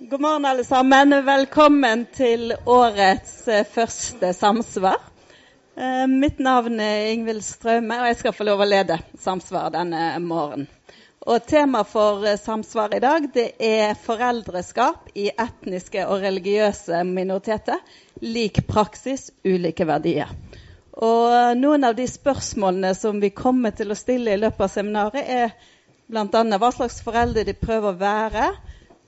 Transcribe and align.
God 0.00 0.20
morgen, 0.20 0.44
alle 0.44 0.64
sammen. 0.64 1.10
Velkommen 1.24 2.04
til 2.14 2.52
årets 2.66 3.48
eh, 3.48 3.64
første 3.66 4.28
Samsvar. 4.32 5.00
Eh, 5.74 6.04
mitt 6.06 6.38
navn 6.38 6.78
er 6.78 7.08
Ingvild 7.10 7.42
Straume, 7.42 7.96
og 7.98 8.06
jeg 8.06 8.18
skal 8.20 8.36
få 8.36 8.46
lov 8.46 8.62
å 8.62 8.68
lede 8.68 9.00
Samsvar 9.18 9.72
denne 9.74 10.12
morgenen. 10.22 10.68
Og 11.26 11.42
Temaet 11.50 11.90
for 11.90 12.22
eh, 12.22 12.38
Samsvar 12.38 12.94
i 12.94 13.02
dag 13.02 13.26
det 13.34 13.48
er 13.58 13.98
foreldreskap 13.98 15.10
i 15.18 15.32
etniske 15.34 16.06
og 16.06 16.22
religiøse 16.22 17.02
minoriteter. 17.02 17.82
Lik 18.22 18.62
praksis, 18.70 19.32
ulike 19.42 19.88
verdier. 19.90 20.30
Og 20.94 21.58
Noen 21.58 21.90
av 21.90 21.98
de 21.98 22.06
spørsmålene 22.06 22.94
som 22.94 23.18
vi 23.18 23.34
kommer 23.34 23.74
til 23.74 23.90
å 23.90 23.98
stille 23.98 24.38
i 24.38 24.42
løpet 24.46 24.62
av 24.62 24.74
seminaret, 24.78 25.26
er 25.26 25.58
bl.a. 26.06 26.46
hva 26.54 26.70
slags 26.70 27.02
foreldre 27.02 27.42
de 27.50 27.58
prøver 27.58 27.90
å 27.90 27.98
være 27.98 28.50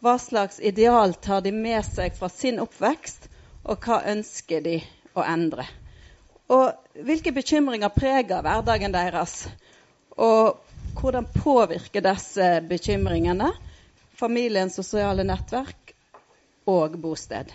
hva 0.01 0.19
slags 0.19 0.61
ideal 0.61 1.15
tar 1.15 1.41
de 1.45 1.53
med 1.53 1.85
seg 1.85 2.15
fra 2.17 2.29
sin 2.33 2.61
oppvekst, 2.63 3.29
og 3.69 3.85
hva 3.85 4.01
ønsker 4.09 4.65
de 4.65 4.79
å 5.13 5.25
endre? 5.27 5.67
Og 6.51 7.05
hvilke 7.07 7.33
bekymringer 7.37 7.93
preger 7.95 8.43
hverdagen 8.43 8.95
deres? 8.95 9.45
Og 10.17 10.57
hvordan 10.99 11.29
påvirker 11.35 12.03
disse 12.05 12.49
bekymringene 12.67 13.53
familiens 14.19 14.75
sosiale 14.81 15.25
nettverk 15.29 15.95
og 16.71 16.97
bosted? 17.01 17.53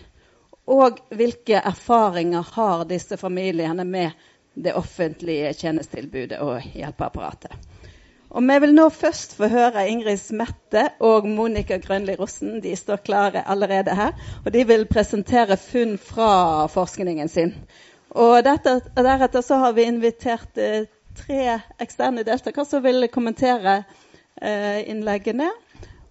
Og 0.72 1.02
hvilke 1.14 1.60
erfaringer 1.60 2.46
har 2.56 2.86
disse 2.90 3.18
familiene 3.22 3.84
med 3.86 4.14
det 4.56 4.74
offentlige 4.78 5.52
tjenestetilbudet 5.54 6.40
og 6.42 6.62
hjelpeapparatet? 6.78 7.58
Og 8.30 8.44
vi 8.44 8.58
vil 8.64 8.74
nå 8.76 8.88
først 8.90 9.36
få 9.38 9.48
høre 9.52 9.86
Ingrid 9.90 10.20
Smette 10.20 10.88
og 11.04 11.28
Monica 11.30 11.78
Grønli 11.82 12.16
Rossen. 12.20 12.60
De 12.64 12.74
står 12.76 13.04
klare 13.06 13.44
allerede 13.48 13.96
her. 13.96 14.16
Og 14.44 14.54
de 14.54 14.66
vil 14.68 14.88
presentere 14.90 15.58
funn 15.62 15.98
fra 16.02 16.66
forskningen 16.72 17.30
sin. 17.32 17.54
Og 18.16 18.42
deretter 18.44 19.42
så 19.44 19.60
har 19.62 19.76
vi 19.76 19.88
invitert 19.90 20.58
eh, 20.58 20.88
tre 21.16 21.60
eksterne 21.84 22.26
deltakere 22.28 22.68
som 22.68 22.84
vil 22.84 23.08
kommentere 23.14 23.84
eh, 24.42 24.82
innleggene. 24.90 25.52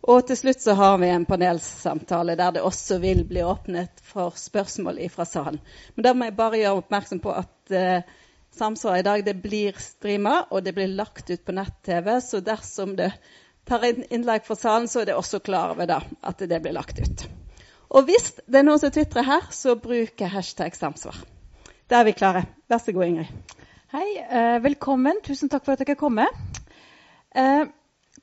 Og 0.04 0.26
til 0.28 0.36
slutt 0.36 0.60
så 0.60 0.74
har 0.76 0.98
vi 1.00 1.08
en 1.08 1.24
panelsamtale 1.24 2.36
der 2.36 2.56
det 2.56 2.64
også 2.64 2.98
vil 3.00 3.22
bli 3.28 3.40
åpnet 3.44 4.02
for 4.04 4.36
spørsmål 4.36 5.00
fra 5.12 5.24
salen. 5.24 5.60
Men 5.94 6.04
da 6.04 6.12
må 6.12 6.28
jeg 6.28 6.36
bare 6.36 6.60
gjøre 6.60 6.82
oppmerksom 6.82 7.22
på 7.24 7.32
at 7.32 7.72
eh, 7.72 8.20
Samsvar 8.54 9.00
i 9.00 9.02
dag 9.02 9.24
det 9.26 9.34
blir 9.42 9.74
streama, 9.82 10.44
og 10.50 10.62
det 10.62 10.74
blir 10.76 10.92
lagt 10.94 11.30
ut 11.30 11.44
på 11.44 11.54
nett-TV. 11.56 12.20
Så 12.22 12.38
dersom 12.44 12.94
det 12.96 13.10
tar 13.66 13.82
inn 13.88 14.04
innlegg 14.14 14.44
fra 14.46 14.54
salen, 14.58 14.86
så 14.88 15.02
er 15.02 15.10
det 15.10 15.16
også 15.18 15.40
klar 15.42 15.72
over 15.74 15.88
da, 15.90 15.98
at 16.22 16.38
det 16.38 16.60
blir 16.62 16.76
lagt 16.76 17.00
ut. 17.02 17.24
Og 17.94 18.06
hvis 18.06 18.30
det 18.46 18.60
er 18.60 18.66
noen 18.66 18.78
som 18.82 18.92
tvitrer 18.94 19.26
her, 19.26 19.48
så 19.50 19.74
bruk 19.78 20.22
hashtag 20.30 20.76
samsvar. 20.78 21.18
Da 21.90 22.00
er 22.00 22.08
vi 22.08 22.14
klare. 22.16 22.44
Vær 22.70 22.82
så 22.82 22.94
god, 22.94 23.08
Ingrid. 23.08 23.58
Hei. 23.94 24.06
Eh, 24.22 24.58
velkommen. 24.62 25.18
Tusen 25.26 25.50
takk 25.50 25.66
for 25.66 25.74
at 25.74 25.82
dere 25.82 25.98
kom. 25.98 26.18
Eh, 26.18 27.64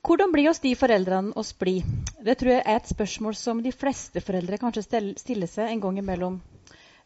hvordan 0.02 0.32
blir 0.32 0.50
oss 0.50 0.64
de 0.64 0.72
foreldrene 0.80 1.36
oss 1.40 1.52
blir? 1.60 1.84
Det 2.24 2.38
tror 2.40 2.56
jeg 2.56 2.64
er 2.66 2.80
et 2.80 2.90
spørsmål 2.90 3.36
som 3.38 3.60
de 3.64 3.76
fleste 3.76 4.24
foreldre 4.24 4.60
kanskje 4.64 4.88
stiller 5.20 5.52
seg 5.52 5.70
en 5.70 5.84
gang 5.84 6.00
imellom 6.02 6.40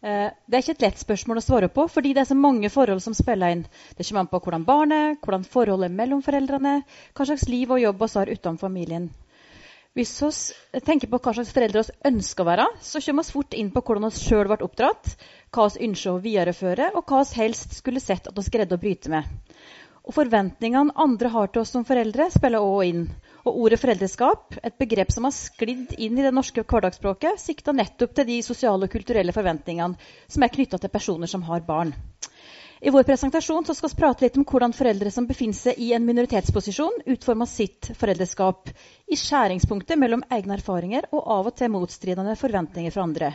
det 0.05 0.53
er 0.53 0.61
ikke 0.61 0.75
et 0.75 0.83
lett 0.85 0.99
spørsmål 1.01 1.39
å 1.39 1.41
svare 1.41 1.67
på, 1.73 1.87
fordi 1.89 2.11
det 2.13 2.21
er 2.21 2.29
så 2.29 2.37
mange 2.37 2.69
forhold 2.69 3.01
som 3.01 3.15
spiller 3.17 3.55
inn. 3.55 3.63
Det 3.97 4.05
kommer 4.05 4.21
an 4.21 4.29
på 4.29 4.39
hvordan 4.43 4.65
barnet, 4.67 5.21
hvordan 5.25 5.45
forholdet 5.49 5.93
mellom 5.97 6.21
foreldrene, 6.21 6.75
hva 7.17 7.25
slags 7.25 7.47
liv 7.49 7.73
og 7.73 7.81
jobb 7.81 8.03
vi 8.03 8.11
har 8.13 8.33
utenfor 8.35 8.67
familien. 8.67 9.07
Hvis 9.95 10.13
vi 10.75 10.81
tenker 10.83 11.09
på 11.09 11.21
hva 11.23 11.31
slags 11.33 11.53
foreldre 11.55 11.85
vi 11.87 11.97
ønsker 12.11 12.43
å 12.43 12.49
være, 12.51 12.67
så 12.83 13.01
kommer 13.01 13.25
vi 13.25 13.33
fort 13.37 13.57
inn 13.57 13.71
på 13.73 13.81
hvordan 13.87 14.11
vi 14.11 14.21
sjøl 14.21 14.49
ble 14.51 14.59
oppdratt, 14.67 15.13
hva 15.55 15.69
vi 15.71 15.87
ønsker 15.87 16.11
å 16.11 16.21
videreføre, 16.21 16.91
og 16.93 17.09
hva 17.09 17.23
vi 17.23 17.39
helst 17.39 17.77
skulle 17.79 18.03
sett 18.03 18.27
at 18.29 18.37
vi 18.37 18.53
greide 18.53 18.77
å 18.77 18.81
bryte 18.81 19.13
med. 19.13 19.31
Og 20.05 20.13
Forventningene 20.13 20.93
andre 21.01 21.31
har 21.33 21.49
til 21.49 21.63
oss 21.63 21.71
som 21.73 21.87
foreldre, 21.87 22.27
spiller 22.29 22.61
òg 22.61 22.81
inn. 22.91 23.05
Og 23.45 23.57
ordet 23.61 23.77
foreldreskap, 23.77 24.55
et 24.65 24.73
begrep 24.81 25.11
som 25.13 25.27
har 25.27 25.33
sklidd 25.35 25.91
inn 26.01 26.17
i 26.17 26.23
det 26.25 26.31
norske 26.33 26.63
hverdagsspråket, 26.65 27.37
sikta 27.43 27.75
nettopp 27.77 28.15
til 28.17 28.25
de 28.31 28.39
sosiale 28.45 28.87
og 28.87 28.93
kulturelle 28.95 29.35
forventningene 29.35 29.99
som 30.33 30.45
er 30.45 30.53
knytta 30.55 30.79
til 30.81 30.89
personer 30.93 31.29
som 31.29 31.45
har 31.45 31.61
barn. 31.67 31.93
I 32.81 32.91
vår 32.93 33.05
presentasjon 33.07 33.65
skal 33.69 33.91
vi 33.93 33.99
prate 33.99 34.25
litt 34.25 34.39
om 34.41 34.47
hvordan 34.49 34.73
foreldre 34.75 35.13
som 35.13 35.29
befinner 35.29 35.57
seg 35.57 35.77
i 35.81 35.91
en 35.95 36.03
minoritetsposisjon, 36.05 37.03
utformer 37.13 37.49
sitt 37.49 37.91
foreldreskap 38.01 38.73
i 39.13 39.17
skjæringspunktet 39.17 40.01
mellom 40.01 40.25
egne 40.33 40.57
erfaringer 40.57 41.07
og 41.13 41.29
av 41.37 41.51
og 41.51 41.55
til 41.61 41.71
motstridende 41.73 42.35
forventninger 42.41 42.93
fra 42.93 43.05
andre. 43.05 43.31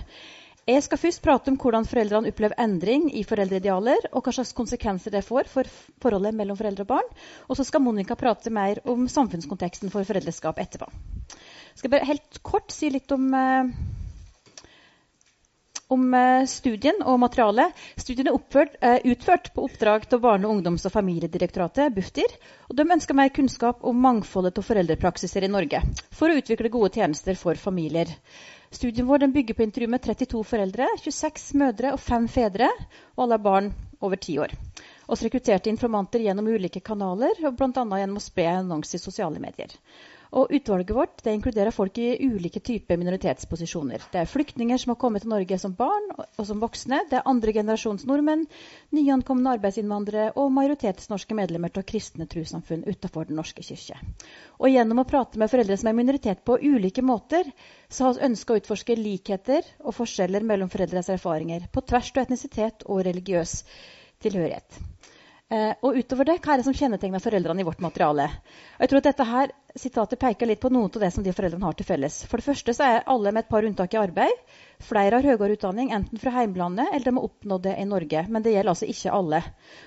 Jeg 0.71 0.85
skal 0.87 1.01
først 1.03 1.23
prate 1.25 1.51
om 1.51 1.57
hvordan 1.59 1.87
foreldrene 1.89 2.31
opplever 2.31 2.55
endring 2.63 3.09
i 3.19 3.25
foreldreidealer, 3.27 4.05
og 4.15 4.23
hva 4.23 4.35
slags 4.37 4.53
konsekvenser 4.55 5.11
det 5.11 5.25
får 5.27 5.49
for 5.51 5.71
forholdet 6.03 6.37
mellom 6.39 6.59
foreldre 6.59 6.85
og 6.85 6.91
barn. 6.93 7.09
Og 7.49 7.59
så 7.59 7.67
skal 7.67 7.83
Monica 7.83 8.15
prate 8.19 8.53
mer 8.55 8.79
om 8.87 9.09
samfunnskonteksten 9.11 9.91
for 9.91 10.07
foreldreskap 10.07 10.61
etterpå. 10.63 10.87
Jeg 11.33 11.81
skal 11.81 11.93
bare 11.97 12.07
helt 12.13 12.39
kort 12.47 12.71
si 12.75 12.91
litt 12.95 13.11
om, 13.17 13.25
eh, 13.35 13.65
om 15.97 16.07
eh, 16.15 16.47
studien 16.47 17.03
og 17.03 17.19
materialet. 17.25 17.75
Studien 17.99 18.31
er 18.31 18.39
oppført, 18.39 18.79
eh, 18.79 19.01
utført 19.11 19.51
på 19.57 19.67
oppdrag 19.67 20.07
til 20.07 20.23
Barne-, 20.23 20.55
ungdoms- 20.55 20.87
og 20.87 20.95
familiedirektoratet, 20.95 21.91
Bufdir. 21.99 22.31
Og 22.69 22.79
de 22.79 22.87
ønsker 22.87 23.19
mer 23.19 23.35
kunnskap 23.35 23.83
om 23.83 24.07
mangfoldet 24.07 24.63
av 24.63 24.71
foreldrepraksiser 24.71 25.49
i 25.49 25.51
Norge 25.51 25.83
for 26.15 26.31
å 26.31 26.39
utvikle 26.39 26.71
gode 26.71 26.95
tjenester 27.01 27.35
for 27.35 27.59
familier. 27.59 28.15
Studien 28.73 29.07
vår 29.07 29.27
bygger 29.27 29.55
på 29.55 29.63
intervju 29.63 29.87
med 29.89 30.03
32 30.03 30.45
foreldre, 30.45 30.87
26 31.03 31.55
mødre 31.59 31.91
og 31.97 32.01
5 32.01 32.29
fedre, 32.31 32.69
og 33.17 33.25
alle 33.25 33.39
er 33.41 33.43
barn 33.43 33.71
over 34.01 34.17
10 34.17 34.37
år. 34.45 34.55
Vi 35.11 35.17
rekrutterte 35.27 35.73
informanter 35.73 36.23
gjennom 36.23 36.47
ulike 36.47 36.79
kanaler, 36.81 37.35
bl.a. 37.43 37.83
gjennom 37.99 38.21
å 38.21 38.23
spre 38.23 38.47
annonser 38.53 39.01
i 39.01 39.03
sosiale 39.03 39.43
medier. 39.43 39.75
Og 40.31 40.53
Utvalget 40.55 40.95
vårt 40.95 41.25
inkluderer 41.27 41.75
folk 41.75 41.97
i 41.99 42.13
ulike 42.23 42.61
typer 42.63 42.99
minoritetsposisjoner. 43.01 44.05
Det 44.13 44.21
er 44.21 44.29
flyktninger 44.31 44.79
som 44.79 44.93
har 44.93 44.99
kommet 45.03 45.25
til 45.25 45.33
Norge 45.33 45.59
som 45.59 45.75
barn 45.75 46.07
og 46.21 46.45
som 46.47 46.61
voksne. 46.63 47.01
Det 47.11 47.19
er 47.19 47.27
andre 47.27 47.55
generasjons 47.57 48.07
nordmenn, 48.07 48.45
nyankomne 48.95 49.57
arbeidsinnvandrere 49.57 50.29
og 50.39 50.53
majoritetsnorske 50.55 51.35
medlemmer 51.35 51.75
av 51.75 51.87
kristne 51.91 52.29
trossamfunn 52.31 52.87
utenfor 52.87 53.27
Den 53.27 53.41
norske 53.43 53.67
kirke. 53.67 53.99
Og 54.63 54.71
Gjennom 54.71 55.03
å 55.03 55.09
prate 55.11 55.41
med 55.43 55.51
foreldre 55.51 55.81
som 55.81 55.91
er 55.91 55.99
minoritet 55.99 56.45
på 56.47 56.61
ulike 56.63 57.03
måter, 57.03 57.51
så 57.89 58.07
har 58.07 58.15
vi 58.21 58.29
ønska 58.31 58.55
å 58.55 58.63
utforske 58.63 58.99
likheter 59.01 59.67
og 59.83 59.99
forskjeller 59.99 60.47
mellom 60.47 60.71
foreldres 60.71 61.11
erfaringer 61.11 61.67
på 61.75 61.83
tvers 61.83 62.15
av 62.15 62.23
etnisitet 62.23 62.87
og 62.87 63.03
religiøs 63.11 63.65
tilhørighet. 64.23 64.79
Eh, 65.51 65.73
og 65.83 65.97
utover 65.99 66.29
det, 66.29 66.37
Hva 66.45 66.55
er 66.55 66.61
det 66.61 66.65
som 66.69 66.75
kjennetegner 66.79 67.23
foreldrene 67.23 67.65
i 67.65 67.67
vårt 67.67 67.81
materiale? 67.83 68.29
Og 68.77 68.85
jeg 68.85 68.91
tror 68.93 69.01
at 69.01 69.07
dette 69.09 69.25
her, 69.27 69.53
Sitatet 69.71 70.19
peker 70.19 70.49
litt 70.51 70.59
på 70.63 70.71
noe 70.71 70.89
av 70.91 71.03
det 71.03 71.09
som 71.15 71.23
de 71.23 71.31
foreldrene 71.35 71.63
har 71.63 71.77
til 71.79 71.87
felles. 71.87 72.17
For 72.27 72.41
det 72.41 72.47
første 72.47 72.75
så 72.75 72.87
er 72.87 73.05
alle 73.11 73.31
med 73.31 73.45
et 73.45 73.51
par 73.51 73.67
unntak 73.67 73.95
i 73.95 74.01
arbeid. 74.01 74.41
Flere 74.83 75.21
har 75.21 75.27
høyere 75.27 75.55
utdanning 75.55 75.93
enten 75.95 76.19
fra 76.19 76.33
heimlandet 76.35 76.91
eller 76.91 77.07
de 77.07 77.13
har 77.15 77.27
oppnådd 77.29 77.65
det 77.69 77.77
i 77.79 77.87
Norge. 77.87 78.25
Men 78.27 78.43
det 78.43 78.55
gjelder 78.55 78.73
altså 78.73 78.89
ikke 78.91 79.15
alle. 79.15 79.41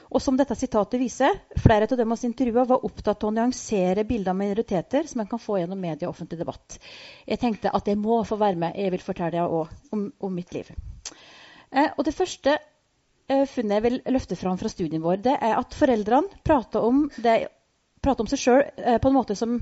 Og 0.07 0.23
som 0.23 0.39
dette 0.39 0.55
sitatet 0.55 1.01
viser, 1.01 1.35
flere 1.59 1.87
av 1.89 1.99
dem 1.99 2.15
vi 2.15 2.29
intervjua, 2.29 2.63
var 2.69 2.87
opptatt 2.87 3.23
av 3.23 3.31
å 3.31 3.35
nyansere 3.35 4.07
bilder 4.07 4.31
av 4.31 4.39
minoriteter 4.39 5.07
som 5.11 5.23
en 5.23 5.31
kan 5.31 5.43
få 5.43 5.59
gjennom 5.59 5.83
media 5.83 6.07
og 6.07 6.15
offentlig 6.15 6.39
debatt. 6.39 6.79
Jeg 7.27 7.43
tenkte 7.43 7.75
at 7.75 7.87
jeg 7.87 7.99
må 7.99 8.21
få 8.27 8.39
være 8.39 8.59
med. 8.63 8.79
Jeg 8.79 8.95
vil 8.95 9.03
fortelle 9.03 9.35
deg 9.35 9.95
om, 9.95 10.07
om 10.15 10.35
mitt 10.39 10.55
liv. 10.55 10.71
Eh, 11.71 11.91
og 11.91 12.05
det 12.07 12.15
første 12.15 12.55
funnet 13.27 13.77
jeg 13.77 13.83
vil 13.85 13.99
løfte 14.13 14.37
fram 14.39 14.57
fra 14.59 14.71
studien 14.71 15.03
vår, 15.03 15.21
det 15.23 15.35
er 15.39 15.57
at 15.59 15.75
foreldrene 15.77 16.41
prater 16.45 16.83
om, 16.83 17.05
det, 17.23 17.47
prater 18.03 18.25
om 18.25 18.31
seg 18.31 18.41
sjøl 18.41 18.63
eh, 18.77 18.99
på 18.99 19.11
en 19.11 19.17
måte 19.17 19.37
som 19.39 19.59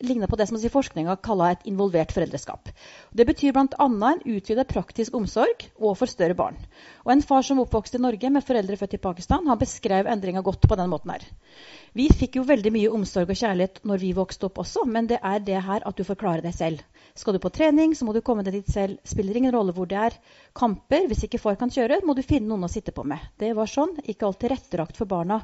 ligner 0.00 0.30
på 0.30 0.36
det 0.36 0.46
som 0.46 0.58
forskninga 0.58 1.16
kaller 1.26 1.56
et 1.56 1.64
involvert 1.66 2.12
foreldreskap. 2.14 2.68
Det 3.10 3.26
betyr 3.26 3.52
bl.a. 3.52 3.86
en 3.86 4.20
utvidet 4.24 4.68
praktisk 4.70 5.14
omsorg 5.18 5.64
og 5.76 5.96
for 5.98 6.06
større 6.06 6.36
barn. 6.38 6.58
Og 7.04 7.12
En 7.12 7.22
far 7.22 7.42
som 7.42 7.58
oppvokste 7.58 7.98
i 7.98 8.04
Norge 8.04 8.30
med 8.30 8.44
foreldre 8.46 8.76
født 8.76 8.94
i 8.94 9.02
Pakistan, 9.02 9.46
han 9.46 9.58
beskrev 9.58 10.06
endringa 10.06 10.42
godt 10.42 10.68
på 10.68 10.76
den 10.76 10.90
måten. 10.90 11.10
her. 11.10 11.24
Vi 11.92 12.08
fikk 12.14 12.36
jo 12.36 12.44
veldig 12.46 12.70
mye 12.72 12.92
omsorg 12.94 13.30
og 13.30 13.40
kjærlighet 13.40 13.80
når 13.82 13.98
vi 13.98 14.12
vokste 14.12 14.46
opp 14.46 14.58
også, 14.62 14.84
men 14.86 15.06
det 15.06 15.18
er 15.22 15.40
det 15.40 15.62
her 15.66 15.82
at 15.84 15.96
du 15.96 16.04
får 16.04 16.20
klare 16.20 16.42
deg 16.44 16.54
selv. 16.54 16.82
Skal 17.14 17.34
du 17.34 17.40
på 17.42 17.50
trening, 17.50 17.94
så 17.96 18.04
må 18.04 18.12
du 18.12 18.20
komme 18.22 18.44
deg 18.46 18.54
dit 18.54 18.70
selv. 18.70 19.00
Spiller 19.02 19.36
ingen 19.36 19.54
rolle 19.54 19.72
hvor 19.74 19.88
det 19.90 19.98
er 19.98 20.18
kamper. 20.54 21.08
Hvis 21.08 21.24
ikke 21.26 21.40
far 21.42 21.56
kan 21.58 21.72
kjøre, 21.74 22.04
må 22.06 22.14
du 22.14 22.22
finne 22.22 22.46
noen 22.46 22.68
å 22.68 22.70
sitte 22.70 22.94
på 22.94 23.02
med. 23.02 23.18
Det 23.40 23.50
var 23.56 23.66
sånn, 23.66 23.96
ikke 24.04 24.28
alt 24.28 24.38
tilrettelagt 24.44 25.00
for 25.00 25.10
barna. 25.10 25.40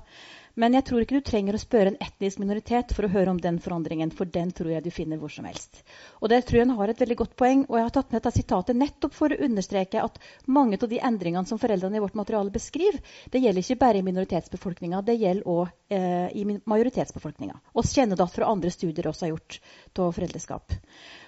Men 0.55 0.77
jeg 0.77 0.87
tror 0.87 1.03
ikke 1.03 1.19
du 1.19 1.27
trenger 1.27 1.57
å 1.57 1.59
spørre 1.59 1.91
en 1.91 1.97
etnisk 2.05 2.39
minoritet 2.39 2.93
for 2.95 3.07
å 3.07 3.11
høre 3.11 3.33
om 3.33 3.41
den 3.43 3.57
forandringen, 3.63 4.13
for 4.15 4.31
den 4.31 4.53
tror 4.55 4.71
jeg 4.71 4.85
du 4.85 4.91
finner 4.95 5.19
hvor 5.19 5.33
som 5.35 5.49
helst. 5.49 5.81
Og 6.21 6.31
der 6.31 6.45
tror 6.47 6.61
jeg 6.61 6.69
han 6.69 6.77
har 6.79 6.93
et 6.93 7.03
veldig 7.03 7.17
godt 7.25 7.35
poeng, 7.41 7.65
og 7.67 7.79
jeg 7.79 7.87
har 7.89 7.95
tatt 7.97 8.13
med 8.13 8.21
dette 8.21 8.35
sitatet 8.37 8.79
nettopp 8.79 9.17
for 9.17 9.35
å 9.35 9.41
understreke 9.49 10.05
at 10.05 10.21
mange 10.47 10.79
av 10.79 10.87
de 10.93 11.01
endringene 11.11 11.51
som 11.51 11.59
foreldrene 11.59 11.99
i 11.99 12.05
vårt 12.05 12.19
materiale 12.19 12.55
beskriver, 12.55 13.03
det 13.35 13.43
gjelder 13.43 13.67
ikke 13.67 13.81
bare 13.83 13.99
i 13.99 14.07
minoritetsbefolkninga, 14.07 15.03
det 15.03 15.19
gjelder 15.19 15.51
òg 15.51 15.67
eh, 15.99 16.31
i 16.39 16.47
majoritetsbefolkninga. 16.47 17.59
Vi 17.75 17.87
kjenner 17.91 18.23
det 18.23 18.31
fra 18.37 18.55
andre 18.55 18.71
studier 18.71 19.11
også 19.11 19.27
har 19.27 19.35
gjort 19.35 19.61
av 19.99 20.15
foreldreskap. 20.15 20.79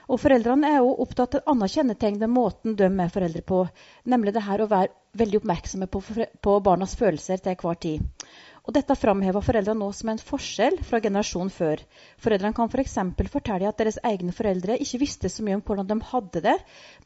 Og 0.06 0.20
Foreldrene 0.23 0.69
er 0.70 0.82
jo 0.84 0.93
opptatt 1.02 1.34
av 1.34 1.40
et 1.40 1.49
annet 1.50 1.73
kjennetegn 1.73 2.20
ved 2.20 2.31
måten 2.31 2.76
de 2.78 2.87
er 2.87 3.11
foreldre 3.11 3.43
på, 3.43 3.64
nemlig 4.06 4.37
det 4.37 4.44
her 4.46 4.62
å 4.62 4.69
være 4.70 4.94
veldig 5.19 5.40
oppmerksomme 5.40 5.88
på, 5.90 6.02
på 6.46 6.58
barnas 6.62 6.94
følelser 7.00 7.43
til 7.43 7.58
hver 7.58 7.81
tid. 7.82 8.28
Og 8.66 8.74
dette 8.74 8.96
framhever 8.98 9.44
foreldrene 9.46 9.78
nå 9.78 9.92
som 9.94 10.10
en 10.10 10.20
forskjell 10.28 10.80
fra 10.88 10.98
generasjonen 11.02 11.52
før. 11.54 11.82
Foreldrene 12.22 12.56
kan 12.56 12.70
f.eks. 12.72 12.96
For 13.18 13.30
fortelle 13.36 13.68
at 13.70 13.78
deres 13.78 14.00
egne 14.02 14.34
foreldre 14.34 14.78
ikke 14.82 15.00
visste 15.04 15.30
så 15.30 15.44
mye 15.46 15.60
om 15.60 15.62
hvordan 15.66 15.86
de 15.92 15.98
hadde 16.08 16.42
det, 16.48 16.56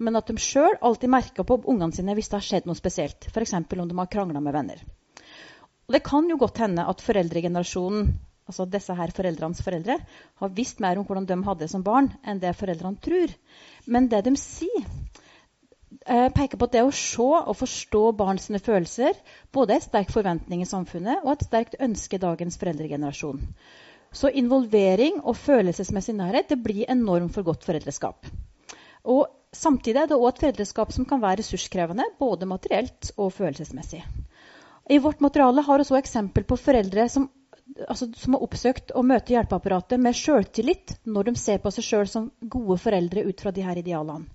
men 0.00 0.16
at 0.16 0.32
de 0.32 0.40
sjøl 0.40 0.78
alltid 0.80 1.12
merka 1.12 1.44
på 1.44 1.60
ungene 1.68 1.92
sine 1.92 2.16
hvis 2.16 2.32
det 2.32 2.38
har 2.38 2.46
skjedd 2.48 2.70
noe 2.70 2.80
spesielt, 2.80 3.28
f.eks. 3.28 3.54
om 3.60 3.92
de 3.92 4.00
har 4.00 4.10
krangla 4.14 4.40
med 4.40 4.56
venner. 4.56 4.80
Og 5.90 5.96
det 5.98 6.04
kan 6.06 6.28
jo 6.30 6.38
godt 6.40 6.62
hende 6.62 6.86
at 6.86 7.04
foreldregenerasjonen, 7.04 8.08
altså 8.48 8.64
disse 8.70 8.96
her 8.96 9.12
foreldrenes 9.12 9.60
foreldre, 9.66 9.98
har 10.40 10.56
visst 10.56 10.80
mer 10.80 10.96
om 10.96 11.04
hvordan 11.04 11.28
de 11.28 11.38
hadde 11.44 11.66
det 11.66 11.70
som 11.74 11.84
barn, 11.84 12.08
enn 12.24 12.40
det 12.40 12.56
foreldrene 12.56 13.04
tror. 13.04 13.36
Men 13.90 14.08
det 14.08 14.24
de 14.24 14.32
sier, 14.40 14.86
peker 16.36 16.58
på 16.58 16.68
at 16.68 16.74
det 16.74 16.84
å 16.86 16.92
se 16.94 17.22
og 17.22 17.56
forstå 17.58 18.04
barns 18.18 18.50
følelser 18.50 19.18
både 19.54 19.76
er 19.76 19.80
en 19.80 19.86
sterk 19.86 20.14
forventning 20.14 20.64
i 20.64 20.68
samfunnet 20.68 21.24
og 21.24 21.34
et 21.34 21.46
sterkt 21.46 21.78
ønske 21.80 22.18
i 22.18 22.22
dagens 22.22 22.58
foreldregenerasjon. 22.60 23.42
Så 24.10 24.32
involvering 24.34 25.20
og 25.22 25.38
følelsesmessig 25.38 26.16
nærhet 26.18 26.50
det 26.50 26.58
blir 26.64 26.88
enormt 26.90 27.36
for 27.36 27.46
godt 27.46 27.68
foreldreskap. 27.68 28.26
Og 29.06 29.28
Samtidig 29.50 29.98
er 29.98 30.06
det 30.10 30.16
òg 30.16 30.28
et 30.28 30.40
foreldreskap 30.44 30.92
som 30.94 31.06
kan 31.10 31.18
være 31.22 31.40
ressurskrevende, 31.40 32.04
både 32.22 32.46
materielt 32.46 33.10
og 33.16 33.32
følelsesmessig. 33.34 34.04
I 34.90 34.98
vårt 35.02 35.22
materiale 35.24 35.64
har 35.66 35.78
vi 35.78 35.86
også 35.86 35.98
eksempel 35.98 36.46
på 36.46 36.58
foreldre 36.58 37.08
som, 37.10 37.26
altså, 37.88 38.06
som 38.14 38.36
har 38.36 38.44
oppsøkt 38.46 38.94
å 38.94 39.02
møte 39.06 39.34
hjelpeapparatet 39.34 40.02
med 40.02 40.18
sjøltillit 40.18 40.94
når 41.04 41.30
de 41.30 41.34
ser 41.42 41.58
på 41.62 41.72
seg 41.74 41.86
sjøl 41.86 42.10
som 42.10 42.30
gode 42.40 42.78
foreldre 42.82 43.26
ut 43.26 43.42
fra 43.42 43.50
de 43.54 43.66
her 43.66 43.82
idealene. 43.82 44.30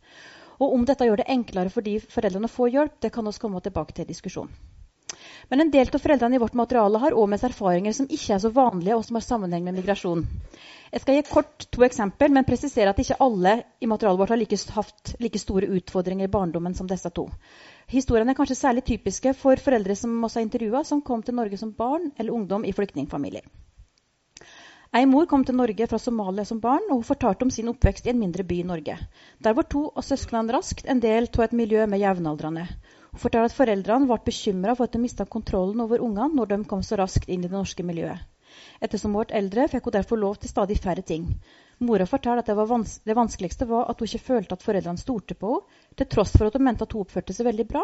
Og 0.60 0.74
om 0.78 0.86
dette 0.88 1.08
gjør 1.08 1.22
det 1.22 1.32
enklere 1.32 1.74
for 1.74 1.86
de 1.86 1.98
foreldrene 2.00 2.50
å 2.50 2.56
få 2.56 2.70
hjelp, 2.72 3.00
det 3.02 3.12
kan 3.16 3.28
vi 3.28 3.38
komme 3.42 3.62
tilbake 3.66 3.96
til 3.96 4.08
i 4.08 4.14
diskusjon. 4.14 4.52
Men 5.50 5.62
en 5.62 5.72
del 5.74 5.90
av 5.94 6.02
foreldrene 6.02 6.38
i 6.38 6.42
vårt 6.42 6.56
materiale 6.58 7.00
har 7.04 7.16
òg 7.16 7.28
med 7.30 7.42
seg 7.42 7.52
erfaringer 7.52 7.94
som 7.98 8.08
ikke 8.18 8.34
er 8.36 8.42
så 8.42 8.50
vanlige, 8.56 8.96
og 8.98 9.04
som 9.06 9.20
har 9.20 9.26
sammenheng 9.26 9.66
med 9.68 9.78
migrasjon. 9.78 10.24
Jeg 10.92 11.04
skal 11.04 11.18
gi 11.18 11.26
kort 11.28 11.68
to 11.76 11.84
eksempel, 11.86 12.32
men 12.34 12.48
presisere 12.48 12.94
at 12.94 13.02
ikke 13.04 13.20
alle 13.26 13.56
i 13.84 13.90
materialet 13.92 14.22
vårt 14.22 14.34
har 14.34 14.42
like, 14.42 14.60
hatt 14.78 15.14
like 15.22 15.42
store 15.42 15.70
utfordringer 15.78 16.30
i 16.30 16.34
barndommen 16.38 16.78
som 16.78 16.90
disse 16.90 17.12
to. 17.20 17.28
Historiene 17.92 18.34
er 18.34 18.40
kanskje 18.40 18.58
særlig 18.62 18.86
typiske 18.88 19.36
for 19.38 19.62
foreldre 19.62 19.98
som 20.00 20.18
også 20.24 20.42
har 20.42 20.48
intervjua, 20.48 20.84
som 20.88 21.04
kom 21.06 21.22
til 21.26 21.38
Norge 21.38 21.62
som 21.62 21.76
barn 21.78 22.12
eller 22.18 22.34
ungdom 22.34 22.66
i 22.66 22.74
flyktningfamilier. 22.74 23.46
Ei 24.96 25.04
mor 25.12 25.26
kom 25.28 25.42
til 25.44 25.58
Norge 25.60 25.86
fra 25.92 25.98
Somalia 26.00 26.46
som 26.48 26.62
barn, 26.64 26.86
og 26.88 27.02
hun 27.02 27.08
fortalte 27.08 27.44
om 27.44 27.50
sin 27.52 27.68
oppvekst 27.68 28.06
i 28.08 28.12
en 28.14 28.20
mindre 28.22 28.46
by 28.48 28.62
i 28.62 28.68
Norge. 28.68 28.94
Der 29.44 29.56
var 29.58 29.66
to 29.74 29.82
av 29.92 30.06
søsknene 30.08 30.56
raskt 30.56 30.88
en 30.88 31.02
del 31.04 31.28
av 31.28 31.42
et 31.44 31.56
miljø 31.60 31.82
med 31.92 32.00
jevnaldrende. 32.00 32.64
Hun 33.10 33.24
fortalte 33.26 33.52
at 33.52 33.58
foreldrene 33.58 34.08
ble 34.08 34.18
bekymra 34.30 34.78
for 34.78 34.88
at 34.88 34.96
de 34.96 35.02
mista 35.04 35.26
kontrollen 35.36 35.84
over 35.84 36.06
ungene 36.06 36.40
når 36.40 36.52
de 36.54 36.60
kom 36.72 36.86
så 36.88 37.02
raskt 37.02 37.28
inn 37.28 37.44
i 37.44 37.50
det 37.50 37.58
norske 37.58 37.84
miljøet. 37.84 38.24
Ettersom 38.80 39.12
hun 39.18 39.26
ble 39.26 39.36
eldre, 39.42 39.68
fikk 39.74 39.90
hun 39.90 39.98
derfor 39.98 40.22
lov 40.22 40.40
til 40.40 40.54
stadig 40.54 40.80
færre 40.80 41.04
ting. 41.04 41.28
Mora 41.84 42.08
fortalte 42.08 42.46
at 42.46 42.54
det, 42.54 42.68
vans 42.72 42.96
det 43.04 43.20
vanskeligste 43.20 43.68
var 43.68 43.90
at 43.92 44.00
hun 44.00 44.08
ikke 44.08 44.28
følte 44.30 44.56
at 44.56 44.64
foreldrene 44.64 45.02
stolte 45.04 45.36
på 45.36 45.58
henne, 45.58 45.82
til 46.00 46.08
tross 46.12 46.38
for 46.38 46.48
at 46.48 46.56
hun 46.56 46.70
mente 46.70 46.88
at 46.88 46.96
hun 46.96 47.04
oppførte 47.04 47.36
seg 47.36 47.50
veldig 47.52 47.68
bra. 47.68 47.84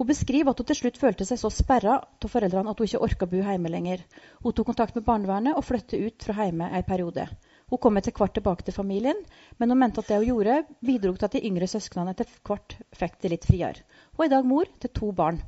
Hun 0.00 0.08
beskriver 0.08 0.54
at 0.54 0.60
hun 0.62 0.64
til 0.64 0.78
slutt 0.78 0.96
følte 0.96 1.26
seg 1.28 1.36
så 1.36 1.50
sperra 1.52 1.98
av 2.00 2.30
foreldrene 2.32 2.72
at 2.72 2.78
hun 2.80 2.88
ikke 2.88 3.00
orka 3.04 3.26
bo 3.28 3.42
hjemme 3.44 3.68
lenger. 3.68 4.00
Hun 4.40 4.54
tok 4.56 4.70
kontakt 4.70 4.94
med 4.96 5.04
barnevernet 5.04 5.58
og 5.60 5.66
flyttet 5.68 6.00
ut 6.00 6.24
fra 6.24 6.46
hjemme 6.46 6.70
en 6.72 6.86
periode. 6.86 7.26
Hun 7.68 7.82
kom 7.84 8.00
etter 8.00 8.14
hvert 8.16 8.32
tilbake 8.38 8.64
til 8.64 8.72
familien, 8.78 9.20
men 9.60 9.74
hun 9.74 9.80
mente 9.82 10.00
at 10.00 10.08
det 10.08 10.22
hun 10.22 10.30
gjorde, 10.30 10.54
bidro 10.80 11.12
til 11.18 11.28
at 11.28 11.36
de 11.36 11.42
yngre 11.50 11.68
søsknene 11.68 12.14
etter 12.16 12.32
hvert 12.48 12.78
fikk 12.96 13.20
det 13.20 13.34
litt 13.34 13.44
friere. 13.50 13.84
Hun 14.16 14.24
er 14.24 14.30
i 14.30 14.34
dag 14.38 14.48
mor 14.48 14.72
til 14.80 14.94
to 15.02 15.12
barn. 15.20 15.42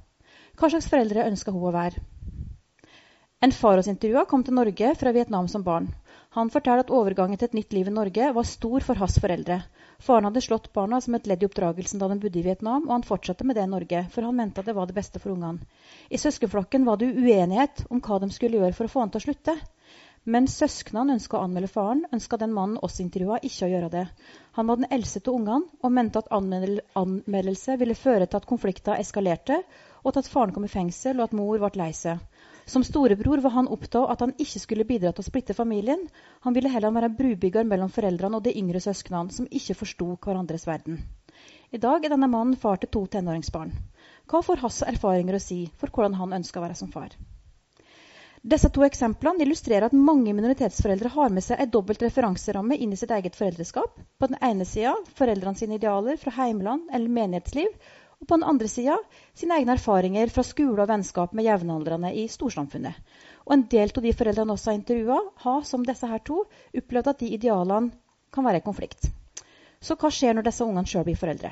Hva 0.60 0.68
slags 0.68 0.92
foreldre 0.92 1.24
ønska 1.32 1.56
hun 1.56 1.70
å 1.70 1.72
være? 1.72 2.04
En 3.42 3.56
far 3.56 3.80
hos 3.80 3.88
intervjua 3.88 4.28
kom 4.28 4.44
til 4.44 4.60
Norge 4.60 4.92
fra 5.00 5.16
Vietnam 5.16 5.48
som 5.48 5.64
barn. 5.64 5.88
Han 6.32 6.48
forteller 6.48 6.80
at 6.86 6.90
overgangen 6.96 7.36
til 7.36 7.50
et 7.50 7.56
nytt 7.58 7.74
liv 7.76 7.88
i 7.90 7.92
Norge 7.92 8.28
var 8.32 8.46
stor 8.48 8.84
for 8.86 8.96
hans 8.96 9.18
foreldre. 9.20 9.58
Faren 10.00 10.24
hadde 10.24 10.40
slått 10.40 10.70
barna 10.72 11.00
som 11.04 11.18
et 11.18 11.26
ledd 11.28 11.42
i 11.44 11.48
oppdragelsen 11.48 12.00
da 12.00 12.08
de 12.08 12.16
bodde 12.22 12.40
i 12.40 12.44
Vietnam, 12.46 12.86
og 12.86 12.94
han 12.94 13.04
fortsatte 13.04 13.44
med 13.44 13.58
det 13.58 13.66
i 13.66 13.72
Norge, 13.72 14.00
for 14.14 14.24
han 14.24 14.38
mente 14.38 14.62
at 14.62 14.70
det 14.70 14.74
var 14.78 14.88
det 14.88 14.96
beste 14.96 15.20
for 15.20 15.34
ungene. 15.34 15.68
I 16.08 16.20
søskenflokken 16.22 16.88
var 16.88 16.96
det 17.02 17.10
uenighet 17.12 17.84
om 17.92 18.00
hva 18.00 18.16
de 18.22 18.30
skulle 18.32 18.62
gjøre 18.62 18.78
for 18.78 18.88
å 18.88 18.94
få 18.94 19.04
han 19.04 19.12
til 19.12 19.20
å 19.20 19.26
slutte. 19.26 19.58
Men 20.24 20.48
søsknene 20.48 21.18
ønska 21.18 21.36
å 21.36 21.44
anmelde 21.44 21.68
faren, 21.68 22.04
ønska 22.16 22.38
den 22.40 22.56
mannen 22.56 22.80
oss 22.86 23.00
intervjua, 23.04 23.42
ikke 23.42 23.66
å 23.66 23.70
gjøre 23.74 23.92
det. 23.92 24.06
Han 24.56 24.70
var 24.70 24.80
den 24.80 24.88
eldste 24.96 25.20
av 25.26 25.36
ungene 25.36 25.82
og 25.82 25.94
mente 25.98 26.22
at 26.22 26.32
anmeldelse 26.32 27.76
ville 27.80 27.98
føre 27.98 28.24
til 28.24 28.40
at 28.40 28.48
konflikter 28.48 29.02
eskalerte, 29.02 29.60
og 30.00 30.14
til 30.14 30.24
at 30.24 30.32
faren 30.32 30.56
kom 30.56 30.64
i 30.64 30.72
fengsel, 30.72 31.18
og 31.18 31.28
at 31.28 31.36
mor 31.36 31.60
ble 31.60 31.82
lei 31.82 31.90
seg. 31.92 32.22
Som 32.64 32.84
storebror 32.84 33.38
var 33.42 33.50
han 33.50 33.68
opptatt 33.68 34.10
at 34.10 34.20
han 34.22 34.34
ikke 34.38 34.60
skulle 34.62 34.86
bidra 34.86 35.10
til 35.12 35.24
å 35.24 35.26
splitte 35.26 35.54
familien. 35.54 36.04
Han 36.46 36.54
ville 36.54 36.70
heller 36.70 36.94
være 36.94 37.10
brubygger 37.18 37.66
mellom 37.66 37.90
foreldrene 37.90 38.38
og 38.38 38.46
de 38.46 38.54
yngre 38.58 38.80
søsknene, 38.80 39.34
som 39.34 39.48
ikke 39.50 39.76
forsto 39.80 40.12
hverandres 40.22 40.66
verden. 40.68 41.00
I 41.72 41.80
dag 41.82 42.04
er 42.04 42.12
denne 42.12 42.30
mannen 42.30 42.56
far 42.60 42.78
til 42.78 42.92
to 42.94 43.06
tenåringsbarn. 43.10 43.72
Hva 44.30 44.42
får 44.46 44.62
hans 44.62 44.82
erfaringer 44.86 45.38
å 45.38 45.42
si 45.42 45.64
for 45.80 45.90
hvordan 45.90 46.18
han 46.20 46.38
ønsker 46.38 46.60
å 46.60 46.66
være 46.66 46.78
som 46.78 46.90
far? 46.92 47.14
Disse 48.42 48.68
to 48.74 48.82
eksemplene 48.82 49.44
illustrerer 49.44 49.86
at 49.86 49.94
mange 49.94 50.32
minoritetsforeldre 50.34 51.12
har 51.14 51.30
med 51.34 51.44
seg 51.46 51.60
en 51.62 51.70
dobbelt 51.70 52.02
referanseramme 52.02 52.74
inn 52.74 52.94
i 52.94 52.98
sitt 52.98 53.12
eget 53.14 53.38
foreldreskap. 53.38 53.98
På 54.18 54.28
den 54.30 54.38
ene 54.42 54.66
sida 54.66 54.96
foreldrene 55.18 55.58
sine 55.58 55.78
idealer 55.78 56.18
fra 56.18 56.34
heimland 56.40 56.90
eller 56.90 57.14
menighetsliv, 57.18 57.70
og 58.22 58.28
på 58.28 58.38
den 58.38 58.46
andre 58.46 58.68
sida 58.70 58.96
sine 59.34 59.56
egne 59.58 59.74
erfaringer 59.74 60.30
fra 60.30 60.44
skole 60.46 60.84
og 60.84 60.88
vennskap 60.88 61.32
med 61.34 61.48
jevnaldrende 61.48 62.12
i 62.14 62.28
storsamfunnet. 62.30 62.94
Og 63.42 63.56
en 63.56 63.64
del 63.70 63.90
av 63.90 64.04
de 64.04 64.12
foreldrene 64.14 64.54
også 64.54 64.70
har 64.70 64.78
intervjua, 64.78 65.18
har 65.42 65.64
som 65.66 65.82
disse 65.86 66.06
her 66.06 66.22
to 66.22 66.44
opplevd 66.78 67.10
at 67.10 67.24
de 67.24 67.32
idealene 67.34 67.90
kan 68.32 68.46
være 68.46 68.62
i 68.62 68.64
konflikt. 68.64 69.10
Så 69.82 69.98
hva 69.98 70.12
skjer 70.14 70.38
når 70.38 70.46
disse 70.46 70.62
ungene 70.64 70.86
sjøl 70.86 71.08
blir 71.08 71.18
foreldre? 71.18 71.50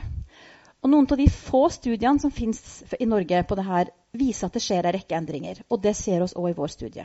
Og 0.81 0.93
Noen 0.93 1.11
av 1.11 1.19
de 1.19 1.26
få 1.28 1.67
studiene 1.75 2.22
som 2.22 2.32
finnes 2.32 2.84
i 2.96 3.08
Norge 3.08 3.43
på 3.44 3.58
dette, 3.58 3.90
viser 4.17 4.46
at 4.46 4.55
det 4.55 4.62
skjer 4.64 4.87
en 4.87 4.94
rekke 4.96 5.19
endringer. 5.19 5.64
Og 5.69 5.82
det 5.82 5.96
ser 5.99 6.22
oss 6.25 6.37
òg 6.38 6.52
i 6.52 6.56
vår 6.56 6.72
studie. 6.72 7.05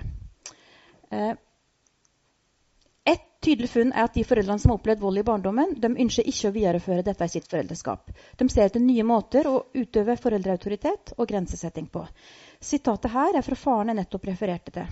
Eh, 1.12 1.34
tydelig 3.46 3.70
funn 3.70 3.92
er 3.94 4.08
at 4.08 4.16
de 4.18 4.24
foreldrene 4.26 4.62
som 4.62 4.72
har 4.72 4.80
opplevd 4.80 5.04
vold 5.04 5.22
i 5.22 5.24
barndommen, 5.28 5.76
de 5.82 5.90
ønsker 6.04 6.26
ikke 6.30 6.50
å 6.50 6.56
videreføre 6.56 7.06
dette 7.06 7.28
i 7.28 7.34
sitt 7.36 7.46
foreldreskap. 7.52 8.10
De 8.40 8.48
ser 8.50 8.66
etter 8.66 8.82
nye 8.82 9.06
måter 9.06 9.46
å 9.50 9.60
utøve 9.76 10.18
foreldreautoritet 10.22 11.14
og 11.18 11.30
grensesetting 11.30 11.88
på. 11.94 12.06
Sitatet 12.66 13.14
her 13.14 13.38
er 13.38 13.46
fra 13.46 13.58
faren 13.60 13.92
jeg 13.92 14.00
nettopp 14.00 14.28
refererte 14.32 14.74
til. 14.74 14.92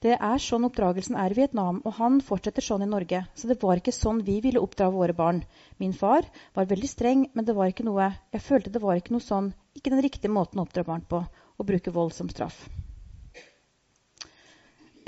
Det 0.00 0.16
er 0.16 0.40
sånn 0.40 0.64
oppdragelsen 0.70 1.18
er 1.20 1.34
i 1.34 1.40
Vietnam, 1.42 1.82
og 1.84 1.98
han 1.98 2.20
fortsetter 2.24 2.64
sånn 2.64 2.86
i 2.86 2.90
Norge. 2.90 3.24
Så 3.36 3.50
det 3.50 3.60
var 3.60 3.80
ikke 3.82 3.94
sånn 3.94 4.24
vi 4.24 4.38
ville 4.40 4.62
oppdra 4.64 4.88
våre 4.94 5.16
barn. 5.16 5.42
Min 5.82 5.92
far 5.92 6.24
var 6.56 6.70
veldig 6.70 6.88
streng, 6.88 7.26
men 7.34 7.44
det 7.44 7.56
var 7.58 7.68
ikke 7.68 7.88
noe 7.88 8.12
Jeg 8.32 8.46
følte 8.46 8.72
det 8.72 8.82
var 8.82 8.96
ikke 8.96 9.12
noe 9.16 9.26
sånn, 9.26 9.52
ikke 9.76 9.92
den 9.92 10.06
riktige 10.06 10.32
måten 10.32 10.60
å 10.60 10.64
oppdra 10.64 10.86
barn 10.88 11.04
på, 11.04 11.26
å 11.60 11.66
bruke 11.66 11.92
vold 11.92 12.16
som 12.16 12.32
straff. 12.32 12.64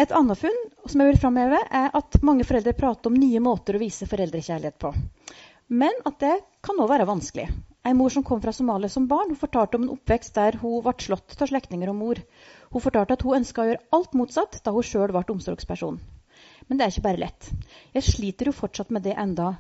Et 0.03 0.13
annet 0.19 0.39
funn 0.39 0.57
som 0.91 1.03
jeg 1.03 1.13
vil 1.13 1.21
framheve, 1.23 1.59
er 1.71 1.93
at 1.95 2.17
mange 2.27 2.45
foreldre 2.47 2.73
prater 2.75 3.11
om 3.11 3.19
nye 3.23 3.43
måter 3.45 3.77
å 3.77 3.83
vise 3.83 4.09
foreldrekjærlighet 4.11 4.79
på. 4.83 4.91
Men 5.71 5.95
at 6.09 6.17
det 6.19 6.33
kan 6.67 6.81
òg 6.83 6.91
være 6.91 7.07
vanskelig. 7.07 7.45
En 7.87 7.99
mor 7.99 8.11
som 8.15 8.25
kom 8.27 8.41
fra 8.43 8.55
Somalia 8.57 8.91
som 8.91 9.07
barn, 9.11 9.37
fortalte 9.39 9.79
om 9.79 9.87
en 9.87 9.93
oppvekst 9.95 10.35
der 10.39 10.59
hun 10.59 10.83
ble 10.83 10.95
slått 11.07 11.37
av 11.39 11.51
slektninger 11.53 11.93
og 11.93 11.99
mor. 12.01 12.23
Hun 12.75 12.85
fortalte 12.85 13.15
at 13.15 13.23
hun 13.27 13.39
ønska 13.39 13.63
å 13.63 13.69
gjøre 13.71 13.85
alt 13.99 14.19
motsatt 14.19 14.59
da 14.67 14.75
hun 14.75 14.87
sjøl 14.91 15.15
ble 15.15 15.23
omsorgsperson. 15.37 16.01
Men 16.67 16.79
det 16.79 16.87
er 16.87 16.95
ikke 16.95 17.07
bare 17.07 17.23
lett. 17.23 17.51
Jeg 17.95 18.09
sliter 18.09 18.51
jo 18.51 18.59
fortsatt 18.59 18.91
med 18.95 19.07
det 19.07 19.15
enda. 19.19 19.53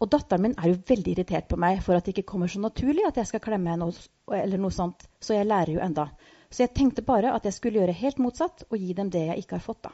Og 0.00 0.10
datteren 0.10 0.46
min 0.46 0.58
er 0.58 0.70
jo 0.70 0.82
veldig 0.86 1.16
irritert 1.16 1.50
på 1.50 1.58
meg 1.60 1.82
for 1.84 1.98
at 1.98 2.06
det 2.06 2.14
ikke 2.14 2.30
kommer 2.30 2.50
så 2.50 2.62
naturlig 2.62 3.04
at 3.08 3.18
jeg 3.20 3.32
skal 3.32 3.42
klemme 3.42 3.74
henne, 3.74 3.90
eller 4.38 4.62
noe 4.62 4.74
sånt. 4.74 5.02
Så 5.18 5.34
jeg 5.34 5.50
lærer 5.50 5.74
jo 5.74 5.82
enda. 5.82 6.12
Så 6.50 6.64
jeg 6.64 6.74
tenkte 6.74 7.06
bare 7.06 7.32
at 7.36 7.44
jeg 7.46 7.54
skulle 7.56 7.80
gjøre 7.80 7.94
helt 7.94 8.18
motsatt 8.22 8.64
og 8.68 8.78
gi 8.78 8.94
dem 8.98 9.10
det 9.10 9.26
jeg 9.28 9.44
ikke 9.44 9.58
har 9.58 9.66
fått. 9.66 9.82
da. 9.86 9.92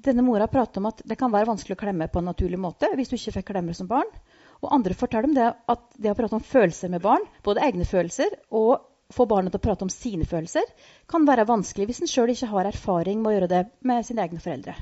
Denne 0.00 0.24
mora 0.24 0.46
prater 0.48 0.80
om 0.80 0.88
at 0.88 1.02
det 1.04 1.18
kan 1.20 1.32
være 1.32 1.50
vanskelig 1.50 1.76
å 1.76 1.80
klemme 1.82 2.08
på 2.08 2.22
en 2.22 2.30
naturlig 2.30 2.58
måte 2.60 2.88
hvis 2.96 3.10
du 3.10 3.18
ikke 3.18 3.34
fikk 3.36 3.50
klemmer 3.50 3.76
som 3.76 3.88
barn. 3.90 4.08
Og 4.64 4.72
andre 4.72 4.96
forteller 4.96 5.28
om 5.28 5.34
det 5.36 5.48
at 5.74 5.82
det 5.96 6.12
å 6.12 6.16
prate 6.16 6.38
om 6.38 6.44
følelser 6.44 6.92
med 6.92 7.04
barn, 7.04 7.26
både 7.44 7.64
egne 7.66 7.84
følelser 7.88 8.32
og 8.56 8.86
få 9.12 9.26
barnet 9.28 9.52
til 9.52 9.60
å 9.60 9.66
prate 9.66 9.84
om 9.84 9.92
sine 9.92 10.24
følelser, 10.28 10.64
kan 11.10 11.26
være 11.28 11.48
vanskelig 11.48 11.90
hvis 11.90 12.00
en 12.04 12.10
sjøl 12.10 12.32
ikke 12.32 12.48
har 12.54 12.70
erfaring 12.70 13.20
med 13.20 13.32
å 13.32 13.34
gjøre 13.36 13.52
det 13.52 13.62
med 13.90 14.06
sine 14.06 14.24
egne 14.24 14.40
foreldre. 14.40 14.76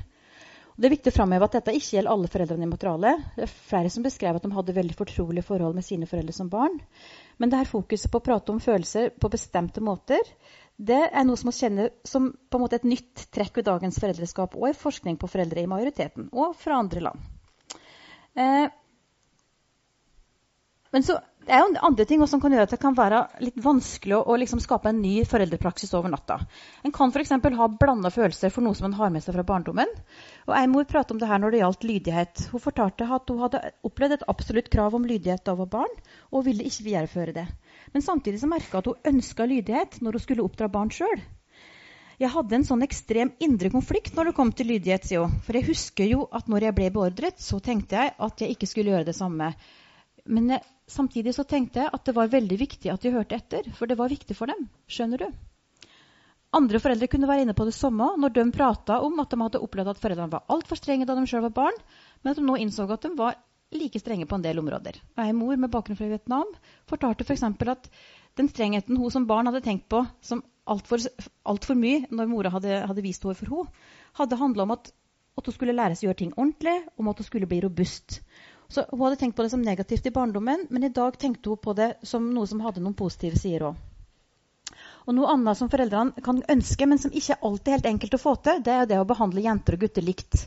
Det 0.79 0.87
er 0.87 0.93
viktig 0.93 1.11
å 1.11 1.15
framheve 1.17 1.47
at 1.49 1.55
dette 1.57 1.73
ikke 1.75 1.97
gjelder 1.97 2.13
alle 2.13 2.29
foreldrene 2.31 2.63
i 2.63 2.69
materialet. 2.71 3.23
Det 3.35 3.43
er 3.43 3.55
flere 3.67 3.89
som 3.91 4.03
beskrev 4.05 4.37
at 4.37 4.45
de 4.45 4.51
hadde 4.55 4.75
veldig 4.77 4.95
fortrolige 4.95 5.43
forhold 5.43 5.75
med 5.75 5.83
sine 5.83 6.07
foreldre 6.07 6.31
som 6.37 6.47
barn. 6.47 6.77
Men 7.35 7.51
det 7.51 7.59
her 7.59 7.67
fokuset 7.67 8.07
på 8.13 8.21
å 8.21 8.23
prate 8.23 8.53
om 8.53 8.61
følelser 8.63 9.11
på 9.19 9.31
bestemte 9.33 9.83
måter, 9.83 10.23
det 10.79 10.99
er 11.11 11.25
noe 11.27 11.39
som 11.39 11.49
vi 11.51 11.57
kjenner 11.57 11.89
som 12.07 12.29
på 12.31 12.57
en 12.57 12.63
måte 12.63 12.77
et 12.79 12.87
nytt 12.87 13.25
trekk 13.35 13.59
ved 13.59 13.67
dagens 13.67 13.99
foreldreskap 13.99 14.55
og 14.55 14.69
i 14.69 14.77
forskning 14.77 15.17
på 15.19 15.27
foreldre 15.27 15.63
i 15.63 15.67
majoriteten, 15.67 16.29
og 16.31 16.55
fra 16.55 16.79
andre 16.79 17.03
land. 17.09 17.25
Eh, 18.39 18.69
Men 20.91 21.03
så 21.05 21.19
det 21.49 21.55
er 21.55 21.63
jo 21.63 21.81
andre 21.87 22.05
ting 22.05 22.21
som 22.29 22.41
kan 22.41 22.53
gjøre 22.53 22.67
at 22.67 22.73
det 22.75 22.81
kan 22.81 22.95
være 22.97 23.19
litt 23.41 23.57
vanskelig 23.63 24.19
å, 24.19 24.35
liksom 24.37 24.59
skape 24.61 24.91
en 24.91 24.99
ny 25.01 25.23
foreldrepraksis 25.25 25.95
over 25.97 26.11
natta. 26.13 26.37
En 26.85 26.93
kan 26.93 27.09
f.eks. 27.09 27.31
ha 27.31 27.67
blanda 27.73 28.11
følelser 28.13 28.53
for 28.53 28.65
noe 28.65 28.77
som 28.77 28.89
en 28.89 28.97
har 28.99 29.09
med 29.13 29.25
seg 29.25 29.33
fra 29.33 29.45
barndommen. 29.47 29.89
Og 30.45 30.53
Ei 30.57 30.67
mor 30.69 30.85
pratet 30.89 31.15
om 31.15 31.21
det 31.21 31.29
her 31.31 31.41
når 31.41 31.55
det 31.55 31.61
gjaldt 31.63 31.87
lydighet. 31.89 32.43
Hun 32.51 32.61
fortalte 32.61 33.07
at 33.17 33.33
hun 33.33 33.41
hadde 33.41 33.63
opplevd 33.87 34.19
et 34.19 34.27
absolutt 34.29 34.69
krav 34.73 34.97
om 34.97 35.07
lydighet 35.09 35.45
da 35.45 35.55
hun 35.55 35.63
var 35.63 35.73
barn, 35.79 35.97
og 36.29 36.45
ville 36.45 36.67
ikke 36.69 36.85
videreføre 36.89 37.37
det. 37.39 37.47
Men 37.93 38.05
samtidig 38.05 38.41
så 38.41 38.49
merka 38.51 38.81
at 38.81 38.89
hun 38.89 39.11
ønska 39.13 39.47
lydighet 39.49 39.99
når 40.03 40.17
hun 40.17 40.25
skulle 40.25 40.45
oppdra 40.45 40.69
barn 40.71 40.91
sjøl. 40.93 41.21
Jeg 42.19 42.33
hadde 42.33 42.57
en 42.57 42.65
sånn 42.67 42.83
ekstrem 42.83 43.29
indre 43.39 43.69
konflikt 43.71 44.17
når 44.17 44.29
det 44.29 44.35
kom 44.35 44.49
til 44.51 44.67
lydighet, 44.73 45.05
sier 45.07 45.23
hun. 45.23 45.37
For 45.45 45.55
jeg 45.55 45.69
husker 45.69 46.09
jo 46.09 46.25
at 46.35 46.49
når 46.51 46.67
jeg 46.67 46.75
ble 46.75 46.89
beordret, 46.97 47.39
så 47.39 47.61
tenkte 47.63 47.95
jeg 47.95 48.11
at 48.27 48.43
jeg 48.43 48.55
ikke 48.55 48.67
skulle 48.67 48.91
gjøre 48.91 49.07
det 49.07 49.15
samme. 49.15 49.53
Men 50.27 50.51
jeg, 50.51 50.65
samtidig 50.91 51.33
så 51.37 51.45
tenkte 51.47 51.85
jeg 51.85 51.93
at 51.95 52.03
det 52.05 52.15
var 52.17 52.33
veldig 52.33 52.57
viktig 52.59 52.91
at 52.91 53.05
de 53.05 53.13
hørte 53.15 53.39
etter, 53.39 53.71
for 53.77 53.87
det 53.87 53.97
var 53.99 54.11
viktig 54.11 54.35
for 54.35 54.51
dem. 54.51 54.67
Skjønner 54.91 55.23
du? 55.23 55.29
Andre 56.59 56.81
foreldre 56.81 57.07
kunne 57.07 57.29
være 57.29 57.45
inne 57.45 57.53
på 57.55 57.67
det 57.67 57.75
samme 57.77 58.07
når 58.17 58.33
de 58.35 58.45
prata 58.51 58.97
om 59.05 59.21
at 59.21 59.31
de 59.31 59.37
hadde 59.39 59.61
opplevd 59.63 59.91
at 59.93 60.01
foreldrene 60.01 60.33
var 60.33 60.47
altfor 60.49 60.79
strenge 60.79 61.05
da 61.05 61.15
de 61.15 61.27
sjøl 61.29 61.45
var 61.45 61.55
barn, 61.55 61.77
men 62.23 62.33
at 62.33 62.39
de 62.41 62.45
nå 62.45 62.57
innså 62.59 62.87
at 62.89 63.05
de 63.05 63.13
var 63.15 63.37
like 63.75 63.99
strenge 64.01 64.25
på 64.25 64.37
en 64.37 64.45
del 64.45 64.59
områder. 64.59 64.97
Og 65.17 65.23
Ei 65.23 65.33
mor 65.35 65.57
med 65.57 65.71
bakgrunn 65.73 65.97
fra 65.99 66.09
Vietnam 66.09 66.49
fortalte 66.89 67.25
f.eks. 67.25 67.45
For 67.59 67.73
at 67.73 67.89
den 68.39 68.49
strengheten 68.49 68.97
hun 68.97 69.11
som 69.13 69.27
barn 69.29 69.49
hadde 69.49 69.61
tenkt 69.65 69.89
på 69.91 70.03
som 70.25 70.43
altfor 70.69 71.03
alt 71.49 71.65
for 71.65 71.77
mye 71.77 72.05
når 72.09 72.29
mora 72.31 72.53
hadde, 72.53 72.81
hadde 72.89 73.05
vist 73.05 73.25
henne 73.25 73.37
for 73.37 73.53
henne, 73.53 73.73
hadde 74.19 74.39
handla 74.39 74.65
om 74.65 74.75
at, 74.77 74.91
at, 75.37 75.45
hun 75.45 75.55
skulle 75.55 75.75
lære 75.75 75.97
seg 75.97 76.07
å 76.07 76.09
gjøre 76.09 76.21
ting 76.23 76.33
ordentlig, 76.35 76.77
om 76.97 77.09
at 77.11 77.21
hun 77.21 77.29
skulle 77.29 77.49
bli 77.49 77.61
robust. 77.65 78.21
Så 78.69 78.85
Hun 78.91 79.01
hadde 79.01 79.17
tenkt 79.17 79.35
på 79.37 79.41
det 79.41 79.49
som 79.49 79.63
negativt 79.65 80.05
i 80.05 80.13
barndommen, 80.13 80.67
men 80.69 80.83
i 80.85 80.93
dag 80.93 81.17
tenkte 81.17 81.49
hun 81.49 81.57
på 81.57 81.73
det 81.73 81.95
som 82.05 82.27
noe 82.33 82.45
som 82.45 82.61
hadde 82.61 82.83
noen 82.83 82.97
positive 82.97 83.39
sider 83.41 83.71
òg. 83.71 83.79
Og 85.09 85.15
Noe 85.17 85.31
annet 85.33 85.57
som 85.57 85.71
foreldrene 85.73 86.21
kan 86.21 86.43
ønske, 86.53 86.85
men 86.85 86.99
som 87.01 87.09
ikke 87.09 87.33
er 87.33 87.47
alltid 87.47 87.73
helt 87.73 87.87
enkelt 87.89 88.13
å 88.13 88.21
få 88.21 88.35
til, 88.45 88.59
det 88.61 88.75
er 88.75 88.89
det 88.91 88.99
å 89.01 89.07
behandle 89.09 89.41
jenter 89.41 89.73
og 89.73 89.81
gutter 89.81 90.05
likt. 90.05 90.43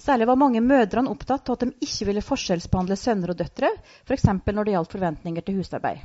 Særlig 0.00 0.30
var 0.30 0.40
mange 0.40 0.62
mødrene 0.64 1.12
opptatt 1.12 1.50
av 1.52 1.58
at 1.58 1.66
de 1.66 1.84
ikke 1.84 2.08
ville 2.08 2.24
forskjellsbehandle 2.24 2.96
sønner 2.96 3.34
og 3.34 3.36
døtre, 3.42 3.74
f.eks. 4.08 4.24
når 4.40 4.64
det 4.64 4.76
gjaldt 4.78 4.96
forventninger 4.96 5.44
til 5.44 5.60
husarbeid. 5.60 6.00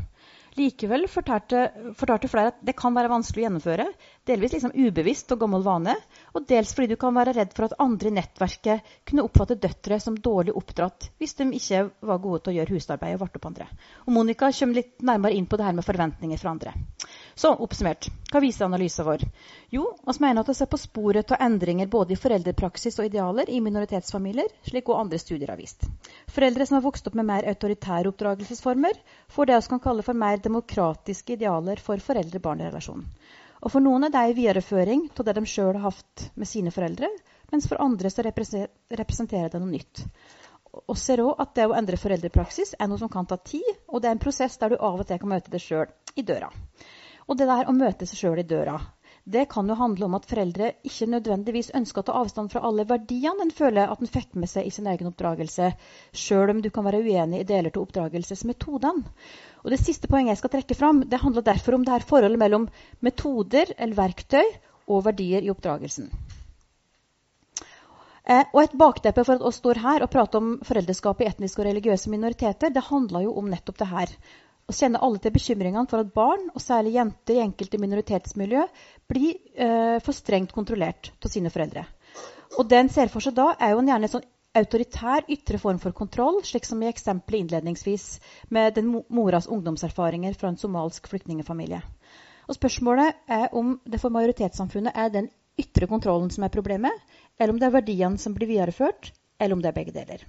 Likevel 0.59 1.05
fortalte, 1.07 1.61
fortalte, 1.95 2.27
flere 2.27 2.51
at 2.51 2.57
det 2.67 2.73
kan 2.75 2.91
være 2.95 3.07
vanskelig 3.13 3.39
å 3.39 3.45
gjennomføre. 3.45 3.85
Delvis 4.27 4.57
liksom 4.57 4.73
ubevisst 4.75 5.31
og 5.31 5.39
gammel 5.45 5.63
vane, 5.63 5.93
og 6.35 6.43
dels 6.49 6.73
fordi 6.75 6.91
du 6.91 6.97
kan 6.99 7.15
være 7.15 7.37
redd 7.37 7.55
for 7.55 7.69
at 7.69 7.77
andre 7.79 8.11
i 8.11 8.15
nettverket 8.17 8.91
kunne 9.07 9.23
oppfatte 9.23 9.55
døtre 9.63 10.01
som 10.03 10.17
dårlig 10.19 10.51
oppdratt 10.59 11.07
hvis 11.21 11.37
de 11.39 11.47
ikke 11.55 11.85
var 12.09 12.19
gode 12.19 12.43
til 12.43 12.51
å 12.51 12.57
gjøre 12.57 12.75
husarbeid 12.75 13.15
og 13.15 13.23
varte 13.23 13.39
opp 13.39 13.47
andre. 13.53 13.69
Og 14.03 14.11
Monica 14.17 14.51
kommer 14.59 14.81
litt 14.81 15.07
nærmere 15.07 15.39
inn 15.39 15.47
på 15.47 15.59
det 15.59 15.69
her 15.69 15.77
med 15.77 15.87
forventninger 15.87 16.43
fra 16.43 16.51
andre. 16.51 16.75
Så 17.35 17.51
oppsummert, 17.63 18.09
hva 18.31 18.41
viser 18.43 18.65
analysen 18.65 19.05
vår? 19.07 19.23
Jo, 19.71 19.85
vi 20.07 20.13
mener 20.23 20.41
at 20.41 20.49
vi 20.51 20.55
ser 20.57 20.69
på 20.71 20.79
sporet 20.79 21.31
av 21.31 21.43
endringer 21.45 21.87
både 21.91 22.15
i 22.15 22.19
foreldrepraksis 22.19 22.99
og 22.99 23.07
idealer 23.07 23.49
i 23.49 23.61
minoritetsfamilier, 23.63 24.51
slik 24.67 24.89
også 24.89 25.05
andre 25.05 25.19
studier 25.21 25.53
har 25.53 25.59
vist. 25.61 25.87
Foreldre 26.35 26.67
som 26.67 26.77
har 26.77 26.85
vokst 26.85 27.07
opp 27.07 27.15
med 27.19 27.29
mer 27.29 27.47
autoritære 27.53 28.11
oppdragelsesformer, 28.11 28.99
får 29.31 29.51
det 29.51 29.61
vi 29.61 29.73
kan 29.73 29.83
kalle 29.87 30.05
for 30.07 30.23
mer 30.25 30.43
demokratiske 30.43 31.37
idealer 31.37 31.79
for 31.79 32.03
foreldre-barn-relasjonen. 32.03 33.07
Og 33.61 33.69
For 33.69 33.83
noen 33.83 34.07
er 34.07 34.13
det 34.13 34.21
en 34.25 34.37
videreføring 34.37 35.03
av 35.13 35.25
det 35.25 35.35
de 35.37 35.43
sjøl 35.45 35.75
har 35.75 35.91
hatt 35.91 36.29
med 36.33 36.49
sine 36.49 36.73
foreldre, 36.73 37.09
mens 37.51 37.67
for 37.69 37.81
andre 37.83 38.09
så 38.09 38.23
representerer 38.25 39.51
det 39.53 39.61
noe 39.61 39.69
nytt. 39.69 40.05
Og 40.87 40.97
ser 40.97 41.21
også 41.21 41.43
at 41.43 41.53
det 41.59 41.67
å 41.67 41.75
endre 41.77 41.99
foreldrepraksis 41.99 42.73
er 42.79 42.89
noe 42.89 42.99
som 43.01 43.11
kan 43.11 43.27
ta 43.27 43.37
tid, 43.37 43.67
og 43.87 44.01
det 44.01 44.09
er 44.09 44.17
en 44.17 44.23
prosess 44.23 44.57
der 44.57 44.73
du 44.73 44.79
av 44.79 45.03
og 45.03 45.07
til 45.07 45.19
kan 45.21 45.33
møte 45.33 45.51
deg 45.53 45.61
sjøl 45.61 45.91
i 46.15 46.25
døra. 46.25 46.49
Og 47.31 47.37
det 47.39 47.47
der 47.47 47.69
å 47.71 47.73
møte 47.75 48.03
seg 48.03 48.19
sjøl 48.19 48.41
i 48.41 48.43
døra, 48.43 48.75
det 49.23 49.45
kan 49.53 49.69
jo 49.69 49.77
handle 49.79 50.07
om 50.07 50.15
at 50.17 50.25
foreldre 50.27 50.71
ikke 50.87 51.05
nødvendigvis 51.13 51.69
ønsker 51.77 52.01
å 52.01 52.07
ta 52.09 52.15
avstand 52.19 52.51
fra 52.51 52.63
alle 52.67 52.83
verdiene 52.89 53.45
en 53.45 53.53
føler 53.55 53.87
at 53.93 54.01
en 54.03 54.11
fikk 54.11 54.33
med 54.41 54.51
seg 54.51 54.67
i 54.67 54.73
sin 54.75 54.89
egen 54.91 55.07
oppdragelse, 55.07 55.69
sjøl 56.11 56.51
om 56.51 56.59
du 56.65 56.67
kan 56.73 56.83
være 56.89 56.99
uenig 57.05 57.39
i 57.39 57.47
deler 57.47 57.71
av 57.71 57.85
oppdragelsesmetodene. 57.85 59.05
Og 59.63 59.71
Det 59.71 59.79
siste 59.79 60.09
poenget 60.11 60.33
jeg 60.33 60.41
skal 60.41 60.53
trekke 60.57 60.79
fram, 60.81 61.03
det 61.07 61.21
handler 61.21 61.47
derfor 61.47 61.77
om 61.77 61.87
det 61.87 61.95
her 61.95 62.07
forholdet 62.11 62.41
mellom 62.43 62.67
metoder 62.99 63.71
eller 63.77 63.99
verktøy 64.01 64.43
og 64.91 65.05
verdier 65.07 65.45
i 65.45 65.55
oppdragelsen. 65.55 66.11
Eh, 68.27 68.45
og 68.51 68.63
Et 68.63 68.77
bakteppe 68.77 69.23
for 69.23 69.39
at 69.39 69.47
oss 69.47 69.63
står 69.63 69.79
her 69.85 70.03
og 70.03 70.11
prater 70.11 70.43
om 70.43 70.57
foreldreskap 70.67 71.21
i 71.21 71.31
etniske 71.31 71.63
og 71.63 71.69
religiøse 71.71 72.11
minoriteter, 72.11 72.73
det 72.73 72.89
handler 72.89 73.29
jo 73.29 73.37
om 73.39 73.47
nettopp 73.53 73.79
det 73.79 73.93
her. 73.93 74.17
Vi 74.71 74.77
kjenner 74.77 75.03
alle 75.03 75.19
til 75.19 75.33
bekymringene 75.35 75.89
for 75.91 75.99
at 75.99 76.13
barn, 76.15 76.45
og 76.55 76.63
særlig 76.63 76.93
jenter 76.95 77.35
i 77.35 77.41
enkelte 77.43 77.79
minoritetsmiljø, 77.81 78.61
blir 79.11 79.33
eh, 79.59 79.97
for 79.99 80.15
strengt 80.15 80.53
kontrollert 80.55 81.09
av 81.19 81.33
sine 81.33 81.51
foreldre. 81.51 81.83
Og 82.55 82.69
det 82.71 82.79
en 82.79 82.91
ser 82.93 83.11
for 83.11 83.23
seg 83.23 83.35
da, 83.35 83.49
er 83.59 83.73
jo 83.73 83.81
en 83.81 83.91
gjerne 83.91 84.09
sånn 84.13 84.23
autoritær 84.61 85.27
ytre 85.31 85.59
form 85.59 85.79
for 85.83 85.95
kontroll, 85.95 86.39
slik 86.47 86.67
som 86.67 86.79
i 86.83 86.87
eksempelet 86.87 87.45
innledningsvis 87.45 88.05
med 88.55 88.79
den 88.79 88.93
moras 89.11 89.49
ungdomserfaringer 89.51 90.39
fra 90.39 90.51
en 90.51 90.59
somalsk 90.59 91.11
flyktningfamilie. 91.11 91.81
Og 92.47 92.55
Spørsmålet 92.55 93.19
er 93.31 93.51
om 93.55 93.77
det 93.83 93.99
for 93.99 94.15
majoritetssamfunnet 94.15 94.95
er 94.95 95.11
den 95.11 95.27
ytre 95.59 95.87
kontrollen 95.87 96.31
som 96.31 96.47
er 96.47 96.53
problemet, 96.53 96.95
eller 97.39 97.51
om 97.51 97.59
det 97.59 97.67
er 97.67 97.75
verdiene 97.75 98.19
som 98.19 98.35
blir 98.35 98.51
videreført, 98.55 99.11
eller 99.39 99.55
om 99.55 99.63
det 99.63 99.71
er 99.71 99.79
begge 99.81 99.95
deler. 99.99 100.23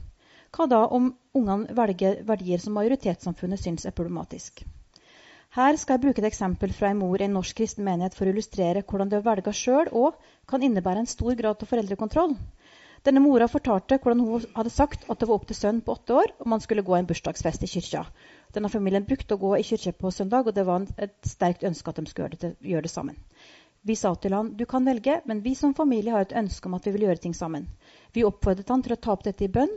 Hva 0.52 0.66
da 0.68 0.78
om 0.92 1.04
ungene 1.38 1.74
velger 1.76 2.18
verdier 2.28 2.60
som 2.60 2.74
majoritetssamfunnet 2.76 3.60
syns 3.60 3.86
er 3.88 3.94
problematisk? 3.96 4.64
Her 5.56 5.76
skal 5.80 5.96
jeg 5.96 6.02
bruke 6.02 6.20
et 6.20 6.26
eksempel 6.28 6.74
fra 6.76 6.90
en 6.92 6.98
mor 7.00 7.20
i 7.20 7.24
en 7.24 7.32
norsk 7.36 7.56
kristen 7.56 7.86
menighet 7.86 8.14
for 8.16 8.28
å 8.28 8.34
illustrere 8.34 8.82
hvordan 8.88 9.08
det 9.12 9.20
å 9.20 9.24
velge 9.24 9.54
sjøl 9.56 9.88
òg 10.02 10.18
kan 10.52 10.64
innebære 10.64 11.04
en 11.04 11.08
stor 11.08 11.38
grad 11.40 11.64
av 11.64 11.70
foreldrekontroll. 11.72 12.36
Denne 13.08 13.22
mora 13.24 13.48
fortalte 13.50 13.96
hvordan 13.98 14.20
hun 14.26 14.44
hadde 14.58 14.74
sagt 14.76 15.08
at 15.10 15.20
det 15.20 15.28
var 15.30 15.40
opp 15.40 15.48
til 15.48 15.58
sønnen 15.58 15.80
på 15.86 15.96
åtte 15.96 16.20
år 16.20 16.34
om 16.44 16.54
han 16.54 16.64
skulle 16.64 16.84
gå 16.86 16.94
en 16.98 17.08
bursdagsfest 17.08 17.64
i 17.66 17.70
kyrkja. 17.72 18.04
Denne 18.54 18.70
familien 18.72 19.08
brukte 19.08 19.34
å 19.34 19.40
gå 19.42 19.56
i 19.56 19.64
kyrkja 19.66 19.96
på 19.98 20.12
søndag, 20.14 20.46
og 20.46 20.54
det 20.54 20.66
var 20.68 20.84
et 20.96 21.16
sterkt 21.26 21.64
ønske 21.66 21.90
at 21.90 21.98
de 21.98 22.06
skulle 22.10 22.28
gjøre 22.28 22.42
det, 22.44 22.52
gjøre 22.74 22.86
det 22.86 22.92
sammen. 22.92 23.16
Vi 23.82 23.96
sa 23.98 24.12
til 24.14 24.36
han 24.36 24.52
du 24.56 24.66
kan 24.70 24.84
velge, 24.86 25.16
men 25.26 25.40
vi 25.42 25.56
som 25.58 25.74
familie 25.74 26.12
har 26.14 26.28
et 26.28 26.36
ønske 26.38 26.68
om 26.68 26.76
at 26.78 26.86
vi 26.86 26.92
vil 26.94 27.08
gjøre 27.08 27.24
ting 27.24 27.34
sammen. 27.34 27.66
Vi 28.14 28.22
oppfordret 28.28 28.68
han 28.70 28.84
til 28.84 28.94
å 28.94 29.00
ta 29.00 29.16
opp 29.16 29.24
dette 29.26 29.48
i 29.48 29.50
bønn, 29.50 29.72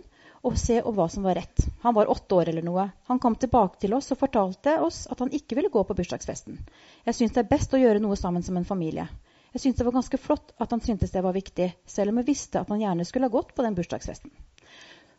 og 0.45 0.57
se 0.61 0.77
hva 0.83 1.07
som 1.09 1.25
var 1.25 1.39
rett. 1.39 1.63
Han 1.81 1.95
var 1.97 2.09
åtte 2.13 2.37
år 2.37 2.51
eller 2.51 2.65
noe. 2.65 2.89
Han 3.09 3.19
kom 3.19 3.35
tilbake 3.41 3.79
til 3.81 3.95
oss 3.97 4.11
og 4.13 4.19
fortalte 4.21 4.77
oss 4.85 5.05
at 5.11 5.21
han 5.23 5.33
ikke 5.33 5.57
ville 5.57 5.71
gå 5.73 5.81
på 5.83 5.97
bursdagsfesten. 5.97 6.59
Jeg 7.07 7.17
syns 7.17 7.33
det 7.33 7.41
er 7.41 7.53
best 7.55 7.73
å 7.73 7.81
gjøre 7.81 8.03
noe 8.03 8.17
sammen 8.19 8.45
som 8.45 8.57
en 8.59 8.67
familie. 8.67 9.07
Jeg 9.55 9.63
syntes 9.63 9.79
det 9.79 9.87
var 9.87 9.95
ganske 9.95 10.19
flott 10.19 10.51
at 10.61 10.73
han 10.75 10.83
syntes 10.83 11.13
det 11.13 11.23
var 11.23 11.33
viktig, 11.33 11.69
selv 11.87 12.11
om 12.11 12.19
jeg 12.21 12.29
visste 12.29 12.61
at 12.61 12.69
han 12.69 12.81
gjerne 12.83 13.07
skulle 13.07 13.29
ha 13.29 13.33
gått 13.33 13.55
på 13.55 13.65
den 13.65 13.77
bursdagsfesten. 13.77 14.33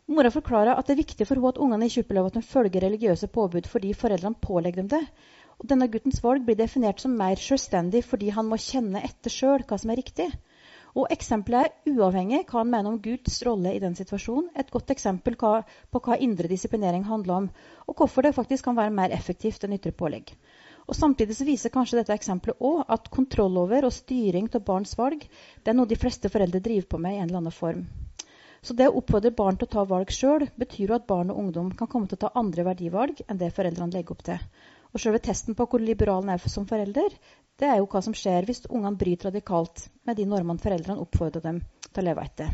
Mora 0.07 0.31
forklarer 0.31 0.77
at 0.77 0.87
det 0.87 0.93
er 0.93 1.01
viktig 1.01 1.25
for 1.27 1.35
henne 1.35 1.49
at 1.51 1.59
ungene 1.59 1.87
i 1.89 1.91
Kjupeløv 1.91 2.29
at 2.29 2.37
de 2.37 2.43
følger 2.45 2.85
religiøse 2.85 3.27
påbud 3.33 3.67
fordi 3.67 3.95
foreldrene 3.97 4.39
pålegger 4.39 4.85
dem 4.85 4.91
det. 4.93 5.01
Og 5.57 5.67
denne 5.67 5.89
guttens 5.91 6.21
valg 6.23 6.45
blir 6.47 6.55
definert 6.55 7.01
som 7.03 7.17
mer 7.19 7.41
selvstendig 7.41 8.05
fordi 8.07 8.29
han 8.37 8.47
må 8.47 8.61
kjenne 8.61 9.01
etter 9.03 9.33
sjøl 9.33 9.65
hva 9.67 9.81
som 9.81 9.91
er 9.91 9.99
riktig. 9.99 10.29
Og 10.97 11.11
eksempelet 11.13 11.67
er 11.67 11.93
uavhengig 11.93 12.39
hva 12.49 12.63
han 12.63 12.71
mener 12.73 12.89
om 12.89 13.01
Guds 13.01 13.35
rolle 13.45 13.73
i 13.75 13.81
den 13.83 13.93
situasjonen. 13.97 14.47
Et 14.57 14.71
godt 14.73 14.93
eksempel 14.93 15.35
på 15.37 16.01
hva 16.07 16.17
indre 16.27 16.49
disiplinering 16.49 17.03
handler 17.05 17.35
om, 17.35 17.49
og 17.85 17.99
hvorfor 17.99 18.25
det 18.25 18.33
faktisk 18.37 18.65
kan 18.65 18.79
være 18.79 18.95
mer 18.99 19.13
effektivt 19.13 19.67
enn 19.67 19.75
ytre 19.77 19.93
pålegg. 19.99 20.33
Og 20.87 20.95
Samtidig 20.95 21.35
så 21.37 21.45
viser 21.45 21.73
kanskje 21.75 21.99
dette 21.99 22.15
eksempelet 22.15 22.63
òg 22.69 22.81
at 22.95 23.09
kontroll 23.13 23.59
over 23.61 23.85
og 23.85 23.93
styring 23.93 24.47
av 24.55 24.63
barns 24.69 24.95
valg 24.97 25.25
det 25.27 25.71
er 25.73 25.75
noe 25.77 25.89
de 25.91 25.99
fleste 25.99 26.31
foreldre 26.33 26.63
driver 26.63 26.87
på 26.93 27.01
med 27.05 27.17
i 27.17 27.19
en 27.21 27.27
eller 27.27 27.41
annen 27.43 27.57
form. 27.59 27.83
Så 28.63 28.73
det 28.73 28.87
å 28.89 28.95
oppfordre 29.01 29.33
barn 29.35 29.59
til 29.59 29.67
å 29.67 29.73
ta 29.75 29.83
valg 29.89 30.13
sjøl 30.15 30.47
betyr 30.63 30.93
jo 30.93 30.95
at 30.97 31.05
barn 31.11 31.29
og 31.33 31.43
ungdom 31.43 31.69
kan 31.77 31.91
komme 31.91 32.07
til 32.09 32.17
å 32.17 32.23
ta 32.23 32.31
andre 32.41 32.65
verdivalg 32.71 33.21
enn 33.27 33.41
det 33.41 33.51
foreldrene 33.59 33.93
legger 33.99 34.15
opp 34.15 34.23
til. 34.31 34.47
Og 34.93 35.01
sjølve 35.01 35.21
testen 35.23 35.57
på 35.57 35.67
hvor 35.67 35.83
liberal 35.83 36.23
en 36.23 36.35
er 36.35 36.49
som 36.51 36.67
forelder, 36.69 37.15
det 37.57 37.67
er 37.67 37.79
jo 37.81 37.87
hva 37.89 38.03
som 38.05 38.13
skjer 38.15 38.45
hvis 38.45 38.67
ungene 38.69 38.99
bryter 38.99 39.31
radikalt 39.31 39.87
med 40.05 40.19
de 40.19 40.27
normene 40.29 40.61
foreldrene 40.61 41.01
oppfordrer 41.01 41.43
dem 41.43 41.61
til 41.89 42.03
å 42.03 42.05
leve 42.05 42.25
etter. 42.27 42.51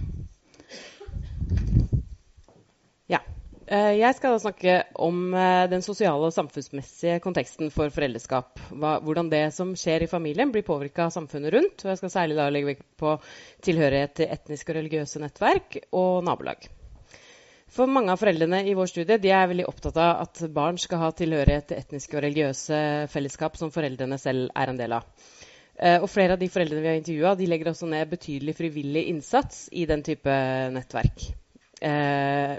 Ja. 3.11 3.19
Eh, 3.67 3.93
jeg 3.99 4.15
skal 4.17 4.39
snakke 4.39 4.77
om 4.95 5.33
eh, 5.35 5.65
den 5.71 5.83
sosiale 5.83 6.29
og 6.29 6.35
samfunnsmessige 6.35 7.19
konteksten 7.23 7.71
for 7.71 7.91
foreldreskap. 7.93 8.59
hvordan 8.71 9.31
det 9.31 9.43
som 9.55 9.75
skjer 9.75 10.03
i 10.03 10.11
familien, 10.11 10.51
blir 10.51 10.65
påvirka 10.67 11.07
av 11.07 11.15
samfunnet 11.15 11.53
rundt. 11.53 11.83
Og 11.83 11.91
jeg 11.91 12.01
skal 12.01 12.15
særlig 12.15 12.39
da 12.39 12.47
legge 12.49 12.73
vekt 12.73 12.87
på 12.99 13.17
tilhørighet 13.63 14.15
til 14.19 14.31
etniske 14.31 14.71
og 14.71 14.79
religiøse 14.79 15.23
nettverk 15.23 15.83
og 15.91 16.23
nabolag. 16.27 16.69
For 17.73 17.89
mange 17.89 18.13
av 18.13 18.21
foreldrene 18.21 18.59
i 18.69 18.75
vår 18.77 18.89
studie 18.91 19.17
de 19.21 19.31
er 19.33 19.47
veldig 19.49 19.65
opptatt 19.69 19.95
av 19.97 20.19
at 20.27 20.41
barn 20.53 20.77
skal 20.81 20.99
ha 21.01 21.07
tilhørighet 21.17 21.71
til 21.71 21.79
etniske 21.81 22.17
og 22.19 22.21
religiøse 22.25 22.81
fellesskap 23.09 23.57
som 23.57 23.71
foreldrene 23.73 24.19
selv 24.21 24.51
er 24.53 24.69
en 24.69 24.77
del 24.77 24.93
av. 24.99 25.07
Eh, 25.73 25.97
og 25.97 26.05
flere 26.11 26.35
av 26.35 26.41
de 26.41 26.51
foreldrene 26.53 26.83
vi 26.83 26.91
har 26.91 26.99
intervjua, 26.99 27.33
legger 27.49 27.71
også 27.71 27.89
ned 27.89 28.11
betydelig 28.11 28.53
frivillig 28.59 29.07
innsats 29.09 29.65
i 29.73 29.87
den 29.89 30.05
type 30.05 30.35
nettverk. 30.75 31.25
Eh, 31.81 32.53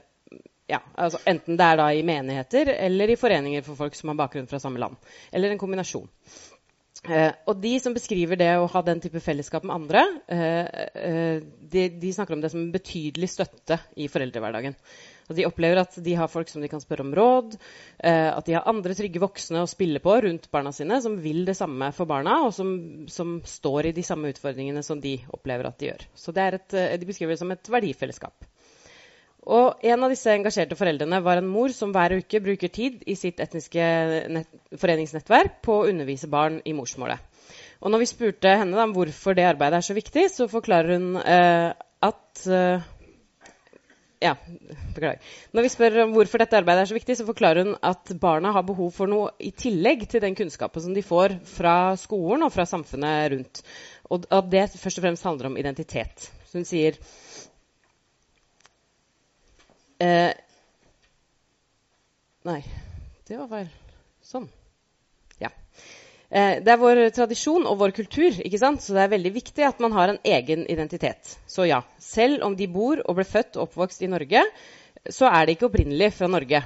ja, 0.67 0.81
altså 0.99 1.21
enten 1.31 1.61
det 1.61 1.69
er 1.69 1.79
da 1.79 1.87
i 1.93 2.03
menigheter 2.07 2.73
eller 2.75 3.13
i 3.13 3.19
foreninger 3.21 3.63
for 3.63 3.79
folk 3.79 3.95
som 3.95 4.11
har 4.11 4.19
bakgrunn 4.19 4.51
fra 4.51 4.59
samme 4.59 4.83
land. 4.83 4.99
Eller 5.31 5.55
en 5.55 5.63
kombinasjon. 5.63 6.11
Eh, 7.05 7.33
og 7.51 7.59
de 7.61 7.75
som 7.83 7.95
beskriver 7.97 8.39
det 8.41 8.53
å 8.57 8.69
ha 8.73 8.83
den 8.85 9.03
type 9.05 9.21
fellesskap 9.21 9.67
med 9.67 9.75
andre, 9.75 10.05
eh, 10.33 10.85
eh, 10.97 11.43
de, 11.61 11.89
de, 12.01 12.13
snakker 12.17 12.37
om 12.37 12.41
det 12.41 12.51
som 12.53 12.63
en 12.63 12.73
betydelig 12.73 13.29
støtte 13.35 13.79
i 14.01 14.09
foreldrehverdagen. 14.09 14.77
Og 15.29 15.37
de 15.39 15.47
opplever 15.49 15.81
at 15.81 15.97
de 16.05 16.17
har 16.19 16.29
folk 16.29 16.51
som 16.53 16.65
de 16.65 16.69
kan 16.69 16.83
spørre 16.83 17.05
om 17.05 17.13
råd, 17.17 17.57
eh, 17.99 18.31
at 18.31 18.49
de 18.49 18.57
har 18.57 18.69
andre 18.71 18.97
trygge 18.97 19.23
voksne 19.23 19.63
å 19.65 19.69
spille 19.71 20.01
på 20.05 20.17
rundt 20.27 20.51
barna 20.53 20.73
sine, 20.73 21.01
som 21.05 21.17
vil 21.21 21.45
det 21.49 21.57
samme 21.59 21.91
for 21.97 22.09
barna, 22.09 22.43
og 22.47 22.53
som, 22.57 22.75
som 23.13 23.39
står 23.45 23.91
i 23.91 23.95
de 23.97 24.05
samme 24.05 24.33
utfordringene 24.33 24.85
som 24.85 25.01
de 25.01 25.19
opplever 25.33 25.69
at 25.69 25.81
de 25.81 25.93
gjør. 25.93 26.09
Så 26.17 26.37
et, 26.37 26.77
eh, 26.77 26.97
de 27.01 27.09
beskriver 27.09 27.37
det 27.37 27.45
som 27.45 27.53
et 27.53 27.73
verdifellesskap. 27.77 28.49
Og 29.45 29.85
En 29.85 30.07
av 30.07 30.13
disse 30.13 30.33
engasjerte 30.33 30.77
foreldrene 30.79 31.21
var 31.25 31.41
en 31.41 31.49
mor 31.49 31.73
som 31.77 31.93
hver 31.93 32.17
uke 32.17 32.41
bruker 32.41 32.73
tid 32.73 33.03
i 33.07 33.17
sitt 33.19 33.43
etniske 33.45 33.85
foreningsnettverk 34.81 35.61
på 35.65 35.81
å 35.83 35.89
undervise 35.91 36.31
barn 36.33 36.63
i 36.65 36.73
morsmålet. 36.77 37.21
Og 37.85 37.93
når 37.93 38.01
vi 38.01 38.09
spurte 38.09 38.55
henne 38.63 38.81
om 38.81 38.95
hvorfor 38.97 39.37
det 39.37 39.45
arbeidet 39.45 39.83
er 39.83 39.85
så 39.85 39.97
viktig, 39.97 40.25
så 40.33 40.49
forklarer 40.49 40.97
hun 40.97 41.19
eh, 41.21 41.75
at 42.09 42.47
eh, 42.49 42.87
ja, 44.25 44.33
beklager. 44.95 45.21
Når 45.53 45.67
vi 45.67 45.73
spør 45.73 45.99
om 46.07 46.15
hvorfor 46.17 46.41
dette 46.41 46.57
arbeidet 46.57 46.87
er 46.87 46.91
så 46.91 46.97
viktig, 46.97 47.17
så 47.19 47.27
forklarer 47.29 47.67
hun 47.67 47.75
at 47.85 48.15
barna 48.21 48.55
har 48.57 48.65
behov 48.65 48.95
for 48.97 49.11
noe 49.11 49.35
i 49.43 49.53
tillegg 49.53 50.07
til 50.09 50.25
den 50.25 50.37
kunnskapen 50.39 50.87
som 50.87 50.97
de 50.97 51.05
får 51.05 51.37
fra 51.51 51.77
skolen 52.01 52.47
og 52.47 52.55
fra 52.55 52.65
samfunnet 52.69 53.29
rundt. 53.35 53.61
Og 54.09 54.25
at 54.33 54.49
det 54.53 54.71
først 54.73 55.03
og 55.03 55.07
fremst 55.09 55.29
handler 55.29 55.51
om 55.51 55.61
identitet. 55.61 56.31
Så 56.49 56.61
hun 56.61 56.69
sier 56.69 56.97
Eh, 60.05 60.33
nei, 62.45 62.61
det 63.29 63.39
var 63.39 63.49
feil. 63.49 63.71
Sånn. 64.25 64.49
Ja. 65.41 65.51
Eh, 66.29 66.61
det 66.65 66.73
er 66.75 66.81
vår 66.81 67.01
tradisjon 67.17 67.65
og 67.71 67.79
vår 67.81 67.95
kultur, 67.97 68.37
ikke 68.45 68.61
sant? 68.61 68.85
så 68.85 68.97
det 68.97 69.05
er 69.05 69.15
veldig 69.15 69.33
viktig 69.39 69.65
at 69.65 69.81
man 69.85 69.97
har 69.97 70.13
en 70.13 70.21
egen 70.29 70.67
identitet. 70.69 71.37
Så 71.49 71.69
ja, 71.71 71.81
selv 72.03 72.45
om 72.45 72.57
de 72.59 72.69
bor 72.69 73.01
og 73.01 73.17
ble 73.21 73.27
født 73.29 73.57
og 73.57 73.69
oppvokst 73.69 74.05
i 74.05 74.11
Norge, 74.13 74.45
så 75.09 75.31
er 75.31 75.47
de 75.47 75.57
ikke 75.57 75.71
opprinnelig 75.71 76.13
fra 76.19 76.29
Norge. 76.29 76.61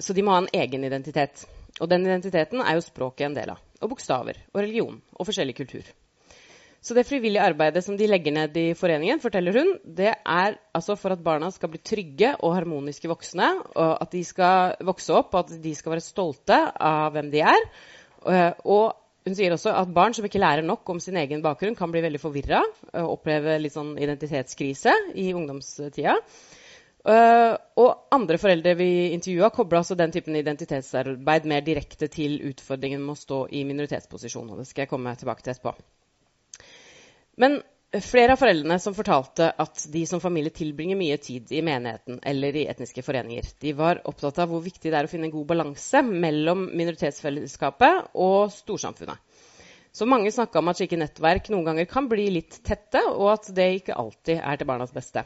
Så 0.00 0.16
de 0.16 0.24
må 0.24 0.32
ha 0.32 0.42
en 0.44 0.50
egen 0.56 0.84
identitet. 0.84 1.44
Og 1.80 1.90
den 1.92 2.08
identiteten 2.08 2.62
er 2.64 2.76
jo 2.76 2.84
språket 2.84 3.28
en 3.28 3.36
del 3.36 3.52
av. 3.52 3.60
Og 3.82 3.92
bokstaver 3.92 4.40
og 4.54 4.60
religion 4.62 5.00
og 5.16 5.28
forskjellig 5.28 5.56
kultur. 5.58 5.88
Så 6.84 6.94
det 6.94 7.06
frivillige 7.08 7.42
arbeidet 7.42 7.82
som 7.84 7.96
de 7.98 8.06
legger 8.06 8.34
ned 8.36 8.56
i 8.60 8.66
foreningen, 8.78 9.20
forteller 9.22 9.56
hun, 9.58 9.72
det 9.84 10.12
er 10.12 10.58
altså 10.76 10.94
for 10.98 11.14
at 11.14 11.24
barna 11.24 11.50
skal 11.50 11.72
bli 11.72 11.80
trygge 11.82 12.34
og 12.36 12.54
harmoniske 12.54 13.10
voksne. 13.10 13.48
og 13.74 13.96
At 14.02 14.12
de 14.12 14.22
skal 14.24 14.76
vokse 14.86 15.14
opp, 15.16 15.34
og 15.34 15.44
at 15.44 15.62
de 15.62 15.74
skal 15.74 15.96
være 15.96 16.04
stolte 16.04 16.60
av 16.76 17.16
hvem 17.16 17.32
de 17.32 17.42
er. 17.42 17.66
Eh, 18.26 18.52
og 18.64 18.94
hun 19.26 19.34
sier 19.34 19.54
også 19.54 19.72
at 19.74 19.90
barn 19.90 20.14
som 20.14 20.26
ikke 20.28 20.38
lærer 20.38 20.62
nok 20.62 20.86
om 20.92 21.00
sin 21.02 21.18
egen 21.18 21.42
bakgrunn, 21.42 21.74
kan 21.74 21.90
bli 21.90 22.04
veldig 22.04 22.20
forvirra 22.22 22.60
og 22.92 23.16
oppleve 23.16 23.56
litt 23.58 23.74
sånn 23.74 23.96
identitetskrise 23.98 24.94
i 25.18 25.32
ungdomstida. 25.34 26.14
Uh, 27.06 27.54
og 27.78 28.08
andre 28.14 28.38
foreldre 28.42 28.72
vi 28.78 28.88
intervjua, 29.14 29.52
kobla 29.54 29.82
altså 29.82 29.94
den 29.98 30.14
typen 30.14 30.34
identitetsarbeid 30.38 31.44
mer 31.46 31.62
direkte 31.66 32.08
til 32.10 32.40
utfordringen 32.48 33.02
med 33.02 33.14
å 33.14 33.20
stå 33.20 33.44
i 33.54 33.62
minoritetsposisjon. 33.66 34.50
og 34.50 34.62
Det 34.62 34.66
skal 34.70 34.86
jeg 34.86 34.90
komme 34.94 35.14
tilbake 35.18 35.46
til 35.46 35.54
etterpå. 35.54 35.74
Men 37.36 37.60
flere 38.02 38.32
av 38.32 38.40
foreldrene 38.40 38.78
som 38.82 38.94
fortalte 38.96 39.50
at 39.62 39.84
de 39.92 40.02
som 40.08 40.20
familie 40.20 40.52
tilbringer 40.54 40.98
mye 40.98 41.18
tid 41.22 41.52
i 41.52 41.62
menigheten 41.64 42.18
eller 42.24 42.56
i 42.56 42.66
etniske 42.70 43.04
foreninger, 43.04 43.50
de 43.62 43.72
var 43.76 44.02
opptatt 44.08 44.40
av 44.42 44.50
hvor 44.52 44.64
viktig 44.64 44.90
det 44.90 44.98
er 44.98 45.08
å 45.08 45.12
finne 45.12 45.28
en 45.28 45.34
god 45.34 45.48
balanse 45.52 46.02
mellom 46.06 46.66
minoritetsfellesskapet 46.72 48.12
og 48.26 48.52
storsamfunnet. 48.56 49.20
Så 49.96 50.04
mange 50.04 50.28
snakka 50.32 50.60
om 50.60 50.68
at 50.68 50.76
slike 50.76 50.98
nettverk 51.00 51.48
noen 51.52 51.64
ganger 51.70 51.88
kan 51.88 52.08
bli 52.08 52.26
litt 52.34 52.58
tette, 52.66 53.00
og 53.00 53.30
at 53.32 53.48
det 53.56 53.70
ikke 53.78 53.96
alltid 53.96 54.42
er 54.42 54.58
til 54.60 54.68
barnas 54.68 54.92
beste. 54.92 55.22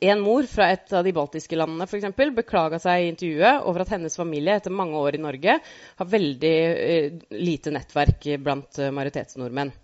En 0.00 0.22
mor 0.22 0.46
fra 0.48 0.70
et 0.72 0.92
av 0.96 1.02
de 1.04 1.12
baltiske 1.12 1.58
landene 1.58 1.84
for 1.90 1.98
eksempel, 1.98 2.30
beklaga 2.32 2.78
seg 2.80 3.02
i 3.02 3.08
intervjuet 3.10 3.66
over 3.68 3.82
at 3.82 3.90
hennes 3.92 4.14
familie 4.16 4.54
etter 4.56 4.72
mange 4.72 4.96
år 4.96 5.18
i 5.18 5.20
Norge 5.20 5.58
har 5.98 6.08
veldig 6.14 6.54
eh, 6.54 7.18
lite 7.34 7.74
nettverk 7.74 8.30
blant 8.46 8.78
majoritetsnordmenn. 8.80 9.74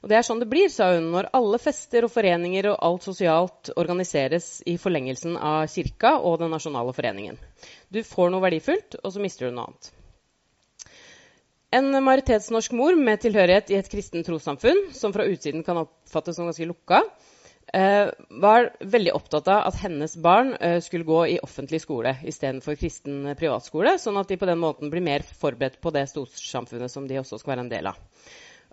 Og 0.00 0.08
det 0.08 0.16
er 0.16 0.24
sånn 0.24 0.40
det 0.40 0.48
blir, 0.48 0.70
sa 0.72 0.94
hun, 0.94 1.10
når 1.12 1.28
alle 1.36 1.58
fester 1.60 2.06
og 2.06 2.12
foreninger 2.14 2.70
og 2.70 2.78
alt 2.86 3.04
sosialt 3.04 3.72
organiseres 3.76 4.62
i 4.68 4.78
forlengelsen 4.80 5.36
av 5.36 5.66
kirka 5.68 6.14
og 6.24 6.38
Den 6.40 6.54
nasjonale 6.54 6.94
foreningen. 6.96 7.36
Du 7.92 8.00
får 8.06 8.32
noe 8.32 8.44
verdifullt, 8.44 8.96
og 9.04 9.12
så 9.12 9.20
mister 9.20 9.48
du 9.48 9.56
noe 9.58 9.68
annet. 9.68 9.90
En 11.76 11.92
majoritetsnorsk 11.92 12.72
mor 12.74 12.96
med 12.98 13.20
tilhørighet 13.22 13.68
i 13.70 13.76
et 13.78 13.92
kristent 13.92 14.26
trossamfunn, 14.26 14.88
som 14.96 15.12
fra 15.14 15.28
utsiden 15.28 15.62
kan 15.66 15.84
oppfattes 15.84 16.40
som 16.40 16.48
ganske 16.48 16.66
lukka, 16.66 17.04
eh, 17.74 18.08
var 18.42 18.72
veldig 18.80 19.12
opptatt 19.14 19.52
av 19.52 19.68
at 19.68 19.78
hennes 19.84 20.16
barn 20.16 20.56
eh, 20.56 20.80
skulle 20.80 21.06
gå 21.06 21.20
i 21.36 21.38
offentlig 21.44 21.84
skole 21.84 22.16
istedenfor 22.24 22.80
kristen 22.80 23.36
privatskole, 23.38 23.98
sånn 24.00 24.18
at 24.18 24.32
de 24.32 24.40
på 24.40 24.48
den 24.48 24.58
måten 24.64 24.90
blir 24.90 25.04
mer 25.04 25.22
forberedt 25.22 25.78
på 25.80 25.92
det 25.94 26.08
storsamfunnet 26.10 26.90
som 26.90 27.06
de 27.06 27.20
også 27.20 27.38
skal 27.38 27.54
være 27.54 27.68
en 27.68 27.72
del 27.76 27.92
av. 27.92 28.02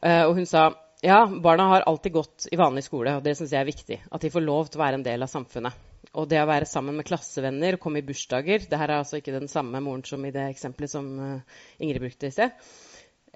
Eh, 0.02 0.24
og 0.24 0.38
hun 0.40 0.50
sa 0.50 0.72
ja, 1.02 1.28
barna 1.44 1.64
har 1.64 1.82
alltid 1.82 2.12
gått 2.12 2.48
i 2.52 2.58
vanlig 2.58 2.84
skole, 2.88 3.18
og 3.18 3.24
det 3.26 3.36
syns 3.38 3.54
jeg 3.54 3.62
er 3.62 3.70
viktig. 3.70 4.00
At 4.12 4.24
de 4.24 4.32
får 4.34 4.44
lov 4.46 4.72
til 4.72 4.80
å 4.80 4.84
være 4.84 5.00
en 5.00 5.06
del 5.06 5.26
av 5.26 5.30
samfunnet. 5.30 5.86
Og 6.18 6.26
det 6.32 6.40
å 6.42 6.50
være 6.50 6.66
sammen 6.66 6.98
med 6.98 7.06
klassevenner, 7.06 7.78
og 7.78 7.84
komme 7.84 8.02
i 8.02 8.06
bursdager 8.06 8.64
Det 8.66 8.78
her 8.80 8.90
er 8.90 9.02
altså 9.02 9.20
ikke 9.20 9.36
den 9.36 9.50
samme 9.52 9.82
moren 9.84 10.06
som 10.08 10.24
i 10.26 10.32
det 10.34 10.48
eksempelet 10.50 10.90
som 10.90 11.10
uh, 11.20 11.58
Ingrid 11.78 12.02
brukte 12.02 12.30
i 12.30 12.34
sted. 12.34 12.56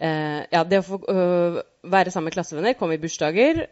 Uh, 0.01 0.41
ja, 0.49 0.63
det 0.65 0.79
å 0.81 0.87
få 0.87 1.01
uh, 1.05 1.59
være 1.85 2.13
sammen 2.13 2.31
med 2.31 2.37
klassevenner, 2.39 2.77
komme 2.79 2.97
i 2.97 3.01
bursdager, 3.01 3.65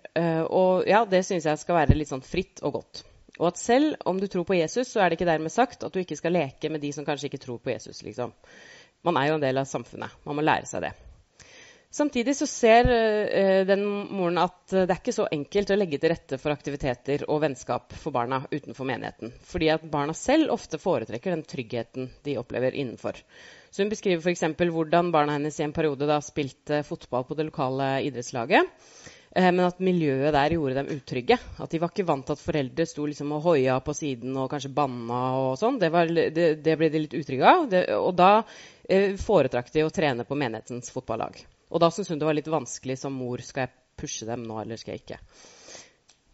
og 0.54 0.86
ja, 0.90 1.02
det 1.10 1.24
syns 1.26 1.48
jeg 1.50 1.62
skal 1.62 1.80
være 1.80 1.98
litt 1.98 2.12
sånn 2.12 2.26
fritt 2.26 2.62
og 2.66 2.78
godt. 2.78 3.04
Og 3.40 3.50
at 3.54 3.62
selv 3.62 3.96
om 4.10 4.20
du 4.20 4.28
tror 4.28 4.46
på 4.46 4.58
Jesus, 4.60 4.92
så 4.92 5.02
er 5.02 5.10
det 5.10 5.18
ikke 5.18 5.32
dermed 5.32 5.54
sagt 5.54 5.86
at 5.88 5.94
du 5.96 6.02
ikke 6.02 6.18
skal 6.20 6.36
leke 6.36 6.70
med 6.70 6.84
de 6.84 6.92
som 6.94 7.08
kanskje 7.08 7.32
ikke 7.32 7.42
tror 7.46 7.62
på 7.64 7.72
Jesus. 7.72 8.04
liksom. 8.04 8.34
Man 9.08 9.18
er 9.18 9.30
jo 9.30 9.38
en 9.40 9.46
del 9.46 9.62
av 9.62 9.70
samfunnet. 9.70 10.18
Man 10.28 10.36
må 10.36 10.44
lære 10.44 10.68
seg 10.68 10.84
det. 10.90 10.98
Samtidig 11.92 12.36
så 12.38 12.46
ser 12.46 12.86
uh, 12.86 13.66
den 13.66 13.82
moren 14.14 14.38
at 14.38 14.60
det 14.70 14.84
er 14.86 15.00
ikke 15.00 15.14
så 15.16 15.26
enkelt 15.34 15.72
å 15.74 15.78
legge 15.80 15.98
til 15.98 16.12
rette 16.14 16.38
for 16.38 16.54
aktiviteter 16.54 17.24
og 17.26 17.42
vennskap 17.42 17.96
for 17.98 18.14
barna 18.14 18.44
utenfor 18.52 18.86
menigheten. 18.86 19.34
Fordi 19.50 19.72
at 19.74 19.88
barna 19.90 20.14
selv 20.14 20.54
ofte 20.54 20.78
foretrekker 20.78 21.34
den 21.34 21.42
tryggheten 21.50 22.12
de 22.28 22.38
opplever 22.38 22.78
innenfor. 22.78 23.18
Så 23.74 23.82
Hun 23.82 23.90
beskriver 23.90 24.22
f.eks. 24.22 24.46
hvordan 24.70 25.10
barna 25.16 25.40
hennes 25.40 25.58
i 25.58 25.66
en 25.66 25.74
periode 25.74 26.06
da 26.06 26.22
spilte 26.22 26.84
fotball 26.86 27.26
på 27.26 27.40
det 27.40 27.50
lokale 27.50 27.92
idrettslaget. 28.06 28.70
Uh, 29.34 29.50
men 29.50 29.66
at 29.66 29.82
miljøet 29.82 30.38
der 30.38 30.60
gjorde 30.60 30.78
dem 30.84 30.94
utrygge. 30.94 31.42
At 31.58 31.74
de 31.74 31.82
var 31.82 31.90
ikke 31.90 32.06
vant 32.14 32.30
til 32.30 32.38
at 32.38 32.48
foreldre 32.52 32.86
sto 32.86 33.10
liksom 33.10 33.34
og 33.34 33.48
hoia 33.50 33.82
på 33.82 33.98
siden 33.98 34.38
og 34.38 34.52
kanskje 34.54 34.76
banna 34.78 35.28
og 35.42 35.56
sånn. 35.58 35.82
Det, 35.82 35.90
det, 36.38 36.52
det, 36.62 36.78
ble 36.78 36.94
de 36.94 37.08
litt 37.08 37.18
utrygge 37.18 37.56
av. 37.58 37.70
Det, 37.74 37.88
og 37.98 38.14
da 38.14 38.36
foretrakk 39.26 39.74
de 39.74 39.90
å 39.90 39.96
trene 39.96 40.30
på 40.30 40.38
menighetens 40.38 40.94
fotballag. 40.94 41.48
Og 41.70 41.82
da 41.82 41.92
syntes 41.94 42.12
hun 42.12 42.22
det 42.22 42.28
var 42.30 42.38
litt 42.38 42.50
vanskelig 42.50 42.98
som 43.02 43.16
mor. 43.16 43.42
Skal 43.46 43.68
jeg 43.68 43.76
pushe 44.00 44.28
dem 44.30 44.46
nå, 44.48 44.58
eller 44.62 44.80
skal 44.80 44.96
jeg 44.96 45.06
ikke? 45.06 45.20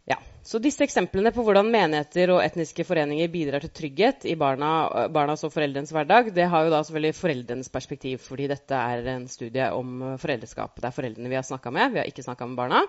Ja, 0.06 0.20
så 0.46 0.60
Disse 0.62 0.86
eksemplene 0.86 1.32
på 1.34 1.42
hvordan 1.42 1.72
menigheter 1.74 2.30
og 2.36 2.44
etniske 2.44 2.86
foreninger 2.86 3.32
bidrar 3.34 3.64
til 3.64 3.72
trygghet 3.74 4.28
i 4.30 4.36
barna, 4.38 5.08
barnas 5.10 5.42
og 5.48 5.54
foreldrenes 5.56 5.94
hverdag, 5.96 6.30
det 6.36 6.46
har 6.52 6.68
jo 6.68 6.74
da 6.74 6.84
selvfølgelig 6.86 7.18
foreldrenes 7.18 7.72
perspektiv, 7.74 8.20
fordi 8.22 8.46
dette 8.52 8.78
er 8.78 9.10
en 9.16 9.26
studie 9.32 9.72
om 9.74 10.04
foreldreskap. 10.22 10.78
Det 10.78 10.92
er 10.92 10.98
foreldrene 11.00 11.32
vi 11.32 11.40
har 11.40 11.48
snakka 11.48 11.74
med, 11.74 11.96
vi 11.96 12.04
har 12.04 12.12
ikke 12.12 12.28
snakka 12.28 12.52
med 12.52 12.60
barna. 12.62 12.84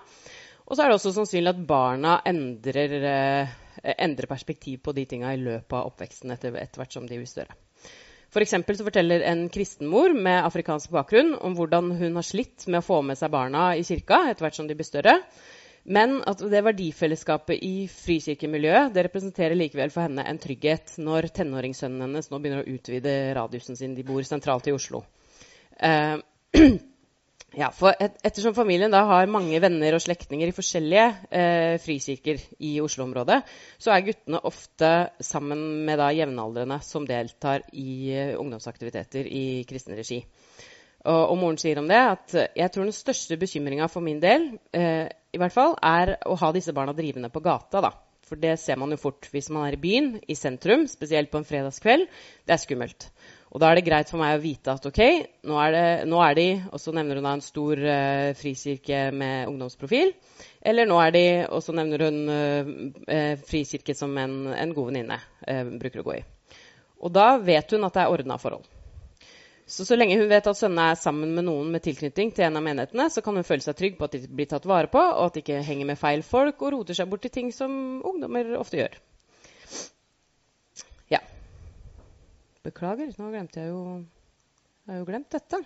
Og 0.67 0.75
så 0.75 0.83
er 0.83 0.91
det 0.91 0.99
også 0.99 1.15
sannsynlig 1.15 1.55
at 1.55 1.65
barna 1.65 2.19
endrer, 2.27 2.97
eh, 3.09 3.55
endrer 3.97 4.29
perspektiv 4.29 4.83
på 4.85 4.93
de 4.93 5.07
tinga 5.09 5.33
i 5.33 5.41
løpet 5.41 5.73
av 5.73 5.89
oppveksten 5.89 6.35
etter, 6.35 6.53
etter 6.53 6.83
hvert 6.83 6.93
som 6.99 7.07
de 7.09 7.17
blir 7.17 7.29
større. 7.29 7.57
For 8.33 8.43
så 8.45 8.59
forteller 8.85 9.23
en 9.23 9.45
kristenmor 9.49 10.13
med 10.13 10.43
afrikansk 10.45 10.91
bakgrunn 10.91 11.33
om 11.39 11.55
hvordan 11.55 11.93
hun 11.99 12.17
har 12.19 12.25
slitt 12.27 12.67
med 12.67 12.81
å 12.81 12.85
få 12.85 13.01
med 13.05 13.17
seg 13.19 13.31
barna 13.31 13.69
i 13.77 13.85
kirka 13.87 14.25
etter 14.27 14.45
hvert 14.45 14.57
som 14.57 14.67
de 14.67 14.75
blir 14.75 14.87
større. 14.87 15.15
Men 15.87 16.17
at 16.27 16.41
det 16.51 16.59
verdifellesskapet 16.65 17.63
i 17.63 17.87
frikirkemiljøet 17.87 18.91
det 18.91 19.05
representerer 19.07 19.55
likevel 19.55 19.93
for 19.93 20.03
henne 20.03 20.25
en 20.27 20.39
trygghet 20.43 20.97
når 20.99 21.29
tenåringssønnen 21.37 22.03
hennes 22.03 22.27
nå 22.27 22.41
begynner 22.43 22.65
å 22.65 22.75
utvide 22.75 23.13
radiusen 23.37 23.79
sin. 23.79 23.95
De 23.95 24.03
bor 24.03 24.19
sentralt 24.27 24.67
i 24.67 24.75
Oslo. 24.75 25.05
Eh, 25.79 26.19
Ja, 27.55 27.69
for 27.71 27.95
et, 27.95 28.17
Ettersom 28.27 28.51
familien 28.57 28.91
da 28.91 29.05
har 29.07 29.29
mange 29.31 29.59
venner 29.63 29.95
og 29.95 30.03
slektninger 30.03 30.49
i 30.49 30.55
forskjellige 30.55 31.05
eh, 31.31 31.75
frikirker 31.79 32.41
i 32.59 32.73
Oslo-området, 32.83 33.37
så 33.79 33.93
er 33.93 34.03
guttene 34.09 34.41
ofte 34.49 34.89
sammen 35.23 35.61
med 35.87 36.01
da 36.01 36.09
jevnaldrende 36.11 36.81
som 36.83 37.07
deltar 37.07 37.63
i 37.71 38.11
eh, 38.11 38.33
ungdomsaktiviteter 38.35 39.29
i 39.31 39.45
kristen 39.69 39.95
regi. 39.95 40.19
Og, 41.07 41.21
og, 41.21 41.37
moren 41.39 41.59
sier 41.61 41.79
om 41.79 41.87
det 41.87 42.01
at 42.01 42.35
jeg 42.35 42.73
tror 42.73 42.83
den 42.83 42.95
største 42.95 43.37
bekymringa 43.39 43.87
for 43.87 44.03
min 44.03 44.19
del 44.19 44.49
eh, 44.75 45.07
i 45.31 45.39
hvert 45.39 45.55
fall, 45.55 45.77
er 45.79 46.17
å 46.27 46.35
ha 46.41 46.51
disse 46.51 46.75
barna 46.75 46.95
drivende 46.97 47.31
på 47.31 47.43
gata. 47.45 47.79
da. 47.85 47.93
For 48.27 48.39
det 48.39 48.57
ser 48.59 48.75
man 48.79 48.91
jo 48.91 48.99
fort 48.99 49.29
hvis 49.31 49.47
man 49.55 49.69
er 49.69 49.77
i 49.77 49.79
byen, 49.79 50.17
i 50.27 50.35
sentrum, 50.35 50.83
spesielt 50.91 51.31
på 51.31 51.39
en 51.39 51.47
fredagskveld. 51.47 52.09
Det 52.43 52.55
er 52.55 52.59
skummelt. 52.59 53.07
Og 53.57 53.61
da 53.63 53.71
er 53.71 53.79
det 53.79 53.87
greit 53.87 54.11
for 54.11 54.21
meg 54.21 54.35
å 54.35 54.41
vite 54.43 54.69
at 54.69 54.83
ok, 54.85 54.99
nå 55.49 55.55
er, 55.57 55.71
det, 55.73 55.85
nå 56.05 56.19
er 56.21 56.35
de 56.37 56.43
Og 56.69 56.77
så 56.77 56.91
nevner 56.93 57.17
hun 57.17 57.25
da 57.25 57.31
en 57.33 57.41
stor 57.41 57.79
uh, 57.81 58.29
frikirke 58.37 58.99
med 59.17 59.49
ungdomsprofil. 59.49 60.13
Eller 60.61 60.85
nå 60.85 60.99
er 61.01 61.15
de 61.15 61.23
Og 61.47 61.63
så 61.65 61.73
nevner 61.73 62.05
hun 62.05 62.19
uh, 62.29 63.33
frikirke 63.49 63.97
som 63.97 64.13
en, 64.21 64.43
en 64.53 64.75
god 64.77 64.91
venninne 64.91 65.17
uh, 65.17 65.73
bruker 65.73 66.03
å 66.03 66.05
gå 66.05 66.19
i. 66.19 66.23
Og 67.01 67.13
da 67.17 67.31
vet 67.41 67.73
hun 67.73 67.89
at 67.89 67.97
det 67.97 68.03
er 68.05 68.13
ordna 68.13 68.37
forhold. 68.37 68.69
Så 69.65 69.89
så 69.89 69.97
lenge 69.97 70.19
hun 70.21 70.29
vet 70.29 70.45
at 70.47 70.61
sønnene 70.61 70.91
er 70.93 71.01
sammen 71.01 71.33
med 71.35 71.49
noen 71.49 71.73
med 71.73 71.83
tilknytning 71.83 72.29
til 72.31 72.45
en 72.45 72.61
av 72.61 72.63
menighetene, 72.63 73.09
så 73.11 73.25
kan 73.25 73.35
hun 73.35 73.43
føle 73.43 73.65
seg 73.65 73.75
trygg 73.75 73.97
på 73.97 74.07
at 74.07 74.13
de 74.15 74.21
blir 74.29 74.47
tatt 74.47 74.69
vare 74.69 74.87
på, 74.93 75.01
og 75.01 75.25
at 75.25 75.35
de 75.35 75.43
ikke 75.43 75.65
henger 75.65 75.89
med 75.89 75.99
feil 75.99 76.23
folk 76.23 76.61
og 76.61 76.71
roter 76.77 76.95
seg 76.95 77.09
bort 77.11 77.25
til 77.25 77.33
ting 77.35 77.49
som 77.51 77.73
ungdommer 78.05 78.53
ofte 78.61 78.79
gjør. 78.79 78.95
Ja. 81.11 81.19
Beklager, 82.67 83.13
nå 83.15 83.31
glemte 83.31 83.61
jeg 83.63 83.71
jo 83.71 83.81
Jeg 84.83 84.91
har 84.91 84.99
jo 84.99 85.07
glemt 85.07 85.31
dette. 85.31 85.59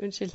Unnskyld. 0.00 0.32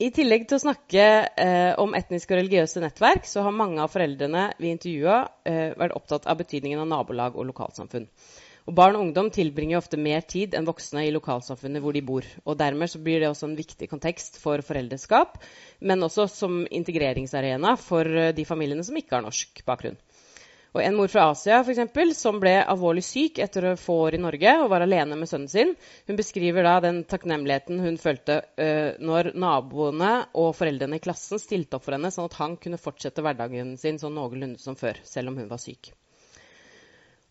I 0.00 0.08
tillegg 0.16 0.46
til 0.48 0.56
å 0.56 0.62
snakke 0.62 1.04
eh, 1.28 1.72
om 1.80 1.92
etniske 1.96 2.32
og 2.32 2.38
religiøse 2.40 2.80
nettverk, 2.80 3.26
så 3.28 3.42
har 3.44 3.52
mange 3.52 3.82
av 3.84 3.92
foreldrene 3.92 4.46
vi 4.60 4.70
intervjua, 4.72 5.18
eh, 5.44 5.74
vært 5.76 5.96
opptatt 5.98 6.28
av 6.30 6.38
betydningen 6.40 6.80
av 6.80 6.88
nabolag 6.88 7.36
og 7.36 7.50
lokalsamfunn. 7.50 8.06
Og 8.68 8.76
Barn 8.76 8.96
og 8.96 9.04
ungdom 9.04 9.28
tilbringer 9.34 9.80
ofte 9.80 10.00
mer 10.00 10.24
tid 10.24 10.56
enn 10.56 10.68
voksne 10.68 11.04
i 11.04 11.12
lokalsamfunnet 11.12 11.84
hvor 11.84 11.96
de 11.96 12.04
bor. 12.06 12.24
og 12.46 12.56
Dermed 12.60 12.96
blir 13.04 13.20
det 13.20 13.28
også 13.28 13.50
en 13.50 13.58
viktig 13.58 13.90
kontekst 13.92 14.40
for 14.40 14.64
foreldreskap, 14.64 15.36
men 15.80 16.08
også 16.08 16.28
som 16.32 16.62
integreringsarena 16.64 17.76
for 17.80 18.08
eh, 18.08 18.32
de 18.36 18.48
familiene 18.48 18.86
som 18.86 18.96
ikke 18.96 19.18
har 19.18 19.28
norsk 19.28 19.64
bakgrunn. 19.68 20.00
Og 20.70 20.82
En 20.84 20.94
mor 20.94 21.10
fra 21.10 21.24
Asia 21.32 21.56
for 21.64 21.72
eksempel, 21.72 22.12
som 22.14 22.38
ble 22.42 22.52
alvorlig 22.62 23.02
syk 23.02 23.40
etter 23.42 23.72
få 23.80 23.96
år 24.06 24.16
i 24.16 24.22
Norge 24.22 24.52
og 24.62 24.68
var 24.70 24.84
alene 24.84 25.18
med 25.18 25.30
sønnen 25.30 25.50
sin, 25.50 25.72
hun 26.06 26.18
beskriver 26.20 26.66
da 26.66 26.76
den 26.84 27.02
takknemligheten 27.10 27.82
hun 27.82 27.98
følte 27.98 28.38
uh, 28.54 28.92
når 29.02 29.32
naboene 29.34 30.12
og 30.38 30.52
foreldrene 30.58 31.00
i 31.00 31.02
klassen 31.02 31.42
stilte 31.42 31.78
opp 31.78 31.88
for 31.88 31.98
henne, 31.98 32.12
sånn 32.14 32.30
at 32.30 32.38
han 32.38 32.54
kunne 32.62 32.78
fortsette 32.78 33.24
hverdagen 33.26 33.74
sin 33.82 33.98
sånn 33.98 34.14
noenlunde 34.14 34.62
som 34.62 34.78
før, 34.78 35.02
selv 35.02 35.32
om 35.32 35.42
hun 35.42 35.50
var 35.50 35.62
syk. 35.62 35.90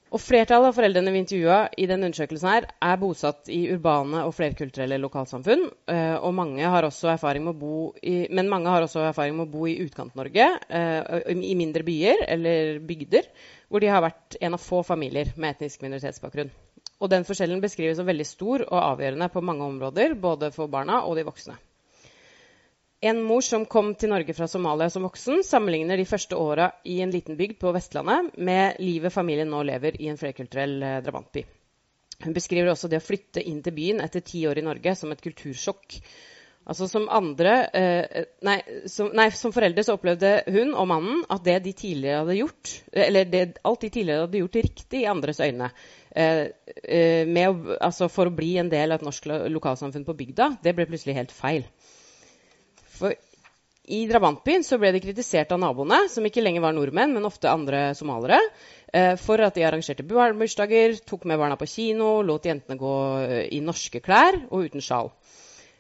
Og 0.10 0.17
Flertallet 0.17 0.72
av 0.72 0.74
foreldrene 0.74 1.12
vi 1.13 1.19
intervjua 1.22 1.58
i 1.78 1.86
denne 1.89 2.08
undersøkelsen 2.10 2.50
her, 2.50 2.65
er 2.82 2.95
bosatt 2.98 3.50
i 3.54 3.60
urbane 3.76 4.24
og 4.26 4.34
flerkulturelle 4.34 4.98
lokalsamfunn. 5.04 5.67
Uh, 5.86 6.17
og 6.26 6.34
mange 6.34 6.65
har 6.65 6.88
også 6.88 7.12
erfaring 7.13 7.45
med 7.45 7.54
å 7.54 7.60
bo 7.60 7.76
i, 8.02 8.24
men 8.34 8.50
mange 8.50 8.74
har 8.74 8.88
også 8.88 9.04
erfaring 9.06 9.38
med 9.38 9.45
å 9.45 9.54
bo 9.54 9.67
i 9.69 9.78
Utkant-Norge, 9.84 10.50
uh, 10.74 11.30
i 11.30 11.54
mindre 11.60 11.86
byer 11.86 12.26
eller 12.26 12.82
bygder, 12.89 13.30
hvor 13.69 13.86
de 13.86 13.93
har 13.93 14.02
vært 14.08 14.39
en 14.41 14.58
av 14.58 14.65
få 14.65 14.82
familier 14.88 15.30
med 15.38 15.54
etnisk 15.60 15.86
minoritetsbakgrunn. 15.86 16.50
Og 17.00 17.13
den 17.13 17.28
forskjellen 17.28 17.62
beskrives 17.62 18.02
som 18.02 18.10
veldig 18.10 18.26
stor 18.28 18.65
og 18.65 18.80
avgjørende 18.82 19.30
på 19.30 19.45
mange 19.45 19.67
områder, 19.69 20.17
både 20.17 20.50
for 20.56 20.74
barna 20.74 21.04
og 21.06 21.22
de 21.22 21.30
voksne. 21.30 21.60
En 23.01 23.21
mor 23.23 23.41
som 23.41 23.63
kom 23.65 23.93
til 23.95 24.12
Norge 24.12 24.33
fra 24.35 24.47
Somalia 24.51 24.89
som 24.91 25.05
voksen, 25.07 25.39
sammenligner 25.47 25.97
de 25.97 26.07
første 26.07 26.35
åra 26.35 26.65
i 26.83 26.97
en 26.99 27.13
liten 27.13 27.38
bygd 27.39 27.55
på 27.62 27.71
Vestlandet 27.71 28.33
med 28.35 28.81
livet 28.83 29.13
familien 29.15 29.47
nå 29.47 29.62
lever 29.63 29.95
i 30.03 30.09
en 30.12 30.19
flerkulturell 30.19 30.75
eh, 30.83 30.97
drabantby. 31.05 31.45
Hun 32.25 32.35
beskriver 32.35 32.73
også 32.73 32.89
det 32.91 32.99
å 32.99 33.05
flytte 33.05 33.43
inn 33.47 33.62
til 33.63 33.77
byen 33.77 34.03
etter 34.03 34.25
ti 34.27 34.43
år 34.49 34.59
i 34.59 34.65
Norge 34.65 34.97
som 34.99 35.13
et 35.15 35.23
kultursjokk. 35.23 35.95
Altså 36.69 36.89
Som 36.91 37.07
andre, 37.07 37.53
eh, 37.73 38.25
nei, 38.45 38.57
som, 38.91 39.13
nei, 39.15 39.29
som 39.31 39.53
foreldre 39.55 39.85
så 39.88 39.95
opplevde 39.95 40.33
hun 40.51 40.75
og 40.75 40.89
mannen 40.91 41.23
at 41.31 41.47
det 41.47 41.55
de 41.65 41.71
tidligere 41.73 42.25
hadde 42.25 42.35
gjort, 42.41 42.73
eller 43.07 43.31
det, 43.31 43.45
alt 43.63 43.85
de 43.85 43.91
tidligere 43.95 44.25
hadde 44.27 44.41
gjort 44.43 44.59
riktig 44.59 45.05
i 45.05 45.07
andres 45.09 45.39
øyne, 45.39 45.71
eh, 46.12 46.49
eh 46.83 47.47
å, 47.47 47.55
altså 47.79 48.12
for 48.12 48.27
å 48.27 48.35
bli 48.35 48.57
en 48.59 48.69
del 48.69 48.91
av 48.91 48.99
et 48.99 49.07
norsk 49.07 49.31
lokalsamfunn 49.55 50.05
på 50.05 50.17
bygda, 50.19 50.57
det 50.67 50.75
ble 50.75 50.89
plutselig 50.91 51.15
helt 51.15 51.33
feil. 51.33 51.63
For 52.99 53.15
i 53.89 54.03
drabantbyen 54.05 54.63
så 54.63 54.77
ble 54.77 54.91
de 54.93 55.01
kritisert 55.01 55.49
av 55.55 55.62
naboene, 55.63 56.03
som 56.13 56.25
ikke 56.27 56.43
lenger 56.43 56.62
var 56.62 56.75
nordmenn, 56.77 57.15
men 57.15 57.25
ofte 57.25 57.49
andre 57.49 57.95
somalere, 57.97 58.38
eh, 58.93 59.15
for 59.17 59.41
at 59.41 59.55
de 59.57 59.65
arrangerte 59.65 60.05
bursdager, 60.05 60.93
tok 61.09 61.25
med 61.25 61.39
barna 61.41 61.57
på 61.57 61.65
kino, 61.71 62.19
lot 62.21 62.45
jentene 62.45 62.77
gå 62.77 62.93
eh, 63.23 63.47
i 63.57 63.63
norske 63.65 64.03
klær 64.05 64.38
og 64.51 64.67
uten 64.67 64.85
sjal. 64.85 65.09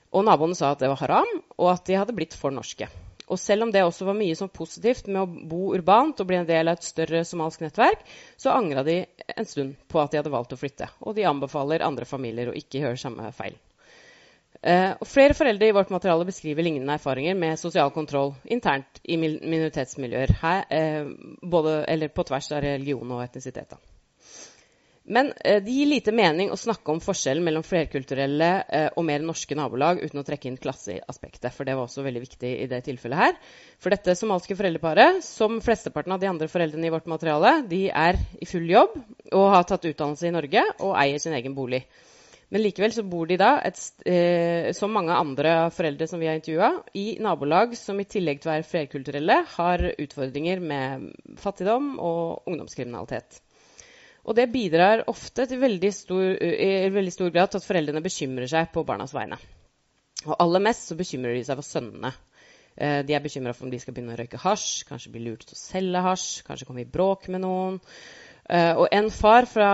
Og 0.09 0.25
naboene 0.25 0.57
sa 0.57 0.71
at 0.73 0.81
det 0.81 0.89
var 0.89 1.03
haram, 1.03 1.29
og 1.59 1.69
at 1.75 1.85
de 1.85 1.99
hadde 2.01 2.17
blitt 2.17 2.33
for 2.33 2.55
norske. 2.55 2.89
Og 3.29 3.37
selv 3.37 3.67
om 3.67 3.71
det 3.71 3.85
også 3.85 4.07
var 4.07 4.17
mye 4.17 4.33
som 4.33 4.49
positivt 4.49 5.05
med 5.05 5.21
å 5.21 5.47
bo 5.51 5.75
urbant 5.77 6.17
og 6.17 6.31
bli 6.31 6.39
en 6.39 6.49
del 6.49 6.71
av 6.71 6.79
et 6.79 6.87
større 6.87 7.21
somalsk 7.21 7.61
nettverk, 7.61 8.01
så 8.41 8.55
angra 8.57 8.81
de 8.87 9.03
en 9.35 9.45
stund 9.45 9.77
på 9.85 10.01
at 10.01 10.09
de 10.09 10.23
hadde 10.23 10.33
valgt 10.33 10.57
å 10.57 10.57
flytte. 10.57 10.89
Og 11.05 11.13
de 11.13 11.29
anbefaler 11.29 11.85
andre 11.85 12.09
familier 12.09 12.49
å 12.49 12.57
ikke 12.57 12.81
gjøre 12.81 12.97
samme 12.97 13.29
feil. 13.37 13.53
Uh, 14.59 14.97
og 14.99 15.07
flere 15.07 15.35
foreldre 15.37 15.69
i 15.69 15.75
vårt 15.75 15.91
materiale 15.93 16.25
beskriver 16.27 16.65
lignende 16.65 16.97
erfaringer 16.97 17.37
med 17.39 17.59
sosial 17.61 17.93
kontroll 17.95 18.33
internt 18.51 18.99
i 19.07 19.15
minoritetsmiljøer, 19.15 20.33
her, 20.41 20.65
uh, 20.67 21.37
både, 21.47 22.09
på 22.11 22.25
tvers 22.27 22.49
av 22.51 22.65
religion 22.65 23.13
og 23.15 23.23
etnisitet. 23.23 23.77
Men 25.07 25.31
uh, 25.31 25.61
det 25.63 25.77
gir 25.77 25.87
lite 25.87 26.11
mening 26.11 26.51
å 26.51 26.59
snakke 26.59 26.91
om 26.91 26.99
forskjellen 26.99 27.47
mellom 27.47 27.63
flerkulturelle 27.63 28.51
og 28.99 29.07
mer 29.07 29.23
norske 29.23 29.55
nabolag 29.55 30.03
uten 30.03 30.19
å 30.19 30.25
trekke 30.27 30.51
inn 30.51 30.59
klasseaspektet, 30.59 31.55
for 31.55 31.63
det 31.63 31.77
var 31.79 31.87
også 31.87 32.03
veldig 32.03 32.25
viktig 32.27 32.53
i 32.65 32.67
det 32.67 32.83
tilfellet 32.89 33.23
her. 33.23 33.39
For 33.79 33.95
dette 33.95 34.17
somalske 34.19 34.59
foreldreparet, 34.59 35.23
som 35.23 35.63
flesteparten 35.63 36.17
av 36.17 36.19
de 36.19 36.33
andre 36.33 36.51
foreldrene 36.51 36.91
i 36.91 36.93
vårt 36.97 37.07
materiale, 37.07 37.61
de 37.71 37.85
er 37.87 38.19
i 38.43 38.51
full 38.51 38.67
jobb 38.67 38.99
og 39.31 39.49
har 39.55 39.71
tatt 39.71 39.87
utdannelse 39.87 40.27
i 40.27 40.35
Norge 40.35 40.67
og 40.83 40.97
eier 40.99 41.23
sin 41.23 41.39
egen 41.39 41.55
bolig. 41.55 41.85
Men 42.49 42.63
likevel 42.63 42.93
så 42.93 43.03
bor 43.05 43.27
de 43.29 43.37
da, 43.37 43.51
et, 43.61 43.77
eh, 44.09 44.71
som 44.73 44.93
mange 44.93 45.13
andre 45.13 45.69
foreldre 45.73 46.07
som 46.09 46.21
vi 46.21 46.25
har 46.29 46.39
intervjua, 46.39 46.71
i 46.97 47.19
nabolag 47.21 47.75
som 47.77 47.99
i 48.01 48.07
tillegg 48.09 48.41
til 48.41 48.49
å 48.49 48.55
være 48.55 48.65
flerkulturelle 48.65 49.35
har 49.53 49.83
utfordringer 49.91 50.63
med 50.63 51.11
fattigdom 51.37 51.91
og 52.01 52.49
ungdomskriminalitet. 52.49 53.37
Og 54.25 54.35
det 54.37 54.49
bidrar 54.51 55.05
ofte 55.09 55.45
til 55.49 55.61
veldig 55.61 55.91
stor, 55.93 56.25
i 56.41 56.89
veldig 56.93 57.13
stor 57.13 57.29
grad 57.33 57.53
til 57.53 57.61
at 57.61 57.67
foreldrene 57.69 58.03
bekymrer 58.05 58.49
seg 58.49 58.73
på 58.73 58.83
barnas 58.85 59.13
vegne. 59.15 59.37
Og 60.25 60.33
aller 60.35 60.65
mest 60.65 60.89
så 60.89 60.97
bekymrer 60.99 61.37
de 61.37 61.45
seg 61.47 61.59
for 61.61 61.65
sønnene. 61.65 62.11
Eh, 62.79 63.01
de 63.05 63.15
er 63.15 63.23
bekymra 63.23 63.53
for 63.53 63.67
om 63.67 63.71
de 63.71 63.79
skal 63.81 63.93
begynne 63.95 64.15
å 64.15 64.19
røyke 64.19 64.41
hasj, 64.41 64.87
kanskje 64.89 65.13
bli 65.13 65.23
lurt 65.27 65.45
til 65.45 65.57
å 65.57 65.61
selge 65.61 66.03
hasj, 66.03 66.27
kanskje 66.47 66.67
komme 66.67 66.83
i 66.83 66.89
bråk 66.89 67.29
med 67.29 67.43
noen. 67.45 67.79
Uh, 68.49 68.81
og 68.81 68.87
En 68.97 69.11
far 69.13 69.45
fra 69.45 69.69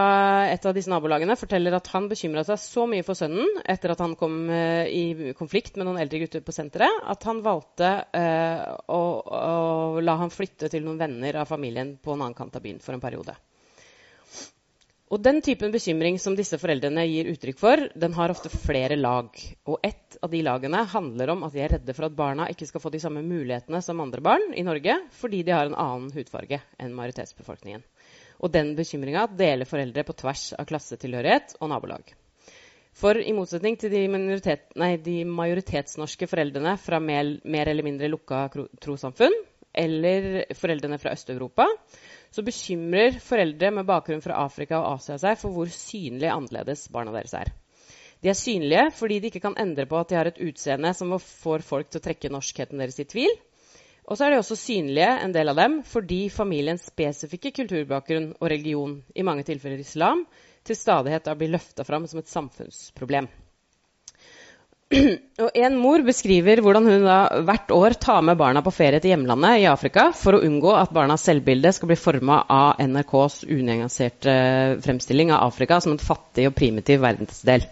et 0.52 0.66
av 0.68 0.74
disse 0.76 0.92
nabolagene 0.92 1.38
forteller 1.40 1.78
at 1.78 1.88
han 1.94 2.10
bekymra 2.12 2.42
seg 2.44 2.60
så 2.60 2.84
mye 2.92 3.06
for 3.08 3.16
sønnen 3.16 3.62
etter 3.72 3.94
at 3.94 4.02
han 4.04 4.18
kom 4.20 4.50
uh, 4.52 4.84
i 4.84 5.32
konflikt 5.38 5.80
med 5.80 5.88
noen 5.88 6.02
eldre 6.04 6.20
gutter 6.26 6.44
på 6.44 6.52
senteret, 6.52 6.92
at 7.08 7.24
han 7.24 7.40
valgte 7.46 7.94
uh, 8.12 8.76
å, 8.92 9.00
å, 9.24 10.04
la 10.04 10.18
han 10.20 10.34
flytte 10.34 10.68
til 10.74 10.84
noen 10.84 11.00
venner 11.00 11.40
av 11.40 11.48
familien 11.48 11.96
på 12.04 12.18
en 12.18 12.26
annen 12.26 12.36
kant 12.36 12.60
av 12.60 12.66
byen 12.68 12.84
for 12.84 12.98
en 12.98 13.04
periode. 13.04 13.38
Og 15.16 15.24
Den 15.24 15.40
typen 15.46 15.72
bekymring 15.72 16.18
som 16.20 16.36
disse 16.36 16.60
foreldrene 16.60 17.06
gir 17.08 17.32
uttrykk 17.32 17.60
for, 17.62 17.88
den 17.96 18.16
har 18.18 18.34
ofte 18.34 18.52
flere 18.52 18.98
lag. 19.00 19.30
Og 19.70 19.80
Et 19.88 20.18
av 20.20 20.32
de 20.34 20.42
lagene 20.44 20.84
handler 20.92 21.32
om 21.32 21.48
at 21.48 21.56
de 21.56 21.64
er 21.64 21.78
redde 21.78 21.96
for 21.96 22.10
at 22.10 22.18
barna 22.18 22.50
ikke 22.52 22.68
skal 22.68 22.84
få 22.84 22.92
de 22.92 23.00
samme 23.00 23.24
mulighetene 23.24 23.80
som 23.86 24.04
andre 24.04 24.20
barn 24.26 24.52
i 24.52 24.68
Norge 24.68 24.98
fordi 25.16 25.46
de 25.48 25.56
har 25.56 25.70
en 25.70 25.80
annen 25.80 26.12
hudfarge 26.12 26.60
enn 26.82 26.98
majoritetsbefolkningen. 26.98 27.86
Og 28.44 28.52
den 28.52 28.74
bekymringa 28.78 29.28
deler 29.38 29.68
foreldre 29.70 30.04
på 30.08 30.16
tvers 30.20 30.50
av 30.58 30.68
klassetilhørighet 30.70 31.58
og 31.62 31.72
nabolag. 31.72 32.14
For 32.96 33.20
i 33.20 33.34
motsetning 33.36 33.76
til 33.80 33.92
de, 33.92 34.06
nei, 34.80 34.94
de 35.04 35.18
majoritetsnorske 35.28 36.30
foreldrene 36.32 36.78
fra 36.80 37.02
mer, 37.04 37.34
mer 37.44 37.68
eller 37.72 37.84
mindre 37.84 38.08
lukka 38.12 38.46
trossamfunn, 38.84 39.36
eller 39.76 40.46
foreldrene 40.56 41.00
fra 41.02 41.12
Øst-Europa, 41.12 41.66
så 42.32 42.44
bekymrer 42.48 43.20
foreldre 43.24 43.72
med 43.76 43.88
bakgrunn 43.88 44.24
fra 44.24 44.40
Afrika 44.46 44.80
og 44.80 44.98
Asia 44.98 45.18
seg 45.20 45.40
for 45.40 45.56
hvor 45.56 45.72
synlig 45.72 46.32
annerledes 46.32 46.88
barna 46.92 47.12
deres 47.16 47.36
er. 47.36 47.52
De 48.24 48.32
er 48.32 48.40
synlige 48.40 48.86
fordi 48.96 49.20
de 49.20 49.30
ikke 49.30 49.44
kan 49.44 49.58
endre 49.60 49.86
på 49.90 50.00
at 50.00 50.10
de 50.10 50.18
har 50.18 50.30
et 50.30 50.40
utseende 50.48 50.94
som 50.96 51.12
får 51.20 51.66
folk 51.68 51.92
til 51.92 52.00
å 52.00 52.06
trekke 52.08 52.32
norskheten 52.32 52.80
deres 52.80 53.00
i 53.04 53.08
tvil, 53.12 53.36
og 54.06 54.18
så 54.18 54.26
er 54.26 54.36
de 54.36 54.42
også 54.42 54.58
synlige, 54.60 55.08
en 55.26 55.34
del 55.34 55.50
av 55.50 55.58
dem, 55.58 55.80
fordi 55.90 56.28
familiens 56.30 56.86
spesifikke 56.92 57.54
kulturbakgrunn 57.56 58.36
og 58.38 58.52
religion, 58.52 59.00
i 59.18 59.26
mange 59.26 59.46
tilfeller 59.48 59.82
islam, 59.82 60.26
til 60.66 60.78
stadighet 60.78 61.26
har 61.30 61.38
blitt 61.40 61.56
løfta 61.56 61.86
fram 61.86 62.06
som 62.10 62.22
et 62.22 62.30
samfunnsproblem. 62.30 63.30
Og 65.42 65.50
En 65.58 65.78
mor 65.82 66.04
beskriver 66.06 66.62
hvordan 66.62 66.86
hun 66.86 67.08
da 67.08 67.18
hvert 67.48 67.72
år 67.74 67.96
tar 67.98 68.22
med 68.22 68.38
barna 68.38 68.62
på 68.62 68.74
ferie 68.74 69.02
til 69.02 69.16
hjemlandet 69.16 69.64
i 69.64 69.68
Afrika 69.70 70.12
for 70.14 70.38
å 70.38 70.44
unngå 70.46 70.76
at 70.78 70.94
barnas 70.94 71.26
selvbilde 71.26 71.72
skal 71.74 71.90
bli 71.90 71.98
forma 71.98 72.44
av 72.46 72.84
NRKs 72.86 73.42
unyanserte 73.50 74.36
fremstilling 74.86 75.34
av 75.34 75.48
Afrika 75.50 75.82
som 75.82 75.96
en 75.96 76.02
fattig 76.02 76.46
og 76.52 76.56
primitiv 76.60 77.02
verdensdel. 77.02 77.66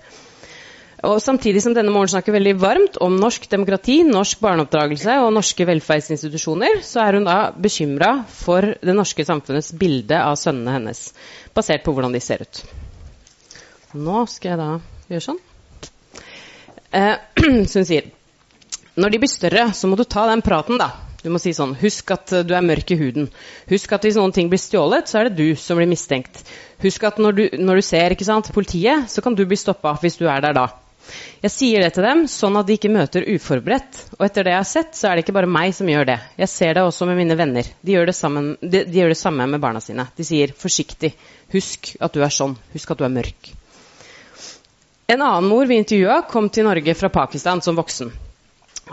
Og 1.04 1.20
Samtidig 1.20 1.60
som 1.60 1.74
denne 1.76 1.92
morgenen 1.92 2.14
snakker 2.14 2.36
veldig 2.38 2.54
varmt 2.62 2.98
om 3.04 3.18
norsk 3.20 3.50
demokrati, 3.52 3.98
norsk 4.08 4.40
barneoppdragelse 4.44 5.18
og 5.20 5.34
norske 5.36 5.66
velferdsinstitusjoner, 5.68 6.80
så 6.88 7.02
er 7.04 7.18
hun 7.18 7.28
da 7.28 7.38
bekymra 7.52 8.14
for 8.32 8.70
det 8.80 8.96
norske 8.96 9.26
samfunnets 9.28 9.74
bilde 9.76 10.16
av 10.16 10.38
sønnene 10.40 10.78
hennes, 10.78 11.10
basert 11.52 11.84
på 11.84 11.92
hvordan 11.92 12.16
de 12.16 12.24
ser 12.24 12.46
ut. 12.46 12.62
Nå 14.00 14.24
skal 14.32 14.54
jeg 14.54 14.62
da 14.62 14.70
gjøre 15.12 15.26
sånn. 15.28 15.42
Eh, 16.94 17.18
så 17.70 17.82
hun 17.82 17.90
sier 17.90 18.08
når 18.94 19.10
de 19.10 19.20
blir 19.24 19.32
større, 19.32 19.72
så 19.74 19.90
må 19.90 19.98
du 19.98 20.06
ta 20.06 20.28
den 20.30 20.44
praten, 20.46 20.78
da. 20.78 20.92
Du 21.24 21.32
må 21.34 21.40
si 21.42 21.54
sånn 21.56 21.72
Husk 21.80 22.12
at 22.14 22.32
du 22.46 22.52
er 22.54 22.66
mørk 22.66 22.92
i 22.94 22.98
huden. 23.00 23.30
Husk 23.72 23.96
at 23.96 24.06
hvis 24.06 24.20
noen 24.20 24.36
ting 24.36 24.52
blir 24.52 24.62
stjålet, 24.62 25.10
så 25.10 25.20
er 25.20 25.30
det 25.30 25.40
du 25.40 25.60
som 25.60 25.80
blir 25.80 25.90
mistenkt. 25.90 26.44
Husk 26.84 27.04
at 27.08 27.20
når 27.20 27.38
du, 27.38 27.44
når 27.60 27.80
du 27.80 27.86
ser 27.88 28.16
sant, 28.28 28.52
politiet, 28.54 29.10
så 29.10 29.24
kan 29.24 29.36
du 29.36 29.44
bli 29.48 29.58
stoppa 29.58 29.98
hvis 30.00 30.20
du 30.20 30.28
er 30.30 30.44
der 30.46 30.56
da. 30.56 30.68
Jeg 31.44 31.52
sier 31.52 31.84
det 31.84 31.90
til 31.96 32.06
dem 32.08 32.22
sånn 32.32 32.56
at 32.56 32.68
de 32.68 32.78
ikke 32.78 32.92
møter 32.92 33.26
uforberedt. 33.34 33.98
Og 34.18 34.26
etter 34.26 34.48
det 34.48 34.54
jeg 34.54 34.62
har 34.62 34.70
sett, 34.70 34.94
så 34.96 35.10
er 35.10 35.16
det 35.16 35.26
ikke 35.26 35.36
bare 35.36 35.52
meg 35.52 35.74
som 35.76 35.90
gjør 35.92 36.08
det. 36.08 36.18
Jeg 36.40 36.52
ser 36.52 36.78
det 36.78 36.86
også 36.88 37.08
med 37.10 37.20
mine 37.20 37.38
venner. 37.40 37.68
De 37.84 37.96
gjør 37.98 38.08
det, 38.10 38.16
sammen, 38.16 38.54
de, 38.62 38.86
de 38.88 39.02
gjør 39.02 39.12
det 39.12 39.20
samme 39.20 39.48
med 39.52 39.64
barna 39.64 39.82
sine. 39.84 40.08
De 40.16 40.28
sier 40.28 40.56
'forsiktig', 40.56 41.14
husk 41.52 41.96
at 42.00 42.16
du 42.16 42.24
er 42.24 42.32
sånn, 42.32 42.56
husk 42.74 42.96
at 42.96 43.02
du 43.02 43.06
er 43.08 43.16
mørk. 43.18 43.52
En 45.12 45.22
annen 45.22 45.50
mor 45.50 45.68
vi 45.68 45.82
intervjua, 45.82 46.22
kom 46.32 46.48
til 46.50 46.64
Norge 46.64 46.96
fra 46.96 47.10
Pakistan 47.12 47.62
som 47.62 47.76
voksen. 47.76 48.14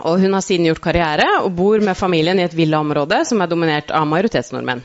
Og 0.03 0.19
hun 0.19 0.33
har 0.33 0.43
siden 0.43 0.67
gjort 0.67 0.83
karriere 0.83 1.27
og 1.41 1.53
bor 1.55 1.79
med 1.83 1.97
familien 1.97 2.39
i 2.39 2.43
et 2.43 2.55
villaområde 2.55 3.23
som 3.27 3.41
er 3.41 3.49
dominert 3.51 3.91
av 3.95 4.07
majoritetsnordmenn. 4.11 4.83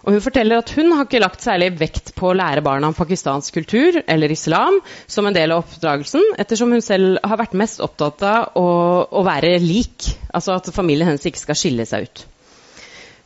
Og 0.00 0.14
hun 0.14 0.22
forteller 0.24 0.62
at 0.62 0.72
hun 0.76 0.94
har 0.94 1.04
ikke 1.04 1.20
lagt 1.20 1.44
særlig 1.44 1.74
vekt 1.80 2.14
på 2.16 2.30
å 2.30 2.36
lære 2.36 2.64
barna 2.64 2.88
om 2.88 2.96
pakistansk 2.96 3.58
kultur 3.58 4.00
eller 4.06 4.32
islam 4.32 4.78
som 5.10 5.28
en 5.28 5.36
del 5.36 5.52
av 5.52 5.64
oppdragelsen, 5.64 6.24
ettersom 6.40 6.72
hun 6.72 6.84
selv 6.84 7.20
har 7.20 7.40
vært 7.40 7.56
mest 7.60 7.82
opptatt 7.84 8.24
av 8.24 8.56
å, 8.56 8.68
å 9.04 9.24
være 9.26 9.58
lik. 9.60 10.08
Altså 10.32 10.56
at 10.56 10.72
familien 10.72 11.10
hennes 11.10 11.26
ikke 11.28 11.42
skal 11.42 11.58
skille 11.58 11.86
seg 11.88 12.08
ut. 12.08 12.24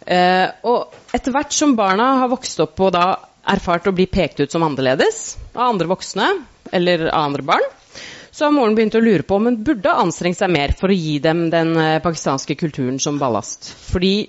Eh, 0.04 0.48
og 0.68 1.14
etter 1.16 1.32
hvert 1.32 1.54
som 1.54 1.76
barna 1.78 2.10
har 2.24 2.32
vokst 2.32 2.60
opp 2.60 2.82
og 2.82 2.92
da 2.96 3.06
erfart 3.54 3.86
å 3.88 3.94
bli 3.94 4.08
pekt 4.10 4.42
ut 4.42 4.52
som 4.52 4.64
annerledes 4.66 5.36
av 5.54 5.70
andre 5.70 5.88
voksne 5.88 6.28
eller 6.74 7.06
av 7.08 7.30
andre 7.30 7.44
barn, 7.46 7.66
så 8.34 8.48
har 8.48 8.54
moren 8.56 8.74
begynt 8.74 8.96
å 8.98 9.02
lure 9.04 9.22
på 9.22 9.36
om 9.38 9.46
hun 9.46 9.60
burde 9.64 9.92
anstrengt 9.94 10.40
seg 10.40 10.50
mer 10.50 10.74
for 10.76 10.90
å 10.90 10.96
gi 10.96 11.20
dem 11.22 11.46
den 11.52 11.76
eh, 11.78 12.00
pakistanske 12.02 12.56
kulturen 12.58 12.98
som 13.00 13.20
ballast. 13.20 13.70
Fordi 13.92 14.26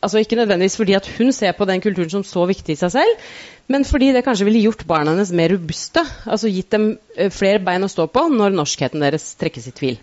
altså 0.00 0.18
Ikke 0.22 0.38
nødvendigvis 0.38 0.76
fordi 0.76 0.94
at 0.96 1.08
hun 1.18 1.32
ser 1.32 1.52
på 1.52 1.64
den 1.68 1.80
kulturen 1.84 2.10
som 2.10 2.24
så 2.24 2.46
viktig 2.48 2.72
i 2.74 2.80
seg 2.80 2.94
selv, 2.96 3.24
men 3.68 3.84
fordi 3.84 4.12
det 4.14 4.24
kanskje 4.24 4.46
ville 4.48 4.62
gjort 4.62 4.86
barna 4.86 5.12
hennes 5.12 5.32
mer 5.32 5.52
robuste. 5.52 6.04
Altså 6.24 6.48
gitt 6.48 6.70
dem 6.72 6.98
eh, 7.16 7.30
flere 7.30 7.62
bein 7.64 7.84
å 7.84 7.90
stå 7.90 8.06
på 8.06 8.28
når 8.32 8.54
norskheten 8.56 9.02
deres 9.04 9.34
trekkes 9.40 9.68
i 9.68 9.74
tvil. 9.76 9.98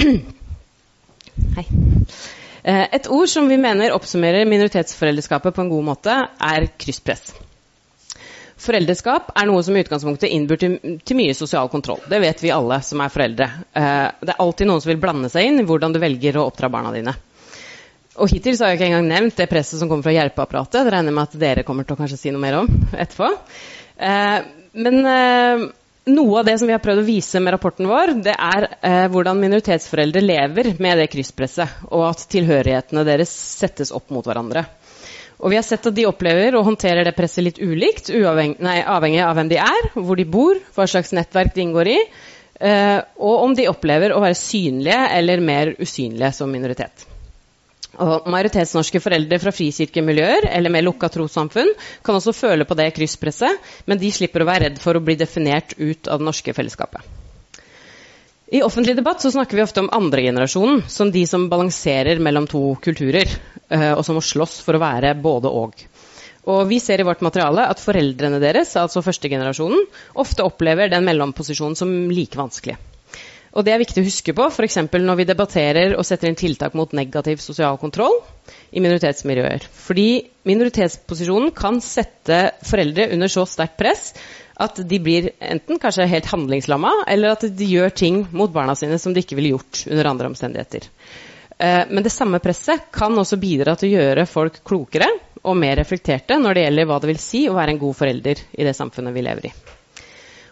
Hei. 1.56 1.66
Eh, 2.64 2.86
et 2.96 3.08
ord 3.12 3.28
som 3.28 3.48
vi 3.48 3.60
mener 3.60 3.92
oppsummerer 3.92 4.48
minoritetsforeldreskapet 4.48 5.54
på 5.54 5.64
en 5.64 5.72
god 5.72 5.84
måte, 5.92 6.14
er 6.40 6.68
krysspress. 6.80 7.34
Foreldreskap 8.64 9.32
er 9.36 9.48
noe 9.50 9.60
som 9.66 9.76
i 9.76 9.82
utgangspunktet 9.82 10.32
innbyr 10.32 10.60
til, 10.62 10.78
til, 11.04 11.18
mye 11.18 11.34
sosial 11.36 11.68
kontroll. 11.68 12.00
Det 12.08 12.20
vet 12.22 12.40
vi 12.40 12.54
alle 12.54 12.78
som 12.86 13.02
er 13.04 13.12
foreldre. 13.12 13.50
Eh, 13.76 14.06
det 14.24 14.32
er 14.32 14.40
alltid 14.40 14.70
noen 14.70 14.80
som 14.80 14.94
vil 14.94 15.02
blande 15.02 15.28
seg 15.32 15.50
inn 15.50 15.60
i 15.60 15.66
hvordan 15.68 15.92
du 15.92 16.00
velger 16.00 16.40
å 16.40 16.46
oppdra 16.48 16.72
barna 16.72 16.94
dine. 16.94 17.12
Og 18.22 18.30
hittil 18.30 18.54
så 18.54 18.66
har 18.66 18.74
jeg 18.74 18.80
ikke 18.80 18.90
engang 18.92 19.08
nevnt 19.10 19.38
det 19.40 19.48
presset 19.50 19.80
som 19.80 19.90
kommer 19.90 20.06
fra 20.06 20.14
hjelpeapparatet. 20.14 20.84
Det 20.86 20.92
regner 20.94 21.10
jeg 21.10 21.16
med 21.16 21.30
at 21.30 21.40
dere 21.40 21.64
kommer 21.66 21.86
til 21.86 21.96
å 21.96 21.98
kanskje 21.98 22.20
si 22.20 22.34
noe 22.34 22.42
mer 22.42 22.60
om 22.60 22.68
etterpå. 23.02 23.30
Eh, 23.98 24.36
men 24.84 25.00
eh, 25.10 25.64
noe 26.14 26.38
av 26.38 26.46
det 26.46 26.58
som 26.60 26.68
vi 26.68 26.74
har 26.74 26.82
prøvd 26.84 27.00
å 27.02 27.06
vise 27.06 27.40
med 27.40 27.54
rapporten 27.54 27.88
vår, 27.88 28.14
det 28.26 28.34
er 28.36 28.68
eh, 28.76 29.06
hvordan 29.10 29.40
minoritetsforeldre 29.40 30.22
lever 30.22 30.74
med 30.82 31.00
det 31.00 31.08
krysspresset, 31.12 31.86
og 31.90 32.06
at 32.10 32.26
tilhørighetene 32.30 33.06
deres 33.08 33.32
settes 33.32 33.92
opp 33.94 34.12
mot 34.14 34.26
hverandre. 34.26 34.66
Og 35.40 35.50
vi 35.50 35.58
har 35.58 35.66
sett 35.66 35.86
at 35.88 35.96
de 35.96 36.06
opplever 36.06 36.54
og 36.54 36.68
håndterer 36.68 37.06
det 37.06 37.16
presset 37.16 37.44
litt 37.44 37.58
ulikt, 37.58 38.12
nei, 38.62 38.76
avhengig 38.80 39.24
av 39.24 39.34
hvem 39.38 39.50
de 39.50 39.58
er, 39.64 39.90
hvor 39.96 40.20
de 40.20 40.28
bor, 40.28 40.60
hva 40.76 40.86
slags 40.88 41.10
nettverk 41.16 41.56
de 41.56 41.64
inngår 41.64 41.90
i, 41.96 41.98
eh, 42.60 43.00
og 43.18 43.48
om 43.48 43.56
de 43.56 43.66
opplever 43.72 44.14
å 44.14 44.22
være 44.22 44.38
synlige 44.38 45.00
eller 45.18 45.42
mer 45.44 45.74
usynlige 45.80 46.32
som 46.36 46.52
minoritet. 46.52 47.08
Og 48.02 48.28
majoritetsnorske 48.30 49.00
foreldre 49.02 49.38
fra 49.42 49.52
frikirkemiljøer 49.54 50.48
eller 50.50 50.72
mer 50.72 50.82
lukka 50.86 51.10
trossamfunn 51.14 51.70
kan 52.02 52.18
også 52.18 52.34
føle 52.34 52.66
på 52.66 52.76
det 52.78 52.88
krysspresset, 52.96 53.60
men 53.86 54.00
de 54.00 54.10
slipper 54.14 54.42
å 54.42 54.48
være 54.48 54.68
redd 54.68 54.80
for 54.82 54.98
å 54.98 55.04
bli 55.04 55.14
definert 55.20 55.76
ut 55.78 56.10
av 56.10 56.18
det 56.18 56.28
norske 56.30 56.54
fellesskapet. 56.56 57.04
I 58.54 58.60
offentlig 58.62 58.96
debatt 58.98 59.22
så 59.22 59.32
snakker 59.32 59.56
vi 59.56 59.64
ofte 59.64 59.82
om 59.82 59.90
andregenerasjonen 59.94 60.84
som 60.90 61.10
de 61.10 61.24
som 61.26 61.48
balanserer 61.50 62.20
mellom 62.22 62.46
to 62.50 62.74
kulturer, 62.84 63.30
eh, 63.70 63.92
og 63.94 64.04
som 64.06 64.18
må 64.18 64.22
slåss 64.22 64.60
for 64.62 64.76
å 64.76 64.82
være 64.82 65.14
både 65.18 65.50
og. 65.50 65.86
Og 66.44 66.66
vi 66.68 66.78
ser 66.82 67.00
i 67.00 67.06
vårt 67.08 67.24
materiale 67.24 67.64
at 67.72 67.80
foreldrene 67.80 68.38
deres, 68.42 68.74
altså 68.76 69.02
førstegenerasjonen, 69.02 69.86
ofte 70.20 70.44
opplever 70.44 70.92
den 70.92 71.06
mellomposisjonen 71.08 71.78
som 71.78 71.94
like 72.12 72.36
vanskelig. 72.38 72.76
Og 73.54 73.62
det 73.62 73.70
er 73.70 73.78
viktig 73.78 74.02
å 74.02 74.06
huske 74.06 74.34
på 74.34 74.46
f.eks. 74.50 74.80
når 74.90 75.18
vi 75.20 75.26
debatterer 75.28 75.92
og 75.94 76.06
setter 76.06 76.30
inn 76.30 76.38
tiltak 76.38 76.74
mot 76.74 76.90
negativ 76.96 77.42
sosial 77.42 77.78
kontroll 77.78 78.16
i 78.74 78.82
minoritetsmiljøer. 78.82 79.68
Fordi 79.70 80.08
minoritetsposisjonen 80.50 81.52
kan 81.54 81.78
sette 81.84 82.40
foreldre 82.66 83.12
under 83.14 83.30
så 83.30 83.46
sterkt 83.46 83.78
press 83.78 84.08
at 84.58 84.80
de 84.86 84.98
blir 85.02 85.30
enten 85.42 85.78
kanskje 85.82 86.06
helt 86.10 86.30
handlingslamma, 86.30 86.90
eller 87.10 87.34
at 87.34 87.46
de 87.46 87.68
gjør 87.68 87.94
ting 87.94 88.20
mot 88.34 88.52
barna 88.54 88.74
sine 88.78 88.98
som 89.02 89.14
de 89.14 89.22
ikke 89.22 89.38
ville 89.38 89.54
gjort 89.54 89.84
under 89.90 90.10
andre 90.10 90.30
omstendigheter. 90.30 90.90
Eh, 91.58 91.84
men 91.90 92.02
det 92.06 92.14
samme 92.14 92.42
presset 92.42 92.90
kan 92.94 93.14
også 93.18 93.38
bidra 93.42 93.76
til 93.78 93.92
å 93.92 94.02
gjøre 94.02 94.26
folk 94.30 94.60
klokere 94.66 95.10
og 95.44 95.58
mer 95.58 95.78
reflekterte 95.78 96.38
når 96.40 96.56
det 96.56 96.66
gjelder 96.66 96.90
hva 96.90 97.00
det 97.02 97.10
vil 97.12 97.22
si 97.22 97.46
å 97.50 97.56
være 97.56 97.74
en 97.74 97.82
god 97.82 97.98
forelder 97.98 98.44
i 98.54 98.66
det 98.66 98.74
samfunnet 98.78 99.14
vi 99.14 99.26
lever 99.26 99.50
i. 99.50 99.54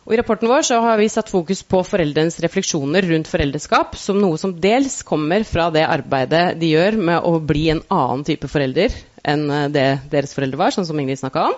Og 0.02 0.14
I 0.14 0.18
rapporten 0.18 0.50
vår 0.50 0.66
har 0.82 0.98
vi 0.98 1.06
satt 1.12 1.30
fokus 1.30 1.60
på 1.62 1.78
foreldrenes 1.86 2.40
refleksjoner 2.42 3.06
rundt 3.06 3.28
foreldreskap 3.30 3.94
som 4.00 4.18
noe 4.18 4.38
som 4.40 4.54
dels 4.58 4.98
kommer 5.06 5.44
fra 5.46 5.68
det 5.70 5.84
arbeidet 5.86 6.56
de 6.58 6.72
gjør 6.72 6.98
med 6.98 7.28
å 7.28 7.36
bli 7.38 7.68
en 7.70 7.84
annen 7.86 8.24
type 8.26 8.50
forelder 8.50 8.96
enn 9.22 9.46
eh, 9.46 9.68
det 9.70 9.86
deres 10.10 10.34
foreldre 10.34 10.58
var, 10.58 10.74
sånn 10.74 10.88
som 10.88 10.98
Ingrid 10.98 11.20
snakka 11.20 11.46
om. 11.52 11.54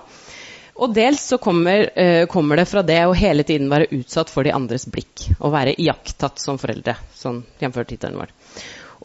Og 0.75 0.93
dels 0.93 1.23
så 1.31 1.39
kommer, 1.39 1.87
uh, 1.95 2.25
kommer, 2.27 2.59
det 2.59 2.67
fra 2.67 2.83
det 2.83 2.99
å 3.07 3.15
hele 3.15 3.45
tiden 3.47 3.69
være 3.71 3.93
utsatt 3.95 4.33
for 4.33 4.43
de 4.43 4.51
andres 4.51 4.89
blikk. 4.91 5.29
Å 5.39 5.53
være 5.55 5.77
iakttatt 5.79 6.43
som 6.43 6.59
foreldre, 6.59 6.97
sånn 7.15 7.45
jf. 7.63 7.79
tittelen 7.87 8.19
vår. 8.19 8.35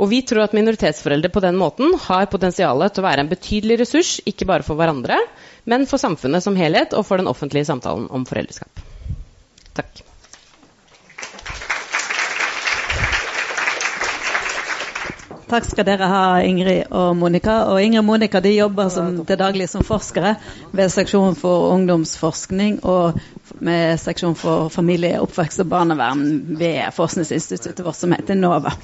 Og 0.02 0.10
vi 0.10 0.24
tror 0.26 0.48
at 0.48 0.58
minoritetsforeldre 0.58 1.30
på 1.30 1.46
den 1.46 1.62
måten 1.62 1.94
har 2.08 2.26
potensial 2.34 2.82
til 2.90 3.04
å 3.04 3.08
være 3.08 3.22
en 3.22 3.30
betydelig 3.30 3.84
ressurs, 3.84 4.16
ikke 4.26 4.50
bare 4.50 4.66
for 4.66 4.82
hverandre, 4.82 5.22
men 5.70 5.86
for 5.86 6.02
samfunnet 6.02 6.42
som 6.42 6.58
helhet 6.58 6.98
og 6.98 7.06
for 7.06 7.22
den 7.22 7.30
offentlige 7.30 7.70
samtalen 7.70 8.10
om 8.10 8.26
foreldreskap. 8.26 8.89
Takk. 9.80 10.06
Takk 15.50 15.66
skal 15.66 15.86
dere 15.88 16.06
ha, 16.06 16.24
Ingrid 16.46 16.92
og 16.94 17.16
Monica. 17.18 17.56
Og 17.72 17.82
Ingrid 17.82 18.04
og 18.04 18.06
Monica 18.06 18.42
de 18.44 18.52
jobber 18.54 18.92
som, 18.94 19.16
til 19.26 19.40
daglig 19.40 19.66
som 19.72 19.82
forskere 19.86 20.36
ved 20.78 20.92
seksjon 20.94 21.34
for 21.40 21.72
ungdomsforskning 21.74 22.84
og 22.86 23.18
med 23.66 23.98
seksjon 23.98 24.38
for 24.38 24.70
familie, 24.70 25.18
oppvekst 25.24 25.64
og 25.64 25.72
barnevern 25.72 26.22
ved 26.60 26.94
forskningsinstituttet 26.94 27.82
vårt 27.86 27.98
som 27.98 28.14
heter 28.14 28.38
NOVA. 28.38 28.76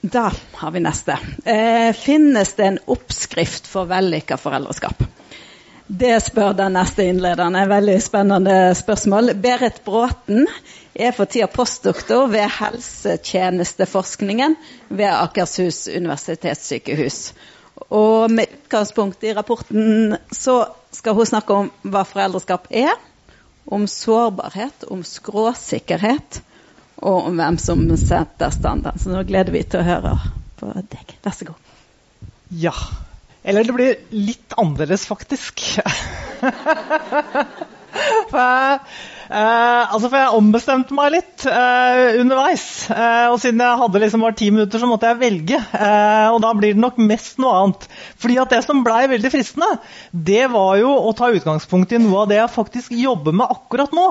Da 0.00 0.28
har 0.60 0.70
vi 0.70 0.84
neste. 0.84 1.18
Eh, 1.42 1.90
finnes 1.98 2.54
det 2.54 2.68
en 2.68 2.78
oppskrift 2.86 3.66
for 3.66 3.90
vellykka 3.90 4.38
foreldreskap? 4.38 5.02
Det 5.88 6.18
spør 6.20 6.52
den 6.52 6.74
neste 6.76 7.06
innlederen. 7.08 7.56
Et 7.56 7.68
veldig 7.70 7.96
spennende 8.04 8.74
spørsmål. 8.76 9.32
Berit 9.40 9.80
Bråten 9.86 10.44
er 10.92 11.14
for 11.16 11.24
tida 11.24 11.46
postdoktor 11.48 12.26
ved 12.28 12.44
helsetjenesteforskningen 12.58 14.56
ved 14.90 15.08
Akershus 15.08 15.86
universitetssykehus. 15.88 17.32
Og 17.88 18.28
med 18.28 18.52
utgangspunkt 18.58 19.24
i 19.24 19.32
rapporten 19.32 20.16
så 20.28 20.58
skal 20.92 21.16
hun 21.16 21.30
snakke 21.32 21.56
om 21.56 21.72
hva 21.80 22.04
foreldreskap 22.04 22.68
er, 22.68 22.92
om 23.64 23.88
sårbarhet, 23.88 24.84
om 24.92 25.00
skråsikkerhet 25.04 26.42
og 26.98 27.30
om 27.30 27.40
hvem 27.40 27.56
som 27.64 27.88
setter 27.96 28.52
standarden. 28.52 29.00
Så 29.00 29.08
nå 29.14 29.24
gleder 29.24 29.56
vi 29.56 29.64
til 29.64 29.80
å 29.80 29.88
høre 29.88 30.16
på 30.60 30.68
deg. 30.92 31.16
Vær 31.24 31.32
så 31.32 31.48
god. 31.48 31.76
Ja. 32.52 32.76
Eller 33.48 33.64
det 33.64 33.76
blir 33.76 33.94
litt 34.12 34.56
annerledes, 34.60 35.06
faktisk. 35.08 35.62
For 38.28 38.80
Eh, 39.28 39.92
altså, 39.92 40.08
for 40.08 40.16
jeg 40.16 40.36
ombestemte 40.38 40.96
meg 40.96 41.10
litt 41.12 41.44
eh, 41.50 42.16
underveis. 42.22 42.64
Eh, 42.88 43.26
og 43.28 43.36
siden 43.42 43.60
jeg 43.60 43.80
hadde 43.82 44.00
liksom 44.00 44.24
bare 44.24 44.38
ti 44.40 44.48
minutter, 44.54 44.80
så 44.80 44.88
måtte 44.88 45.10
jeg 45.10 45.20
velge. 45.20 45.58
Eh, 45.60 46.28
og 46.32 46.40
da 46.44 46.54
blir 46.56 46.72
det 46.72 46.80
nok 46.80 47.00
mest 47.04 47.40
noe 47.42 47.56
annet. 47.58 47.84
Fordi 48.22 48.38
at 48.40 48.54
det 48.54 48.62
som 48.64 48.80
blei 48.86 49.02
veldig 49.12 49.32
fristende, 49.34 49.68
det 50.12 50.46
var 50.54 50.78
jo 50.80 50.94
å 50.96 51.12
ta 51.16 51.28
utgangspunkt 51.34 51.92
i 51.92 52.00
noe 52.00 52.24
av 52.24 52.30
det 52.32 52.40
jeg 52.40 52.54
faktisk 52.54 52.96
jobber 52.96 53.36
med 53.36 53.52
akkurat 53.52 53.92
nå. 53.96 54.08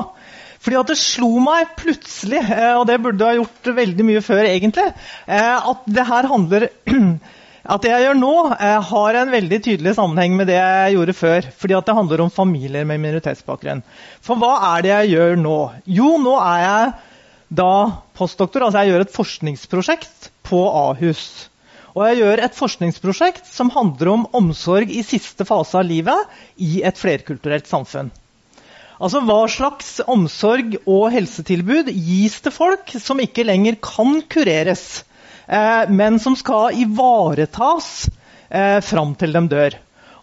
Fordi 0.62 0.78
at 0.78 0.92
det 0.92 1.00
slo 1.02 1.32
meg 1.42 1.74
plutselig, 1.80 2.44
eh, 2.44 2.76
og 2.78 2.86
det 2.90 3.00
burde 3.02 3.26
jeg 3.26 3.40
ha 3.40 3.42
gjort 3.42 3.74
veldig 3.82 4.08
mye 4.12 4.24
før 4.26 4.46
egentlig, 4.46 4.88
eh, 5.26 5.70
at 5.74 5.90
det 5.98 6.08
her 6.12 6.30
handler 6.30 6.70
At 7.68 7.84
det 7.84 7.92
jeg 7.92 8.06
gjør 8.06 8.16
nå, 8.16 8.36
eh, 8.56 8.78
har 8.90 9.18
en 9.20 9.32
veldig 9.34 9.58
tydelig 9.66 9.98
sammenheng 9.98 10.38
med 10.40 10.48
det 10.48 10.56
jeg 10.56 10.94
gjorde 10.96 11.14
før. 11.14 11.48
fordi 11.52 11.76
at 11.76 11.86
det 11.86 11.96
handler 11.96 12.22
om 12.24 12.32
familier 12.32 12.86
med 12.86 13.02
minoritetsbakgrunn. 13.04 13.84
For 14.22 14.40
hva 14.40 14.78
er 14.78 14.82
det 14.82 14.94
jeg 14.94 15.12
gjør 15.18 15.36
nå? 15.36 15.60
Jo, 15.86 16.18
nå 16.18 16.38
er 16.40 16.62
jeg 16.64 16.94
da 17.60 17.92
postdoktor. 18.16 18.64
Altså 18.64 18.84
jeg 18.84 18.94
gjør 18.94 19.04
et 19.04 19.16
forskningsprosjekt 19.18 20.30
på 20.48 20.62
Ahus. 20.72 21.50
Og 21.98 22.06
jeg 22.08 22.22
gjør 22.22 22.44
et 22.46 22.56
forskningsprosjekt 22.56 23.52
som 23.52 23.74
handler 23.74 24.14
om 24.14 24.28
omsorg 24.38 24.92
i 24.94 25.04
siste 25.04 25.44
fase 25.44 25.76
av 25.76 25.84
livet 25.90 26.40
i 26.56 26.84
et 26.88 26.98
flerkulturelt 26.98 27.68
samfunn. 27.68 28.14
Altså 28.98 29.20
Hva 29.26 29.42
slags 29.52 29.90
omsorg 30.08 30.80
og 30.86 31.12
helsetilbud 31.14 31.92
gis 31.92 32.40
til 32.42 32.54
folk 32.54 32.96
som 33.02 33.20
ikke 33.20 33.46
lenger 33.46 33.76
kan 33.84 34.22
kureres? 34.30 35.04
Eh, 35.48 35.90
men 35.90 36.20
som 36.20 36.36
skal 36.36 36.76
ivaretas 36.76 38.10
eh, 38.50 38.80
fram 38.84 39.16
til 39.16 39.36
de 39.36 39.44
dør. 39.52 39.78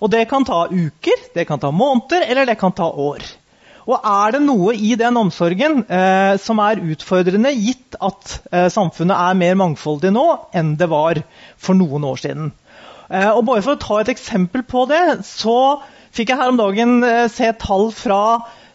Og 0.04 0.10
det 0.12 0.26
kan 0.28 0.44
ta 0.44 0.66
uker, 0.68 1.24
det 1.34 1.46
kan 1.48 1.60
ta 1.62 1.70
måneder, 1.72 2.26
eller 2.28 2.46
det 2.46 2.58
kan 2.60 2.74
ta 2.76 2.90
år. 2.90 3.24
Og 3.84 4.00
er 4.00 4.32
det 4.32 4.40
noe 4.46 4.72
i 4.76 4.94
den 4.96 5.16
omsorgen 5.20 5.82
eh, 5.92 6.34
som 6.40 6.60
er 6.64 6.80
utfordrende, 6.80 7.52
gitt 7.52 7.96
at 8.00 8.37
eh, 8.50 8.68
samfunnet 8.72 9.16
er 9.16 9.40
mer 9.40 9.58
mangfoldig 9.60 10.12
nå 10.14 10.24
enn 10.56 10.74
det 10.80 10.88
var 10.92 11.20
for 11.60 11.76
noen 11.76 12.06
år 12.08 12.20
siden? 12.22 12.52
Eh, 13.10 13.28
og 13.28 13.44
bare 13.48 13.64
For 13.64 13.76
å 13.76 13.82
ta 13.82 14.00
et 14.00 14.12
eksempel 14.14 14.64
på 14.64 14.87
det, 14.88 15.02
så 15.28 15.82
fikk 16.16 16.32
jeg 16.32 16.40
her 16.40 16.52
om 16.52 16.60
dagen 16.60 16.96
eh, 17.04 17.26
se 17.32 17.52
tall 17.60 17.90
fra 17.94 18.22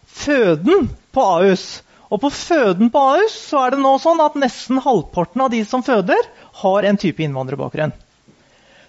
føden 0.05 0.91
på 1.15 1.25
Ahus. 1.25 1.81
Og 2.09 2.21
på 2.23 2.31
føden 2.33 2.89
på 2.89 3.01
Ahus 3.13 3.35
så 3.51 3.65
er 3.65 3.75
det 3.75 3.83
nå 3.83 3.93
sånn 4.01 4.21
at 4.23 4.37
nesten 4.39 4.81
halvparten 4.81 5.43
av 5.45 5.51
de 5.53 5.61
som 5.67 5.85
føder, 5.85 6.29
har 6.63 6.87
en 6.89 6.97
type 6.99 7.21
innvandrerbakgrunn. 7.23 7.93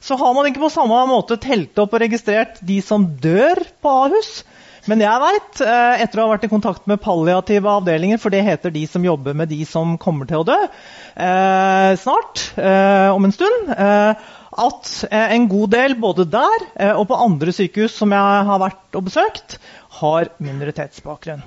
Så 0.00 0.16
har 0.16 0.32
man 0.32 0.48
ikke 0.48 0.62
på 0.62 0.72
samme 0.72 1.02
måte 1.10 1.36
telt 1.40 1.76
opp 1.78 1.92
og 1.92 2.00
registrert 2.00 2.56
de 2.64 2.78
som 2.84 3.04
dør 3.20 3.60
på 3.84 3.92
Ahus. 4.06 4.40
Men 4.88 5.04
jeg 5.04 5.20
vet, 5.20 5.60
eh, 5.60 6.02
etter 6.06 6.22
å 6.22 6.24
ha 6.24 6.32
vært 6.32 6.46
i 6.48 6.52
kontakt 6.52 6.86
med 6.88 7.02
palliative 7.04 7.68
avdelinger, 7.68 8.18
for 8.18 8.32
det 8.32 8.40
heter 8.46 8.72
de 8.72 8.86
som 8.88 9.04
jobber 9.04 9.36
med 9.36 9.52
de 9.52 9.60
som 9.68 9.98
kommer 10.00 10.24
til 10.26 10.40
å 10.40 10.48
dø 10.48 10.56
eh, 10.56 11.92
snart, 12.00 12.46
eh, 12.56 13.12
om 13.12 13.28
en 13.28 13.36
stund, 13.36 13.74
eh, 13.76 14.26
at 14.64 14.90
eh, 15.10 15.36
en 15.36 15.48
god 15.52 15.76
del 15.76 15.98
både 16.00 16.24
der 16.32 16.66
eh, 16.72 16.96
og 16.96 17.10
på 17.12 17.20
andre 17.28 17.52
sykehus 17.52 18.00
som 18.00 18.16
jeg 18.16 18.48
har 18.48 18.64
vært 18.64 18.96
og 18.96 19.08
besøkt, 19.12 19.60
har 20.00 20.32
minoritetsbakgrunn. 20.40 21.44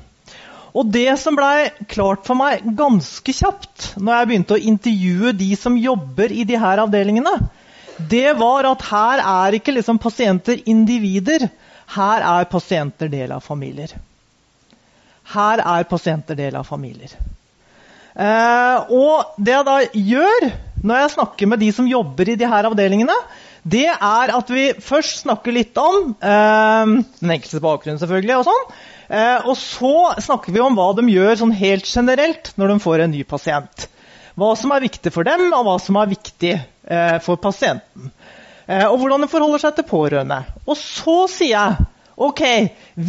Og 0.73 0.87
det 0.89 1.11
som 1.21 1.35
blei 1.37 1.69
klart 1.89 2.23
for 2.25 2.37
meg 2.39 2.63
ganske 2.77 3.35
kjapt 3.35 3.91
når 4.01 4.15
jeg 4.15 4.29
begynte 4.29 4.55
å 4.55 4.63
intervjue 4.71 5.33
de 5.37 5.51
som 5.59 5.77
jobber 5.77 6.33
i 6.33 6.45
de 6.49 6.57
her 6.57 6.81
avdelingene, 6.81 7.35
det 8.09 8.33
var 8.39 8.65
at 8.65 8.87
her 8.89 9.21
er 9.21 9.59
ikke 9.59 9.75
liksom 9.75 9.99
pasienter 10.01 10.63
individer. 10.69 11.45
Her 11.93 12.25
er 12.25 12.49
pasienter 12.49 13.11
del 13.11 13.35
av 13.35 13.45
familier. 13.45 13.93
Her 15.33 15.61
er 15.61 15.85
pasienter 15.89 16.37
del 16.39 16.57
av 16.57 16.65
familier. 16.65 17.13
Eh, 18.13 18.93
og 18.93 19.37
det 19.41 19.53
jeg 19.53 19.67
da 19.69 19.77
gjør 19.93 20.49
når 20.83 20.99
jeg 20.99 21.13
snakker 21.15 21.49
med 21.49 21.61
de 21.63 21.69
som 21.73 21.87
jobber 21.89 22.33
i 22.33 22.37
de 22.37 22.49
her 22.49 22.67
avdelingene, 22.67 23.15
det 23.63 23.87
er 23.93 24.33
at 24.35 24.49
vi 24.51 24.65
først 24.83 25.21
snakker 25.23 25.55
litt 25.55 25.77
om 25.79 26.11
eh, 26.17 26.97
den 27.21 27.35
enkeltes 27.37 27.63
bakgrunn, 27.63 28.01
selvfølgelig, 28.01 28.41
og 28.41 28.49
sånn. 28.49 28.65
Eh, 29.07 29.39
og 29.47 29.57
så 29.59 30.13
snakker 30.23 30.53
vi 30.55 30.61
om 30.63 30.77
hva 30.77 30.91
de 30.97 31.05
gjør 31.11 31.39
sånn 31.39 31.55
helt 31.57 31.89
generelt 31.89 32.53
når 32.59 32.73
de 32.73 32.83
får 32.83 33.05
en 33.05 33.13
ny 33.15 33.23
pasient. 33.27 33.87
Hva 34.39 34.53
som 34.57 34.73
er 34.73 34.85
viktig 34.85 35.11
for 35.13 35.27
dem, 35.27 35.49
og 35.53 35.67
hva 35.67 35.75
som 35.81 35.99
er 36.01 36.13
viktig 36.13 36.53
eh, 36.55 37.17
for 37.21 37.41
pasienten. 37.41 38.11
Eh, 38.65 38.85
og 38.87 38.97
hvordan 39.01 39.25
de 39.25 39.31
forholder 39.31 39.61
seg 39.61 39.77
til 39.77 39.89
pårørende. 39.89 40.39
Og 40.65 40.79
så 40.79 41.23
sier 41.31 41.53
jeg 41.53 41.89
ok, 42.23 42.43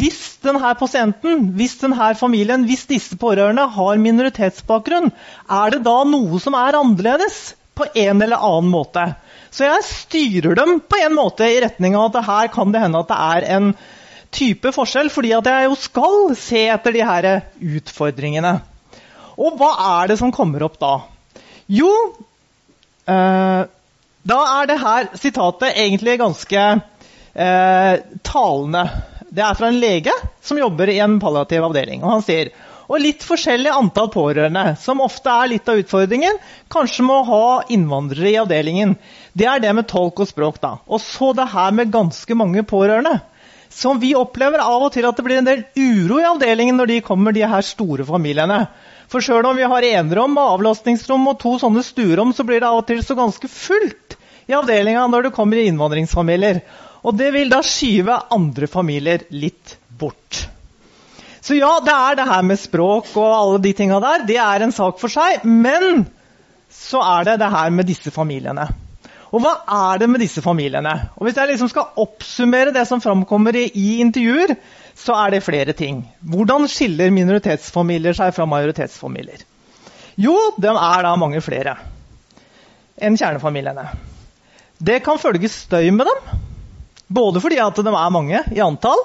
hvis 0.01 0.21
denne 0.45 0.73
pasienten, 0.81 1.51
hvis 1.57 1.77
denne 1.83 2.13
familien, 2.19 2.65
hvis 2.69 2.87
disse 2.91 3.19
pårørende 3.21 3.67
har 3.77 4.01
minoritetsbakgrunn, 4.01 5.13
er 5.49 5.75
det 5.75 5.85
da 5.87 5.99
noe 6.09 6.41
som 6.43 6.57
er 6.59 6.79
annerledes 6.81 7.55
på 7.77 7.87
en 7.93 8.23
eller 8.25 8.41
annen 8.41 8.73
måte? 8.73 9.07
Så 9.55 9.69
jeg 9.69 9.87
styrer 9.87 10.57
dem 10.59 10.81
på 10.83 10.99
en 11.05 11.15
måte 11.15 11.47
i 11.47 11.61
retning 11.63 11.95
av 11.99 12.11
at 12.11 12.27
her 12.27 12.49
kan 12.55 12.73
det 12.75 12.83
hende 12.83 13.05
at 13.05 13.13
det 13.13 13.21
er 13.37 13.49
en 13.59 13.75
type 14.35 14.73
forskjell, 14.75 15.11
fordi 15.12 15.33
at 15.37 15.49
jeg 15.49 15.68
jo 15.68 15.77
skal 15.79 16.35
se 16.38 16.66
etter 16.75 16.94
de 16.97 17.05
her 17.07 17.29
utfordringene. 17.79 18.57
Og 19.35 19.57
hva 19.59 19.70
er 20.01 20.12
det 20.12 20.18
som 20.20 20.33
kommer 20.35 20.66
opp 20.66 20.77
da? 20.83 20.94
Jo, 21.70 21.90
eh, 23.11 23.62
da 24.25 24.42
er 24.59 24.68
det 24.70 24.81
her 24.83 25.09
sitatet 25.18 25.75
egentlig 25.75 26.18
ganske 26.20 26.62
eh, 26.64 27.94
talende. 28.27 28.85
Det 29.35 29.42
er 29.42 29.59
fra 29.59 29.70
en 29.70 29.81
lege 29.81 30.14
som 30.44 30.61
jobber 30.61 30.92
i 30.92 31.01
en 31.03 31.18
palliativ 31.23 31.66
avdeling. 31.66 32.05
og 32.05 32.18
Han 32.18 32.25
sier 32.27 32.55
og 32.85 33.01
litt 33.01 33.23
forskjellig 33.25 33.73
antall 33.73 34.11
pårørende, 34.12 34.75
som 34.77 35.01
ofte 35.01 35.33
er 35.33 35.55
litt 35.55 35.68
av 35.73 35.79
utfordringen. 35.81 36.37
Kanskje 36.73 37.07
må 37.07 37.23
ha 37.25 37.47
innvandrere 37.73 38.29
i 38.29 38.40
avdelingen. 38.42 38.92
Det 39.33 39.47
er 39.49 39.62
det 39.64 39.73
med 39.77 39.88
tolk 39.88 40.20
og 40.20 40.29
språk. 40.29 40.61
da. 40.61 40.77
Og 40.85 41.01
så 41.01 41.33
det 41.33 41.49
her 41.55 41.73
med 41.73 41.92
ganske 41.94 42.37
mange 42.37 42.62
pårørende 42.68 43.16
som 43.75 43.99
vi 44.01 44.15
opplever 44.15 44.63
av 44.63 44.87
og 44.87 44.93
til 44.95 45.07
at 45.09 45.19
det 45.19 45.25
blir 45.27 45.41
en 45.41 45.49
del 45.49 45.65
uro 45.75 46.21
i 46.21 46.29
avdelingen 46.29 46.79
når 46.79 46.93
de 46.93 47.01
kommer, 47.05 47.35
de 47.35 47.43
her 47.51 47.67
store 47.67 48.07
familiene. 48.07 48.65
For 49.11 49.25
sjøl 49.25 49.47
om 49.47 49.59
vi 49.59 49.67
har 49.69 49.87
enerom 49.89 50.39
og 50.39 50.57
avlastningsrom 50.59 51.27
og 51.33 51.41
to 51.43 51.57
sånne 51.61 51.83
stuerom, 51.85 52.33
så 52.33 52.47
blir 52.47 52.63
det 52.63 52.71
av 52.71 52.81
og 52.81 52.89
til 52.89 53.03
så 53.05 53.17
ganske 53.19 53.51
fullt 53.51 54.17
i 54.47 54.55
avdelinga 54.57 55.07
når 55.11 55.29
det 55.29 55.35
kommer 55.37 55.61
innvandringsfamilier. 55.63 56.63
Og 57.05 57.19
det 57.19 57.33
vil 57.35 57.51
da 57.53 57.61
skyve 57.67 58.17
andre 58.33 58.71
familier 58.71 59.27
litt 59.35 59.77
bort. 59.89 60.47
Så 61.45 61.59
ja, 61.59 61.75
det 61.85 61.93
er 61.93 62.17
det 62.17 62.31
her 62.31 62.47
med 62.47 62.61
språk 62.61 63.11
og 63.21 63.27
alle 63.29 63.61
de 63.67 63.75
tinga 63.77 63.99
der. 64.01 64.25
Det 64.25 64.39
er 64.41 64.65
en 64.65 64.73
sak 64.73 65.03
for 65.03 65.13
seg. 65.13 65.43
Men 65.45 66.07
så 66.73 67.03
er 67.05 67.29
det 67.29 67.41
det 67.43 67.51
her 67.53 67.75
med 67.75 67.91
disse 67.91 68.15
familiene. 68.15 68.71
Og 69.35 69.42
hva 69.42 69.55
er 69.90 69.99
det 69.99 70.09
med 70.12 70.23
disse 70.23 70.42
familiene? 70.44 70.92
Og 71.18 71.27
Hvis 71.27 71.38
jeg 71.40 71.51
liksom 71.51 71.70
skal 71.73 71.97
oppsummere 71.99 72.75
det 72.75 72.85
som 72.87 73.03
framkommer 73.03 73.57
i, 73.59 73.66
i, 73.75 73.99
intervjuer, 74.05 74.55
så 74.94 75.16
er 75.25 75.35
det 75.35 75.42
flere 75.42 75.75
ting. 75.75 76.05
Hvordan 76.23 76.68
skiller 76.70 77.11
minoritetsfamilier 77.11 78.14
seg 78.14 78.31
fra 78.37 78.47
majoritetsfamilier? 78.47 79.42
Jo, 80.23 80.37
de 80.62 80.70
er 80.70 81.03
da 81.03 81.16
mange 81.18 81.42
flere 81.42 81.75
enn 82.94 83.16
kjernefamiliene. 83.18 83.88
Det 84.79 85.01
kan 85.03 85.18
følge 85.18 85.51
støy 85.51 85.90
med 85.90 86.07
dem. 86.07 86.38
Både 87.11 87.42
fordi 87.42 87.59
at 87.59 87.75
de 87.75 87.90
er 87.90 88.14
mange 88.14 88.38
i 88.55 88.62
antall, 88.62 89.03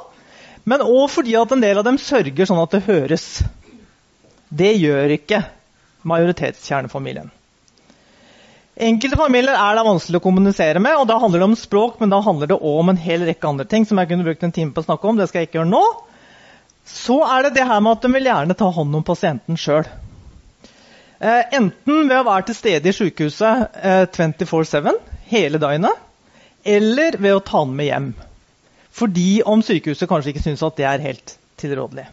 men 0.69 0.85
òg 0.85 1.07
fordi 1.09 1.33
at 1.39 1.55
en 1.55 1.63
del 1.63 1.81
av 1.81 1.87
dem 1.87 1.97
sørger 1.97 2.45
sånn 2.45 2.61
at 2.61 2.75
det 2.75 2.85
høres. 2.85 3.25
Det 4.53 4.75
gjør 4.77 5.17
ikke 5.17 5.41
majoritetskjernefamilien. 6.09 7.33
Enkelte 8.79 9.17
familier 9.19 9.57
er 9.59 9.75
det 9.75 9.83
vanskelig 9.83 10.21
å 10.21 10.23
kommunisere 10.23 10.79
med, 10.79 10.95
og 10.95 11.07
da 11.09 11.17
handler 11.19 11.41
det 11.41 11.47
om 11.49 11.55
språk, 11.59 11.97
men 11.99 12.13
da 12.13 12.21
handler 12.23 12.47
det 12.47 12.57
òg 12.61 12.77
om 12.79 12.91
en 12.93 13.01
hel 13.01 13.25
rekke 13.27 13.49
andre 13.49 13.65
ting 13.67 13.83
som 13.87 13.99
jeg 13.99 14.07
kunne 14.07 14.23
brukt 14.23 14.45
en 14.47 14.53
time 14.55 14.71
på 14.71 14.79
å 14.79 14.87
snakke 14.87 15.09
om. 15.09 15.17
det 15.19 15.27
skal 15.27 15.43
jeg 15.43 15.49
ikke 15.49 15.59
gjøre 15.59 15.73
nå. 15.73 15.81
Så 16.87 17.17
er 17.27 17.43
det 17.43 17.57
det 17.57 17.65
her 17.67 17.81
med 17.83 17.97
at 17.97 18.05
de 18.05 18.13
vil 18.13 18.29
gjerne 18.29 18.55
ta 18.57 18.69
hånd 18.77 18.95
om 18.95 19.03
pasienten 19.03 19.59
sjøl. 19.59 19.83
Eh, 21.19 21.41
enten 21.59 22.07
ved 22.07 22.15
å 22.21 22.27
være 22.29 22.47
til 22.47 22.55
stede 22.55 22.87
i 22.87 22.95
sykehuset 22.95 23.75
eh, 23.83 24.05
24-7 24.15 24.95
hele 25.33 25.59
døgnet, 25.59 26.07
eller 26.63 27.19
ved 27.19 27.35
å 27.35 27.43
ta 27.43 27.65
den 27.65 27.75
med 27.75 27.89
hjem. 27.91 28.07
Fordi 28.95 29.41
om 29.43 29.59
sykehuset 29.59 30.07
kanskje 30.07 30.31
ikke 30.31 30.45
syns 30.47 30.63
at 30.63 30.79
det 30.79 30.87
er 30.87 31.03
helt 31.03 31.35
tilrådelig. 31.59 32.07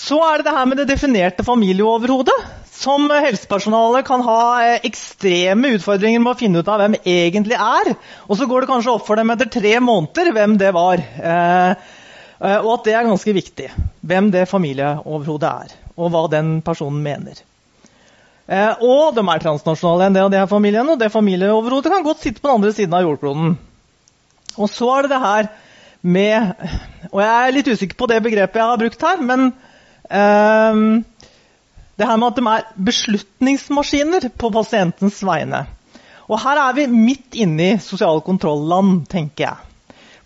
Så 0.00 0.16
er 0.24 0.40
det 0.40 0.48
det 0.48 0.56
her 0.56 0.68
med 0.68 0.80
det 0.80 0.88
definerte 0.88 1.44
familieoverhodet. 1.44 2.36
Som 2.80 3.10
helsepersonalet 3.12 4.06
kan 4.08 4.22
ha 4.24 4.40
eh, 4.64 4.86
ekstreme 4.88 5.74
utfordringer 5.76 6.22
med 6.22 6.32
å 6.32 6.38
finne 6.40 6.62
ut 6.62 6.70
av 6.72 6.80
hvem 6.80 6.96
egentlig 7.02 7.58
er. 7.60 7.92
Og 8.24 8.38
så 8.40 8.48
går 8.48 8.64
det 8.64 8.70
kanskje 8.70 8.94
opp 8.94 9.04
for 9.04 9.20
dem 9.20 9.32
etter 9.34 9.50
tre 9.52 9.74
måneder 9.84 10.32
hvem 10.32 10.56
det 10.62 10.72
var. 10.72 11.04
Eh, 11.04 11.92
eh, 12.40 12.56
og 12.62 12.72
at 12.78 12.88
det 12.88 12.96
er 12.96 13.08
ganske 13.10 13.36
viktig. 13.36 13.68
Hvem 14.00 14.32
det 14.32 14.48
familieoverhodet 14.48 15.52
er. 15.68 15.78
Og 16.00 16.14
hva 16.14 16.24
den 16.32 16.58
personen 16.64 17.04
mener. 17.04 17.44
Og 18.50 19.12
de 19.14 19.22
er 19.22 19.42
transnasjonale, 19.44 20.08
en 20.08 20.14
del 20.16 20.24
av 20.26 20.30
de 20.32 20.38
her 20.40 20.48
familiene. 20.50 20.96
Og 20.96 20.98
det 20.98 21.12
familieoverhodet 21.12 21.92
kan 21.92 22.06
godt 22.06 22.24
sitte 22.24 22.40
på 22.40 22.48
den 22.48 22.56
andre 22.56 22.72
siden 22.74 22.96
av 22.96 23.04
jordkloden. 23.04 23.52
Og 24.56 24.72
så 24.72 24.88
er 24.96 25.04
det 25.04 25.12
det 25.12 25.20
her 25.22 25.50
med 26.00 26.54
Og 27.12 27.20
jeg 27.20 27.28
er 27.28 27.52
litt 27.52 27.68
usikker 27.68 27.98
på 28.00 28.08
det 28.08 28.22
begrepet 28.24 28.56
jeg 28.56 28.72
har 28.72 28.80
brukt 28.80 29.04
her. 29.04 29.20
men 29.20 29.52
det 30.10 32.08
her 32.08 32.18
med 32.18 32.30
at 32.30 32.38
de 32.38 32.46
er 32.50 32.68
beslutningsmaskiner 32.90 34.28
på 34.40 34.50
pasientens 34.54 35.20
vegne. 35.26 35.64
Og 36.30 36.38
her 36.42 36.60
er 36.62 36.76
vi 36.76 36.86
midt 36.90 37.34
inne 37.38 37.72
i 37.74 37.80
sosial 37.82 38.22
kontroll-land, 38.26 39.04
tenker 39.10 39.44
jeg. 39.48 39.56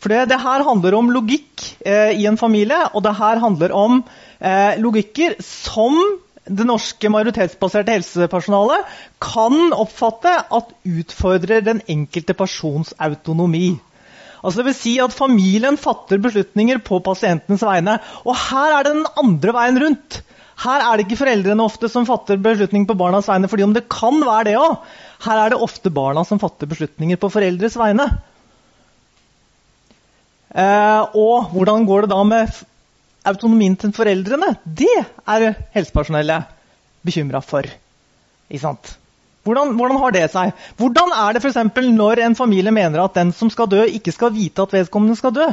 For 0.04 0.12
det, 0.12 0.26
det, 0.28 0.40
her 0.42 0.64
handler 0.66 0.98
om 0.98 1.08
logikk 1.14 1.62
eh, 1.80 2.12
i 2.20 2.26
en 2.28 2.36
familie, 2.36 2.76
og 2.92 3.06
det 3.06 3.14
her 3.16 3.40
handler 3.40 3.72
om 3.72 4.02
eh, 4.36 4.76
logikker 4.76 5.38
som 5.40 5.96
det 6.44 6.66
norske 6.68 7.08
majoritetsbaserte 7.08 7.94
helsepersonalet 7.94 8.84
kan 9.24 9.72
oppfatte 9.72 10.34
at 10.52 10.74
utfordrer 10.84 11.64
den 11.64 11.80
enkelte 11.88 12.36
persons 12.36 12.92
autonomi. 13.00 13.78
Altså 14.44 14.64
vil 14.66 14.76
si 14.76 14.94
at 15.00 15.14
Familien 15.16 15.78
fatter 15.80 16.20
beslutninger 16.20 16.82
på 16.84 17.00
pasientens 17.04 17.64
vegne. 17.64 17.96
Og 18.28 18.36
her 18.36 18.78
er 18.78 18.86
det 18.86 18.92
den 18.98 19.06
andre 19.22 19.54
veien 19.56 19.80
rundt. 19.80 20.20
Her 20.64 20.84
er 20.84 20.96
det 20.96 21.06
ikke 21.06 21.18
foreldrene 21.18 21.64
ofte 21.64 21.88
som 21.90 22.06
fatter 22.06 22.38
beslutninger 22.42 22.86
på 22.86 22.96
barnas 22.98 23.26
vegne, 23.30 23.48
fordi 23.50 23.64
om 23.66 23.72
det 23.74 23.88
kan 23.90 24.20
være 24.22 24.50
det 24.50 24.58
òg. 24.60 24.76
Her 25.24 25.40
er 25.40 25.54
det 25.54 25.62
ofte 25.64 25.90
barna 25.94 26.22
som 26.28 26.40
fatter 26.42 26.68
beslutninger 26.70 27.18
på 27.20 27.32
foreldres 27.32 27.78
vegne. 27.80 28.06
Eh, 30.54 31.16
og 31.18 31.50
hvordan 31.54 31.88
går 31.88 32.04
det 32.04 32.12
da 32.12 32.20
med 32.28 32.60
autonomien 33.26 33.74
til 33.80 33.94
foreldrene? 33.96 34.52
Det 34.62 34.92
er 35.26 35.48
helsepersonellet 35.74 36.52
bekymra 37.04 37.40
for. 37.42 37.66
Ikke 38.50 38.62
sant? 38.62 38.94
Hvordan, 39.44 39.74
hvordan, 39.76 40.00
har 40.00 40.14
det 40.16 40.26
seg? 40.32 40.52
Hvordan 40.80 41.12
er 41.20 41.36
det 41.36 41.44
f.eks. 41.44 41.58
når 41.92 42.24
en 42.24 42.36
familie 42.38 42.72
mener 42.72 43.04
at 43.04 43.16
den 43.16 43.32
som 43.36 43.50
skal 43.52 43.68
dø, 43.68 43.82
ikke 43.84 44.12
skal 44.14 44.32
vite 44.32 44.64
at 44.64 44.72
vedkommende 44.72 45.16
skal 45.20 45.34
dø? 45.36 45.48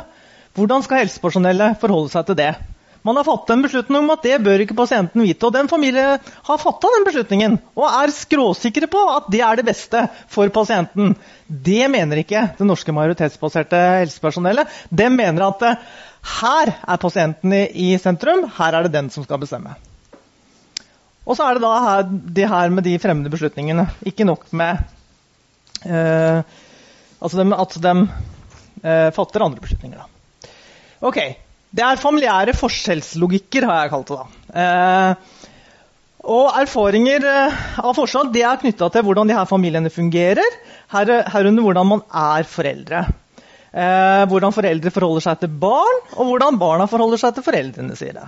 Hvordan 0.56 0.84
skal 0.84 1.04
helsepersonellet 1.04 1.80
forholde 1.82 2.12
seg 2.14 2.28
til 2.28 2.40
det? 2.40 2.54
Man 3.02 3.18
har 3.18 3.26
fattet 3.26 3.56
en 3.56 3.64
beslutning 3.66 4.04
om 4.04 4.12
at 4.14 4.26
det 4.26 4.38
bør 4.46 4.62
ikke 4.62 4.78
pasienten 4.78 5.24
vite. 5.26 5.48
Og 5.48 5.56
den 5.56 5.70
familien 5.72 6.22
har 6.22 6.62
fatta 6.62 6.92
den 6.96 7.06
beslutningen 7.08 7.58
og 7.74 7.88
er 7.90 8.14
skråsikre 8.14 8.90
på 8.92 9.02
at 9.16 9.30
det 9.34 9.42
er 9.42 9.58
det 9.58 9.66
beste 9.72 10.04
for 10.30 10.52
pasienten. 10.54 11.16
Det 11.50 11.90
mener 11.92 12.22
ikke 12.22 12.46
det 12.60 12.68
norske 12.68 12.94
majoritetsbaserte 12.94 13.80
helsepersonellet. 14.04 14.70
De 14.94 15.10
mener 15.10 15.48
at 15.50 15.66
eh, 15.66 15.88
her 16.42 16.76
er 16.78 17.02
pasienten 17.02 17.58
i 17.58 17.96
sentrum, 18.02 18.46
her 18.60 18.78
er 18.78 18.86
det 18.86 18.94
den 18.94 19.10
som 19.14 19.26
skal 19.26 19.42
bestemme. 19.42 19.74
Og 21.28 21.38
så 21.38 21.46
er 21.46 21.58
det 21.58 21.64
da 21.64 21.72
her, 21.86 22.10
det 22.40 22.50
her 22.50 22.74
med 22.74 22.88
de 22.88 22.98
fremmede 23.02 23.32
beslutningene. 23.34 23.86
Ikke 24.10 24.26
nok 24.26 24.48
med 24.58 24.82
eh, 25.86 26.42
altså 27.22 27.38
de, 27.38 27.46
at 27.56 27.78
de 27.86 27.94
eh, 28.82 29.10
fatter 29.14 29.46
andre 29.46 29.62
beslutninger. 29.62 30.02
Da. 30.02 30.50
Ok, 31.12 31.20
det 31.72 31.86
er 31.86 32.02
familiære 32.02 32.58
forskjellslogikker, 32.58 33.70
har 33.70 33.86
jeg 33.86 33.94
kalt 33.94 34.12
det. 34.12 34.18
da. 34.18 34.66
Eh, 34.66 35.48
og 36.32 36.58
erfaringer 36.62 37.24
eh, 37.26 37.62
av 37.82 37.96
forskjell 37.98 38.30
det 38.34 38.44
er 38.46 38.60
knytta 38.62 38.92
til 38.94 39.06
hvordan 39.06 39.30
de 39.30 39.38
her 39.38 39.50
familiene 39.50 39.90
fungerer, 39.94 40.60
her, 40.94 41.14
herunder 41.34 41.66
hvordan 41.66 41.90
man 41.96 42.04
er 42.10 42.46
foreldre. 42.50 43.06
Eh, 43.72 44.24
hvordan 44.30 44.54
foreldre 44.54 44.92
forholder 44.94 45.26
seg 45.26 45.42
til 45.42 45.54
barn, 45.62 46.02
og 46.18 46.30
hvordan 46.30 46.60
barna 46.62 46.86
forholder 46.92 47.22
seg 47.22 47.38
til 47.38 47.46
foreldrene 47.46 47.98
sine. 47.98 48.28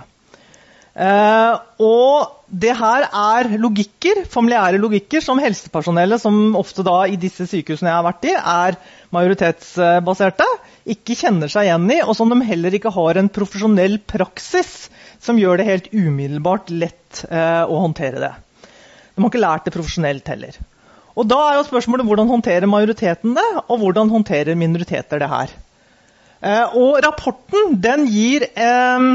Eh, 0.94 1.54
og 1.82 2.34
det 2.46 2.74
her 2.78 3.08
er 3.08 3.48
logikker, 3.58 4.20
familiære 4.30 4.78
logikker 4.78 5.24
som 5.24 5.40
helsepersonellet, 5.42 6.22
som 6.22 6.54
ofte 6.58 6.84
da 6.86 7.00
i 7.10 7.18
disse 7.18 7.48
sykehusene 7.50 7.90
jeg 7.90 7.98
har 7.98 8.06
vært 8.06 8.28
i, 8.28 8.34
er 8.38 8.78
majoritetsbaserte, 9.14 10.46
ikke 10.94 11.16
kjenner 11.18 11.50
seg 11.50 11.66
igjen 11.66 11.88
i, 11.90 11.98
og 12.04 12.14
som 12.14 12.30
de 12.30 12.38
heller 12.46 12.76
ikke 12.78 12.94
har 12.94 13.18
en 13.18 13.32
profesjonell 13.32 13.98
praksis 14.06 14.86
som 15.24 15.40
gjør 15.40 15.58
det 15.58 15.68
helt 15.68 15.90
umiddelbart 15.90 16.70
lett 16.70 17.24
eh, 17.26 17.64
å 17.64 17.82
håndtere 17.86 18.22
det. 18.22 18.32
De 19.14 19.22
har 19.22 19.30
ikke 19.30 19.42
lært 19.42 19.66
det 19.66 19.74
profesjonelt 19.74 20.30
heller. 20.30 20.62
Og 21.14 21.26
Da 21.30 21.38
er 21.48 21.58
jo 21.58 21.68
spørsmålet 21.68 22.06
hvordan 22.06 22.30
håndterer 22.30 22.70
majoriteten 22.70 23.34
det, 23.36 23.50
og 23.66 23.78
hvordan 23.82 24.10
håndterer 24.10 24.58
minoriteter 24.58 25.22
det 25.22 25.30
her. 25.30 25.54
Eh, 26.44 26.74
og 26.76 26.98
rapporten 27.02 27.78
den 27.82 28.06
gir 28.10 28.46
eh, 28.46 29.06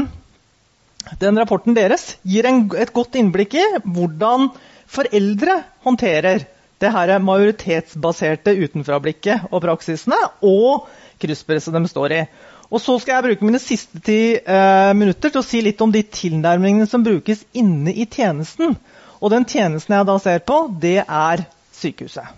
den 1.18 1.38
rapporten 1.40 1.74
deres 1.74 2.16
gir 2.22 2.46
en, 2.46 2.68
et 2.78 2.92
godt 2.94 3.18
innblikk 3.18 3.56
i 3.58 3.66
hvordan 3.84 4.50
foreldre 4.90 5.60
håndterer 5.86 6.46
det 6.80 6.92
her 6.94 7.12
majoritetsbaserte 7.20 8.54
utenfrablikket 8.56 9.50
og 9.50 9.62
praksisene 9.64 10.16
og 10.46 10.86
krysspresset 11.20 11.76
de 11.76 11.82
står 11.90 12.16
i. 12.16 12.22
Og 12.70 12.80
Så 12.80 12.98
skal 13.02 13.18
jeg 13.18 13.26
bruke 13.26 13.44
mine 13.44 13.58
siste 13.58 13.98
ti 14.06 14.20
eh, 14.38 14.92
minutter 14.94 15.32
til 15.32 15.42
å 15.42 15.46
si 15.46 15.60
litt 15.64 15.80
om 15.82 15.92
de 15.92 16.04
tilnærmingene 16.06 16.86
som 16.88 17.02
brukes 17.04 17.42
inne 17.52 17.92
i 17.92 18.06
tjenesten. 18.06 18.76
Og 19.20 19.32
den 19.34 19.44
tjenesten 19.44 19.96
jeg 19.96 20.06
da 20.06 20.16
ser 20.22 20.38
på, 20.46 20.62
det 20.80 21.00
er 21.02 21.42
sykehuset. 21.76 22.30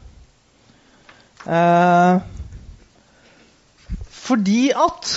Eh, 1.46 2.22
fordi 4.22 4.70
at 4.72 5.12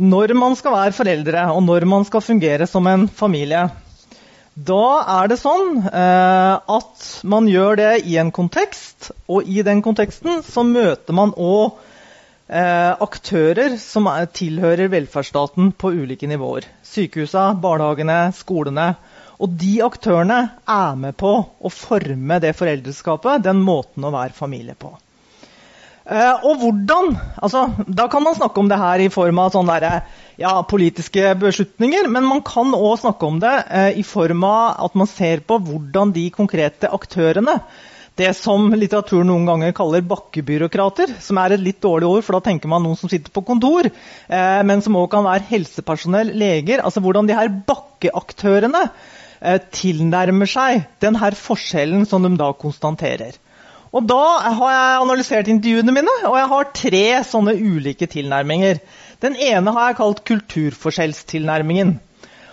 når 0.00 0.32
man 0.38 0.56
skal 0.56 0.74
være 0.74 0.96
foreldre, 0.96 1.44
og 1.52 1.62
når 1.66 1.86
man 1.88 2.06
skal 2.08 2.24
fungere 2.24 2.66
som 2.68 2.86
en 2.88 3.06
familie, 3.08 3.68
da 4.60 4.84
er 5.20 5.30
det 5.30 5.38
sånn 5.40 5.78
eh, 5.86 6.56
at 6.58 7.04
man 7.28 7.46
gjør 7.48 7.78
det 7.78 7.92
i 8.10 8.16
en 8.20 8.32
kontekst, 8.34 9.12
og 9.30 9.46
i 9.46 9.62
den 9.66 9.80
konteksten 9.84 10.42
så 10.44 10.64
møter 10.66 11.16
man 11.16 11.32
òg 11.38 11.78
eh, 12.50 12.92
aktører 13.06 13.76
som 13.80 14.08
er, 14.10 14.26
tilhører 14.26 14.90
velferdsstaten 14.92 15.70
på 15.78 15.92
ulike 16.02 16.28
nivåer. 16.28 16.66
Sykehusa, 16.82 17.50
barnehagene, 17.62 18.18
skolene. 18.36 18.94
Og 19.40 19.54
de 19.56 19.78
aktørene 19.86 20.40
er 20.68 20.98
med 21.00 21.16
på 21.20 21.30
å 21.40 21.72
forme 21.72 22.40
det 22.42 22.52
foreldreskapet, 22.58 23.46
den 23.46 23.62
måten 23.64 24.04
å 24.04 24.12
være 24.12 24.36
familie 24.36 24.76
på. 24.76 24.92
Uh, 26.10 26.42
og 26.42 26.58
hvordan 26.58 27.12
altså, 27.38 27.68
Da 27.86 28.08
kan 28.10 28.24
man 28.24 28.34
snakke 28.34 28.58
om 28.58 28.66
det 28.70 28.80
her 28.80 28.98
i 28.98 29.12
form 29.14 29.38
av 29.38 29.52
sånne 29.54 29.76
der, 29.78 30.00
ja, 30.40 30.56
politiske 30.66 31.36
beslutninger, 31.38 32.08
men 32.10 32.26
man 32.26 32.40
kan 32.42 32.72
òg 32.74 32.98
snakke 33.04 33.28
om 33.28 33.36
det 33.42 33.52
uh, 33.70 33.92
i 33.94 34.02
form 34.02 34.42
av 34.48 34.80
at 34.88 34.96
man 34.98 35.06
ser 35.06 35.44
på 35.46 35.60
hvordan 35.62 36.10
de 36.16 36.26
konkrete 36.34 36.90
aktørene 36.90 37.60
det 38.18 38.32
som 38.36 38.66
litteraturen 38.74 39.30
noen 39.30 39.46
ganger 39.48 39.70
kaller 39.72 40.02
bakkebyråkrater, 40.04 41.14
som 41.22 41.38
er 41.40 41.54
et 41.54 41.62
litt 41.62 41.78
dårlig 41.80 42.08
ord, 42.08 42.24
for 42.26 42.36
da 42.36 42.42
tenker 42.50 42.68
man 42.68 42.82
noen 42.84 42.98
som 42.98 43.08
sitter 43.08 43.30
på 43.32 43.44
kontor, 43.46 43.86
uh, 43.86 44.60
men 44.66 44.82
som 44.82 44.98
òg 44.98 45.06
kan 45.14 45.24
være 45.28 45.46
helsepersonell, 45.52 46.34
leger. 46.42 46.82
altså 46.82 47.04
Hvordan 47.04 47.30
de 47.30 47.38
her 47.38 47.52
bakkeaktørene 47.70 48.88
tilnærmer 49.72 50.50
seg 50.52 50.82
den 51.00 51.16
her 51.16 51.32
forskjellen 51.32 52.02
som 52.04 52.26
de 52.26 52.34
da 52.36 52.50
konstaterer. 52.52 53.38
Og 53.90 54.06
Da 54.06 54.54
har 54.54 54.70
jeg 54.70 55.02
analysert 55.02 55.48
intervjuene 55.50 55.90
mine, 55.94 56.12
og 56.28 56.36
jeg 56.38 56.48
har 56.52 56.64
tre 56.78 57.24
sånne 57.26 57.54
ulike 57.58 58.06
tilnærminger. 58.10 58.78
Den 59.20 59.36
ene 59.36 59.72
har 59.74 59.86
jeg 59.90 59.96
kalt 59.98 60.24
kulturforskjellstilnærmingen. 60.30 62.00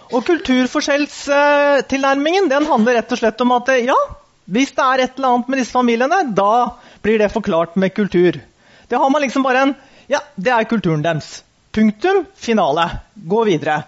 Og 0.07 0.25
Kulturforskjellstilnærmingen 0.25 2.49
den 2.49 2.65
handler 2.65 2.93
rett 2.97 3.11
og 3.11 3.17
slett 3.19 3.41
om 3.43 3.51
at 3.57 3.67
ja, 3.83 3.95
hvis 4.47 4.71
det 4.75 4.83
er 4.83 4.99
et 5.03 5.13
eller 5.17 5.29
annet 5.33 5.47
med 5.51 5.57
disse 5.59 5.75
familiene, 5.75 6.19
da 6.35 6.67
blir 7.03 7.17
det 7.19 7.33
forklart 7.33 7.75
med 7.75 7.95
kultur. 7.95 8.31
Det 8.87 8.97
har 8.97 9.09
man 9.11 9.21
liksom 9.21 9.43
bare 9.43 9.61
en 9.67 9.75
Ja, 10.07 10.19
det 10.39 10.51
er 10.55 10.63
kulturen 10.63 11.03
deres. 11.03 11.43
Punktum. 11.75 12.23
Finale. 12.39 13.03
Gå 13.27 13.43
videre. 13.43 13.83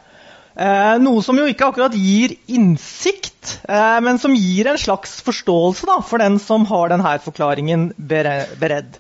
Eh, 0.60 0.98
noe 1.00 1.22
som 1.24 1.38
jo 1.40 1.46
ikke 1.48 1.70
akkurat 1.70 1.94
gir 1.96 2.34
innsikt, 2.52 3.62
eh, 3.64 4.00
men 4.04 4.18
som 4.20 4.34
gir 4.36 4.68
en 4.68 4.82
slags 4.82 5.22
forståelse 5.24 5.88
da, 5.88 6.02
for 6.04 6.20
den 6.20 6.36
som 6.44 6.66
har 6.68 6.92
denne 6.92 7.14
forklaringen 7.24 7.96
beredd. 7.96 9.00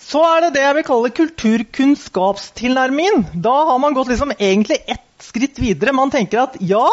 Så 0.00 0.24
er 0.26 0.40
det 0.42 0.54
det 0.56 0.64
jeg 0.64 0.74
vil 0.80 0.88
kalle 0.88 1.12
kulturkunnskapstilnærmingen. 1.20 3.28
Da 3.46 3.54
har 3.70 3.78
man 3.78 3.94
gått 3.94 4.10
liksom 4.10 4.34
egentlig 4.34 4.82
ett 4.90 5.22
skritt 5.22 5.54
videre. 5.62 5.94
Man 5.94 6.10
tenker 6.10 6.42
at 6.42 6.58
ja, 6.58 6.90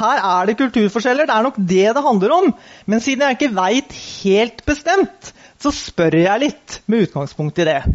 her 0.00 0.18
er 0.18 0.46
det 0.48 0.58
kulturforskjeller, 0.58 1.26
det 1.30 1.36
er 1.36 1.46
nok 1.46 1.62
det 1.62 1.94
det 1.94 2.02
handler 2.02 2.30
om. 2.40 2.50
Men 2.90 2.98
siden 3.04 3.22
jeg 3.22 3.38
ikke 3.38 3.54
veit 3.54 3.94
helt 4.24 4.66
bestemt, 4.66 5.30
så 5.62 5.70
spør 5.70 6.18
jeg 6.24 6.42
litt 6.42 6.82
med 6.90 7.06
utgangspunkt 7.06 7.54
i 7.62 7.70
det. 7.70 7.86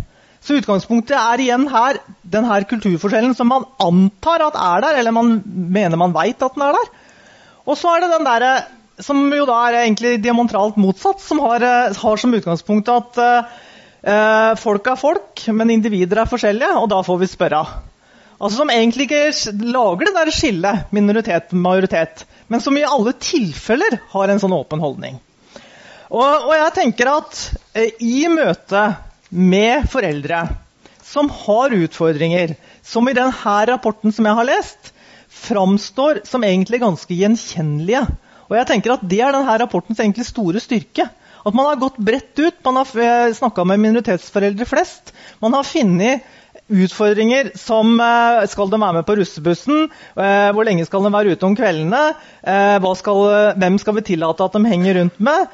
Så 0.45 0.59
utgangspunktet 0.59 1.17
er 1.17 1.41
igjen 1.41 1.65
her 1.71 1.97
den 2.21 2.45
her 2.45 2.65
kulturforskjellen 2.69 3.33
som 3.37 3.49
man 3.49 3.65
antar 3.81 4.43
at 4.45 4.57
er 4.61 4.83
der, 4.83 4.99
eller 5.01 5.15
man 5.15 5.39
mener 5.45 5.97
man 5.97 6.13
veit 6.13 6.43
at 6.45 6.53
den 6.53 6.65
er 6.67 6.75
der. 6.77 6.91
Og 7.65 7.79
så 7.79 7.95
er 7.95 8.03
det 8.03 8.11
den 8.13 8.27
derre 8.27 8.51
som 9.01 9.25
jo 9.33 9.47
da 9.49 9.57
er 9.67 9.81
egentlig 9.81 10.19
diamantralt 10.23 10.77
motsatt, 10.79 11.19
som 11.19 11.41
har, 11.43 11.63
eh, 11.65 11.97
har 11.97 12.21
som 12.21 12.33
utgangspunkt 12.37 12.91
at 12.93 13.17
uh, 13.19 14.53
folk 14.61 14.87
er 14.87 15.01
folk, 15.01 15.41
men 15.51 15.73
individer 15.73 16.21
er 16.21 16.29
forskjellige, 16.29 16.77
og 16.79 16.87
da 16.93 17.01
får 17.03 17.19
vi 17.19 17.27
spørre. 17.27 17.63
Altså 18.35 18.59
Som 18.59 18.69
egentlig 18.69 19.09
ikke 19.09 19.55
lager 19.65 20.05
det 20.05 20.15
der 20.15 20.31
skillet 20.31 20.93
minoritet-majoritet, 20.95 22.25
men 22.47 22.61
som 22.61 22.77
i 22.77 22.85
alle 22.87 23.15
tilfeller 23.19 23.99
har 24.13 24.29
en 24.29 24.39
sånn 24.39 24.55
åpen 24.55 24.83
holdning. 24.83 25.19
Og, 26.13 26.45
og 26.45 26.53
jeg 26.53 26.75
tenker 26.77 27.11
at 27.17 27.41
uh, 27.75 27.89
i 27.99 28.29
møtet 28.31 29.01
med 29.35 29.89
foreldre 29.91 30.47
som 31.05 31.29
har 31.29 31.75
utfordringer, 31.75 32.55
som 32.81 33.07
i 33.09 33.15
denne 33.15 33.55
rapporten 33.69 34.13
som 34.15 34.25
jeg 34.25 34.37
har 34.39 34.47
lest, 34.47 34.91
framstår 35.35 36.23
som 36.27 36.43
egentlig 36.47 36.79
ganske 36.81 37.17
gjenkjennelige. 37.19 38.05
Og 38.47 38.57
jeg 38.57 38.67
tenker 38.69 38.95
at 38.95 39.03
Det 39.03 39.19
er 39.21 39.35
denne 39.35 39.59
rapportens 39.59 39.99
egentlig 39.99 40.25
store 40.27 40.61
styrke. 40.63 41.07
At 41.45 41.53
man 41.53 41.67
har 41.67 41.81
gått 41.81 41.97
bredt 42.01 42.39
ut. 42.39 42.57
Man 42.65 42.79
har 42.79 42.89
eh, 42.97 43.33
snakka 43.37 43.65
med 43.67 43.81
minoritetsforeldre 43.83 44.65
flest. 44.65 45.13
Man 45.41 45.53
har 45.53 45.67
funnet 45.67 46.25
utfordringer 46.67 47.51
som 47.59 47.99
eh, 48.01 48.45
Skal 48.49 48.69
de 48.71 48.79
være 48.81 48.97
med 48.97 49.05
på 49.05 49.15
russebussen? 49.19 49.85
Eh, 50.17 50.49
hvor 50.55 50.65
lenge 50.65 50.85
skal 50.87 51.05
de 51.05 51.11
være 51.13 51.35
ute 51.35 51.47
om 51.47 51.55
kveldene? 51.57 52.01
Skal, 52.99 53.21
hvem 53.61 53.77
skal 53.81 53.95
vi 53.97 54.05
tillate 54.09 54.45
at 54.45 54.57
de 54.57 54.69
henger 54.69 54.99
rundt 54.99 55.19
med? 55.19 55.47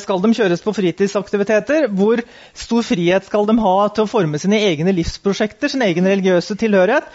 Skal 0.00 0.20
de 0.22 0.32
kjøres 0.36 0.64
på 0.64 0.74
fritidsaktiviteter? 0.76 1.88
Hvor 1.88 2.20
stor 2.54 2.84
frihet 2.84 3.24
skal 3.26 3.48
de 3.48 3.56
ha 3.60 3.76
til 3.88 4.04
å 4.04 4.10
forme 4.10 4.40
sine 4.40 4.60
egne 4.70 4.92
livsprosjekter? 4.92 5.72
Sin 5.72 5.84
egen 5.86 6.08
religiøse 6.08 6.56
tilhørighet? 6.60 7.08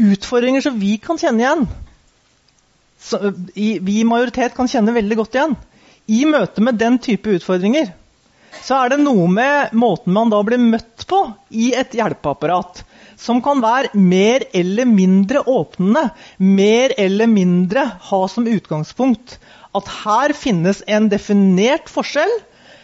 Utfordringer 0.00 0.64
som 0.64 0.76
vi 0.80 0.96
kan 1.02 1.18
kjenne 1.20 1.44
igjen. 1.44 1.64
vi 3.54 4.00
i 4.00 4.04
majoritet 4.04 4.54
kan 4.54 4.68
kjenne 4.68 4.94
veldig 4.94 5.16
godt 5.22 5.38
igjen. 5.38 5.56
I 6.10 6.24
møte 6.26 6.62
med 6.62 6.78
den 6.78 6.98
type 6.98 7.38
utfordringer 7.38 7.94
så 8.64 8.82
er 8.82 8.92
det 8.92 9.00
noe 9.02 9.26
med 9.30 9.74
måten 9.78 10.14
man 10.14 10.32
da 10.32 10.40
blir 10.46 10.60
møtt 10.62 11.06
på 11.10 11.22
i 11.50 11.70
et 11.78 11.94
hjelpeapparat, 11.96 12.82
som 13.20 13.42
kan 13.44 13.60
være 13.62 13.92
mer 13.94 14.46
eller 14.56 14.88
mindre 14.88 15.42
åpnende, 15.48 16.08
mer 16.38 16.94
eller 16.98 17.28
mindre 17.30 17.86
ha 18.10 18.20
som 18.32 18.48
utgangspunkt 18.48 19.38
at 19.76 19.90
her 20.02 20.34
finnes 20.34 20.80
en 20.90 21.08
definert 21.12 21.90
forskjell, 21.92 22.32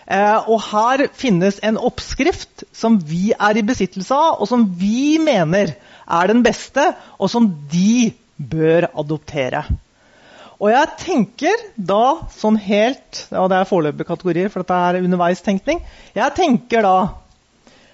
eh, 0.07 0.39
og 0.47 0.61
her 0.69 1.07
finnes 1.17 1.59
en 1.67 1.81
oppskrift 1.81 2.67
som 2.77 3.01
vi 3.03 3.33
er 3.35 3.59
i 3.59 3.65
besittelse 3.67 4.15
av, 4.15 4.41
og 4.41 4.51
som 4.51 4.69
vi 4.79 5.17
mener 5.23 5.75
er 6.07 6.31
den 6.31 6.45
beste, 6.47 6.93
og 7.19 7.33
som 7.33 7.51
de 7.73 8.13
bør 8.37 8.91
adoptere. 8.95 9.65
Og 10.57 10.71
jeg 10.73 10.93
tenker 11.03 11.63
da 11.77 12.29
sånn 12.33 12.57
helt 12.65 13.27
ja 13.29 13.45
Det 13.51 13.59
er 13.59 13.69
foreløpige 13.69 14.09
kategorier, 14.09 14.49
for 14.53 14.65
dette 14.65 14.79
er 14.89 15.03
underveistenkning. 15.03 15.83
Jeg 16.17 16.37
tenker 16.37 16.87
da 16.87 16.97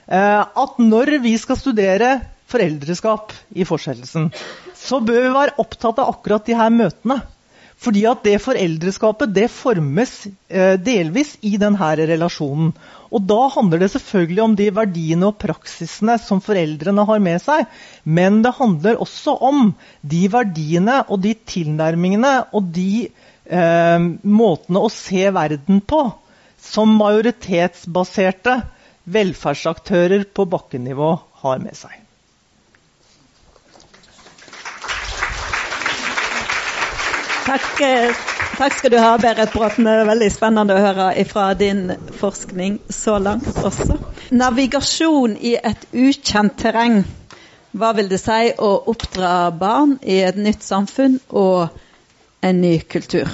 eh, 0.06 0.42
at 0.42 0.78
når 0.78 1.16
vi 1.24 1.34
skal 1.42 1.58
studere 1.58 2.14
foreldreskap 2.52 3.32
i 3.56 3.66
fortsettelsen, 3.66 4.28
så 4.76 5.00
bør 5.02 5.24
vi 5.24 5.34
være 5.34 5.56
opptatt 5.62 6.02
av 6.02 6.12
akkurat 6.12 6.46
de 6.46 6.56
her 6.58 6.72
møtene. 6.74 7.22
Fordi 7.82 8.04
at 8.06 8.22
det 8.22 8.36
foreldreskapet 8.44 9.32
det 9.34 9.48
formes 9.50 10.12
eh, 10.48 10.76
delvis 10.78 11.34
i 11.42 11.56
denne 11.58 11.88
relasjonen. 11.98 12.70
Og 13.12 13.24
da 13.28 13.40
handler 13.52 13.82
det 13.82 13.90
selvfølgelig 13.92 14.42
om 14.44 14.54
de 14.56 14.68
verdiene 14.72 15.28
og 15.28 15.40
praksisene 15.42 16.14
som 16.22 16.40
foreldrene 16.44 17.04
har 17.08 17.22
med 17.24 17.42
seg. 17.42 17.66
Men 18.04 18.40
det 18.44 18.54
handler 18.60 19.02
også 19.02 19.34
om 19.50 19.72
de 20.00 20.22
verdiene 20.32 21.02
og 21.08 21.24
de 21.26 21.34
tilnærmingene 21.34 22.36
og 22.54 22.70
de 22.76 23.08
eh, 23.08 24.06
måtene 24.22 24.84
å 24.84 24.92
se 24.92 25.26
verden 25.34 25.82
på 25.82 26.04
som 26.62 26.94
majoritetsbaserte 27.00 28.60
velferdsaktører 29.12 30.28
på 30.30 30.46
bakkenivå 30.46 31.10
har 31.42 31.58
med 31.66 31.74
seg. 31.74 32.01
Takk, 37.42 37.80
eh, 37.80 38.14
takk, 38.56 38.74
skal 38.78 38.90
du 38.90 38.98
ha, 39.02 39.16
Berit 39.18 39.50
Bråten. 39.52 39.84
Det 39.84 39.92
er 39.98 40.06
veldig 40.06 40.28
spennende 40.30 40.76
å 40.76 40.82
høre 40.84 41.24
fra 41.26 41.48
din 41.58 41.88
forskning 42.20 42.76
så 42.86 43.16
langt 43.18 43.48
også. 43.58 43.96
Navigasjon 44.30 45.34
i 45.34 45.56
et 45.58 45.88
ukjent 45.90 46.54
terreng. 46.62 47.00
Hva 47.74 47.90
vil 47.98 48.12
det 48.12 48.20
si 48.22 48.52
å 48.62 48.70
oppdra 48.92 49.50
barn 49.58 49.96
i 50.06 50.20
et 50.22 50.38
nytt 50.38 50.62
samfunn 50.62 51.18
og 51.28 51.74
en 52.46 52.62
ny 52.62 52.76
kultur? 52.94 53.26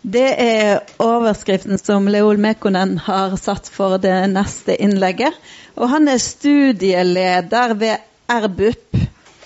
Det 0.00 0.28
er 0.40 0.80
overskriften 1.04 1.76
som 1.76 2.08
Leol 2.08 2.40
Mekonen 2.40 2.96
har 3.04 3.36
satt 3.36 3.68
for 3.68 4.00
det 4.00 4.16
neste 4.32 4.80
innlegget. 4.80 5.36
Og 5.76 5.92
han 5.92 6.08
er 6.08 6.24
studieleder 6.24 7.76
ved 7.76 8.08
RBUP 8.32 8.89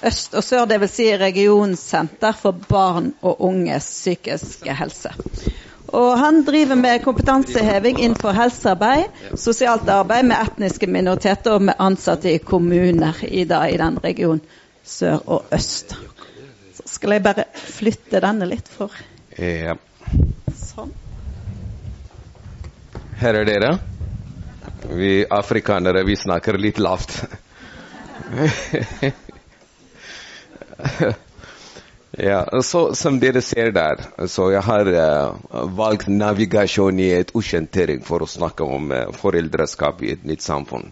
øst 0.07 0.35
og 0.35 0.45
sør, 0.45 0.65
dvs. 0.71 0.97
Si 0.97 1.09
regionsenter 1.21 2.37
for 2.39 2.57
barn 2.69 3.13
og 3.23 3.41
unges 3.49 3.87
psykiske 3.91 4.75
helse. 4.79 5.13
Og 5.95 6.19
han 6.19 6.43
driver 6.47 6.75
med 6.75 7.03
kompetanseheving 7.05 8.01
innenfor 8.01 8.35
helsearbeid, 8.35 9.05
sosialt 9.39 9.89
arbeid 9.89 10.27
med 10.27 10.41
etniske 10.41 10.89
minoriteter 10.91 11.55
og 11.55 11.63
med 11.69 11.79
ansatte 11.79 12.33
i 12.33 12.41
kommuner 12.43 13.21
i, 13.29 13.45
da, 13.45 13.63
i 13.71 13.79
den 13.79 14.01
regionen 14.03 14.43
sør 14.85 15.21
og 15.27 15.55
øst. 15.55 15.95
Så 16.75 16.89
skal 16.97 17.17
jeg 17.17 17.23
bare 17.23 17.47
flytte 17.55 18.21
denne 18.21 18.49
litt 18.49 18.69
for 18.69 18.93
ja. 19.39 19.75
Sånn. 20.55 20.93
Her 23.19 23.41
er 23.41 23.49
dere. 23.49 23.71
Vi 24.95 25.25
afrikanere, 25.31 26.05
vi 26.07 26.17
snakker 26.19 26.59
litt 26.61 26.79
lavt. 26.83 27.17
ja, 32.11 32.62
så 32.62 32.95
Som 32.95 33.20
dere 33.20 33.43
ser 33.43 33.70
der, 33.72 34.03
så 34.27 34.51
jeg 34.53 34.62
har 34.62 34.89
uh, 34.89 35.68
valgt 35.77 36.09
navigasjon 36.09 37.01
i 37.01 37.11
et 37.18 37.35
ukjent 37.35 37.70
terreng 37.72 38.03
for 38.07 38.25
å 38.25 38.31
snakke 38.31 38.66
om 38.66 38.93
uh, 38.93 39.11
foreldreskap 39.18 40.03
i 40.03 40.14
et 40.14 40.25
nytt 40.27 40.45
samfunn. 40.45 40.91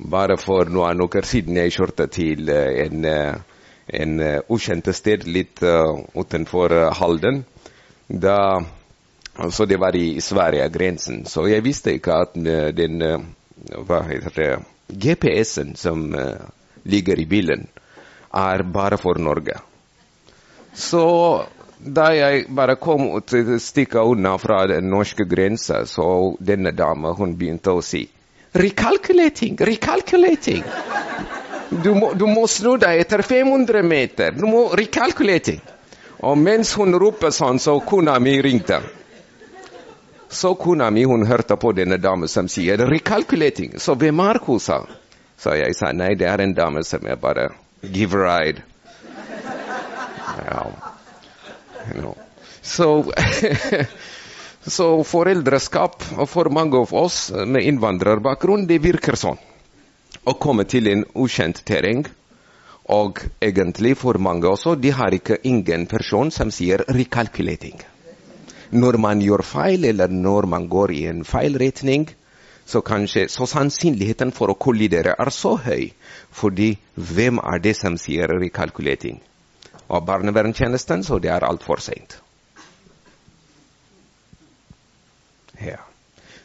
Bare 0.00 0.36
for 0.40 0.70
noen 0.72 1.00
uker 1.04 1.26
siden 1.28 1.58
jeg 1.60 1.76
kjørte 1.76 2.08
til 2.12 2.48
uh, 2.48 2.68
en, 2.84 3.08
en 4.00 4.20
ukjent 4.48 4.92
sted 4.96 5.26
litt 5.28 5.62
utenfor 5.62 6.76
Halden. 7.00 7.42
Da, 8.08 8.60
så 9.50 9.66
det 9.66 9.78
var 9.78 9.96
i 9.96 10.20
Sverige-grensen. 10.22 11.24
Så 11.26 11.44
jeg 11.50 11.64
visste 11.66 11.94
ikke 11.94 12.16
at 12.24 12.34
den 12.34 13.02
GPS-en 14.90 15.76
som 15.78 16.08
ligger 16.84 17.20
i 17.20 17.26
bilen, 17.30 17.68
er 18.32 18.62
bare 18.62 18.98
for 18.98 19.18
Norge. 19.18 19.58
Så 20.74 21.04
da 21.78 22.10
jeg 22.14 22.46
bare 22.54 22.76
kom 22.76 23.08
og 23.16 23.34
stikka 23.60 24.04
unna 24.04 24.36
fra 24.38 24.66
den 24.68 24.90
norske 24.90 25.24
grensa, 25.24 25.84
så 25.86 26.36
denne 26.38 26.72
dama 26.76 27.14
hun 27.16 27.36
begynte 27.36 27.72
å 27.72 27.82
si 27.82 28.06
Recalculating, 28.52 29.56
recalculating. 29.60 30.64
Du 31.70 31.94
må, 31.94 32.08
du 32.18 32.26
må 32.26 32.48
snu 32.50 32.72
deg 32.82 33.04
etter 33.04 33.22
500 33.22 33.84
meter. 33.86 34.34
Du 34.34 34.48
må 34.50 34.64
recalculating. 34.74 35.60
Og 36.26 36.34
mens 36.38 36.72
hun 36.74 36.98
roper 36.98 37.30
sånn, 37.30 37.60
så 37.62 37.76
kona 37.86 38.18
mi 38.18 38.34
ringte. 38.42 38.80
Så 40.30 40.56
kona 40.58 40.90
mi 40.90 41.06
hun 41.06 41.22
hørte 41.26 41.54
på 41.56 41.70
denne 41.78 42.00
damen 42.02 42.28
som 42.28 42.48
sier 42.48 42.76
'recalculating'. 42.76 43.78
Så 43.78 43.94
hvem 43.94 44.18
er 44.20 44.38
hun, 44.46 44.58
sa 44.60 44.82
Så 45.38 45.54
jeg 45.56 45.74
sa 45.74 45.92
nei, 45.92 46.14
det 46.14 46.26
er 46.26 46.40
en 46.40 46.54
dame 46.54 46.82
som 46.84 47.06
er 47.06 47.16
bare 47.16 47.48
give 47.82 48.14
a 48.14 48.24
ride. 48.24 48.62
Ja. 50.46 50.66
You 51.94 52.00
know. 52.00 52.16
Så, 52.62 53.12
så 54.66 55.04
foreldreskap 55.04 56.02
for 56.28 56.50
mange 56.50 56.76
av 56.76 56.94
oss 56.94 57.30
med 57.46 57.64
innvandrerbakgrunn, 57.64 58.66
det 58.66 58.80
virker 58.84 59.16
sånn. 59.16 59.40
Å 60.24 60.36
komme 60.36 60.66
til 60.68 60.90
en 60.90 61.06
ukjent 61.16 61.62
terreng. 61.64 62.04
Og 62.90 63.22
egentlig 63.40 63.94
for 63.96 64.18
mange 64.18 64.48
også, 64.50 64.74
de 64.74 64.90
har 64.90 65.14
ikke 65.14 65.40
ingen 65.46 65.86
person 65.86 66.30
som 66.30 66.50
sier 66.50 66.84
'recalculating'. 66.88 67.80
Når 68.70 68.98
man 68.98 69.20
gjør 69.22 69.42
feil, 69.42 69.84
eller 69.84 70.08
når 70.08 70.46
man 70.46 70.68
går 70.68 70.92
i 70.94 71.04
en 71.06 71.24
feil 71.24 71.58
retning, 71.58 72.08
så 72.66 72.82
kanskje 72.86 73.28
så 73.28 73.46
sannsynligheten 73.50 74.30
for 74.32 74.52
å 74.52 74.58
kollidere 74.58 75.14
er 75.18 75.30
så 75.34 75.56
høy. 75.56 75.90
Fordi 76.30 76.72
hvem 76.94 77.40
er 77.42 77.62
det 77.62 77.74
som 77.76 77.98
sier 77.98 78.30
rekalkulering? 78.40 79.20
Og 79.90 80.04
barnevernstjenesten, 80.06 81.02
så 81.04 81.18
det 81.18 81.32
er 81.34 81.46
altfor 81.46 81.82
seint. 81.82 82.20
Ja. 85.60 85.80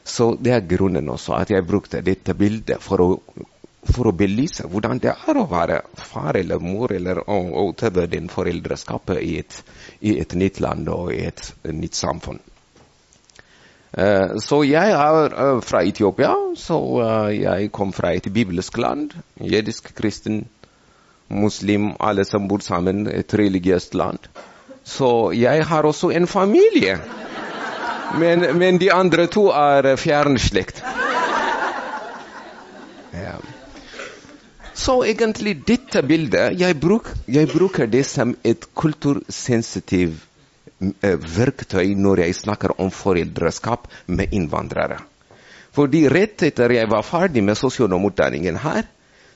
Så 0.03 0.35
det 0.41 0.53
er 0.53 0.65
grunnen 0.69 1.09
også 1.09 1.37
at 1.37 1.51
jeg 1.53 1.65
brukte 1.65 2.01
dette 2.05 2.35
bildet 2.37 2.81
for 2.83 3.01
å, 3.01 3.07
for 3.89 4.09
å 4.09 4.15
belyse 4.17 4.67
hvordan 4.69 4.99
det 5.01 5.13
er 5.13 5.39
å 5.39 5.45
være 5.49 5.79
far 5.97 6.37
eller 6.37 6.61
mor 6.61 6.93
eller 6.93 7.23
å, 7.25 7.37
utøve 7.69 8.05
din 8.11 8.29
foreldreskapet 8.29 9.21
i 9.21 9.39
i 10.01 10.17
et 10.21 10.35
nytt 10.37 10.59
land 10.61 10.89
og 10.89 11.13
i 11.13 11.23
et 11.29 11.41
nytt 11.71 11.97
samfunn. 11.97 12.41
Eh, 13.97 14.35
så 14.43 14.59
jeg 14.67 14.91
er 14.91 15.31
uh, 15.31 15.61
fra 15.63 15.83
Etiopia. 15.87 16.33
Så 16.59 16.75
uh, 16.77 17.31
jeg 17.31 17.71
kom 17.71 17.93
fra 17.95 18.11
et 18.15 18.27
bibelsk 18.33 18.77
land. 18.77 19.15
Jødisk, 19.39 19.93
kristen, 19.95 20.45
muslim, 21.29 21.93
alle 21.99 22.25
som 22.25 22.47
bor 22.47 22.59
sammen. 22.59 23.07
Et 23.07 23.33
religiøst 23.33 23.95
land. 23.95 24.19
Så 24.83 25.31
jeg 25.31 25.65
har 25.65 25.83
også 25.87 26.09
en 26.09 26.27
familie. 26.27 26.99
Men, 28.19 28.45
men 28.57 28.79
de 28.79 28.93
andre 28.93 29.25
to 29.27 29.47
er 29.49 29.95
fjernslekt. 29.95 30.83
Ja. 33.13 33.39
Så 34.75 35.03
egentlig 35.03 35.67
dette 35.67 36.01
bildet 36.03 36.59
Jeg, 36.59 36.79
bruk, 36.79 37.09
jeg 37.27 37.47
bruker 37.47 37.85
det 37.87 38.05
som 38.05 38.35
et 38.43 38.67
kultursensitivt 38.75 40.19
eh, 40.19 40.34
verktøy 40.79 41.95
når 41.95 42.25
jeg 42.25 42.39
snakker 42.41 42.75
om 42.81 42.91
foreldreskap 42.91 43.87
med 44.07 44.33
innvandrere. 44.35 44.99
Fordi 45.75 46.05
rett 46.07 46.43
etter 46.47 46.71
jeg 46.71 46.87
var 46.91 47.03
ferdig 47.03 47.43
med 47.43 47.57
sosionomutdanningen 47.59 48.59
her, 48.63 48.85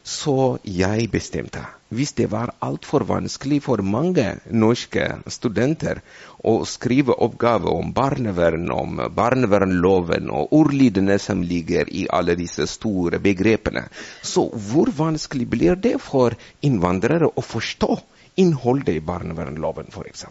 så 0.04 0.58
jeg 0.64 1.10
bestemte. 1.12 1.62
Hvis 1.90 2.14
det 2.18 2.30
var 2.32 2.54
altfor 2.64 3.04
vanskelig 3.10 3.60
for 3.66 3.82
mange 3.84 4.26
norske 4.52 5.06
studenter 5.28 6.00
å 6.46 6.64
skrive 6.70 7.16
oppgave 7.26 7.72
om 7.74 7.92
barnevern, 7.94 8.70
om 8.72 9.02
barnevernloven 9.16 10.30
og 10.32 10.54
ordlydene 10.56 11.18
som 11.20 11.44
ligger 11.44 11.90
i 11.92 12.06
alle 12.14 12.38
disse 12.40 12.68
store 12.70 13.20
begrepene, 13.20 13.88
så 14.22 14.48
hvor 14.70 14.94
vanskelig 14.96 15.50
blir 15.50 15.76
det 15.76 15.98
for 16.04 16.38
innvandrere 16.62 17.34
å 17.34 17.44
forstå 17.44 18.00
innholdet 18.40 18.96
i 18.96 19.04
barnevernloven, 19.04 19.92
f.eks.? 19.92 20.26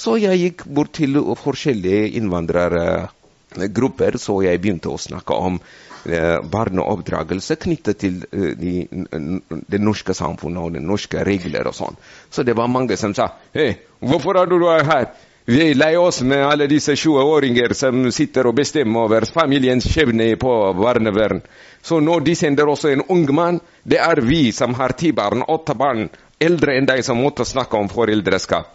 Så 0.00 0.16
jeg 0.16 0.40
gikk 0.40 0.64
bort 0.64 0.92
til 0.96 1.20
forskjellige 1.36 2.08
innvandrergrupper, 2.20 4.16
så 4.16 4.42
jeg 4.46 4.60
begynte 4.62 4.88
å 4.88 4.98
snakke 5.00 5.34
om 5.36 5.60
Eh, 6.04 6.40
barneoppdragelse 6.48 7.58
knyttet 7.60 7.98
til 8.00 8.22
det 8.32 8.54
de, 8.56 9.78
norske 9.84 10.14
samfunnet 10.16 10.62
og 10.62 10.72
de 10.72 10.80
norske 10.80 11.20
regler 11.28 11.68
og 11.68 11.76
sånn. 11.76 11.98
Så 12.32 12.40
det 12.46 12.54
var 12.56 12.70
mange 12.72 12.96
som 12.96 13.12
sa 13.12 13.26
Hei, 13.52 13.74
hvorfor 14.00 14.40
er 14.40 14.48
du 14.48 14.64
her? 14.64 15.10
Vi 15.44 15.60
er 15.60 15.76
lei 15.76 15.92
oss 16.00 16.22
med 16.22 16.44
alle 16.46 16.70
disse 16.70 16.94
20-åringer 16.96 17.74
som 17.76 18.06
sitter 18.12 18.48
og 18.48 18.56
bestemmer 18.56 19.10
over 19.10 19.26
familiens 19.28 19.84
skjebne 19.84 20.30
på 20.40 20.56
barnevern. 20.78 21.42
Så 21.82 22.00
nå 22.00 22.20
de 22.24 22.34
sender 22.38 22.68
også 22.68 22.94
en 22.94 23.04
ung 23.08 23.26
mann. 23.34 23.60
Det 23.84 23.98
er 24.00 24.20
vi 24.24 24.52
som 24.56 24.76
har 24.78 24.96
ti 24.96 25.12
barn, 25.12 25.42
åtte 25.42 25.74
barn, 25.74 26.06
eldre 26.40 26.78
enn 26.78 26.88
deg, 26.88 27.02
som 27.04 27.20
måtte 27.20 27.44
snakke 27.44 27.76
om 27.76 27.92
foreldreskap. 27.92 28.72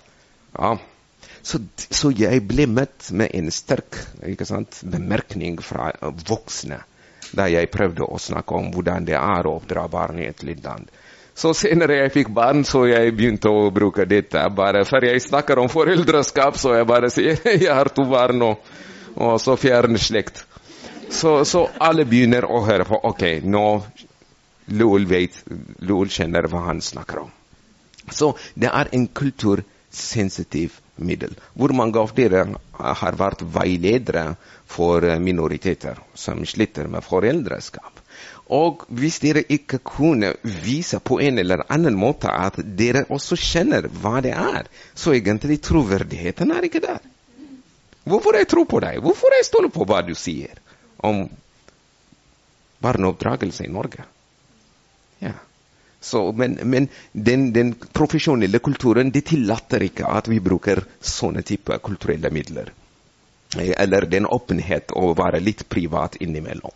Ja. 0.59 0.75
Så, 1.45 1.59
så, 1.77 2.09
jeg 2.17 2.41
ble 2.49 2.65
møtt 2.65 3.11
med 3.13 3.29
en 3.37 3.51
sterk 3.53 3.99
sant, 4.49 4.79
bemerkning 4.81 5.59
fra 5.61 5.91
voksne 6.01 6.79
da 7.35 7.45
jeg 7.51 7.69
prøvde 7.73 8.05
å 8.05 8.17
snakke 8.21 8.57
om 8.57 8.71
hvordan 8.73 9.05
det 9.05 9.17
er 9.19 9.45
å 9.45 9.57
oppdra 9.59 9.83
barn 9.91 10.21
i 10.23 10.29
et 10.29 10.41
lite 10.45 10.65
land. 10.65 10.89
Så 11.35 11.51
senere 11.57 11.97
jeg 11.99 12.13
fikk 12.13 12.29
barn, 12.33 12.63
så 12.65 12.85
jeg 12.87 13.11
begynte 13.17 13.51
å 13.51 13.67
bruke 13.75 14.05
dette. 14.07 14.39
Bare 14.55 14.85
før 14.87 15.09
jeg 15.09 15.21
snakker 15.25 15.59
om 15.59 15.69
foreldreskap, 15.69 16.57
så 16.57 16.77
jeg 16.77 16.87
bare 16.87 17.09
sier 17.11 17.41
jeg 17.51 17.67
har 17.67 17.91
to 17.93 18.05
barn 18.09 18.45
og, 18.45 18.69
og 19.19 19.35
så 19.43 19.57
fjern 19.59 19.99
slekt. 19.99 20.45
Så, 21.11 21.43
så, 21.45 21.65
alle 21.77 22.07
begynner 22.09 22.47
å 22.47 22.63
høre 22.65 22.87
på. 22.87 23.01
Ok, 23.11 23.25
nå 23.43 23.65
Lul 24.79 25.05
vet, 25.05 25.43
Lul 25.85 26.09
kjenner 26.09 26.47
hva 26.49 26.63
han 26.71 26.81
snakker 26.81 27.25
om. 27.27 27.29
Så 28.09 28.31
det 28.57 28.71
er 28.71 28.89
en 28.95 29.05
kultursensitiv 29.13 30.79
middel. 30.95 31.35
Hvor 31.53 31.73
mange 31.75 31.99
av 31.99 32.13
dere 32.15 32.45
har 32.75 33.19
vært 33.19 33.43
veiledere 33.55 34.35
for 34.69 35.05
eh, 35.05 35.19
minoriteter 35.19 35.99
som 36.13 36.43
sliter 36.47 36.89
med 36.91 37.05
foreldreskap. 37.05 38.01
Og 38.55 38.83
hvis 38.93 39.17
dere 39.23 39.41
ikke 39.49 39.79
kunne 39.81 40.35
vise 40.43 40.99
på 41.01 41.17
en 41.23 41.41
eller 41.41 41.65
annen 41.73 41.97
måte 41.97 42.29
at 42.29 42.59
dere 42.77 43.05
også 43.09 43.37
kjenner 43.39 43.87
hva 43.89 44.21
det 44.21 44.35
er, 44.37 44.69
så 44.93 45.15
egentlig 45.15 45.59
troverdigheten 45.65 46.53
er 46.53 46.67
ikke 46.67 46.83
der. 46.83 47.01
Hvorfor 48.05 48.37
jeg 48.37 48.47
tror 48.47 48.67
på 48.69 48.83
deg? 48.83 49.01
Hvorfor 49.01 49.33
jeg 49.33 49.47
stoler 49.47 49.73
på 49.73 49.87
hva 49.89 50.03
du 50.05 50.13
sier 50.13 50.61
om 51.01 51.25
barneoppdragelse 52.85 53.65
i 53.65 53.73
Norge? 53.73 54.05
Ja. 55.23 55.33
Så, 56.05 56.31
men, 56.37 56.59
men 56.63 56.87
den, 57.11 57.47
den, 57.53 57.71
profesjonelle 57.73 58.59
kulturen 58.61 59.09
det 59.11 59.23
tillater 59.31 59.87
ikke 59.87 60.05
at 60.05 60.27
vi 60.29 60.37
bruker 60.43 60.83
sånne 61.01 61.41
typer 61.41 61.81
kulturelle 61.81 62.29
midler. 62.29 62.69
Eller 63.57 64.05
den 64.11 64.27
åpenhet 64.29 64.93
å 64.93 65.15
være 65.17 65.41
litt 65.41 65.63
privat 65.71 66.19
innimellom. 66.21 66.75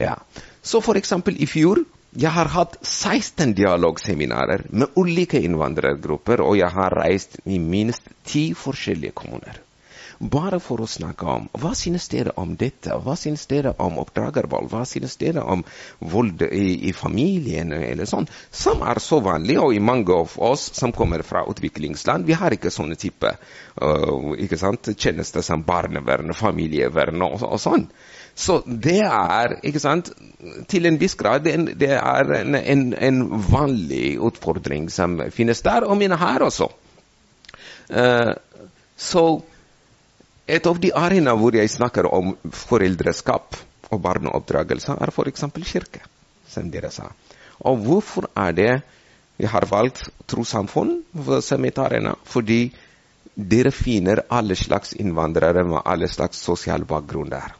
Ja. 0.00 0.14
Så 0.62 0.80
eksempel 0.96 1.36
i 1.36 1.48
fjor 1.50 1.82
jeg 2.16 2.32
har 2.32 2.48
hatt 2.48 2.78
16 2.80 3.52
dialogseminarer 3.58 4.64
med 4.72 4.96
ulike 4.96 5.42
innvandrergrupper, 5.44 6.40
og 6.40 6.56
jeg 6.56 6.72
har 6.72 6.96
reist 6.96 7.36
i 7.44 7.58
minst 7.60 8.08
ti 8.24 8.48
forskjellige 8.56 9.12
kommuner. 9.20 9.60
Bare 10.18 10.60
for 10.64 10.80
å 10.80 10.88
snakke 10.88 11.26
om 11.28 11.48
hva 11.60 11.74
synes 11.76 12.06
dere 12.08 12.32
om 12.40 12.54
dette, 12.56 12.94
hva 13.04 13.16
synes 13.20 13.42
dere 13.50 13.74
om 13.84 13.98
oppdragervold, 14.00 14.70
hva 14.72 14.86
synes 14.88 15.18
dere 15.20 15.42
om 15.44 15.64
vold 16.00 16.46
i, 16.46 16.88
i 16.88 16.92
familien, 16.96 17.74
eller 17.76 18.08
sånn, 18.08 18.28
som 18.48 18.80
er 18.80 19.00
så 19.04 19.18
vanlig. 19.24 19.58
Og 19.60 19.74
i 19.76 19.82
mange 19.82 20.14
av 20.16 20.32
oss 20.40 20.70
som 20.78 20.94
kommer 20.96 21.20
fra 21.26 21.44
utviklingsland, 21.50 22.24
vi 22.24 22.36
har 22.38 22.56
ikke 22.56 22.72
sånne 22.72 22.96
type 23.00 23.34
uh, 23.36 24.30
ikke 24.40 24.58
sant, 24.60 24.88
tjenester 24.96 25.44
som 25.44 25.66
barnevern, 25.68 26.32
familievern 26.36 27.26
og, 27.26 27.42
og 27.44 27.60
sånn. 27.60 27.84
Så 28.36 28.58
det 28.66 29.02
er 29.04 29.58
ikke 29.64 29.80
sant, 29.80 30.10
til 30.68 30.88
en 30.88 30.96
viss 31.00 31.16
grad 31.16 31.46
en, 31.48 31.68
det 31.76 31.92
er 31.96 32.32
en, 32.40 32.56
en, 32.56 32.86
en, 32.92 33.20
vanlig 33.48 34.16
utfordring 34.20 34.88
som 34.92 35.18
finnes 35.32 35.60
der, 35.64 35.84
og 35.84 36.00
mine 36.00 36.16
her 36.20 36.44
også. 36.44 36.70
Uh, 37.92 38.32
så 38.96 39.26
et 40.46 40.66
av 40.66 40.78
de 40.78 40.92
arenaene 40.94 41.34
hvor 41.40 41.56
jeg 41.58 41.70
snakker 41.70 42.06
om 42.06 42.36
foreldreskap 42.54 43.56
og 43.90 44.02
barneoppdragelse, 44.02 44.94
er 44.94 45.10
f.eks. 45.10 45.46
kirke, 45.66 46.02
som 46.48 46.70
dere 46.70 46.90
sa. 46.94 47.10
Og 47.66 47.82
hvorfor 47.82 48.28
er 48.36 48.54
det 48.54 48.72
jeg 49.36 49.50
har 49.52 49.66
valgt 49.68 50.06
trossamfunn 50.30 51.00
som 51.42 51.64
et 51.66 51.78
arena? 51.82 52.14
Fordi 52.24 52.70
dere 53.36 53.72
finner 53.74 54.22
alle 54.30 54.56
slags 54.56 54.94
innvandrere 54.96 55.64
med 55.66 55.82
alle 55.84 56.08
slags 56.08 56.38
sosial 56.38 56.86
bakgrunn 56.88 57.30
der. 57.34 57.54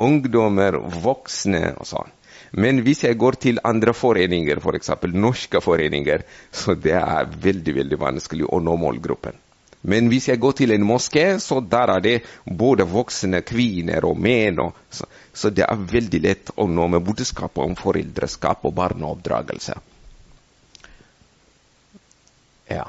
Ungdommer, 0.00 0.78
voksne 1.02 1.74
og 1.76 1.88
sånn. 1.88 2.16
Men 2.52 2.80
hvis 2.82 3.04
jeg 3.04 3.18
går 3.18 3.36
til 3.42 3.60
andre 3.64 3.92
foreninger, 3.94 4.60
f.eks. 4.60 4.92
For 5.00 5.20
norske 5.24 5.60
foreninger, 5.62 6.24
så 6.52 6.74
det 6.74 6.96
er 6.98 7.30
veldig 7.48 7.76
veldig 7.80 7.98
vanskelig 8.00 8.48
å 8.48 8.60
nå 8.64 8.76
målgruppen. 8.80 9.38
Men 9.80 10.10
hvis 10.12 10.28
jeg 10.28 10.36
går 10.40 10.52
til 10.58 10.72
en 10.74 10.84
moské, 10.84 11.38
så 11.40 11.60
der 11.64 11.88
er 11.96 12.00
det 12.04 12.18
både 12.44 12.84
voksne 12.88 13.40
kvinner 13.48 14.04
og 14.04 14.18
menn. 14.20 14.60
Så, 14.92 15.04
så, 15.32 15.50
det 15.50 15.64
er 15.64 15.86
veldig 15.92 16.20
lett 16.20 16.50
å 16.60 16.66
nå 16.68 16.88
med 16.92 17.04
budskapet 17.06 17.64
om 17.64 17.76
foreldreskap 17.78 18.64
og 18.68 18.74
barneoppdragelse. 18.76 19.74
Ja. 22.70 22.84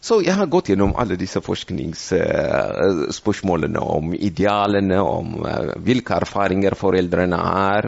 Så 0.00 0.22
jeg 0.24 0.32
har 0.38 0.46
gått 0.48 0.68
gjennom 0.70 0.94
alle 0.96 1.16
disse 1.20 1.40
forskningsspørsmålene 1.44 3.80
om 3.84 4.14
idealene, 4.16 4.96
om 5.02 5.44
uh, 5.44 5.76
hvilke 5.84 6.14
erfaringer 6.22 6.74
foreldrene 6.78 7.36
har, 7.36 7.84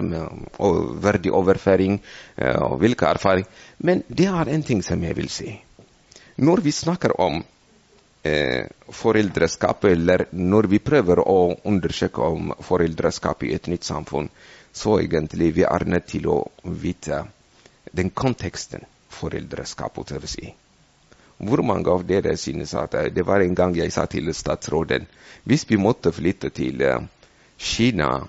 og 0.58 0.96
verdig 1.00 1.32
overføring, 1.32 2.00
og 2.36 2.78
hvilke 2.82 3.06
erfaringer 3.14 3.50
Men 3.78 4.02
det 4.08 4.26
er 4.28 4.48
en 4.52 4.62
ting 4.62 4.82
som 4.84 5.02
jeg 5.02 5.16
vil 5.16 5.28
si. 5.32 5.62
Når 6.36 6.60
vi 6.64 6.72
snakker 6.72 7.20
om 7.20 7.40
eh, 7.40 7.46
foreldreskap, 8.22 9.84
eller 9.90 10.26
når 10.30 10.68
vi 10.70 10.78
prøver 10.78 11.18
å 11.26 11.56
undersøke 11.66 12.22
om 12.22 12.52
foreldreskap 12.62 13.42
i 13.42 13.50
et 13.56 13.66
nytt 13.66 13.88
samfunn, 13.88 14.28
så 14.72 15.00
egentlig 15.00 15.50
vi 15.56 15.64
er 15.66 15.84
nødt 15.84 16.06
til 16.14 16.28
å 16.30 16.36
vite 16.62 17.24
den 17.92 18.10
konteksten 18.10 18.86
foreldreskap 19.12 19.98
utøves 19.98 20.36
i. 20.38 20.52
Hvor 21.42 21.62
mange 21.66 21.90
av 21.90 22.04
dere 22.06 22.36
synes 22.38 22.74
at 22.78 22.94
eh, 22.94 23.10
Det 23.10 23.24
var 23.26 23.42
en 23.42 23.54
gang 23.54 23.74
jeg 23.76 23.92
sa 23.92 24.06
til 24.06 24.30
statsråden 24.34 25.08
hvis 25.44 25.64
vi 25.68 25.76
måtte 25.76 26.12
flytte 26.14 26.52
til 26.54 26.82
eh, 26.86 27.02
Kina 27.58 28.20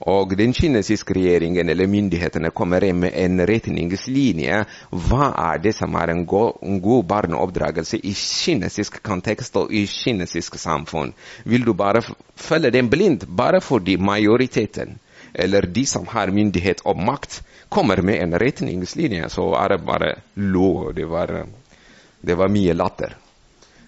og 0.00 0.36
den 0.36 0.52
kinesiske 0.52 1.14
regjeringen 1.16 1.68
eller 1.68 1.88
myndighetene 1.88 2.50
kommer 2.50 2.84
med 2.92 3.14
en 3.16 3.40
retningslinje. 3.48 4.64
Hva 4.90 5.30
er 5.52 5.62
det 5.64 5.72
som 5.76 5.94
er 5.96 6.12
en 6.12 6.26
god, 6.26 6.60
en 6.62 6.80
god 6.84 7.04
barneoppdragelse 7.08 8.00
i 8.02 8.12
kinesisk 8.12 9.00
kontekst 9.02 9.56
og 9.56 9.72
i 9.72 9.86
kinesisk 9.86 10.58
samfunn? 10.60 11.14
Vil 11.44 11.64
du 11.64 11.72
bare 11.72 12.04
følge 12.36 12.70
den 12.70 12.90
blindt 12.92 13.24
bare 13.26 13.60
fordi 13.60 13.96
majoriteten 13.96 14.98
eller 15.34 15.66
de 15.68 15.84
som 15.86 16.06
har 16.08 16.32
myndighet 16.32 16.80
og 16.84 16.96
makt, 16.96 17.42
kommer 17.68 18.00
med 18.02 18.22
en 18.22 18.38
retningslinje, 18.40 19.28
så 19.28 19.50
er 19.58 19.74
det 19.74 19.84
bare 19.84 20.14
lo. 20.36 20.92
Det 20.96 21.04
var, 21.04 21.32
det 22.22 22.36
var 22.38 22.48
mye 22.48 22.72
latter. 22.72 23.16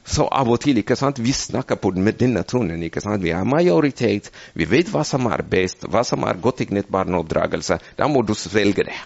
Så 0.08 0.24
av 0.32 0.48
og 0.48 0.60
til 0.64 0.80
ikke 0.80 0.96
sant, 0.96 1.20
vi 1.20 1.34
snakker 1.36 1.76
på 1.76 1.92
med 2.00 2.16
denne 2.20 2.42
tonen. 2.48 2.82
ikke 2.82 3.02
sant, 3.04 3.22
Vi 3.22 3.30
er 3.30 3.44
majoritet, 3.44 4.30
vi 4.54 4.64
vet 4.64 4.88
hva 4.88 5.04
som 5.04 5.26
er 5.26 5.42
best, 5.42 5.84
hva 5.84 6.04
som 6.04 6.24
er 6.24 6.40
godt 6.40 6.64
egnet 6.64 6.88
barneoppdragelse. 6.88 7.78
Da 7.96 8.08
må 8.08 8.22
du 8.22 8.34
svelge 8.34 8.88
det. 8.88 8.96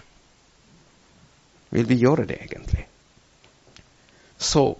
Vil 1.73 1.85
vi 1.89 1.99
gjøre 2.05 2.25
det, 2.29 2.39
egentlig? 2.45 2.87
Så 4.37 4.75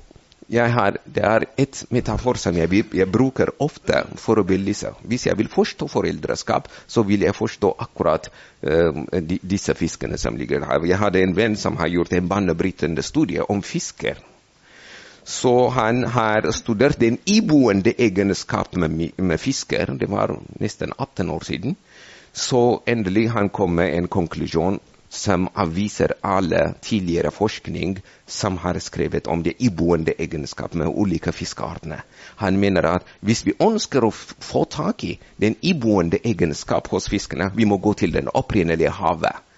har, 0.51 0.97
det 1.05 1.23
er 1.23 1.45
et 1.57 1.85
metafor 1.89 2.37
som 2.37 2.55
jeg, 2.57 2.83
jeg, 2.93 3.07
bruker 3.11 3.51
ofte 3.59 4.03
for 4.19 4.39
å 4.39 4.43
belyse. 4.43 4.91
Hvis 5.01 5.27
jeg 5.27 5.37
vil 5.37 5.49
forstå 5.49 5.87
foreldreskap, 5.87 6.67
så 6.87 7.03
vil 7.03 7.23
jeg 7.25 7.35
forstå 7.35 7.75
akkurat 7.79 8.29
uh, 8.29 9.03
de, 9.11 9.39
disse 9.41 9.73
fiskene 9.73 10.17
som 10.17 10.37
ligger 10.37 10.65
her. 10.67 10.85
Jeg 10.85 10.99
hadde 10.99 11.23
en 11.23 11.35
venn 11.35 11.55
som 11.55 11.77
har 11.77 11.91
gjort 11.91 12.13
en 12.13 12.29
banebrytende 12.29 13.03
studie 13.03 13.43
om 13.43 13.63
fisker. 13.63 14.19
Så 15.25 15.69
han 15.69 16.03
har 16.03 16.51
studert 16.51 16.99
den 16.99 17.17
iboende 17.25 17.93
egenskap 17.97 18.75
med, 18.75 19.11
med 19.17 19.39
fisker. 19.39 19.93
Det 19.99 20.09
var 20.11 20.35
nesten 20.59 20.93
18 20.97 21.29
år 21.29 21.45
siden. 21.47 21.75
Så 22.33 22.81
endelig 22.85 23.29
han 23.29 23.49
kom 23.49 23.75
med 23.75 23.93
en 23.93 24.07
konklusjon 24.07 24.79
som 25.13 25.45
avviser 25.53 26.15
alle 26.21 26.73
tidligere 26.81 27.31
forskning 27.31 27.99
som 28.27 28.57
har 28.57 28.79
skrevet 28.81 29.27
om 29.27 29.43
det 29.43 29.53
iboende 29.61 30.15
egenskapen 30.17 30.81
med 30.81 30.89
ulike 30.89 31.31
fiskeartene. 31.31 32.01
Han 32.41 32.57
mener 32.59 32.87
at 32.95 33.07
hvis 33.21 33.45
vi 33.45 33.53
ønsker 33.61 34.03
å 34.03 34.11
få 34.11 34.65
tak 34.65 35.03
i 35.03 35.19
den 35.37 35.55
iboende 35.61 36.17
egenskap 36.25 36.89
hos 36.89 37.07
fiskene, 37.13 37.51
vi 37.55 37.69
må 37.69 37.77
gå 37.77 37.93
til 37.93 38.11
den 38.17 38.31
opprinnelige 38.33 38.91
havet 38.97 39.52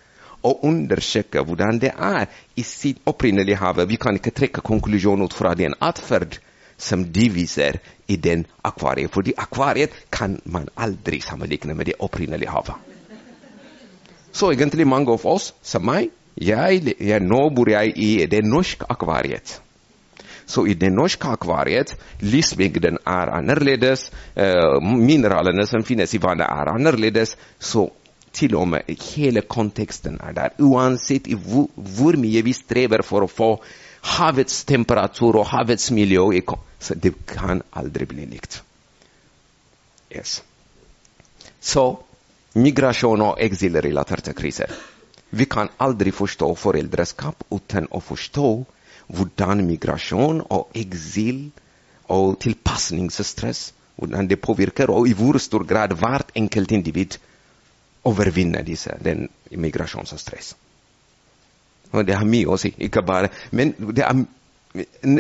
og 0.46 0.66
undersøke 0.68 1.42
hvordan 1.44 1.80
det 1.82 1.92
er 1.98 2.30
i 2.56 2.64
sitt 2.64 3.02
opprinnelige 3.10 3.58
havet. 3.60 3.90
Vi 3.90 3.98
kan 4.02 4.20
ikke 4.20 4.36
trekke 4.36 4.64
konklusjonen 4.66 5.26
ut 5.26 5.34
fra 5.34 5.56
den 5.58 5.74
atferd 5.82 6.38
som 6.78 7.06
de 7.12 7.30
viser 7.32 7.80
i 8.08 8.18
den 8.20 8.46
akvariet. 8.64 9.12
Fordi 9.12 9.34
akvariet 9.38 9.96
kan 10.12 10.40
man 10.46 10.70
aldri 10.78 11.22
sammenligne 11.24 11.74
med 11.74 11.86
det 11.86 12.00
opprinnelige 12.00 12.52
havet. 12.52 12.76
Så 14.36 14.52
egentlig 14.52 14.88
mange 14.88 15.14
av 15.14 15.26
oss, 15.32 15.54
som 15.64 15.86
meg, 15.88 16.10
jeg, 16.36 16.96
jeg, 17.00 17.22
nå 17.24 17.46
bor 17.56 17.70
jeg 17.72 17.94
i 17.96 18.26
det 18.28 18.44
norske 18.44 18.86
akvariet. 18.92 19.62
Så 20.46 20.66
i 20.68 20.76
det 20.78 20.92
norske 20.94 21.30
akvariet, 21.32 21.96
lysmengden 22.22 23.00
er 23.08 23.32
annerledes, 23.34 24.10
eh, 24.36 24.82
mineralene 24.84 25.66
som 25.66 25.84
finnes 25.88 26.14
i 26.14 26.22
vannet 26.22 26.46
er 26.52 26.74
annerledes. 26.76 27.38
Så 27.58 27.88
til 28.36 28.56
og 28.60 28.68
med 28.74 28.90
hele 29.16 29.42
konteksten 29.42 30.20
er 30.24 30.36
der. 30.36 30.56
Uansett 30.60 31.28
hvor, 31.32 31.70
hvor 31.76 32.18
mye 32.20 32.44
vi 32.46 32.54
strever 32.54 33.04
for 33.06 33.26
å 33.26 33.32
få 33.32 33.50
havets 34.16 34.64
temperatur 34.70 35.40
og 35.42 35.50
havets 35.50 35.90
miljø, 35.96 36.28
så 36.80 36.96
det 36.96 37.16
kan 37.30 37.64
aldri 37.74 38.06
bli 38.10 38.28
likt. 38.36 38.62
Yes. 40.14 40.42
Så 41.60 41.86
migrasjon 42.56 43.24
og 43.26 43.42
eksilrelaterte 43.42 44.36
kriser. 44.38 44.72
Vi 45.36 45.48
kan 45.50 45.72
aldri 45.82 46.14
forstå 46.16 46.52
foreldreskap 46.60 47.48
uten 47.52 47.90
å 47.92 48.00
forstå 48.00 48.50
hvordan 49.16 49.66
migrasjon 49.66 50.44
og 50.54 50.78
eksil 50.78 51.50
og 52.14 52.38
tilpasningsstress 52.44 53.72
hvordan 53.96 54.28
det 54.28 54.42
påvirker, 54.44 54.92
og 54.92 55.08
i 55.08 55.14
hvor 55.16 55.38
stor 55.40 55.64
grad 55.68 55.96
hvert 56.00 56.32
enkelt 56.36 56.72
individ 56.76 57.18
overvinner 58.06 58.64
disse, 58.66 58.98
den 59.02 59.28
immigrasjonsstress. 59.52 60.56
Og 61.94 62.06
det 62.06 62.18
har 62.18 62.28
mye 62.28 62.50
å 62.50 62.58
si. 62.60 62.74
ikke 62.78 63.02
bare, 63.06 63.30
Men 63.52 63.74
det 63.78 64.04
er 64.04 64.12
en, 64.12 64.28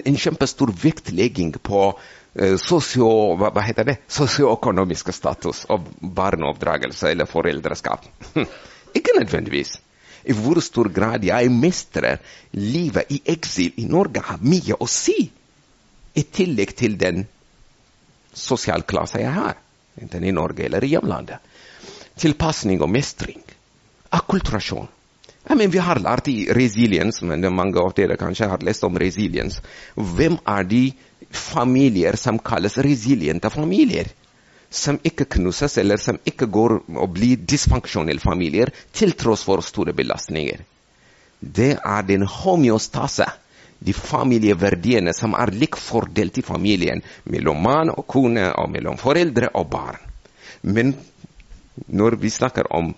en 0.06 0.18
kjempestor 0.18 0.74
vektlegging 0.84 1.54
på 1.64 1.88
Eh, 2.36 2.60
hva 2.60 3.62
heter 3.64 3.88
det? 3.88 3.96
sosioøkonomisk 4.12 5.14
status 5.16 5.64
og 5.72 5.86
barneoppdragelse 6.02 7.14
eller 7.14 7.30
foreldreskap. 7.32 8.04
Ikke 8.98 9.16
nødvendigvis. 9.16 9.78
I 10.26 10.34
hvor 10.34 10.60
stor 10.60 10.90
grad 10.92 11.24
jeg 11.24 11.52
mestrer 11.52 12.20
livet 12.52 13.12
i 13.14 13.22
eksil 13.26 13.80
i 13.80 13.86
Norge, 13.88 14.20
har 14.20 14.44
mye 14.44 14.76
å 14.76 14.88
si. 14.90 15.30
I 16.16 16.24
tillegg 16.24 16.76
til 16.76 16.98
den 17.00 17.24
sosialklassen 18.36 19.22
jeg 19.22 19.32
har, 19.32 19.56
enten 20.02 20.26
i 20.28 20.36
Norge 20.36 20.66
eller 20.66 20.84
i 20.84 20.92
hjemlandet. 20.92 21.40
Tilpasning 22.20 22.82
og 22.82 22.92
mestring. 22.92 23.42
Akkulturasjon. 24.16 24.88
Ja, 25.46 25.56
men 25.56 25.70
vi 25.70 25.82
har 25.84 26.00
lært 26.02 26.28
i 26.32 26.48
resiliens, 26.56 27.22
men 27.22 27.44
mange 27.54 27.78
av 27.78 27.94
dere 27.98 28.18
kanskje 28.18 28.48
har 28.50 28.64
lest 28.66 28.84
om 28.88 28.98
resiliens. 28.98 29.60
Hvem 29.94 30.40
er 30.50 30.64
de 30.66 30.86
familier 31.36 32.16
som 32.16 32.40
kalles 32.40 32.78
resiliente 32.78 33.50
familier. 33.50 34.10
Som 34.70 34.98
ikke 35.04 35.28
knuses, 35.38 35.78
eller 35.78 36.02
som 36.02 36.18
ikke 36.26 36.48
går 36.52 36.80
og 36.98 37.10
blir 37.16 37.44
dysfunksjonelle 37.48 38.20
familier 38.20 38.72
til 38.92 39.14
tross 39.14 39.46
for 39.46 39.62
store 39.64 39.94
belastninger. 39.94 40.64
Det 41.40 41.76
er 41.78 42.08
den 42.08 42.26
homeostase, 42.26 43.28
de 43.80 43.94
familieverdiene 43.94 45.14
som 45.14 45.36
er 45.38 45.52
likt 45.54 45.80
fordelt 45.80 46.40
i 46.40 46.44
familien, 46.46 47.04
mellom 47.30 47.62
mann 47.62 47.92
og 47.94 48.08
kone, 48.08 48.48
og 48.56 48.72
mellom 48.72 48.98
foreldre 48.98 49.52
og 49.54 49.70
barn. 49.70 50.00
Men 50.64 50.96
når 51.88 52.18
vi 52.22 52.30
snakker 52.30 52.70
om 52.74 52.94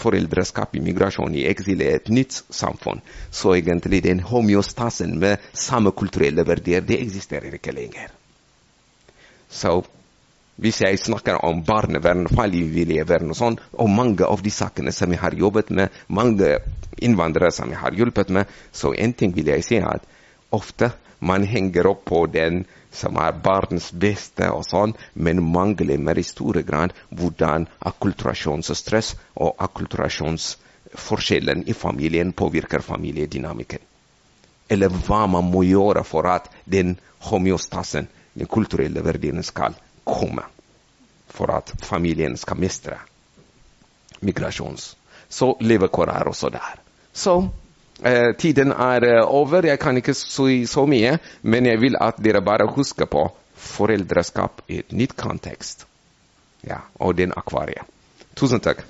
foreldreskap, 0.00 0.76
immigrasjon 0.78 1.34
i 1.34 1.46
eksil 1.50 1.82
et 1.84 2.08
nytt 2.12 2.36
samfunn. 2.54 3.02
Så 3.30 3.56
egentlig 3.56 4.02
den 4.06 4.22
homeostasen 4.24 5.18
med 5.20 5.42
samme 5.52 5.92
kulturelle 5.92 6.46
verdier, 6.46 6.84
det 6.86 7.00
eksisterer 7.02 7.56
ikke 7.58 7.74
lenger. 7.76 8.12
Så 9.50 9.80
hvis 10.60 10.80
jeg 10.84 11.00
snakker 11.00 11.40
om 11.44 11.62
barnevern, 11.64 12.26
familievern 12.28 13.32
og 13.32 13.38
sånn, 13.38 13.58
og 13.72 13.90
mange 13.90 14.26
av 14.28 14.42
de 14.44 14.52
sakene 14.52 14.92
som 14.92 15.12
jeg 15.12 15.22
har 15.22 15.36
jobbet 15.36 15.72
med, 15.74 15.94
mange 16.08 16.58
innvandrere 17.00 17.52
som 17.54 17.70
jeg 17.72 17.80
har 17.80 17.96
hjulpet 17.96 18.32
med, 18.34 18.50
så 18.72 18.92
en 18.92 19.14
ting 19.16 19.32
vil 19.36 19.48
jeg 19.54 19.64
si 19.64 19.80
at 19.80 20.04
ofte 20.52 20.92
man 21.20 21.44
henger 21.44 21.86
opp 21.86 22.04
på 22.08 22.26
den 22.26 22.64
som 22.90 23.16
er 23.22 23.36
barnets 23.44 23.92
beste 23.92 24.48
og 24.50 24.64
sånn, 24.66 24.94
men 25.14 25.42
mangler 25.54 25.98
mer 25.98 26.18
i 26.18 26.26
store 26.26 26.62
grad 26.66 26.94
hvordan 27.14 27.68
akkulturasjonsstress 27.90 29.14
og 29.36 29.54
akkulturasjonsforskjellen 29.66 31.64
i 31.68 31.74
familien 31.76 32.32
påvirker 32.32 32.80
familiedynamikken. 32.84 33.78
Eller 34.70 34.88
hva 35.06 35.26
man 35.26 35.50
må 35.50 35.62
gjøre 35.66 36.04
for 36.06 36.26
at 36.30 36.50
den 36.64 36.96
homeostasen, 37.30 38.08
den 38.34 38.46
kulturelle 38.46 39.02
verdien, 39.04 39.42
skal 39.42 39.74
komme. 40.06 40.42
For 41.30 41.50
at 41.54 41.72
familien 41.84 42.36
skal 42.38 42.58
mestre 42.58 42.98
migrasjons. 44.20 44.96
Så 45.28 45.56
levekår 45.60 46.10
er 46.10 46.28
også 46.28 46.50
der. 46.50 46.78
Så 47.12 47.48
Eh, 48.04 48.36
tiden 48.38 48.72
er 48.72 49.04
eh, 49.04 49.34
over. 49.34 49.66
Jeg 49.66 49.78
kan 49.78 49.96
ikke 49.96 50.14
si 50.14 50.66
så 50.66 50.86
mye, 50.86 51.18
men 51.42 51.66
jeg 51.66 51.80
vil 51.80 51.96
at 52.00 52.20
dere 52.24 52.40
bare 52.42 52.66
husker 52.66 53.04
på 53.04 53.26
foreldreskap 53.54 54.62
i 54.68 54.78
et 54.80 54.92
nytt 54.92 55.16
kontekst. 55.16 55.86
Ja, 56.64 56.80
og 56.94 57.16
den 57.18 57.32
akvariet. 57.36 57.84
Tusen 58.36 58.60
takk. 58.60 58.84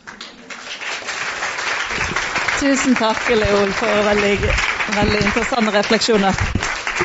Tusen 2.60 2.94
takk, 2.94 3.26
Leol, 3.34 3.72
for 3.72 4.02
veldig, 4.06 4.34
veldig 4.94 5.20
interessante 5.26 5.74
refleksjoner. 5.78 6.42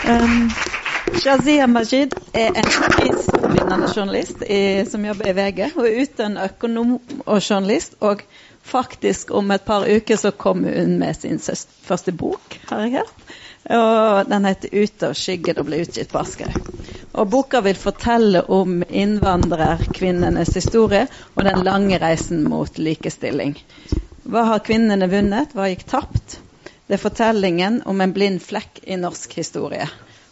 Um, 0.05 0.49
Shazia 1.21 1.65
Majid 1.67 2.13
er 2.33 2.57
en 2.59 2.67
prisvinnende 2.91 3.87
journalist 3.95 4.43
i, 4.49 4.85
som 4.89 5.05
jobber 5.05 5.29
i 5.29 5.35
VG, 5.37 5.69
Hun 5.75 5.85
er 5.85 6.01
utdannet 6.01 6.51
økonom 6.51 6.99
og 7.25 7.41
journalist. 7.49 7.95
og 7.99 8.21
Faktisk 8.65 9.31
om 9.31 9.51
et 9.53 9.65
par 9.65 9.85
uker 9.85 10.17
så 10.17 10.31
kom 10.31 10.63
hun 10.65 10.97
med 10.99 11.17
sin 11.17 11.39
første 11.85 12.11
bok, 12.11 12.59
har 12.69 12.85
jeg 12.85 12.97
hørt. 12.99 13.25
Og 13.65 14.29
Den 14.29 14.45
heter 14.45 14.69
'Ute 14.71 15.07
av 15.07 15.13
skyggen' 15.13 15.59
og 15.59 15.65
ble 15.65 15.81
utgitt 15.81 16.11
på 16.11 16.19
Askøy. 16.19 16.53
Og 17.13 17.29
Boka 17.29 17.61
vil 17.61 17.75
fortelle 17.75 18.41
om 18.49 18.83
innvandrerkvinnenes 18.89 20.53
historie 20.53 21.07
og 21.35 21.43
den 21.43 21.63
lange 21.63 21.97
reisen 22.01 22.43
mot 22.43 22.77
likestilling. 22.77 23.55
Hva 24.25 24.43
har 24.43 24.59
kvinnene 24.65 25.09
vunnet? 25.09 25.53
Hva 25.53 25.69
gikk 25.69 25.85
tapt? 25.89 26.39
Det 26.87 26.97
er 26.97 27.01
fortellingen 27.01 27.81
om 27.85 28.01
en 28.01 28.13
blind 28.13 28.41
flekk 28.41 28.83
i 28.85 28.97
norsk 28.97 29.33
historie. 29.33 29.87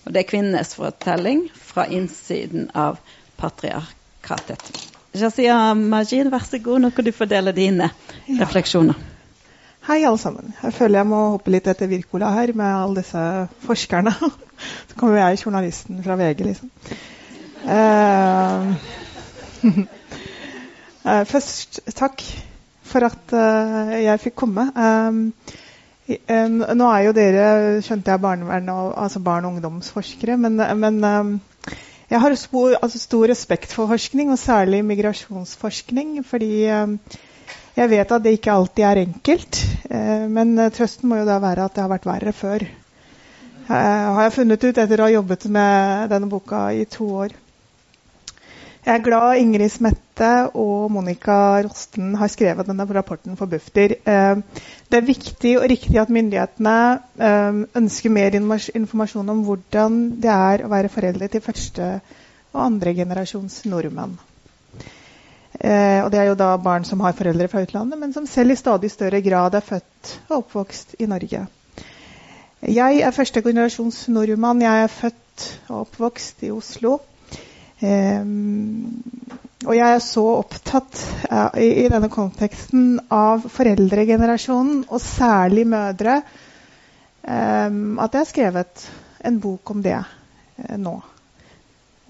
Og 0.06 0.14
det 0.14 0.24
er 0.24 0.30
kvinnenes 0.30 0.76
fortelling 0.76 1.48
fra 1.54 1.86
innsiden 1.86 2.70
av 2.76 3.00
patriarkatet. 3.38 4.93
Jazia 5.14 5.74
Majid, 5.78 6.30
vær 6.34 6.46
så 6.48 6.58
god. 6.58 6.80
Nå 6.82 6.90
kan 6.90 7.06
du 7.06 7.12
fordele 7.14 7.52
dine 7.54 7.90
ja. 8.26 8.38
refleksjoner. 8.40 8.98
Hei, 9.86 10.00
alle 10.08 10.18
sammen. 10.18 10.54
Jeg 10.64 10.74
føler 10.74 11.02
jeg 11.02 11.10
må 11.12 11.20
hoppe 11.36 11.52
litt 11.54 11.68
etter 11.70 11.90
Wirkola 11.92 12.32
her 12.34 12.54
med 12.58 12.66
alle 12.66 13.02
disse 13.04 13.22
forskerne. 13.66 14.14
Så 14.90 14.98
kommer 14.98 15.20
jeg, 15.20 15.42
journalisten 15.44 16.00
fra 16.06 16.16
VG, 16.18 16.46
liksom. 16.48 16.72
Uh, 17.64 18.74
uh, 21.04 21.24
først 21.34 21.84
takk 21.96 22.24
for 22.88 23.06
at 23.06 23.36
uh, 23.36 23.94
jeg 24.00 24.24
fikk 24.24 24.38
komme. 24.40 24.66
nå 26.08 26.90
er 26.90 27.06
jo 27.06 27.14
dere, 27.16 27.48
skjønte 27.86 28.12
jeg, 28.16 28.24
barnevern 28.24 28.70
og, 28.74 28.94
altså 28.98 29.20
barn- 29.20 29.46
og 29.46 29.58
ungdomsforskere. 29.58 30.40
Men, 30.40 30.64
men 30.80 31.42
jeg 32.14 32.22
har 32.22 32.36
altså 32.36 33.00
stor 33.02 33.28
respekt 33.32 33.74
for 33.74 33.90
forskning, 33.90 34.32
og 34.32 34.38
særlig 34.38 34.84
migrasjonsforskning. 34.86 36.20
Fordi 36.26 36.52
eh, 36.70 37.20
jeg 37.76 37.90
vet 37.90 38.12
at 38.14 38.24
det 38.24 38.36
ikke 38.38 38.54
alltid 38.54 38.86
er 38.86 39.04
enkelt. 39.08 39.62
Eh, 39.90 40.26
men 40.30 40.56
trøsten 40.76 41.10
må 41.10 41.24
jo 41.24 41.28
da 41.30 41.40
være 41.42 41.66
at 41.66 41.76
det 41.76 41.86
har 41.86 41.94
vært 41.96 42.10
verre 42.10 42.34
før. 42.38 42.68
har 43.68 44.24
jeg 44.24 44.34
funnet 44.36 44.64
ut 44.64 44.78
etter 44.78 45.00
å 45.00 45.08
ha 45.08 45.14
jobbet 45.14 45.46
med 45.50 46.10
denne 46.12 46.30
boka 46.30 46.68
i 46.76 46.86
to 46.86 47.08
år. 47.26 47.43
Jeg 48.84 48.98
er 49.00 49.04
glad 49.06 49.38
Ingrid 49.40 49.72
Smette 49.72 50.30
og 50.60 50.90
Monica 50.92 51.36
Rosten 51.64 52.18
har 52.20 52.28
skrevet 52.28 52.68
denne 52.68 52.84
rapporten 52.84 53.38
for 53.40 53.48
Bufdir. 53.48 53.94
Eh, 54.04 54.42
det 54.92 54.98
er 54.98 55.06
viktig 55.08 55.54
og 55.62 55.70
riktig 55.72 56.02
at 56.02 56.12
myndighetene 56.12 56.74
eh, 57.16 57.62
ønsker 57.80 58.12
mer 58.12 58.36
informasjon 58.36 59.32
om 59.32 59.46
hvordan 59.48 59.96
det 60.20 60.34
er 60.34 60.66
å 60.66 60.72
være 60.74 60.92
foreldre 60.92 61.30
til 61.32 61.44
første 61.46 61.88
og 62.52 62.60
andre 62.66 62.92
generasjons 62.98 63.62
nordmenn. 63.72 64.18
Eh, 65.64 66.04
og 66.04 66.12
det 66.12 66.20
er 66.20 66.28
jo 66.34 66.36
da 66.44 66.52
barn 66.60 66.84
som 66.84 67.06
har 67.08 67.16
foreldre 67.16 67.48
fra 67.48 67.64
utlandet, 67.64 68.02
men 68.04 68.12
som 68.12 68.28
selv 68.28 68.52
i 68.52 68.60
stadig 68.60 68.92
større 68.92 69.24
grad 69.24 69.56
er 69.56 69.64
født 69.64 70.14
og 70.28 70.42
oppvokst 70.42 70.98
i 71.00 71.08
Norge. 71.08 71.46
Jeg 72.68 73.00
er 73.00 73.16
første 73.16 73.48
generasjons 73.48 74.10
nordmann. 74.12 74.68
Jeg 74.68 74.84
er 74.84 74.92
født 74.92 75.50
og 75.70 75.86
oppvokst 75.86 76.44
i 76.44 76.52
Oslo. 76.52 76.98
Um, 77.84 79.04
og 79.64 79.76
jeg 79.76 79.96
er 79.96 80.02
så 80.04 80.24
opptatt 80.40 81.00
i, 81.60 81.88
denne 81.92 82.10
konteksten 82.12 82.98
av 83.12 83.46
foreldregenerasjonen, 83.52 84.84
og 84.90 85.02
særlig 85.04 85.66
mødre, 85.72 86.20
um, 87.24 88.00
at 88.04 88.12
jeg 88.16 88.20
har 88.20 88.30
skrevet 88.30 88.86
en 89.24 89.40
bok 89.44 89.72
om 89.76 89.84
det 89.84 89.98
uh, 90.00 90.76
nå. 90.80 90.98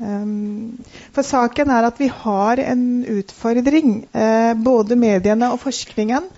Um, 0.01 0.81
for 1.13 1.25
saken 1.25 1.69
er 1.73 1.87
at 1.89 2.01
vi 2.01 2.09
har 2.09 2.61
en 2.63 2.83
utfordring, 3.19 3.95
uh, 4.13 4.53
både 4.57 4.97
mediene 4.97 5.53
og 5.53 5.61
forskningen, 5.61 6.29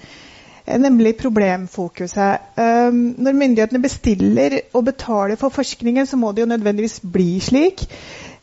nemlig 0.65 1.11
problemfokuset. 1.19 2.57
når 2.57 3.35
myndighetene 3.37 3.81
bestiller 3.83 4.55
og 4.73 4.85
betaler 4.87 5.37
for 5.37 5.53
forskningen, 5.53 6.07
så 6.09 6.17
må 6.17 6.31
det 6.31 6.41
jo 6.41 6.47
nødvendigvis 6.49 7.03
bli 7.13 7.39
slik. 7.39 7.83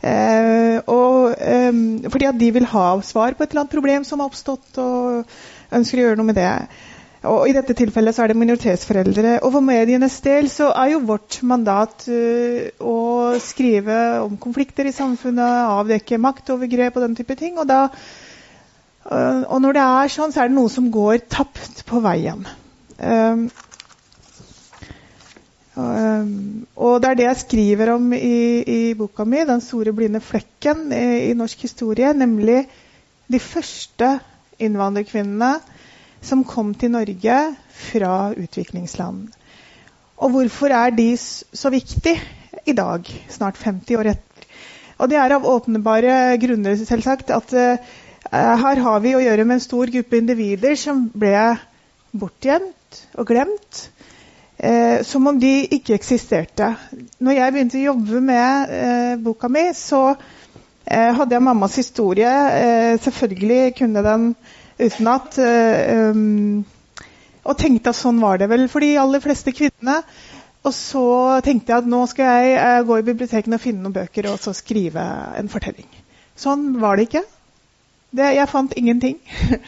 Eh, 0.02 0.78
og, 0.90 1.34
eh, 1.38 1.82
fordi 2.10 2.26
at 2.26 2.38
de 2.38 2.50
vil 2.58 2.66
ha 2.72 2.86
svar 3.06 3.36
på 3.38 3.44
et 3.44 3.52
eller 3.52 3.64
annet 3.64 3.76
problem 3.76 4.04
som 4.04 4.20
har 4.20 4.32
oppstått, 4.32 4.78
og 4.82 5.22
ønsker 5.72 6.00
å 6.00 6.06
gjøre 6.08 6.18
noe 6.18 6.30
med 6.32 6.40
det. 6.40 6.54
Og 7.30 7.46
I 7.46 7.54
dette 7.54 7.74
tilfellet 7.78 8.16
så 8.16 8.24
er 8.24 8.32
det 8.32 8.40
minoritetsforeldre. 8.40 9.36
Og 9.46 9.52
for 9.54 9.62
medienes 9.62 10.16
del 10.24 10.48
så 10.50 10.72
er 10.74 10.96
jo 10.96 11.04
vårt 11.06 11.38
mandat 11.46 12.08
uh, 12.10 12.66
å 12.82 12.96
skrive 13.42 13.98
om 14.24 14.34
konflikter 14.42 14.88
i 14.90 14.94
samfunnet, 14.94 15.70
avdekke 15.70 16.18
maktovergrep 16.18 16.98
og 16.98 17.06
den 17.06 17.14
type 17.20 17.36
ting. 17.38 17.60
Og, 17.62 17.68
da, 17.70 17.84
uh, 19.06 19.42
og 19.46 19.62
når 19.62 19.78
det 19.78 19.84
er 19.86 20.14
sånn, 20.16 20.34
så 20.34 20.42
er 20.42 20.50
det 20.50 20.58
noe 20.58 20.72
som 20.72 20.90
går 20.90 21.22
tapt 21.30 21.84
på 21.86 22.02
veien. 22.02 22.42
Uh, 22.98 23.46
og 25.72 26.98
det 27.00 27.08
er 27.08 27.16
det 27.16 27.24
jeg 27.24 27.40
skriver 27.46 27.94
om 27.94 28.12
i, 28.12 28.60
i 28.60 28.94
boka 28.94 29.24
mi, 29.24 29.40
'Den 29.44 29.60
store 29.60 29.92
blinde 29.92 30.20
flekken' 30.20 30.92
i, 30.92 31.30
i, 31.30 31.32
norsk 31.34 31.62
historie. 31.62 32.12
Nemlig 32.12 32.68
de 33.32 33.38
første 33.40 34.18
innvandrerkvinnene 34.58 35.54
som 36.20 36.44
kom 36.44 36.74
til 36.74 36.90
Norge 36.90 37.56
fra 37.70 38.32
utviklingsland. 38.36 39.28
Og 40.16 40.30
hvorfor 40.30 40.66
er 40.68 40.90
de 40.90 41.16
så 41.16 41.70
viktige 41.70 42.20
i 42.66 42.72
dag, 42.72 43.00
snart 43.28 43.56
50 43.56 43.96
år 43.96 44.12
etter? 44.12 44.46
Og 44.98 45.08
det 45.08 45.16
er 45.16 45.32
av 45.34 45.46
åpenbare 45.48 46.36
grunner, 46.38 46.76
selvsagt. 46.76 47.30
At 47.30 47.52
uh, 47.52 47.76
her 48.30 48.76
har 48.84 49.00
vi 49.00 49.16
å 49.16 49.24
gjøre 49.24 49.44
med 49.44 49.56
en 49.56 49.64
stor 49.64 49.90
gruppe 49.90 50.20
individer 50.20 50.76
som 50.76 51.08
ble 51.10 51.56
bortgjemt 52.12 53.02
og 53.16 53.26
glemt 53.26 53.88
eh, 54.62 55.02
som 55.02 55.26
om 55.26 55.38
de 55.40 55.52
ikke 55.76 55.96
eksisterte. 55.98 56.72
Når 57.22 57.38
jeg 57.38 57.54
begynte 57.54 57.80
å 57.80 57.86
jobbe 57.90 58.22
med 58.24 58.74
eh, 58.76 59.14
boka 59.22 59.50
mi, 59.50 59.64
så 59.76 60.12
eh, 60.12 61.10
hadde 61.18 61.34
jeg 61.36 61.44
mammas 61.44 61.78
historie. 61.80 62.34
Eh, 62.58 62.92
selvfølgelig 63.02 63.74
kunne 63.80 64.04
den 64.06 64.28
utenat. 64.78 65.38
Eh, 65.38 66.12
um, 66.12 66.62
og 67.42 67.58
tenkte 67.58 67.90
at 67.90 67.98
sånn 67.98 68.20
var 68.22 68.38
det 68.38 68.46
vel 68.52 68.68
for 68.70 68.84
de 68.84 68.94
aller 69.02 69.22
fleste 69.22 69.54
kvinnene. 69.54 70.02
Og 70.62 70.74
så 70.76 71.06
tenkte 71.42 71.72
jeg 71.72 71.82
at 71.82 71.90
nå 71.90 72.04
skal 72.06 72.36
jeg 72.38 72.58
eh, 72.60 72.84
gå 72.86 73.00
i 73.00 73.06
biblioteket 73.06 73.50
og 73.50 73.62
finne 73.62 73.82
noen 73.82 73.96
bøker 73.96 74.30
og 74.30 74.38
så 74.42 74.54
skrive 74.54 75.02
en 75.38 75.50
fortelling. 75.50 75.88
Sånn 76.38 76.76
var 76.82 76.96
det 76.96 77.08
ikke. 77.08 77.24
Det, 78.12 78.28
jeg 78.36 78.50
fant 78.52 78.78
ingenting. 78.78 79.18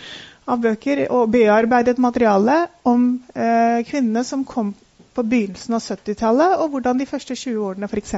av 0.44 0.60
bøker 0.60 1.06
og 1.08 1.30
bearbeidet 1.32 2.00
materiale 2.02 2.66
om 2.86 3.14
eh, 3.32 3.80
kvinnene 3.88 4.24
som 4.28 4.44
kom 4.44 4.74
på 5.14 5.24
begynnelsen 5.30 5.76
av 5.76 5.84
70-tallet, 5.84 6.58
og 6.60 6.74
hvordan 6.74 7.00
de 7.00 7.08
første 7.08 7.36
20 7.38 7.64
årene 7.68 7.88
f.eks. 7.90 8.14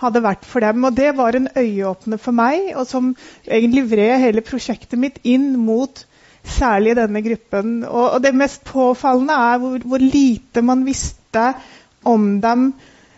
hadde 0.00 0.22
vært 0.24 0.46
for 0.48 0.64
dem. 0.64 0.84
Og 0.84 0.96
Det 0.96 1.10
var 1.16 1.36
en 1.36 1.48
øyeåpner 1.56 2.20
for 2.20 2.36
meg, 2.36 2.72
og 2.74 2.86
som 2.90 3.14
egentlig 3.46 3.88
vred 3.90 4.20
hele 4.24 4.44
prosjektet 4.46 4.98
mitt 4.98 5.20
inn 5.24 5.52
mot 5.60 6.04
særlig 6.44 6.96
denne 6.96 7.22
gruppen. 7.22 7.82
Og, 7.84 8.06
og 8.16 8.22
det 8.22 8.34
mest 8.34 8.64
påfallende 8.64 9.36
er 9.36 9.58
hvor, 9.58 9.78
hvor, 9.84 9.98
lite 9.98 10.62
man 10.62 10.86
visste 10.86 11.52
om 12.04 12.40
dem 12.40 12.70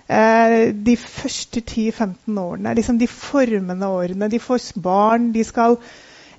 eh, 0.08 0.72
de 0.74 0.96
første 0.96 1.62
10-15 1.62 2.40
årene. 2.40 2.74
Liksom 2.74 2.98
de 2.98 3.06
formende 3.08 3.86
årene. 3.86 4.30
De 4.30 4.40
får 4.42 4.72
barn, 4.82 5.30
de 5.34 5.44
skal, 5.44 5.78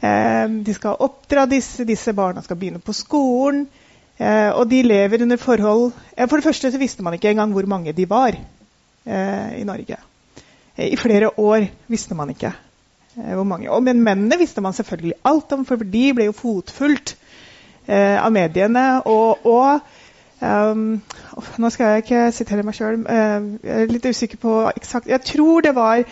eh, 0.02 0.50
de 0.66 0.74
skal 0.74 1.00
oppdra 1.00 1.46
disse, 1.46 1.88
disse 1.88 2.14
barna 2.14 2.44
skal 2.44 2.60
begynne 2.60 2.84
på 2.84 2.94
skolen. 2.94 3.68
Eh, 4.20 4.52
og 4.54 4.70
de 4.70 4.84
lever 4.86 5.24
under 5.26 5.40
forhold 5.42 5.92
eh, 6.14 6.28
For 6.30 6.38
det 6.38 6.46
første 6.46 6.70
så 6.72 6.78
visste 6.78 7.04
man 7.04 7.16
ikke 7.18 7.32
engang 7.34 7.52
hvor 7.52 7.66
mange 7.66 7.94
de 7.98 8.10
var 8.10 8.36
eh, 9.06 9.62
i 9.62 9.64
Norge. 9.66 9.98
Eh, 10.78 10.92
I 10.94 10.96
flere 10.96 11.32
år 11.40 11.66
visste 11.88 12.16
man 12.16 12.30
ikke 12.30 12.54
eh, 13.18 13.34
hvor 13.34 13.44
mange. 13.44 13.72
Og, 13.72 13.84
men 13.84 14.02
mennene 14.02 14.38
visste 14.38 14.62
man 14.62 14.74
selvfølgelig 14.74 15.14
alt 15.26 15.52
om, 15.52 15.66
for 15.66 15.76
de 15.76 16.06
ble 16.14 16.30
jo 16.30 16.38
fotfulgt 16.38 17.16
eh, 17.88 18.20
av 18.22 18.32
mediene. 18.32 19.02
Og, 19.02 19.46
og 19.46 19.80
um, 20.42 21.02
Nå 21.58 21.74
skal 21.74 21.96
jeg 21.96 22.06
ikke 22.06 22.28
sitere 22.32 22.64
meg 22.64 22.78
sjøl. 22.78 23.02
jeg 23.10 23.82
er 23.82 23.90
litt 23.90 24.06
usikker 24.06 24.38
på 24.38 24.54
eksakt 24.76 25.10
Jeg 25.10 25.26
tror 25.34 25.66
det 25.66 25.76
var 25.76 26.06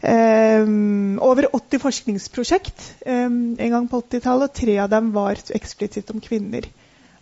Um, 0.00 1.18
over 1.20 1.44
80 1.52 1.80
forskningsprosjekt 1.82 2.84
um, 3.04 3.52
en 3.60 3.72
gang 3.74 3.88
på 3.90 3.98
80-tallet, 4.00 4.48
og 4.48 4.54
tre 4.56 4.78
av 4.80 4.88
dem 4.88 5.10
var 5.12 5.36
eksplisitt 5.52 6.08
om 6.14 6.22
kvinner. 6.24 6.64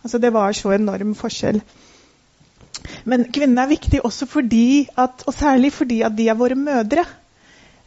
Altså 0.03 0.17
Det 0.17 0.33
var 0.33 0.53
så 0.53 0.73
enorm 0.75 1.15
forskjell. 1.15 1.61
Men 3.09 3.25
kvinnene 3.33 3.65
er 3.65 3.73
viktige 3.73 4.05
også 4.05 4.27
fordi 4.29 4.87
at, 4.97 5.23
og 5.27 5.33
særlig 5.33 5.73
fordi 5.75 6.01
at 6.01 6.15
de 6.17 6.29
er 6.29 6.37
våre 6.39 6.55
mødre. 6.55 7.05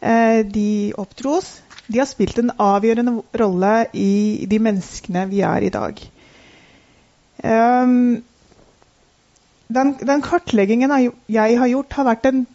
Eh, 0.01 0.43
de 0.53 0.93
oppdro 0.97 1.37
oss. 1.39 1.61
De 1.87 1.99
har 1.99 2.07
spilt 2.07 2.39
en 2.39 2.51
avgjørende 2.59 3.21
rolle 3.39 3.73
i 3.93 4.45
de 4.49 4.59
menneskene 4.59 5.25
vi 5.29 5.41
er 5.43 5.67
i 5.67 5.71
dag. 5.73 5.99
Um, 7.43 8.23
den, 9.67 9.93
den, 9.99 10.21
kartleggingen 10.23 10.91
jeg 11.27 11.57
har 11.59 11.67
gjort, 11.67 11.93
har 11.97 12.07
vært 12.07 12.29
en, 12.29 12.45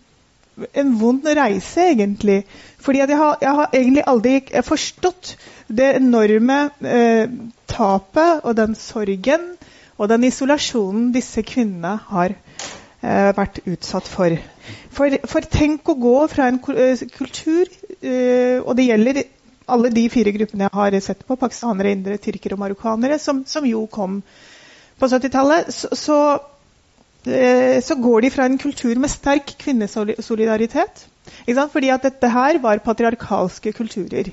en 0.72 0.94
vond 1.00 1.26
reise, 1.36 1.90
egentlig. 1.92 2.44
Fordi 2.80 3.02
jeg 3.02 3.16
har, 3.20 3.36
jeg 3.42 3.54
har 3.60 3.74
egentlig 3.74 4.04
aldri 4.06 4.62
forstått 4.64 5.34
det 5.68 5.90
enorme 5.98 6.58
eh, 6.80 7.28
tapet 7.68 8.44
og 8.44 8.56
den 8.58 8.74
sorgen 8.78 9.52
og 9.98 10.10
den 10.12 10.26
isolasjonen 10.28 11.10
disse 11.14 11.42
kvinnene 11.46 11.96
har 12.10 12.34
eh, 12.34 13.30
vært 13.36 13.60
utsatt 13.66 14.06
for. 14.08 14.36
for. 14.94 15.16
for. 15.26 15.48
tenk 15.50 15.88
å 15.90 15.98
gå 15.98 16.18
fra 16.30 16.48
en 16.50 16.60
eh, 16.74 17.02
kultur, 17.16 17.66
eh, 18.00 18.60
og 18.62 18.76
det 18.78 18.88
gjelder 18.88 19.24
alle 19.68 19.90
de 19.92 20.06
fire 20.12 20.32
gruppene 20.32 20.68
jeg 20.68 20.78
har 20.78 21.00
sett 21.04 21.26
på, 21.26 21.36
pakistanere, 21.36 21.92
indere, 21.92 22.20
tyrkere 22.22 22.56
og 22.56 22.62
marokkanere, 22.62 23.18
som, 23.20 23.42
som 23.46 23.66
jo 23.68 23.84
kom 23.90 24.22
på 24.98 25.10
70-tallet, 25.10 25.68
så, 25.74 25.90
så, 25.98 26.18
eh, 27.26 27.78
så, 27.84 27.98
går 27.98 28.24
de 28.24 28.32
fra 28.34 28.46
en 28.48 28.58
kultur 28.58 28.94
med 28.98 29.12
sterk 29.12 29.54
kvinnesolidaritet. 29.60 31.06
Fordi 31.44 31.90
at 31.92 32.06
dette 32.06 32.30
her 32.32 32.58
var 32.62 32.80
patriarkalske 32.80 33.74
kulturer. 33.76 34.30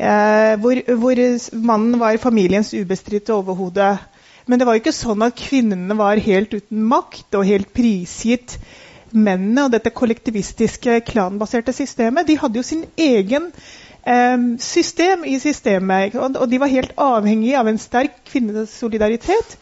Eh, 0.00 0.54
hvor, 0.56 0.78
hvor, 0.96 1.18
mannen 1.52 1.98
var 2.00 2.16
familiens 2.16 2.72
ubestridte 2.72 3.34
overhode. 3.34 3.98
Men 4.46 4.58
det 4.58 4.66
var 4.66 4.76
jo 4.76 4.80
ikke 4.80 4.96
sånn 4.96 5.26
at 5.26 5.36
kvinnene 5.36 5.96
var 5.98 6.22
helt 6.24 6.54
uten 6.56 6.86
makt 6.88 7.36
og 7.36 7.44
helt 7.44 7.68
prisgitt 7.76 8.56
mennene 9.10 9.66
og 9.66 9.74
dette 9.74 9.92
kollektivistiske, 9.92 11.00
klanbaserte 11.04 11.74
systemet. 11.76 12.28
De 12.30 12.38
hadde 12.40 12.60
jo 12.60 12.64
sin 12.64 12.86
egen 12.96 13.50
eh, 14.06 14.38
system 14.62 15.26
i 15.28 15.36
systemet, 15.42 16.16
og, 16.16 16.40
de 16.48 16.62
var 16.62 16.72
helt 16.72 16.96
avhengige 16.96 17.60
av 17.60 17.68
en 17.68 17.82
sterk 17.82 18.22
kvinnesolidaritet. 18.30 19.58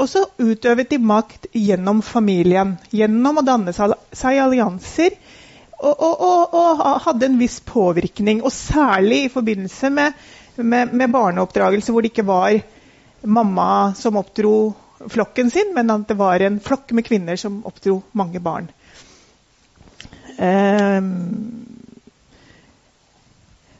Og 0.00 0.08
så 0.08 0.24
utøvet 0.40 0.88
de 0.92 1.00
makt 1.00 1.50
gjennom 1.52 2.00
familien, 2.04 2.78
gjennom 2.92 3.42
å 3.42 3.44
danne 3.44 3.76
seg 3.76 4.40
allianser 4.40 5.20
og, 5.76 6.00
og, 6.00 6.54
og, 6.54 7.00
hadde 7.04 7.28
en 7.28 7.38
viss 7.40 7.60
påvirkning. 7.60 8.42
Og 8.42 8.52
særlig 8.52 9.24
i 9.24 9.32
forbindelse 9.32 9.90
med, 9.90 10.12
med, 10.56 10.92
med, 10.92 11.12
barneoppdragelse, 11.12 11.92
hvor 11.92 12.04
det 12.04 12.12
ikke 12.12 12.26
var 12.26 12.58
mamma 13.22 13.92
som 13.96 14.16
oppdro 14.16 14.74
flokken 15.12 15.50
sin, 15.52 15.74
men 15.74 15.90
at 15.92 16.08
det 16.08 16.16
var 16.16 16.40
en 16.40 16.60
flokk 16.60 16.94
med 16.96 17.04
kvinner 17.04 17.36
som 17.36 17.60
oppdro 17.68 18.00
mange 18.16 18.40
barn. 18.40 18.70
Um, 20.36 21.66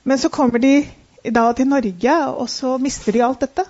men 0.03 0.19
så 0.19 0.29
kommer 0.33 0.61
de 0.63 0.87
da 1.25 1.49
til 1.57 1.69
Norge, 1.69 2.17
og 2.29 2.49
så 2.51 2.77
mister 2.79 3.13
de 3.13 3.25
alt 3.25 3.41
dette. 3.43 3.65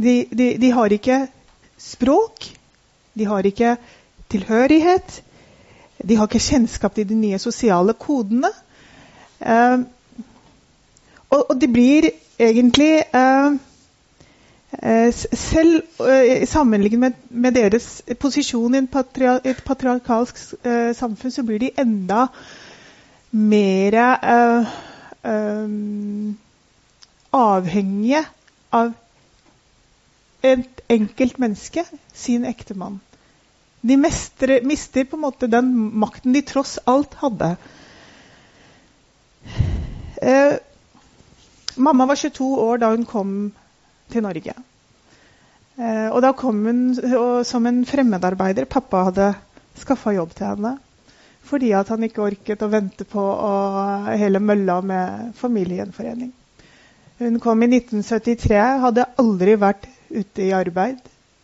De, 0.00 0.14
de, 0.30 0.54
de 0.58 0.70
har 0.72 0.94
ikke 0.94 1.18
språk, 1.80 2.46
de 3.18 3.26
har 3.28 3.46
ikke 3.46 3.74
tilhørighet, 4.32 5.20
de 6.08 6.16
har 6.16 6.28
ikke 6.28 6.42
kjennskap 6.42 6.94
til 6.96 7.08
de 7.08 7.16
nye 7.18 7.38
sosiale 7.38 7.94
kodene. 7.98 8.50
Uh, 9.40 9.82
og, 11.30 11.50
og, 11.50 11.56
de 11.60 11.68
blir 11.72 12.10
egentlig 12.40 13.02
uh, 13.14 13.56
selv 15.34 15.82
uh, 16.00 16.46
sammenlignet 16.48 17.00
med, 17.00 17.12
med, 17.30 17.52
deres 17.52 18.02
posisjon 18.20 18.74
i 18.74 18.86
patria, 18.86 19.38
et 19.44 19.62
patriarkalsk 19.64 20.40
samfunn, 20.94 21.30
så 21.30 21.42
blir 21.42 21.58
de 21.58 21.70
enda 21.78 22.26
mer 23.30 23.96
avhengige 27.32 28.24
av 28.72 28.92
et 30.42 30.82
enkelt 30.88 31.38
menneske, 31.38 31.84
sin 32.14 32.44
ektemann. 32.48 33.00
De 33.80 33.96
mestre, 33.96 34.60
mister 34.66 35.06
på 35.08 35.16
en 35.16 35.24
måte 35.24 35.48
den 35.48 35.70
makten 36.02 36.34
de 36.36 36.42
tross 36.44 36.78
alt 36.90 37.14
hadde. 37.22 37.54
Eh, 40.20 40.58
mamma 41.76 42.06
var 42.06 42.20
22 42.20 42.50
år 42.60 42.82
da 42.82 42.90
hun 42.92 43.06
kom 43.08 43.32
til 44.12 44.26
Norge. 44.26 44.54
Eh, 45.80 46.08
og 46.10 46.20
da 46.20 46.34
kom 46.36 46.60
hun 46.66 46.82
og, 46.98 47.46
som 47.48 47.66
en 47.66 47.86
fremmedarbeider. 47.88 48.68
Pappa 48.68 49.06
hadde 49.08 49.32
skaffa 49.80 50.12
jobb 50.16 50.36
til 50.36 50.52
henne 50.52 50.76
fordi 51.50 51.72
at 51.74 51.88
han 51.90 52.04
ikke 52.06 52.22
orket 52.22 52.60
å 52.62 52.68
vente 52.70 53.02
på 53.08 53.18
å, 53.18 53.54
hele 54.14 54.38
mølla 54.38 54.76
med 54.86 55.32
familiegjenforening. 55.40 56.28
Hun 57.18 57.38
kom 57.42 57.64
i 57.64 57.68
1973, 57.72 58.60
hadde 58.84 59.08
aldri 59.18 59.56
vært 59.58 59.88
ute 60.12 60.44
i 60.44 60.52
arbeid. 60.54 61.00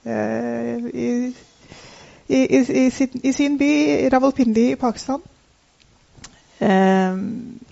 Eh, 0.06 0.86
i 0.92 1.08
i, 2.28 2.40
i, 2.58 2.90
sin, 2.90 3.20
i, 3.22 3.32
sin, 3.32 3.56
by, 3.58 3.70
Rawalpindi 4.12 4.70
i 4.72 4.78
Pakistan. 4.80 5.22
Eh, 6.58 7.18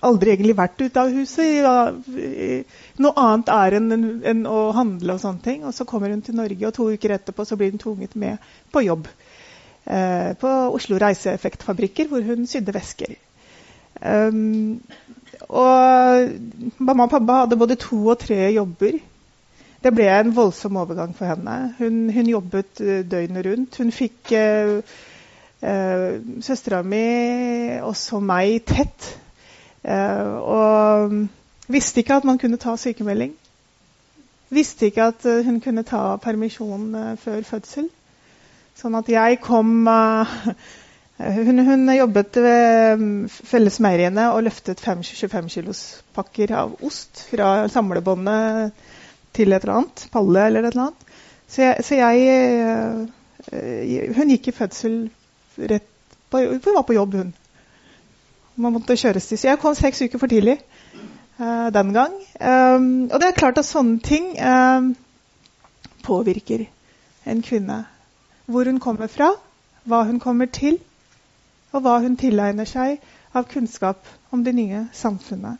aldri 0.05 0.31
egentlig 0.31 0.55
vært 0.57 0.81
ute 0.81 1.01
av 1.01 1.11
huset. 1.11 1.59
Ja, 1.59 1.75
noe 3.01 3.25
annet 3.25 3.51
er 3.51 3.77
enn 3.79 3.95
en, 3.95 4.05
en 4.23 4.43
å 4.47 4.59
handle 4.77 5.17
og 5.17 5.23
sånne 5.23 5.43
ting. 5.45 5.65
Og 5.67 5.75
så 5.75 5.87
kommer 5.89 6.13
hun 6.13 6.23
til 6.25 6.37
Norge, 6.39 6.67
og 6.67 6.75
to 6.77 6.89
uker 6.93 7.17
etterpå 7.17 7.47
så 7.47 7.57
blir 7.59 7.73
hun 7.73 7.81
tvunget 7.81 8.15
med 8.19 8.51
på 8.71 8.85
jobb. 8.85 9.09
Eh, 9.85 10.31
på 10.39 10.53
Oslo 10.73 10.99
Reiseeffektfabrikker, 11.01 12.07
hvor 12.09 12.23
hun 12.25 12.47
sydde 12.49 12.73
vesker. 12.75 13.17
Um, 13.95 14.81
og 15.47 16.31
mamma 16.83 17.05
og 17.05 17.11
pappa 17.13 17.37
hadde 17.43 17.57
både 17.57 17.77
to 17.79 17.99
og 18.11 18.17
tre 18.19 18.49
jobber 18.51 18.97
det 19.85 19.93
ble 19.93 20.07
en 20.09 20.31
voldsom 20.33 20.79
overgang 20.81 21.13
for 21.13 21.29
henne. 21.29 21.55
Hun, 21.77 22.07
hun 22.09 22.29
jobbet 22.31 22.81
eh, 22.81 23.03
døgnet 23.05 23.45
rundt. 23.45 23.77
Hun 23.77 23.91
fikk 23.93 24.31
eh, 24.33 24.79
eh, 25.61 26.15
søstera 26.41 26.81
mi 26.81 27.05
også 27.85 28.21
meg 28.25 28.63
tett. 28.65 29.11
Eh, 29.85 30.31
og 30.41 31.19
visste 31.69 32.01
ikke 32.01 32.17
at 32.17 32.25
man 32.25 32.41
kunne 32.41 32.57
ta 32.61 32.73
sykemelding. 32.81 33.35
Visste 34.55 34.89
ikke 34.89 35.11
at 35.11 35.29
hun 35.45 35.61
kunne 35.61 35.85
ta 35.85 36.15
permisjon 36.21 36.89
før 37.21 37.45
fødsel. 37.45 37.89
Sånn 38.75 38.97
at 38.97 39.09
jeg 39.09 39.39
kom 39.43 39.85
hun, 41.45 41.61
hun, 41.69 41.87
jobbet 41.93 42.41
ved 42.41 42.99
mm, 43.01 43.15
Fellesmeieriene 43.29 44.31
og 44.33 44.45
løftet 44.49 44.81
25 44.81 45.49
kilos 45.53 45.85
pakker 46.17 46.57
av 46.57 46.75
ost 46.85 47.21
fra 47.29 47.67
samlebåndet 47.71 48.85
til 49.35 49.53
et 49.53 49.63
eller 49.63 49.81
annet. 49.81 50.05
Palle 50.13 50.45
eller 50.49 50.65
et 50.65 50.73
eller 50.73 50.87
annet. 50.87 51.15
Så 51.47 51.61
jeg, 51.61 51.83
så 51.85 51.95
jeg 51.95 52.17
øh, 53.53 54.15
Hun 54.17 54.31
gikk 54.33 54.47
i 54.49 54.55
fødsel 54.55 54.95
rett 55.57 55.91
på 56.31 56.41
Hun 56.41 56.75
var 56.75 56.81
på 56.87 56.95
jobb, 56.97 57.13
hun. 57.13 57.33
Man 58.55 58.73
måtte 58.73 58.97
kjøres 58.97 59.27
til. 59.27 59.37
Så 59.37 59.47
jeg 59.47 59.59
kom 59.59 59.75
seks 59.75 60.01
uker 60.01 60.19
for 60.19 60.31
tidlig 60.31 60.57
uh, 61.39 61.67
den 61.73 61.93
gang. 61.93 62.13
Um, 62.39 63.09
og 63.11 63.19
det 63.19 63.27
er 63.27 63.37
klart 63.37 63.57
at 63.59 63.67
sånne 63.67 63.99
ting 63.99 64.31
um, 64.39 64.95
påvirker 66.03 66.65
en 67.25 67.41
kvinne. 67.41 67.83
Hvor 68.45 68.65
hun 68.65 68.79
kommer 68.79 69.07
fra, 69.07 69.33
hva 69.83 70.03
hun 70.07 70.19
kommer 70.19 70.45
til, 70.45 70.79
og 71.73 71.83
hva 71.83 71.99
hun 71.99 72.15
tilegner 72.17 72.67
seg 72.69 73.01
av 73.35 73.47
kunnskap 73.51 74.07
om 74.31 74.43
det 74.45 74.55
nye 74.55 74.85
samfunnet. 74.93 75.59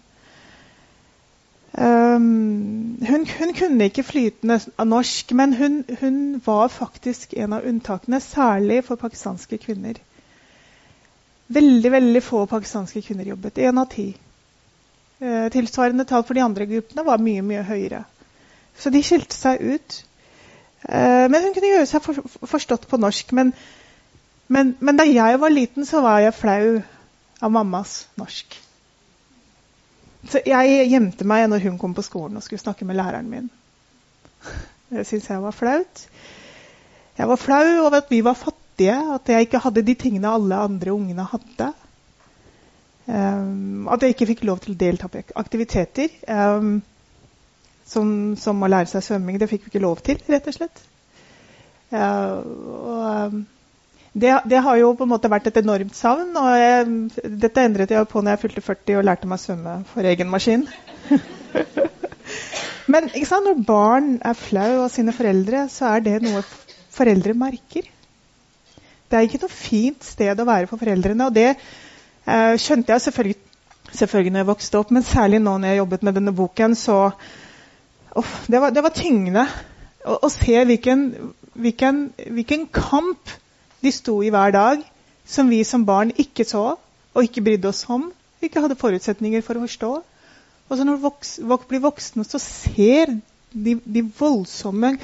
Um, 1.77 2.97
hun, 3.07 3.27
hun, 3.39 3.53
kunne 3.53 3.83
ikke 3.83 4.03
flytende 4.03 4.59
norsk, 4.85 5.31
men 5.31 5.53
hun, 5.53 5.83
hun, 5.99 6.41
var 6.45 6.67
faktisk 6.67 7.33
en 7.33 7.53
av 7.53 7.65
unntakene, 7.67 8.21
særlig 8.23 8.83
for 8.87 8.95
pakistanske 8.95 9.57
kvinner. 9.57 9.99
Veldig 11.47 11.91
veldig 11.91 12.23
få 12.23 12.45
pakistanske 12.45 13.01
kvinner 13.01 13.27
jobbet. 13.27 13.59
Én 13.59 13.79
av 13.79 13.89
ti. 13.91 14.07
Uh, 15.19 15.51
tilsvarende 15.51 16.07
tall 16.07 16.23
for 16.23 16.33
de 16.33 16.43
andre 16.43 16.65
gruppene 16.65 17.05
var 17.05 17.19
mye 17.19 17.43
mye 17.43 17.63
høyere. 17.67 18.03
Så 18.79 18.89
de 18.89 19.03
skilte 19.03 19.35
seg 19.35 19.59
ut. 19.59 20.01
Uh, 20.87 21.27
men 21.27 21.41
hun 21.43 21.53
kunne 21.53 21.73
gjøre 21.73 21.89
seg 21.91 22.07
for, 22.07 22.23
forstått 22.55 22.87
på 22.87 23.01
norsk. 23.03 23.35
Men, 23.35 23.51
men, 24.47 24.77
men 24.79 24.95
da 24.95 25.03
jeg 25.03 25.43
var 25.43 25.51
liten, 25.51 25.85
så 25.85 25.99
var 26.07 26.23
jeg 26.23 26.39
flau 26.39 26.77
av 27.43 27.51
mammas 27.51 28.05
norsk. 28.15 28.64
Så 30.29 30.41
jeg 30.45 30.89
gjemte 30.89 31.27
meg 31.27 31.45
når 31.51 31.67
hun 31.67 31.77
kom 31.81 31.93
på 31.93 32.05
skolen 32.05 32.39
og 32.39 32.43
skulle 32.45 32.61
snakke 32.61 32.85
med 32.87 32.97
læreren 32.97 33.29
min. 33.29 33.49
Det 34.89 35.05
syntes 35.05 35.29
jeg 35.29 35.43
var 35.43 35.55
flaut. 35.55 36.05
Jeg 37.17 37.29
var 37.29 37.39
flau 37.39 37.65
over 37.85 37.99
at 38.01 38.09
vi 38.11 38.23
var 38.25 38.37
fattige, 38.37 38.95
at 39.15 39.29
jeg 39.29 39.47
ikke 39.47 39.61
hadde 39.63 39.85
de 39.85 39.95
tingene 39.95 40.33
alle 40.33 40.57
andre 40.67 40.93
ungene 40.93 41.27
hadde. 41.29 41.71
Um, 43.05 43.87
at 43.87 44.01
jeg 44.01 44.15
ikke 44.15 44.27
fikk 44.33 44.43
lov 44.49 44.59
til 44.63 44.73
å 44.73 44.79
delta 44.81 45.07
på 45.11 45.21
aktiviteter. 45.37 46.09
Um, 46.27 46.81
som, 47.85 48.35
som, 48.39 48.63
å 48.63 48.69
lære 48.69 48.89
seg 48.89 49.05
svømming. 49.05 49.37
Det 49.39 49.49
fikk 49.49 49.67
vi 49.67 49.73
ikke 49.73 49.83
lov 49.83 50.01
til, 50.05 50.21
rett 50.29 50.47
og 50.49 50.57
slett. 50.57 50.81
Uh, 51.93 51.99
og, 52.01 53.03
um, 53.33 53.43
det, 54.15 54.31
det, 54.47 54.61
har 54.63 54.77
jo 54.79 54.93
på 54.95 55.03
en 55.03 55.11
måte 55.11 55.29
vært 55.31 55.49
et 55.49 55.57
enormt 55.59 55.95
savn. 55.97 56.29
og 56.39 56.53
jeg, 56.55 56.85
Dette 57.43 57.65
endret 57.67 57.91
jeg 57.91 58.07
på 58.07 58.21
når 58.23 58.35
jeg 58.35 58.43
fylte 58.45 58.63
40 58.63 58.99
og 59.01 59.03
lærte 59.09 59.27
meg 59.27 59.41
å 59.41 59.43
svømme 59.43 59.73
for 59.89 60.07
egen 60.07 60.31
maskin. 60.31 60.63
Men 62.91 63.09
når 63.11 63.59
barn 63.67 64.09
er 64.23 64.39
flau 64.39 64.85
av 64.85 64.89
sine 64.93 65.11
foreldre, 65.15 65.65
så 65.73 65.89
er 65.95 66.05
det 66.05 66.15
noe 66.23 66.45
foreldre 66.95 67.35
merker. 67.35 67.91
Det 69.09 69.17
er 69.19 69.27
ikke 69.27 69.43
noe 69.43 69.51
fint 69.51 70.07
sted 70.07 70.39
å 70.39 70.47
være 70.47 70.69
for 70.71 70.79
foreldrene. 70.79 71.27
Og 71.27 71.35
det 71.35 71.49
eh, 71.51 72.55
skjønte 72.61 72.95
jeg 72.95 73.07
selvfølgelig, 73.09 73.39
selvfølgelig 73.91 74.33
når 74.35 74.45
jeg 74.45 74.51
vokste 74.53 74.79
opp, 74.79 74.95
men 74.95 75.05
særlig 75.07 75.43
nå 75.43 75.57
når 75.59 75.73
jeg 75.73 75.81
jobbet 75.83 76.05
med 76.07 76.21
denne 76.21 76.35
boken, 76.39 76.75
så 76.79 76.99
oh, 77.11 78.35
det, 78.47 78.61
var, 78.61 78.71
det, 78.71 78.85
var, 78.85 78.95
tyngende 78.95 79.49
å, 80.07 80.21
å 80.23 80.31
se 80.31 80.61
hvilken, 80.71 81.09
hvilken, 81.59 82.05
hvilken 82.31 82.69
kamp 82.71 83.41
de 83.85 83.93
sto 83.93 84.17
i 84.25 84.31
hver 84.33 84.53
dag, 84.55 84.83
som 85.25 85.49
vi 85.49 85.63
som 85.63 85.85
barn 85.85 86.11
ikke 86.21 86.45
så 86.47 86.65
og 87.15 87.23
ikke 87.23 87.43
brydde 87.45 87.69
oss 87.69 87.85
om. 87.89 88.09
Ikke 88.43 88.61
hadde 88.61 88.77
forutsetninger 88.79 89.41
for 89.45 89.57
å 89.57 89.63
forstå. 89.65 89.91
Og 90.65 90.77
så 90.77 90.85
når 90.85 91.01
vok 91.01 91.67
blir 91.69 91.83
voksne, 91.83 92.25
så 92.25 92.41
ser 92.41 93.13
de, 93.53 93.77
de, 93.85 94.01
voldsomme 94.19 94.95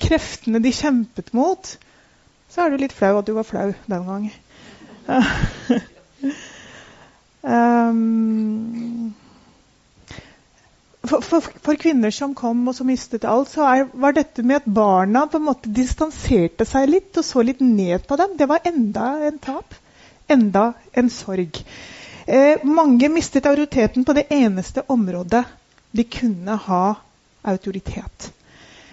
kreftene 0.00 0.58
de 0.62 0.72
kjempet 0.74 1.30
mot, 1.36 1.76
så 2.50 2.64
er 2.64 2.72
du 2.72 2.80
litt 2.80 2.94
flau 2.94 3.18
at 3.18 3.28
du 3.28 3.34
var 3.36 3.46
flau 3.46 3.68
den 3.90 4.08
gang. 4.08 4.24
um, 7.54 9.14
for, 11.06 11.20
for, 11.20 11.40
for, 11.40 11.76
kvinner 11.80 12.10
som 12.10 12.34
kom 12.34 12.62
og 12.68 12.76
som 12.76 12.88
mistet 12.88 13.24
alt, 13.28 13.50
så 13.52 13.64
er, 13.68 13.88
var 13.92 14.16
dette 14.16 14.42
med 14.42 14.62
at 14.62 14.68
barna 14.68 15.26
på 15.30 15.40
en 15.40 15.48
måte 15.48 15.72
distanserte 15.72 16.66
seg 16.68 16.88
litt 16.90 17.20
og 17.20 17.26
så 17.26 17.44
litt 17.44 17.60
ned 17.64 18.06
på 18.08 18.18
dem, 18.20 18.36
det 18.38 18.48
var 18.50 18.64
enda 18.68 19.10
en 19.28 19.38
tap. 19.42 19.74
Enda 20.26 20.72
en 20.96 21.10
sorg. 21.12 21.60
Eh, 22.26 22.62
mange 22.64 23.10
mistet 23.12 23.46
autoriteten 23.46 24.04
på 24.04 24.12
det 24.16 24.26
eneste 24.32 24.86
området 24.88 25.44
de 25.92 26.04
kunne 26.08 26.56
ha 26.56 26.84
autoritet, 27.44 28.30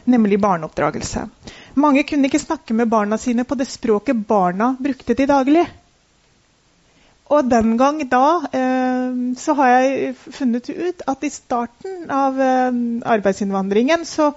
nemlig 0.03 0.39
barneoppdragelse. 0.43 1.23
Mange 1.79 2.03
kunne 2.03 2.27
ikke 2.27 2.43
snakke 2.43 2.75
med 2.75 2.91
barna 2.91 3.17
sine 3.17 3.47
på 3.47 3.55
det 3.55 3.69
språket 3.71 4.27
barna 4.27 4.73
brukte 4.79 5.15
til 5.15 5.29
daglig. 5.31 5.63
Og 7.31 7.47
den 7.47 7.77
gang 7.79 8.01
da 8.11 8.25
eh, 8.51 9.11
så 9.39 9.55
har 9.55 9.69
jeg 9.71 10.15
funnet 10.19 10.67
ut 10.67 11.03
at 11.07 11.23
i 11.23 11.31
starten 11.31 12.09
av 12.11 12.39
eh, 12.43 12.79
arbeidsinnvandringen 13.13 14.03
så, 14.07 14.33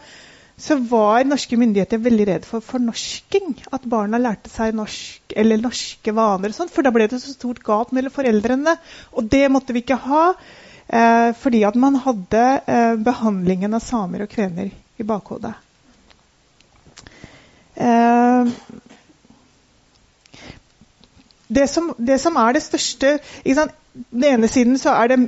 så 0.54 0.76
var 0.90 1.26
norske 1.26 1.58
myndigheter 1.58 2.02
veldig 2.04 2.26
redd 2.28 2.46
for 2.46 2.62
fornorsking. 2.62 3.56
At 3.74 3.88
barna 3.90 4.20
lærte 4.22 4.52
seg 4.52 4.76
norsk 4.78 5.34
eller 5.34 5.58
norske 5.64 6.14
vaner. 6.14 6.54
og 6.54 6.58
sånt, 6.60 6.74
For 6.74 6.86
da 6.86 6.94
ble 6.94 7.08
det 7.10 7.18
så 7.24 7.34
stort 7.34 7.64
gap 7.66 7.90
mellom 7.96 8.14
foreldrene. 8.14 8.76
Og 9.18 9.26
det 9.32 9.48
måtte 9.50 9.74
vi 9.74 9.82
ikke 9.82 9.98
ha, 10.06 10.24
eh, 10.86 11.32
fordi 11.40 11.64
at 11.66 11.74
man 11.74 11.98
hadde 12.06 12.46
eh, 12.62 12.94
behandlingen 13.10 13.74
av 13.74 13.82
samer 13.82 14.22
og 14.28 14.34
kvener 14.36 14.70
i 14.70 15.08
bakhodet. 15.08 15.56
Det, 21.54 21.66
som, 21.70 21.92
det, 21.98 22.18
som, 22.22 22.36
er 22.40 22.56
det 22.56 22.62
største 22.64 23.18
Den 23.44 24.24
ene 24.26 24.48
siden 24.50 24.78
så 24.80 24.94
er 24.98 25.12
det, 25.12 25.18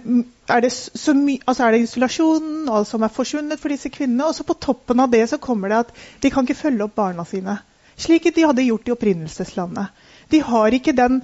er 0.51 0.65
det, 0.65 0.73
my, 1.15 1.37
altså 1.47 1.67
er 1.67 1.77
det 1.77 1.85
isolasjonen 1.85 2.65
og 2.67 2.81
alt 2.81 2.91
som 2.91 3.05
er 3.07 3.13
forsvunnet 3.15 3.61
for 3.63 3.71
disse 3.71 3.93
kvinnene. 3.95 4.27
Og 4.27 4.35
så 4.35 4.47
på 4.47 4.59
toppen 4.59 5.03
av 5.05 5.13
det 5.13 5.23
så 5.31 5.39
kommer 5.43 5.71
det 5.71 5.83
at 5.85 5.95
de 6.23 6.33
kan 6.35 6.47
ikke 6.47 6.59
følge 6.65 6.89
opp 6.89 6.97
barna 6.99 7.27
sine. 7.29 7.61
Slik 7.97 8.27
de 8.35 8.45
hadde 8.45 8.67
gjort 8.67 8.89
i 8.89 8.95
opprinnelseslandet. 8.97 10.05
De 10.33 10.43
har 10.43 10.75
ikke 10.75 10.97
den, 10.97 11.23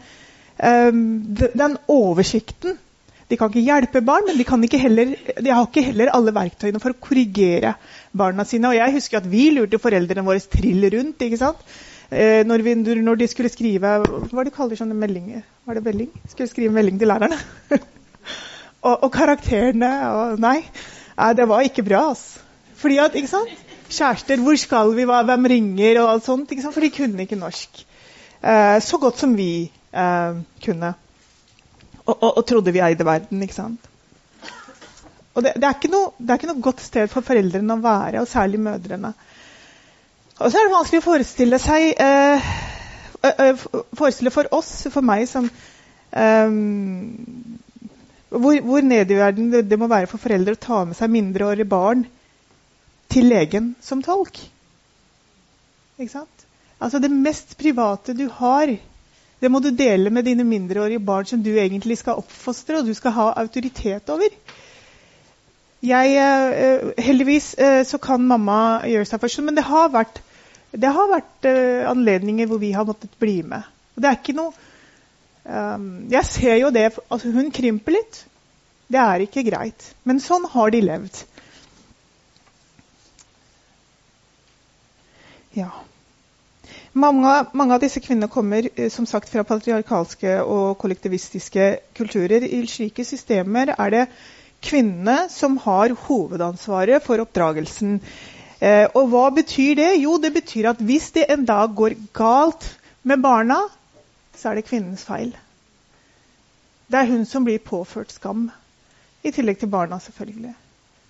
um, 0.63 1.03
den 1.35 1.77
oversikten. 1.91 2.79
De 3.33 3.39
kan 3.41 3.49
ikke 3.49 3.65
hjelpe 3.65 4.03
barn, 4.05 4.27
men 4.29 4.37
de, 4.37 4.45
ikke 4.67 4.81
heller, 4.81 5.15
de, 5.17 5.51
har 5.51 5.65
ikke 5.65 5.87
heller 5.87 6.13
alle 6.13 6.35
verktøyene 6.37 6.81
for 6.83 6.93
å 6.93 7.01
korrigere 7.01 7.75
barna 8.13 8.45
sine. 8.45 8.69
Og 8.69 8.77
jeg 8.77 8.97
husker 8.99 9.23
at 9.23 9.29
vi 9.33 9.47
lurte 9.57 9.81
foreldrene 9.81 10.25
våre 10.27 10.43
trill 10.53 10.85
rundt. 10.93 11.25
ikke 11.25 11.41
sant? 11.41 11.63
Eh, 12.13 12.43
når, 12.45 12.63
vi, 12.67 12.75
når, 12.77 13.17
de 13.17 13.27
skulle 13.31 13.49
skrive 13.49 13.91
Hva 14.05 14.43
de 14.45 14.53
kaller 14.53 14.77
sånne 14.77 14.97
meldinger? 14.99 15.47
Var 15.65 15.79
det 15.79 15.85
melding? 15.87 16.11
Skulle 16.29 16.51
skrive 16.51 16.75
melding 16.75 16.99
til 17.01 17.09
lærerne. 17.09 17.39
og, 18.87 18.97
og, 18.99 19.09
karakterene 19.15 19.93
og 20.11 20.43
Nei, 20.43 20.59
det 21.39 21.47
var 21.49 21.65
ikke 21.65 21.87
bra. 21.87 22.11
Altså. 22.11 22.43
Fordi 22.83 22.99
at, 23.01 23.17
ikke 23.17 23.31
sant? 23.31 23.71
Kjærester, 23.93 24.41
hvor 24.45 24.57
skal 24.61 24.93
vi, 24.97 25.07
hvem 25.07 25.49
ringer, 25.53 26.03
og 26.03 26.11
alt 26.11 26.27
sånt. 26.29 26.53
Ikke 26.53 26.65
sant? 26.65 26.77
For 26.77 26.85
de 26.85 26.93
kunne 26.93 27.25
ikke 27.25 27.41
norsk. 27.41 27.85
Eh, 28.43 28.77
så 28.83 28.99
godt 28.99 29.23
som 29.23 29.33
vi 29.39 29.71
eh, 29.71 30.43
kunne. 30.65 30.93
Og, 32.03 32.15
og, 32.17 32.31
og, 32.37 32.45
trodde 32.47 32.75
vi 32.75 32.83
eide 32.83 33.07
verden. 33.07 33.43
ikke 33.43 33.57
sant? 33.57 33.89
Og 35.33 35.45
det, 35.45 35.55
det, 35.57 35.69
er 35.69 35.93
noe, 35.93 36.13
det, 36.19 36.29
er 36.29 36.41
ikke 36.41 36.51
noe, 36.51 36.65
godt 36.65 36.83
sted 36.85 37.09
for 37.09 37.25
foreldrene 37.25 37.79
å 37.79 37.85
være, 37.85 38.21
og 38.21 38.29
særlig 38.29 38.61
mødrene. 38.61 39.15
Og 40.41 40.49
så 40.51 40.59
er 40.59 40.67
det 40.67 40.75
vanskelig 40.75 41.03
å 41.03 41.05
forestille 41.05 41.59
seg 41.63 41.93
eh, 42.01 42.53
Forestille 43.95 44.33
for 44.35 44.49
oss, 44.57 44.71
for 44.91 45.05
meg, 45.07 45.29
som 45.31 45.47
eh, 45.47 46.55
hvor, 48.33 48.57
hvor 48.65 48.87
nede 48.87 49.15
i 49.15 49.21
verden 49.21 49.53
det, 49.53 49.67
det, 49.71 49.79
må 49.79 49.91
være 49.91 50.09
for 50.11 50.23
foreldre 50.23 50.57
å 50.57 50.63
ta 50.63 50.81
med 50.89 50.99
seg 50.99 51.13
mindreårige 51.13 51.69
barn 51.69 52.07
til 53.13 53.29
legen 53.29 53.75
som 53.85 54.03
tolk. 54.03 54.41
Ikke 56.01 56.15
sant? 56.15 56.47
Altså 56.83 56.99
Det 56.99 57.13
mest 57.13 57.55
private 57.61 58.17
du 58.17 58.25
har, 58.41 58.73
det 59.43 59.51
må 59.51 59.61
du 59.63 59.71
dele 59.77 60.11
med 60.11 60.27
dine 60.27 60.47
mindreårige 60.49 61.05
barn 61.05 61.29
som 61.29 61.43
du 61.45 61.53
egentlig 61.53 62.01
skal 62.01 62.19
oppfostre 62.23 62.81
og 62.81 62.89
du 62.89 62.95
skal 62.99 63.15
ha 63.19 63.29
autoritet 63.43 64.11
over. 64.11 64.33
Jeg, 65.83 66.13
eh, 66.17 66.91
heldigvis 67.03 67.55
så 67.89 67.99
kan 67.99 68.23
mamma 68.23 68.83
gjøre 68.87 69.09
seg 69.09 69.23
først, 69.23 69.43
men 69.43 69.59
det 69.59 69.67
har 69.67 69.91
vært 69.95 70.23
det 70.73 70.89
har 70.89 71.11
vært 71.11 71.47
anledninger 71.91 72.47
hvor 72.49 72.57
vi 72.63 72.71
har 72.73 72.87
måttet 72.89 73.13
bli 73.21 73.43
med. 73.45 73.67
Og 73.93 74.01
det 74.01 74.09
er 74.09 74.17
ikke 74.17 74.35
noe 74.39 74.55
um, 75.45 75.89
Jeg 76.09 76.25
ser 76.25 76.55
jo 76.63 76.71
det 76.73 76.87
altså 77.13 77.29
Hun 77.35 77.51
krymper 77.53 77.93
litt. 77.99 78.23
Det 78.89 79.01
er 79.01 79.25
ikke 79.25 79.45
greit. 79.45 79.91
Men 80.09 80.21
sånn 80.21 80.47
har 80.53 80.73
de 80.73 80.81
levd. 80.81 81.21
Ja. 85.57 85.71
Mange, 86.93 87.33
mange, 87.53 87.75
av 87.75 87.81
disse 87.81 88.01
kvinnene 88.05 88.29
kommer 88.33 88.69
eh, 88.69 88.89
som 88.93 89.07
sagt 89.09 89.31
fra 89.33 89.45
patriarkalske 89.49 90.39
og 90.45 90.77
kollektivistiske 90.81 91.69
kulturer. 91.97 92.45
I 92.45 92.63
slike 92.69 93.05
systemer 93.09 93.73
er 93.77 93.95
det 93.95 94.03
kvinnene 94.63 95.27
som 95.33 95.59
har 95.65 95.95
hovedansvaret 96.07 97.05
for 97.05 97.23
oppdragelsen. 97.25 97.99
Eh, 98.63 98.87
og 98.95 99.11
hva 99.11 99.29
betyr 99.35 99.77
det? 99.81 99.91
Jo, 100.03 100.17
det 100.23 100.33
betyr 100.37 100.71
at 100.71 100.83
hvis 100.83 101.11
det 101.17 101.29
en 101.35 101.47
dag 101.49 101.75
går 101.75 101.97
galt 102.15 102.69
med 103.03 103.23
barna, 103.25 103.59
så 104.39 104.51
er 104.51 104.61
det 104.61 104.69
kvinnens 104.69 105.05
feil. 105.07 105.33
Det 106.87 107.01
er 107.01 107.11
hun 107.11 107.25
som 107.27 107.45
blir 107.47 107.63
påført 107.63 108.13
skam. 108.15 108.51
I 109.23 109.31
tillegg 109.31 109.61
til 109.61 109.71
barna, 109.71 109.99
selvfølgelig. 110.03 110.55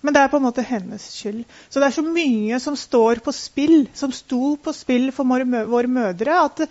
Men 0.03 0.15
det 0.15 0.21
er 0.21 0.31
på 0.31 0.39
en 0.39 0.45
måte 0.45 0.65
hennes 0.67 1.03
skyld. 1.15 1.43
Så 1.69 1.79
det 1.79 1.87
er 1.87 1.95
så 1.95 2.03
mye 2.05 2.59
som 2.59 2.75
står 2.77 3.21
på 3.23 3.31
spill, 3.35 3.85
som 3.95 4.11
sto 4.11 4.55
på 4.59 4.73
spill 4.75 5.11
for 5.15 5.27
våre 5.27 5.87
mødre. 5.87 6.39
at 6.43 6.65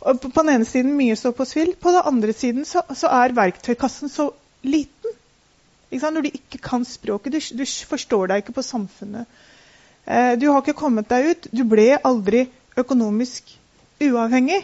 På 0.00 0.42
den 0.42 0.54
ene 0.54 0.64
siden 0.64 0.96
mye 0.96 1.16
står 1.16 1.34
på 1.36 1.44
spill, 1.44 1.74
på 1.76 1.92
den 1.92 2.08
andre 2.08 2.32
siden 2.32 2.64
så, 2.64 2.82
så 2.94 3.12
er 3.12 3.36
verktøykassen 3.36 4.08
så 4.08 4.30
liten. 4.62 5.01
Når 5.92 6.24
du 6.24 6.30
ikke 6.32 6.58
kan 6.62 6.84
språket, 6.88 7.34
du, 7.34 7.58
du 7.60 7.64
forstår 7.88 8.30
deg 8.30 8.42
ikke 8.42 8.56
på 8.56 8.64
samfunnet. 8.64 9.28
Eh, 10.06 10.34
du 10.40 10.48
har 10.48 10.62
ikke 10.62 10.78
kommet 10.78 11.10
deg 11.10 11.28
ut. 11.30 11.50
Du 11.52 11.62
ble 11.68 11.92
aldri 12.00 12.46
økonomisk 12.80 13.52
uavhengig. 14.02 14.62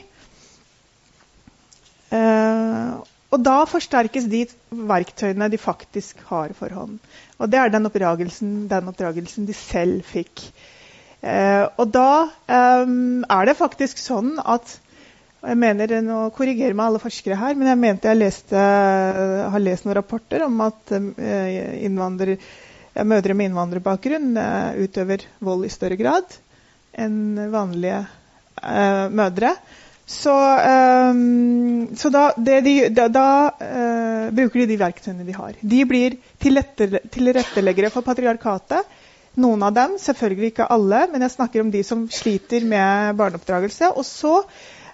Eh, 2.17 2.97
og 3.29 3.45
da 3.45 3.59
forsterkes 3.69 4.25
de 4.33 4.47
verktøyene 4.73 5.51
de 5.53 5.61
faktisk 5.61 6.25
har 6.31 6.55
for 6.57 6.73
hånd. 6.73 6.97
Og 7.37 7.53
det 7.53 7.61
er 7.61 7.73
den 7.75 7.87
oppdragelsen, 7.91 8.67
den 8.71 8.89
oppdragelsen 8.89 9.47
de 9.47 9.57
selv 9.57 10.01
fikk. 10.09 10.47
Eh, 11.21 11.67
og 11.77 11.91
da 11.93 12.31
er 12.49 13.49
det 13.49 13.59
faktisk 13.59 14.01
sånn 14.01 14.39
at 14.41 14.79
jeg 15.39 15.59
mener, 15.59 15.93
Nå 16.03 16.23
korrigerer 16.35 16.75
meg 16.75 16.91
alle 16.91 17.03
forskere 17.03 17.39
her, 17.39 17.55
men 17.55 17.71
jeg 17.71 17.79
mente 17.79 18.11
jeg 18.11 18.19
leste, 18.19 18.59
har 18.59 19.63
lest 19.63 19.87
noen 19.87 19.99
rapporter 20.01 20.43
om 20.47 20.61
at 20.67 20.95
mødre 23.07 23.35
med 23.37 23.51
innvandrerbakgrunn 23.51 24.37
eh, 24.41 24.79
utøver 24.85 25.27
vold 25.45 25.67
i 25.67 25.73
større 25.73 25.99
grad 26.01 26.39
enn 26.99 27.51
vanlige 27.53 28.01
eh, 28.63 29.05
mødre. 29.15 29.53
Så, 30.09 30.35
eh, 30.59 31.21
så 32.01 32.11
da, 32.13 32.25
de, 32.37 32.77
da, 32.89 33.09
da 33.13 33.27
eh, 33.61 34.31
bruker 34.35 34.65
de 34.65 34.71
de 34.73 34.81
verktøyene 34.81 35.27
de 35.27 35.37
har. 35.37 35.59
De 35.61 35.85
blir 35.89 36.17
tilretteleggere 36.41 37.93
for 37.95 38.07
patriarkatet. 38.07 38.97
Noen 39.39 39.63
av 39.63 39.75
dem, 39.77 39.95
selvfølgelig 40.03 40.51
ikke 40.51 40.67
alle, 40.75 41.05
men 41.13 41.23
jeg 41.23 41.37
snakker 41.37 41.63
om 41.63 41.69
de 41.71 41.85
som 41.87 42.09
sliter 42.11 42.65
med 42.67 43.15
barneoppdragelse. 43.21 43.93
Og 43.95 44.07
så 44.09 44.41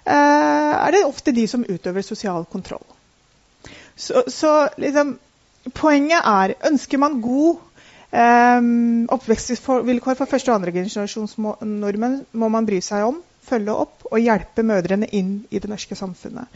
er 0.05 0.91
det 0.93 1.05
ofte 1.05 1.33
de 1.33 1.47
som 1.49 1.63
utøver 1.65 2.05
sosial 2.05 2.45
kontroll. 2.51 2.83
Så, 3.95 4.25
så 4.27 4.67
liksom, 4.77 5.15
poenget 5.73 6.21
er 6.21 6.53
ønsker 6.69 7.01
man 7.01 7.21
god 7.23 7.63
Um, 8.15 9.07
oppvekstvilkår 9.11 10.15
for 10.15 10.29
første- 10.29 10.51
og 10.53 10.61
andregenerasjons 10.61 11.33
nordmenn 11.35 12.21
må 12.31 12.47
man 12.53 12.67
bry 12.67 12.77
seg 12.79 13.03
om, 13.03 13.17
følge 13.43 13.73
opp 13.75 14.05
og 14.07 14.21
hjelpe 14.23 14.63
mødrene 14.63 15.09
inn 15.11 15.33
i 15.51 15.59
det 15.59 15.67
norske 15.67 15.97
samfunnet. 15.99 16.47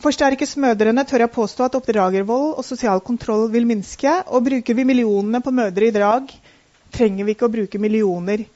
Forsterkes 0.00 0.54
mødrene, 0.56 1.04
tør 1.04 1.26
jeg 1.26 1.34
påstå 1.34 1.66
at 1.66 1.76
oppdragervold 1.76 2.54
og 2.54 2.64
sosial 2.64 3.02
kontroll 3.04 3.48
vil 3.52 3.66
minske. 3.66 4.12
Og 4.30 4.46
bruker 4.46 4.78
vi 4.78 4.86
millionene 4.86 5.42
på 5.42 5.52
mødre 5.52 5.90
i 5.90 5.92
dag, 5.92 6.30
trenger 6.94 7.26
vi 7.26 7.34
ikke 7.34 7.48
å 7.48 7.52
bruke 7.52 7.82
millioner 7.82 8.46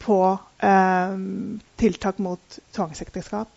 på 0.00 0.18
um, 0.30 1.60
tiltak 1.76 2.22
mot 2.22 2.58
tvangsekteskap, 2.72 3.50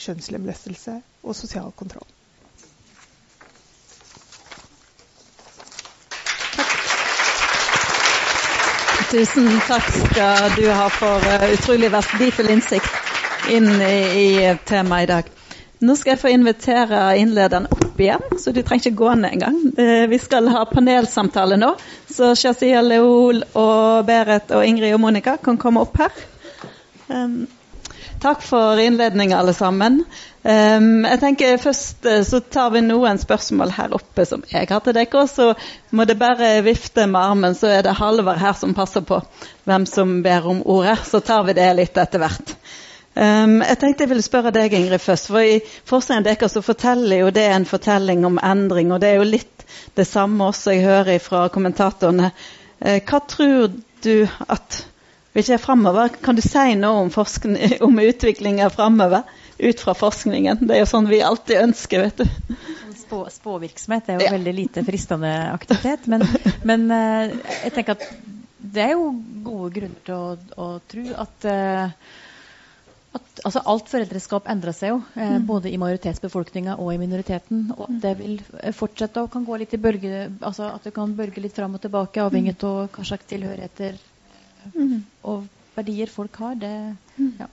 kjønnslemlestelse 0.00 0.98
og 1.24 1.36
sosial 1.36 1.72
kontroll. 1.78 2.06
Tusen 9.14 9.46
takk 9.68 9.86
skal 9.94 10.48
du 10.56 10.64
ha 10.74 10.88
for 10.90 11.22
uh, 11.22 11.44
utrolig 11.54 11.90
verdifull 11.92 12.48
innsikt 12.50 13.52
inn 13.52 13.68
i, 13.78 14.56
temaet 14.66 15.04
i 15.04 15.10
dag. 15.12 15.28
Nå 15.84 15.94
skal 16.00 16.14
jeg 16.14 16.20
få 16.22 16.32
invitere 16.34 17.02
innlederen 17.20 17.68
opp 17.70 18.00
igjen, 18.00 18.24
så 18.40 18.50
du 18.50 18.62
trenger 18.64 18.88
ikke 18.88 18.98
gå 18.98 19.12
ned 19.20 19.36
engang. 19.36 19.60
Uh, 19.78 20.06
vi 20.10 20.18
skal 20.18 20.50
ha 20.50 20.64
panelsamtale 20.66 21.60
nå, 21.60 21.74
så 22.10 22.32
Shazia 22.34 22.82
Leol 22.82 23.44
og 23.52 24.02
Berit 24.08 24.50
og 24.56 24.66
Ingrid 24.66 24.96
og 24.96 25.04
Monica 25.04 25.36
kan 25.38 25.60
komme 25.62 25.84
opp 25.86 26.00
her. 26.02 26.24
Takk 28.24 28.42
for 28.42 28.80
innledninga, 28.80 29.36
alle 29.36 29.52
sammen. 29.52 29.98
Um, 30.42 31.04
jeg 31.04 31.20
tenker 31.20 31.58
Først 31.60 32.06
uh, 32.08 32.22
så 32.24 32.38
tar 32.40 32.70
vi 32.72 32.80
noen 32.80 33.18
spørsmål 33.20 33.74
her 33.76 33.92
oppe 33.92 34.24
som 34.24 34.40
jeg 34.48 34.70
har 34.70 34.80
til 34.80 34.94
dere. 34.96 35.10
Og 35.20 35.28
så 35.28 35.50
må 35.92 36.06
det 36.08 36.16
bare 36.16 36.54
vifte 36.64 37.04
med 37.04 37.20
armen, 37.20 37.56
så 37.58 37.68
er 37.68 37.82
det 37.84 37.98
Halvard 37.98 38.40
her 38.40 38.56
som 38.56 38.72
passer 38.72 39.04
på 39.04 39.18
hvem 39.68 39.84
som 39.90 40.14
ber 40.24 40.48
om 40.48 40.62
ordet. 40.64 41.02
Så 41.04 41.20
tar 41.20 41.44
vi 41.44 41.56
det 41.58 41.66
litt 41.76 42.00
etter 42.00 42.22
hvert. 42.22 42.54
Um, 43.12 43.58
jeg 43.60 43.80
tenkte 43.82 44.06
jeg 44.06 44.12
ville 44.14 44.24
spørre 44.24 44.54
deg, 44.56 44.72
Ingrid, 44.72 45.04
først. 45.04 45.28
For 45.28 45.44
i 45.44 45.60
forskningen 45.92 46.24
deres 46.24 46.56
så 46.56 46.64
forteller 46.64 47.26
jo 47.26 47.28
det 47.28 47.44
en 47.50 47.68
fortelling 47.68 48.24
om 48.24 48.40
endring. 48.40 48.94
Og 48.96 49.04
det 49.04 49.12
er 49.12 49.20
jo 49.20 49.28
litt 49.34 49.68
det 50.00 50.08
samme 50.08 50.48
også 50.48 50.78
jeg 50.78 50.88
hører 50.88 51.20
fra 51.20 51.44
kommentatorene. 51.52 52.32
Uh, 52.80 53.02
hva 53.04 53.20
tror 53.28 53.68
du 54.08 54.16
at 54.48 54.80
Vet 55.34 55.48
ikke 55.48 55.64
fremover, 55.64 56.12
Kan 56.22 56.36
du 56.38 56.42
si 56.44 56.76
noe 56.78 57.04
om, 57.04 57.10
om 57.88 58.00
utviklinga 58.04 58.70
framover? 58.70 59.24
Ut 59.58 59.80
fra 59.80 59.94
forskningen. 59.94 60.62
Det 60.66 60.76
er 60.76 60.82
jo 60.82 60.90
sånn 60.90 61.10
vi 61.10 61.20
alltid 61.22 61.62
ønsker, 61.62 62.06
vet 62.06 62.22
du. 62.22 62.56
Spå, 62.98 63.20
spåvirksomhet 63.30 64.08
er 64.10 64.18
jo 64.18 64.26
ja. 64.26 64.32
veldig 64.34 64.54
lite 64.54 64.84
fristende 64.86 65.30
aktivitet. 65.52 66.06
Men, 66.10 66.24
men, 66.66 66.86
eh, 66.90 67.34
jeg 67.66 67.74
tenker 67.76 67.98
at 67.98 68.06
det 68.74 68.86
er 68.88 68.94
jo 68.94 69.10
gode 69.44 69.72
grunner 69.76 70.06
til 70.06 70.14
å, 70.16 70.30
å 70.58 70.68
tro 70.90 71.04
at, 71.22 71.46
uh, 71.46 72.14
at 73.18 73.44
altså 73.46 73.62
alt 73.70 73.90
foreldreskap 73.92 74.48
endrer 74.50 74.74
seg 74.74 74.94
jo, 74.94 75.02
eh, 75.14 75.36
mm. 75.36 75.44
både 75.50 75.70
i 75.70 75.78
majoritetsbefolkninga 75.82 76.78
og 76.82 76.94
i 76.94 76.98
minoriteten. 77.02 77.68
Og 77.76 77.90
det 78.02 78.16
vil 78.22 78.40
fortsette 78.74 79.22
og 79.22 79.30
kan 79.34 79.46
gå 79.46 79.60
litt 79.62 79.74
i 79.76 79.82
bølge, 79.82 80.26
altså 80.40 80.72
at 80.72 80.86
det 80.86 80.94
kan 80.96 81.14
bølge 81.18 81.42
litt 81.44 81.54
fram 81.58 81.78
og 81.78 81.84
tilbake, 81.84 82.22
avhengig 82.22 82.56
av 82.62 82.88
hva 82.94 83.06
slags 83.06 83.30
tilhørigheter 83.30 84.02
mm. 84.72 84.96
og 85.30 85.44
verdier 85.74 86.10
folk 86.10 86.36
har. 86.42 86.54
Det, 86.60 86.72
mm. 87.16 87.32
ja. 87.38 87.50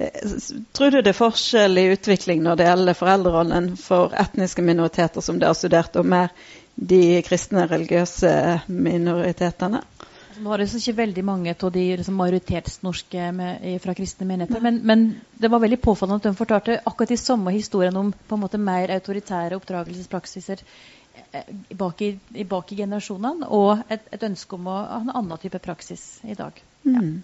Eh, 0.00 0.30
tror 0.72 0.90
du 0.90 1.00
det 1.02 1.12
er 1.12 1.18
forskjell 1.18 1.78
i 1.78 1.90
utvikling 1.94 2.42
når 2.44 2.56
det 2.56 2.68
gjelder 2.70 2.98
foreldrerollen 2.98 3.74
for 3.80 4.16
etniske 4.16 4.64
minoriteter 4.64 5.24
som 5.24 5.40
dere 5.40 5.52
har 5.52 5.58
studert, 5.58 5.98
og 6.00 6.08
mer 6.08 6.32
de 6.74 7.20
kristne 7.26 7.66
religiøse 7.68 8.30
minoritetene? 8.72 9.82
Altså, 10.30 10.40
nå 10.40 10.52
har 10.54 10.62
det 10.62 10.70
ikke 10.78 10.96
veldig 11.02 11.24
mange 11.26 11.52
av 11.52 11.72
de 11.74 11.82
liksom, 11.98 12.16
majoritetsnorske 12.16 13.26
med, 13.36 13.66
fra 13.84 13.94
kristne 13.98 14.28
menigheter, 14.28 14.62
men, 14.64 14.80
men, 14.86 15.04
det 15.36 15.50
var 15.52 15.60
veldig 15.60 15.80
påfallende 15.84 16.22
at 16.22 16.30
de 16.30 16.38
fortalte 16.38 16.78
akkurat 16.80 17.12
de 17.12 17.20
samme 17.20 17.52
historiene 17.52 18.00
om 18.00 18.12
på 18.12 18.38
en 18.38 18.44
måte 18.46 18.60
mer 18.62 18.94
autoritære 18.94 19.58
oppdragelsespraksiser 19.60 20.64
bak 21.78 22.00
i, 22.02 22.14
bak 22.48 22.72
i 22.72 22.80
generasjonene, 22.82 23.48
og 23.48 23.84
et, 23.88 24.06
et, 24.10 24.22
ønske 24.26 24.56
om 24.56 24.70
å 24.70 24.78
ha 24.78 25.02
en 25.02 25.12
annen 25.12 25.42
type 25.42 25.60
praksis 25.62 26.20
i 26.26 26.38
dag. 26.38 26.56
Ja. 26.84 26.98
Mm 26.98 27.20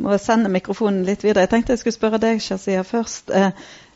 må 0.00 0.16
sende 0.20 0.52
mikrofonen 0.52 1.04
litt 1.06 1.24
videre. 1.24 1.46
Jeg 1.46 1.52
tenkte 1.52 1.74
jeg 1.74 1.82
skulle 1.82 1.96
spørre 1.96 2.22
deg, 2.22 2.40
Shazia, 2.42 2.84
først. 2.86 3.30
Eh, 3.30 3.52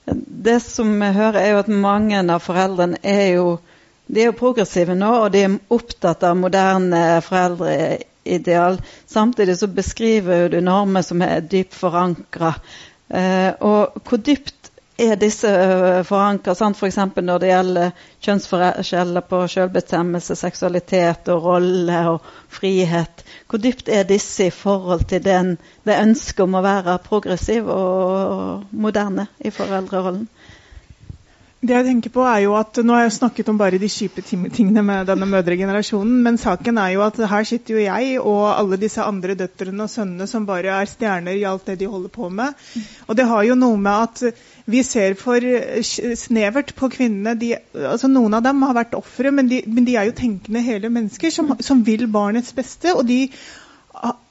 det 0.06 0.58
som 0.64 0.92
jeg 0.96 1.16
hører, 1.16 1.40
er 1.40 1.52
jo 1.54 1.64
at 1.64 1.72
mange 1.72 2.20
av 2.20 2.44
foreldrene 2.44 3.00
er 3.06 3.26
jo, 3.36 3.48
de 4.10 4.22
er 4.22 4.30
jo 4.30 4.38
progressive 4.38 4.96
nå, 4.98 5.10
og 5.24 5.32
de 5.34 5.44
er 5.46 5.58
opptatt 5.72 6.24
av 6.26 6.38
moderne 6.40 7.02
foreldreideal. 7.26 8.80
Samtidig 9.10 9.58
så 9.60 9.70
beskriver 9.70 10.48
du 10.52 10.60
normer 10.64 11.06
som 11.06 11.22
er 11.26 11.44
dypt 11.44 11.76
forankra. 11.78 12.54
Eh, 13.10 13.52
og 13.66 14.00
hvor 14.06 14.22
dypt 14.22 14.59
er 15.00 15.16
disse 15.20 15.48
eh, 15.48 16.02
forankra, 16.06 16.54
f.eks. 16.54 16.98
For 17.14 17.26
når 17.26 17.42
det 17.42 17.50
gjelder 17.50 18.04
kjønnsforskjeller 18.26 19.26
på 19.30 19.40
selvbestemmelse, 19.54 20.36
seksualitet 20.38 21.30
og 21.34 21.48
rolle 21.48 22.02
og 22.12 22.30
frihet? 22.52 23.24
Hvor 23.48 23.62
dypt 23.62 23.88
er 23.88 24.08
disse 24.08 24.50
i 24.50 24.54
forhold 24.54 25.06
til 25.10 25.24
den, 25.24 25.56
det 25.86 26.00
ønsket 26.00 26.44
om 26.46 26.58
å 26.58 26.64
være 26.66 27.00
progressiv 27.06 27.68
og 27.72 28.66
moderne 28.70 29.28
i 29.40 29.52
foreldrerollen? 29.54 30.28
Det 31.60 31.74
jeg 31.74 31.84
tenker 31.84 32.12
på 32.14 32.22
er 32.24 32.38
jo 32.46 32.54
at, 32.56 32.78
Nå 32.80 32.94
har 32.96 33.02
jeg 33.04 33.18
snakket 33.18 33.50
om 33.52 33.58
bare 33.60 33.76
de 33.80 33.88
kjipe 33.92 34.22
tingene 34.24 34.80
med 34.80 35.10
denne 35.10 35.26
mødregenerasjonen, 35.28 36.22
men 36.24 36.38
saken 36.40 36.78
er 36.80 36.94
jo 36.94 37.02
at 37.04 37.18
her 37.28 37.44
sitter 37.44 37.76
jo 37.76 37.82
jeg 37.84 38.14
og 38.16 38.46
alle 38.48 38.78
disse 38.80 39.04
andre 39.04 39.36
døtrene 39.36 39.84
og 39.84 39.92
sønnene 39.92 40.28
som 40.30 40.46
bare 40.48 40.72
er 40.78 40.88
stjerner 40.88 41.36
i 41.36 41.44
alt 41.44 41.68
det 41.68 41.76
de 41.82 41.90
holder 41.92 42.14
på 42.14 42.30
med. 42.32 42.56
Og 43.08 43.18
det 43.18 43.28
har 43.28 43.44
jo 43.44 43.58
noe 43.60 43.76
med 43.76 44.06
at 44.06 44.40
vi 44.70 44.82
ser 44.86 45.16
for 45.18 45.44
snevert 46.16 46.74
på 46.78 46.90
kvinnene. 46.92 47.36
De, 47.40 47.54
altså 47.74 48.10
Noen 48.10 48.38
av 48.38 48.44
dem 48.46 48.62
har 48.66 48.76
vært 48.76 48.96
ofre, 48.98 49.32
men, 49.34 49.50
men, 49.66 49.86
de 49.86 49.96
er 49.98 50.08
jo 50.08 50.16
tenkende 50.16 50.62
hele 50.64 50.92
mennesker 50.92 51.32
som, 51.34 51.56
som 51.60 51.82
vil 51.86 52.06
barnets 52.10 52.54
beste. 52.56 52.94
og 52.94 53.06
de 53.08 53.26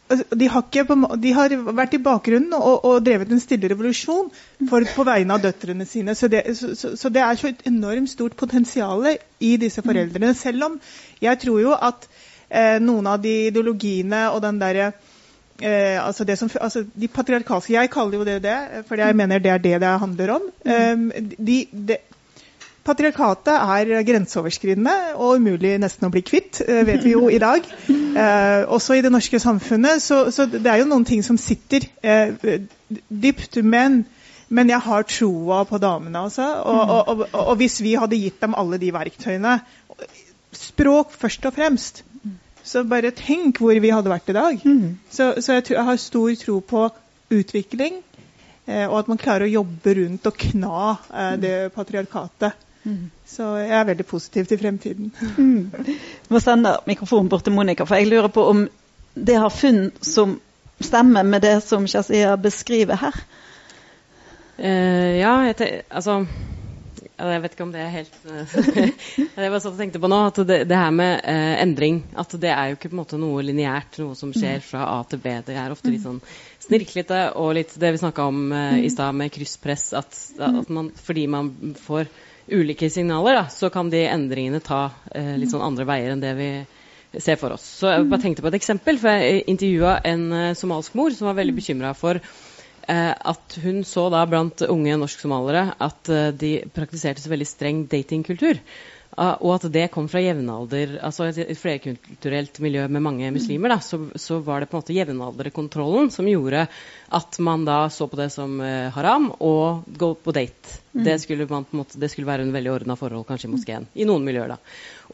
de 0.10 0.48
har, 0.50 0.64
ikke, 0.66 0.96
de 1.22 1.32
har, 1.38 1.54
vært 1.78 1.94
i 1.94 2.02
bakgrunnen 2.02 2.54
og, 2.58 2.86
og, 2.86 3.04
drevet 3.06 3.30
en 3.30 3.42
stille 3.42 3.70
revolusjon 3.70 4.32
for, 4.70 4.86
på 4.96 5.06
vegne 5.06 5.36
av 5.36 5.44
døtrene 5.44 5.86
sine. 5.86 6.16
Så 6.18 6.30
det, 6.34 6.42
så, 6.58 6.96
så 6.98 7.12
det, 7.14 7.22
er 7.22 7.38
så 7.38 7.52
et 7.52 7.62
enormt 7.70 8.10
stort 8.10 8.34
potensial 8.40 9.06
i 9.06 9.52
disse 9.62 9.84
foreldrene. 9.86 10.34
Selv 10.38 10.66
om 10.66 10.80
jeg 11.22 11.42
tror 11.44 11.62
jo 11.62 11.76
at 11.78 12.10
eh, 12.50 12.80
noen 12.82 13.12
av 13.12 13.22
de 13.22 13.36
ideologiene 13.52 14.26
og 14.34 14.42
den 14.48 14.58
derre 14.62 14.92
eh, 15.62 15.98
altså, 16.02 16.26
som, 16.36 16.50
altså 16.62 16.86
de 16.96 17.08
patriarkalske 17.08 17.74
Jeg 17.74 17.90
kaller 17.94 18.18
jo 18.20 18.28
det 18.28 18.42
det, 18.44 18.58
for 18.88 18.96
jeg 18.96 19.16
mener 19.16 19.40
det 19.40 19.52
er 19.52 19.58
det 19.64 19.82
det 19.82 20.00
handler 20.00 20.36
om. 20.38 20.48
Eh, 20.66 20.96
de, 21.38 21.66
de, 21.72 21.98
Patriarkatet 22.90 23.54
er 23.54 24.04
grenseoverskridende 24.08 24.94
og 25.20 25.38
umulig 25.38 25.76
nesten 25.82 26.08
å 26.08 26.12
bli 26.14 26.24
kvitt, 26.26 26.62
eh, 26.64 26.82
vet 26.88 27.04
vi 27.06 27.16
jo 27.18 27.30
i 27.30 27.42
dag. 27.42 27.66
Eh, 28.10 28.66
også 28.66 28.96
i 28.98 29.02
det 29.06 29.12
norske 29.14 29.38
samfunnet. 29.40 30.02
Så, 30.02 30.32
så, 30.34 30.48
det 30.50 30.66
er 30.66 30.80
jo 30.82 30.88
noen 30.90 31.06
ting 31.06 31.22
som 31.24 31.38
sitter 31.40 31.86
eh, 32.02 32.34
dypt. 33.08 33.60
Men, 33.62 34.00
men, 34.50 34.72
jeg 34.74 34.82
har 34.82 35.06
troa 35.08 35.60
på 35.70 35.78
damene, 35.80 36.24
altså. 36.26 36.48
Og, 36.66 36.80
og, 36.82 37.12
og, 37.14 37.22
og, 37.38 37.54
hvis 37.62 37.78
vi 37.86 37.94
hadde 38.02 38.18
gitt 38.18 38.42
dem 38.42 38.58
alle 38.58 38.82
de 38.82 38.90
verktøyene 38.92 39.60
Språk 40.58 41.14
først 41.14 41.46
og 41.46 41.54
fremst. 41.54 42.02
Så 42.70 42.84
bare 42.86 43.10
tenk 43.18 43.58
hvor 43.64 43.74
vi 43.82 43.90
hadde 43.90 44.12
vært 44.12 44.30
i 44.30 44.38
dag. 44.38 44.64
Så, 45.10 45.32
så 45.42 45.58
jeg, 45.58 45.72
jeg 45.74 45.86
har 45.88 46.02
stor 46.02 46.36
tro 46.38 46.60
på 46.62 46.86
utvikling. 47.34 48.02
Eh, 48.70 48.86
og 48.86 49.00
at 49.00 49.10
man 49.10 49.18
klarer 49.22 49.48
å 49.48 49.54
jobbe 49.54 49.96
rundt 49.98 50.28
og 50.30 50.38
kna 50.38 50.82
eh, 50.94 51.36
det 51.42 51.54
patriarkatet. 51.74 52.66
Så 53.28 53.46
jeg 53.60 53.74
er 53.76 53.88
veldig 53.90 54.06
positiv 54.08 54.46
til 54.50 54.60
fremtiden. 54.62 55.10
Mm. 55.38 55.72
Jeg 55.86 56.34
må 56.34 56.40
sende 56.42 56.78
mikrofonen 56.90 57.30
bort 57.30 57.44
til 57.46 57.54
Monica, 57.54 57.86
for 57.86 58.00
jeg 58.00 58.10
lurer 58.10 58.32
på 58.34 58.46
om 58.50 58.64
det 59.14 59.36
har 59.38 59.54
funn 59.54 59.90
som 60.02 60.38
stemmer 60.80 61.28
med 61.28 61.44
det 61.44 61.60
som 61.66 61.88
Shazia 61.88 62.36
beskriver 62.40 62.98
her? 63.02 63.20
Uh, 64.60 65.20
ja, 65.20 65.34
jeg, 65.50 65.84
altså 65.90 66.26
jeg 67.20 67.42
vet 67.44 67.56
ikke 67.56 67.66
om 67.66 67.74
det 67.74 67.82
er 67.84 67.92
helt 67.94 68.16
Jeg 69.20 69.36
bare 69.36 69.60
sånn 69.60 69.76
jeg 69.76 69.82
tenkte 69.82 70.02
på 70.04 70.10
nå 70.12 70.20
at 70.30 70.40
det, 70.48 70.60
det 70.70 70.80
her 70.80 70.94
med 70.96 71.20
eh, 71.28 71.56
endring 71.64 72.02
at 72.20 72.36
det 72.40 72.54
er 72.54 72.72
jo 72.72 72.78
ikke 72.78 72.92
på 72.92 72.96
en 72.96 73.02
måte 73.02 73.20
noe 73.20 73.44
lineært, 73.46 74.00
noe 74.00 74.16
som 74.18 74.32
skjer 74.36 74.64
fra 74.64 74.88
A 74.94 75.02
til 75.10 75.22
B. 75.24 75.36
Det 75.46 75.58
er 75.60 75.74
ofte 75.74 75.92
litt 75.92 76.06
sånn 76.06 76.22
snirklete 76.64 77.22
og 77.40 77.54
litt 77.58 77.76
det 77.82 77.94
vi 77.96 78.02
snakka 78.02 78.28
om 78.32 78.42
eh, 78.56 78.80
i 78.86 78.92
stad 78.94 79.18
med 79.20 79.34
krysspress. 79.36 79.92
At, 80.00 80.18
at 80.40 80.72
man, 80.74 80.92
fordi 80.96 81.28
man 81.32 81.52
får 81.80 82.10
ulike 82.50 82.90
signaler, 82.90 83.42
da, 83.42 83.46
så 83.54 83.70
kan 83.74 83.92
de 83.94 84.06
endringene 84.10 84.62
ta 84.64 84.90
eh, 85.14 85.36
litt 85.40 85.52
sånn 85.54 85.66
andre 85.66 85.86
veier 85.90 86.16
enn 86.16 86.24
det 86.24 86.36
vi 86.40 86.52
ser 87.18 87.40
for 87.42 87.56
oss. 87.56 87.66
Så 87.82 87.90
jeg 87.90 88.10
bare 88.10 88.22
tenkte 88.22 88.46
på 88.46 88.52
et 88.52 88.60
eksempel. 88.60 89.00
for 89.02 89.10
Jeg 89.10 89.44
intervjua 89.50 89.98
en 90.06 90.26
uh, 90.30 90.54
somalsk 90.58 90.94
mor 90.98 91.14
som 91.16 91.30
var 91.30 91.40
veldig 91.40 91.56
bekymra 91.58 91.96
for 91.98 92.22
at 92.90 93.58
hun 93.64 93.84
så 93.86 94.08
da 94.14 94.24
blant 94.30 94.64
unge 94.66 94.96
norsk-somaliere 94.98 95.76
at 95.78 96.10
uh, 96.10 96.30
de 96.34 96.56
praktiserte 96.74 97.22
så 97.22 97.32
veldig 97.32 97.48
streng 97.50 97.84
datingkultur. 97.92 98.62
Og 99.18 99.50
at 99.56 99.66
det 99.74 99.88
kom 99.92 100.06
fra 100.08 100.22
jevnalder, 100.22 101.00
altså 101.04 101.26
et, 101.32 101.58
flerkulturelt 101.58 102.60
miljø 102.62 102.86
med 102.88 103.02
mange 103.04 103.32
muslimer, 103.34 103.74
da, 103.74 103.80
så, 103.82 103.98
så, 104.16 104.38
var 104.46 104.62
det 104.62 104.70
på 104.70 104.78
en 104.78 104.84
måte 104.84 104.96
jevnalderkontrollen 104.96 106.12
som 106.14 106.30
gjorde 106.30 106.68
at 107.18 107.40
man 107.42 107.66
da 107.66 107.82
så 107.92 108.06
på 108.08 108.20
det 108.20 108.30
som 108.32 108.60
uh, 108.62 108.92
haram 108.94 109.32
og 109.42 109.90
gå 109.90 110.14
på 110.14 110.36
date. 110.36 110.78
Mm. 110.94 111.02
Det, 111.06 111.16
skulle 111.22 111.48
man, 111.50 111.66
måte, 111.74 111.98
det 112.02 112.12
skulle 112.14 112.30
være 112.30 112.46
en 112.46 112.54
veldig 112.54 112.72
ordna 112.72 112.96
forhold 112.98 113.26
kanskje 113.28 113.50
i 113.50 113.52
moskeen. 113.52 113.90
I 113.98 114.08
noen 114.08 114.24
miljøer, 114.26 114.54
da. 114.54 114.60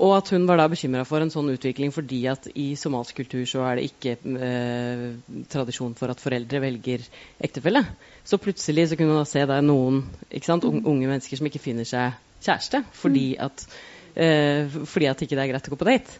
Og 0.04 0.12
at 0.18 0.30
hun 0.36 0.46
var 0.48 0.60
da 0.60 0.68
bekymra 0.72 1.08
for 1.08 1.24
en 1.24 1.32
sånn 1.32 1.54
utvikling 1.56 1.96
fordi 1.96 2.20
at 2.32 2.50
i 2.52 2.74
somalsk 2.80 3.24
kultur 3.24 3.48
så 3.48 3.64
er 3.70 3.80
det 3.80 3.88
ikke 3.90 4.18
uh, 4.28 5.08
tradisjon 5.56 5.96
for 5.96 6.12
at 6.12 6.22
foreldre 6.22 6.62
velger 6.68 7.08
ektefelle. 7.40 7.86
Så 8.28 8.42
plutselig 8.44 8.90
så 8.92 9.00
kunne 9.00 9.16
man 9.16 9.24
da 9.24 9.32
se 9.32 9.48
der 9.48 9.66
noen 9.66 10.04
sant, 10.44 10.68
unge 10.68 11.08
mennesker 11.08 11.40
som 11.40 11.48
ikke 11.48 11.64
finner 11.64 11.88
seg 11.88 12.20
kjæreste 12.46 12.86
fordi 12.96 13.28
at 13.42 13.68
Eh, 14.16 14.72
fordi 14.88 15.10
at 15.12 15.22
ikke 15.26 15.36
det 15.36 15.44
er 15.44 15.50
greit 15.50 15.66
å 15.68 15.72
gå 15.74 15.78
på 15.80 15.88
date. 15.90 16.14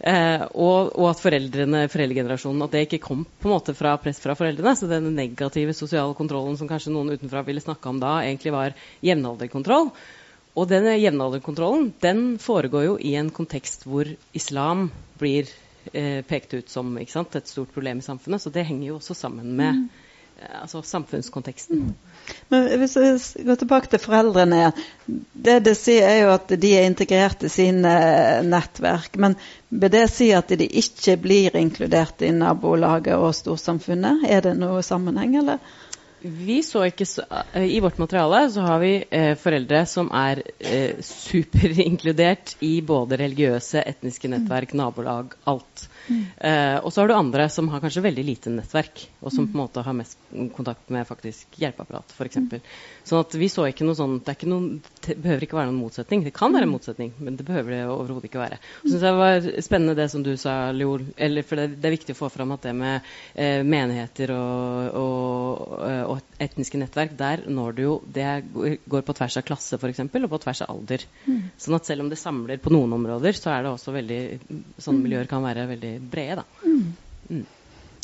Eh, 0.00 0.44
og, 0.56 0.94
og, 0.96 1.10
at 1.10 1.20
foreldrene, 1.20 1.82
foreldregenerasjonen 1.92 2.64
at 2.64 2.72
det 2.72 2.86
ikke 2.86 3.02
kom 3.04 3.26
på 3.26 3.48
en 3.48 3.52
måte 3.52 3.74
fra 3.76 3.92
press 4.00 4.22
fra 4.24 4.36
foreldrene. 4.38 4.72
Så 4.78 4.88
den 4.88 5.10
negative 5.16 5.74
sosiale 5.76 6.16
kontrollen 6.16 6.56
som 6.56 6.70
kanskje 6.70 6.94
noen 6.94 7.12
utenfra 7.12 7.44
ville 7.44 7.60
snakke 7.60 7.92
om 7.92 8.00
da, 8.00 8.14
egentlig 8.24 8.54
var 8.56 8.76
jevnalderkontroll. 9.04 9.92
Og 10.52 10.68
denne 10.68 10.96
jevnalderkontrollen 11.00 11.92
den 12.00 12.24
foregår 12.40 12.88
jo 12.88 12.96
i 13.00 13.14
en 13.20 13.28
kontekst 13.32 13.86
hvor 13.88 14.08
islam 14.36 14.88
blir 15.20 15.48
eh, 15.92 16.20
pekt 16.28 16.56
ut 16.56 16.72
som 16.72 16.96
sant, 17.08 17.36
et 17.36 17.52
stort 17.52 17.72
problem 17.72 18.00
i 18.00 18.08
samfunnet. 18.08 18.40
Så 18.40 18.52
det 18.52 18.64
henger 18.68 18.94
jo 18.94 18.98
også 19.00 19.16
sammen 19.16 19.52
med 19.60 19.84
mm. 19.84 19.86
eh, 20.40 20.58
altså, 20.64 20.80
samfunnskonteksten. 20.88 21.84
Mm. 21.84 22.11
Men 22.52 22.66
hvis 22.80 22.96
vi 22.96 23.44
går 23.46 23.60
tilbake 23.62 23.90
til 23.92 24.02
foreldrene 24.02 24.72
Det 25.06 25.58
det 25.66 25.74
sier, 25.78 26.06
er 26.08 26.18
jo 26.22 26.32
at 26.34 26.52
de 26.62 26.72
er 26.78 26.88
integrert 26.88 27.42
i 27.46 27.50
sine 27.52 27.92
nettverk. 28.46 29.16
Men 29.20 29.36
vil 29.68 29.92
det 29.92 30.06
si 30.12 30.30
at 30.36 30.52
de 30.52 30.68
ikke 30.68 31.16
blir 31.20 31.56
inkludert 31.58 32.22
i 32.22 32.32
nabolaget 32.36 33.16
og 33.16 33.32
storsamfunnet? 33.36 34.26
Er 34.28 34.44
det 34.46 34.56
noe 34.60 34.84
sammenheng, 34.86 35.38
eller? 35.42 35.62
Vi 36.22 36.60
så 36.62 36.84
ikke 36.86 37.06
så, 37.06 37.24
I 37.58 37.80
vårt 37.82 37.98
materiale 37.98 38.44
så 38.54 38.62
har 38.62 38.78
vi 38.78 38.92
eh, 39.10 39.32
foreldre 39.38 39.80
som 39.90 40.06
er 40.14 40.44
eh, 40.62 41.00
superinkludert 41.02 42.54
i 42.62 42.76
både 42.86 43.18
religiøse, 43.18 43.82
etniske 43.82 44.30
nettverk, 44.30 44.76
nabolag, 44.78 45.34
alt. 45.50 45.88
Mm. 46.08 46.22
Eh, 46.36 46.76
og 46.80 46.92
så 46.92 47.02
har 47.02 47.10
du 47.10 47.14
andre 47.14 47.46
som 47.52 47.68
har 47.72 47.82
kanskje 47.82 48.04
veldig 48.04 48.24
lite 48.26 48.52
nettverk, 48.52 49.04
og 49.20 49.34
som 49.34 49.46
på 49.46 49.56
en 49.56 49.62
måte 49.62 49.84
har 49.86 49.96
mest 49.96 50.18
kontakt 50.56 50.90
med 50.94 51.06
faktisk 51.08 51.58
hjelpeapparat, 51.62 52.14
f.eks. 52.16 52.40
Mm. 52.42 52.72
Sånn 53.08 53.22
at 53.22 53.36
vi 53.38 53.50
så 53.52 53.66
ikke 53.68 53.86
noe 53.86 53.98
sånn 53.98 54.18
Det, 54.20 54.32
er 54.32 54.38
ikke 54.38 54.50
noen, 54.50 54.68
det 55.06 55.16
behøver 55.22 55.44
ikke 55.46 55.56
være 55.56 55.70
noen 55.70 55.80
motsetning. 55.82 56.22
Det 56.26 56.32
kan 56.36 56.52
være 56.54 56.66
en 56.66 56.70
mm. 56.70 56.74
motsetning, 56.76 57.12
men 57.18 57.36
det 57.38 57.46
behøver 57.46 57.74
det 57.74 57.80
overhodet 57.90 58.28
ikke 58.28 58.40
være. 58.40 58.58
Jeg 58.82 58.92
synes 58.92 59.04
det 59.04 59.12
var 59.18 59.48
spennende 59.66 59.96
det 59.98 60.08
som 60.12 60.24
du 60.24 60.30
sa, 60.40 60.54
Lior. 60.74 61.04
eller 61.16 61.46
for 61.46 61.60
det, 61.60 61.76
det, 61.76 61.88
er 61.88 61.96
viktig 61.96 62.16
å 62.16 62.20
få 62.20 62.30
fram 62.32 62.54
at 62.54 62.66
det 62.66 62.74
med 62.78 63.08
eh, 63.34 63.62
menigheter 63.66 64.34
og, 64.36 64.98
og, 65.02 65.78
og, 66.12 66.20
etniske 66.42 66.80
nettverk, 66.80 67.16
der 67.18 67.44
når 67.46 67.76
du 67.76 67.82
jo 67.82 67.94
Det 68.12 68.26
går 68.90 69.04
på 69.06 69.14
tvers 69.18 69.38
av 69.38 69.46
klasse, 69.46 69.78
f.eks., 69.78 70.02
og 70.02 70.30
på 70.32 70.42
tvers 70.42 70.62
av 70.64 70.74
alder. 70.74 71.06
Mm. 71.26 71.40
Sånn 71.60 71.78
at 71.78 71.88
selv 71.88 72.04
om 72.04 72.12
det 72.12 72.20
samler 72.20 72.62
på 72.62 72.72
noen 72.74 72.94
områder, 72.98 73.36
så 73.38 73.54
er 73.54 73.66
det 73.66 73.74
også 73.74 73.94
veldig 73.94 74.20
Sånne 74.82 74.98
mm. 74.98 75.02
miljøer 75.06 75.28
kan 75.30 75.44
være 75.44 75.66
veldig 75.74 75.96
brede, 76.12 76.42
da. 76.42 76.66
Mm. 76.66 76.94
mm. 77.30 77.44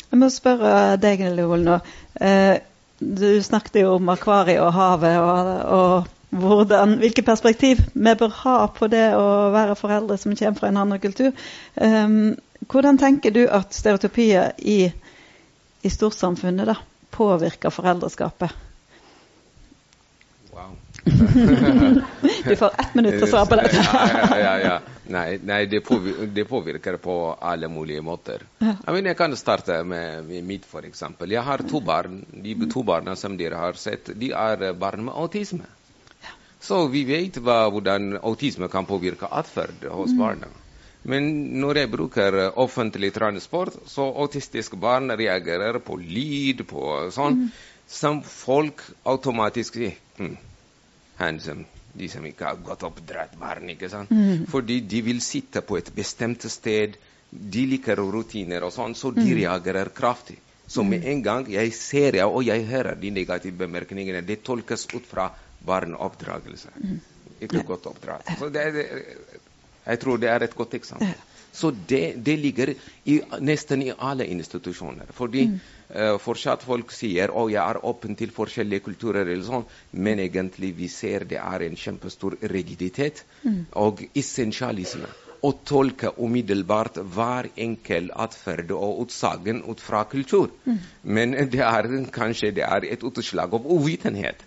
Jeg 0.09 0.17
må 0.17 0.29
spørre 0.33 0.97
deg, 0.97 1.21
Leol, 1.37 1.61
nå. 1.67 1.75
Eh, 2.17 2.55
du 2.99 3.27
snakket 3.43 3.83
jo 3.83 3.93
om 3.95 4.09
akvariet 4.11 4.59
og 4.63 4.73
havet 4.75 5.19
og, 5.21 5.51
og 5.75 6.15
hvordan, 6.29 6.97
hvilke 7.01 7.23
perspektiv 7.25 7.81
vi 7.93 8.13
bør 8.15 8.33
ha 8.43 8.57
på 8.73 8.87
det 8.91 9.07
å 9.17 9.49
være 9.53 9.77
foreldre 9.79 10.17
som 10.21 10.35
kommer 10.37 10.59
fra 10.59 10.69
en 10.69 10.81
annen 10.83 11.01
kultur. 11.01 11.31
Um, 11.75 12.35
hvordan 12.69 12.99
tenker 13.01 13.33
du 13.33 13.45
at 13.47 13.73
stereotypier 13.73 14.53
i, 14.59 14.91
i 15.81 15.89
storsamfunnet 15.89 16.69
da, 16.69 16.77
påvirker 17.15 17.73
foreldreskapet? 17.73 18.53
Wow. 20.53 20.75
du 22.49 22.55
får 22.55 22.71
ett 22.77 22.95
minutt 22.95 23.17
til 23.17 23.25
å 23.25 23.31
svare 23.31 23.49
på 23.49 23.57
det. 23.57 23.69
ja, 23.79 24.37
ja, 24.43 24.55
ja, 24.65 24.77
Nei, 25.09 25.39
nei 25.41 25.63
det, 25.65 25.79
påvirker, 25.81 26.29
det, 26.35 26.45
påvirker, 26.45 26.99
på 27.01 27.15
alle 27.41 27.69
mulige 27.71 28.03
måter. 28.05 28.43
Jeg 28.61 29.17
kan 29.17 29.33
starte 29.39 29.81
med, 29.81 30.27
med 30.27 30.45
mitt, 30.45 30.67
f.eks. 30.69 31.01
Jeg 31.25 31.45
har 31.47 31.65
to 31.65 31.81
barn. 31.81 32.21
De 32.29 32.53
to 32.69 32.83
barna 32.85 33.15
som 33.17 33.37
dere 33.39 33.57
har 33.57 33.79
sett, 33.79 34.11
de 34.13 34.29
er 34.37 34.69
barn 34.77 35.07
med 35.07 35.17
autisme. 35.17 35.65
Så 36.59 36.81
vi 36.91 37.05
vet 37.07 37.39
hva, 37.39 37.69
hvordan 37.71 38.17
autisme 38.19 38.67
kan 38.71 38.87
påvirke 38.87 39.29
atferd 39.31 39.85
hos 39.87 40.11
mm. 40.11 40.19
barna. 40.19 40.49
Men 41.07 41.29
når 41.61 41.83
jeg 41.83 41.91
bruker 41.93 42.37
offentlig 42.59 43.13
transport, 43.15 43.77
så 43.87 44.09
autistiske 44.19 44.77
barn 44.77 45.13
reagerer 45.15 45.79
på 45.79 45.95
lyd, 46.01 46.65
på 46.67 46.83
sånn, 47.15 47.45
mm. 47.45 47.51
som 47.87 48.19
folk 48.27 48.83
automatisk 49.07 49.79
sier 49.79 49.95
hm, 50.19 50.35
de 51.99 52.07
som 52.11 52.25
ikke 52.27 52.45
har 52.45 52.59
gått 52.63 52.83
oppdratt 52.87 53.39
barn. 53.39 53.71
ikke 53.71 53.89
sant? 53.89 54.11
Mm. 54.11 54.45
Fordi 54.51 54.81
de 54.81 55.01
vil 55.07 55.21
sitte 55.23 55.61
på 55.61 55.79
et 55.79 55.89
bestemt 55.95 56.43
sted. 56.51 56.99
De 57.29 57.65
liker 57.65 57.99
rutiner 57.99 58.63
og 58.65 58.73
sånn, 58.73 58.95
så 58.95 59.11
de 59.15 59.25
mm. 59.25 59.35
reagerer 59.39 59.91
kraftig. 59.95 60.37
Så 60.69 60.83
med 60.83 61.01
mm. 61.01 61.09
en 61.11 61.21
gang 61.25 61.47
jeg 61.49 61.73
ser 61.73 62.19
ja, 62.19 62.27
og 62.27 62.43
jeg 62.45 62.67
hører 62.69 62.99
de 62.99 63.09
negative 63.11 63.57
bemerkningene, 63.57 64.21
det 64.21 64.43
tolkes 64.45 64.85
ut 64.93 65.05
fra 65.09 65.31
barneoppdragelse. 65.65 66.69
oppdragelse. 66.75 67.17
Ikke 67.41 67.63
godt 67.63 67.85
oppdratt. 67.87 68.31
Så 68.39 68.49
det 68.51 68.61
er, 68.61 69.01
jeg 69.85 69.99
tror 69.99 70.17
det 70.21 70.29
er 70.29 70.43
et 70.43 70.55
godt 70.55 70.73
eksempel. 70.73 71.13
Så 71.51 71.71
det, 71.71 72.13
det 72.23 72.35
ligger 72.39 72.73
i, 73.05 73.19
nesten 73.41 73.81
i 73.81 73.93
alle 73.97 74.27
institusjoner. 74.29 75.09
Fordi 75.15 75.45
mm. 75.49 75.55
uh, 75.95 76.17
fortsatt 76.21 76.65
folk 76.65 76.93
sier 76.93 77.33
at 77.33 77.53
jeg 77.53 77.63
er 77.63 77.79
åpen 77.89 78.17
til 78.19 78.33
forskjellige 78.35 78.85
kulturer, 78.85 79.31
sånn, 79.45 79.65
men 79.91 80.21
egentlig 80.21 80.73
vi 80.77 80.91
ser 80.93 81.25
det 81.29 81.39
er 81.41 81.65
en 81.65 81.79
kjempestor 81.79 82.37
rigiditet 82.53 83.23
mm. 83.43 83.65
og 83.81 84.05
essensialisme. 84.13 85.09
Å 85.39 85.53
tolke 85.63 86.11
umiddelbart 86.19 86.99
hver 87.15 87.47
enkel 87.55 88.09
atferd 88.11 88.73
og 88.75 89.05
utsagn 89.05 89.63
ut 89.63 89.79
fra 89.79 90.03
kultur. 90.11 90.51
Mm. 90.67 90.79
Men 91.15 91.35
det 91.49 91.63
er 91.63 91.87
kanskje 92.13 92.51
det 92.59 92.67
er 92.67 92.85
et 92.91 93.05
utslag 93.07 93.55
av 93.55 93.65
uvitenhet. 93.71 94.43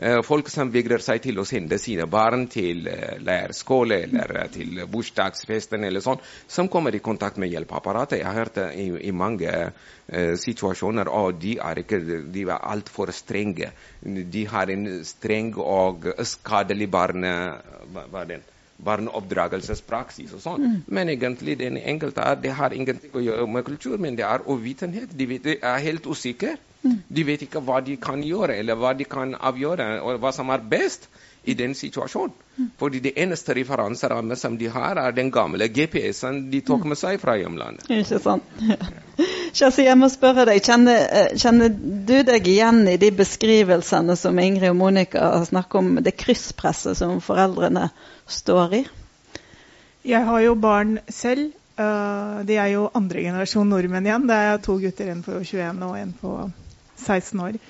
Eh, 0.00 0.22
folk 0.24 0.48
som 0.48 0.70
vegrer 0.72 1.02
seg 1.04 1.20
til 1.26 1.36
å 1.42 1.44
sende 1.44 1.76
sine 1.76 2.06
barn 2.08 2.46
til 2.48 2.86
eh, 2.88 3.18
leirskole 3.20 3.98
eller 4.06 4.30
eh, 4.40 4.46
til 4.54 4.78
bursdagsfesten 4.88 5.84
eller 5.84 6.00
sånn, 6.00 6.22
som 6.48 6.70
kommer 6.72 6.96
i 6.96 7.02
kontakt 7.04 7.36
med 7.36 7.52
hjelpeapparatet. 7.52 8.22
Jeg 8.22 8.28
har 8.30 8.38
hørt 8.38 8.56
i, 8.72 8.86
i 9.10 9.12
mange 9.12 9.50
uh, 9.50 10.32
situasjoner 10.40 11.10
at 11.12 11.40
de 11.42 11.52
er 11.60 11.82
ikke 11.82 11.98
de 12.32 12.46
er 12.46 12.64
altfor 12.72 13.12
strenge. 13.12 13.68
De 14.00 14.46
har 14.48 14.72
en 14.72 14.88
streng 15.04 15.52
og 15.60 16.08
skadelig 16.24 16.88
barne... 16.90 17.34
Hva 17.92 18.24
er 18.24 18.32
den? 18.32 18.48
barneoppdragelsespraksis 18.80 20.30
og 20.32 20.40
sånn. 20.40 20.62
Mm. 20.64 20.76
Men 20.88 21.10
egentlig 21.12 21.58
den 21.60 21.74
enkelte 21.76 22.24
er, 22.24 22.38
det 22.40 22.54
har 22.56 22.72
ingenting 22.72 23.12
å 23.12 23.20
gjøre 23.20 23.44
med 23.52 23.66
kultur, 23.66 23.98
men 24.00 24.16
det 24.16 24.24
er 24.24 24.46
uvitenhet. 24.48 25.12
De 25.12 25.58
er 25.58 25.82
helt 25.84 26.08
usikre. 26.08 26.54
Mm. 26.82 27.00
De 27.08 27.24
vet 27.28 27.42
ikke 27.44 27.60
hva 27.64 27.80
de 27.84 27.96
kan 28.00 28.22
gjøre, 28.24 28.56
eller 28.60 28.78
hva 28.80 28.94
de 28.96 29.04
kan 29.08 29.34
avgjøre, 29.36 29.98
og 30.00 30.20
hva 30.22 30.32
som 30.32 30.52
er 30.54 30.64
best 30.64 31.08
i 31.44 31.54
den 31.54 31.74
situasjonen. 31.74 32.32
Mm. 32.56 32.70
Fordi 32.78 33.00
det 33.00 33.12
eneste 33.16 33.54
referanserammet 33.56 34.38
som 34.38 34.56
de 34.58 34.68
har, 34.68 34.96
er 34.96 35.12
den 35.16 35.30
gamle 35.32 35.68
GPS-en 35.68 36.42
de 36.52 36.60
tok 36.64 36.84
med 36.88 36.98
seg 37.00 37.20
fra 37.20 37.36
hjemlandet. 37.40 37.88
Ikke 37.88 38.20
sant. 38.22 38.44
Ja. 39.50 39.66
jeg 39.82 39.98
må 39.98 40.06
spørre 40.08 40.44
deg, 40.46 40.60
kjenner, 40.62 41.00
eh, 41.10 41.32
kjenner, 41.36 41.72
du 41.74 42.20
deg 42.22 42.46
igjen 42.46 42.84
i 42.88 42.94
de 43.02 43.08
beskrivelsene 43.10 44.14
som 44.16 44.38
Ingrid 44.38 44.70
og 44.70 44.76
Monica 44.78 45.32
snakker 45.44 45.80
om, 45.80 45.88
det 46.04 46.14
krysspresset 46.14 46.96
som 46.96 47.18
foreldrene 47.24 47.88
står 48.30 48.76
i? 48.78 48.82
Jeg 50.06 50.24
har 50.24 50.40
jo 50.46 50.54
barn 50.54 51.00
selv. 51.08 51.50
Uh, 51.80 52.44
de 52.46 52.56
er 52.60 52.74
jo 52.74 52.86
andre 52.94 53.24
generasjon 53.24 53.68
nordmenn 53.72 54.06
igjen. 54.06 54.26
Det 54.30 54.38
er 54.38 54.62
to 54.62 54.78
gutter, 54.78 55.10
en 55.10 55.22
på 55.26 55.40
21 55.42 55.82
og 55.86 55.98
en 55.98 56.14
på 56.22 56.34
16 57.00 57.40
år. 57.46 57.60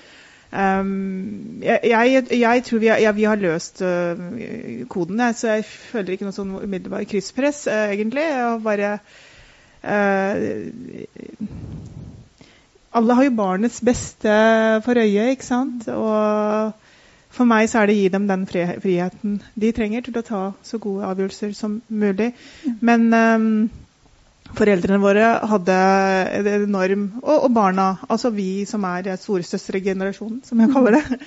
Um, 0.50 1.62
jeg, 1.62 1.78
jeg, 1.84 2.24
jeg, 2.40 2.62
tror 2.66 2.78
vi 2.82 2.88
har, 2.90 2.98
ja, 2.98 3.12
vi 3.14 3.22
har 3.22 3.38
løst 3.38 3.82
uh, 3.86 4.18
koden, 4.90 5.20
jeg, 5.20 5.34
så 5.38 5.52
jeg 5.54 5.64
føler 5.64 6.16
ikke 6.16 6.26
noe 6.26 6.34
sånn 6.34 6.56
umiddelbar 6.58 7.06
krysspress, 7.06 7.68
uh, 7.70 7.86
egentlig. 7.94 8.26
Og 8.50 8.64
bare 8.66 8.96
Alle 12.90 13.14
har 13.16 13.24
jo 13.24 13.36
barnets 13.38 13.78
beste 13.80 14.34
for 14.84 14.98
øye, 14.98 15.30
ikke 15.30 15.46
sant? 15.46 15.86
Og 15.88 16.74
for 17.30 17.46
meg 17.46 17.70
så 17.70 17.80
er 17.80 17.88
det 17.88 17.94
å 17.94 18.00
gi 18.00 18.10
dem 18.12 18.26
den 18.28 18.42
friheten 18.50 19.38
de 19.54 19.70
trenger 19.72 20.02
til 20.04 20.18
å 20.18 20.26
ta 20.26 20.42
så 20.66 20.80
gode 20.82 21.06
avgjørelser 21.06 21.54
som 21.56 21.78
mulig. 21.88 22.32
Men 22.82 23.06
um, 23.14 23.70
foreldrene 24.58 25.00
våre 25.02 25.26
hadde 25.50 25.76
en 26.38 26.48
enorm 26.52 27.04
og, 27.22 27.34
og, 27.36 27.50
barna, 27.54 27.88
altså 28.08 28.32
vi 28.34 28.64
som 28.68 28.84
er 28.88 29.12
storesøstregenerasjonen, 29.20 30.40
som 30.46 30.62
jeg 30.62 30.72
kaller 30.74 30.98
det. 30.98 31.20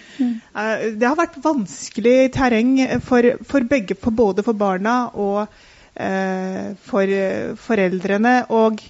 Uh, 0.55 0.89
det 0.99 1.07
har 1.07 1.19
vært 1.19 1.39
vanskelig 1.43 2.17
terreng 2.35 2.75
for, 3.05 3.33
for 3.47 3.69
begge, 3.69 3.97
for 3.99 4.15
både 4.15 4.45
for 4.45 4.57
barna 4.57 4.97
og 5.13 5.45
eh, 5.95 6.73
for 6.87 7.17
foreldrene. 7.67 8.35
og 8.49 8.81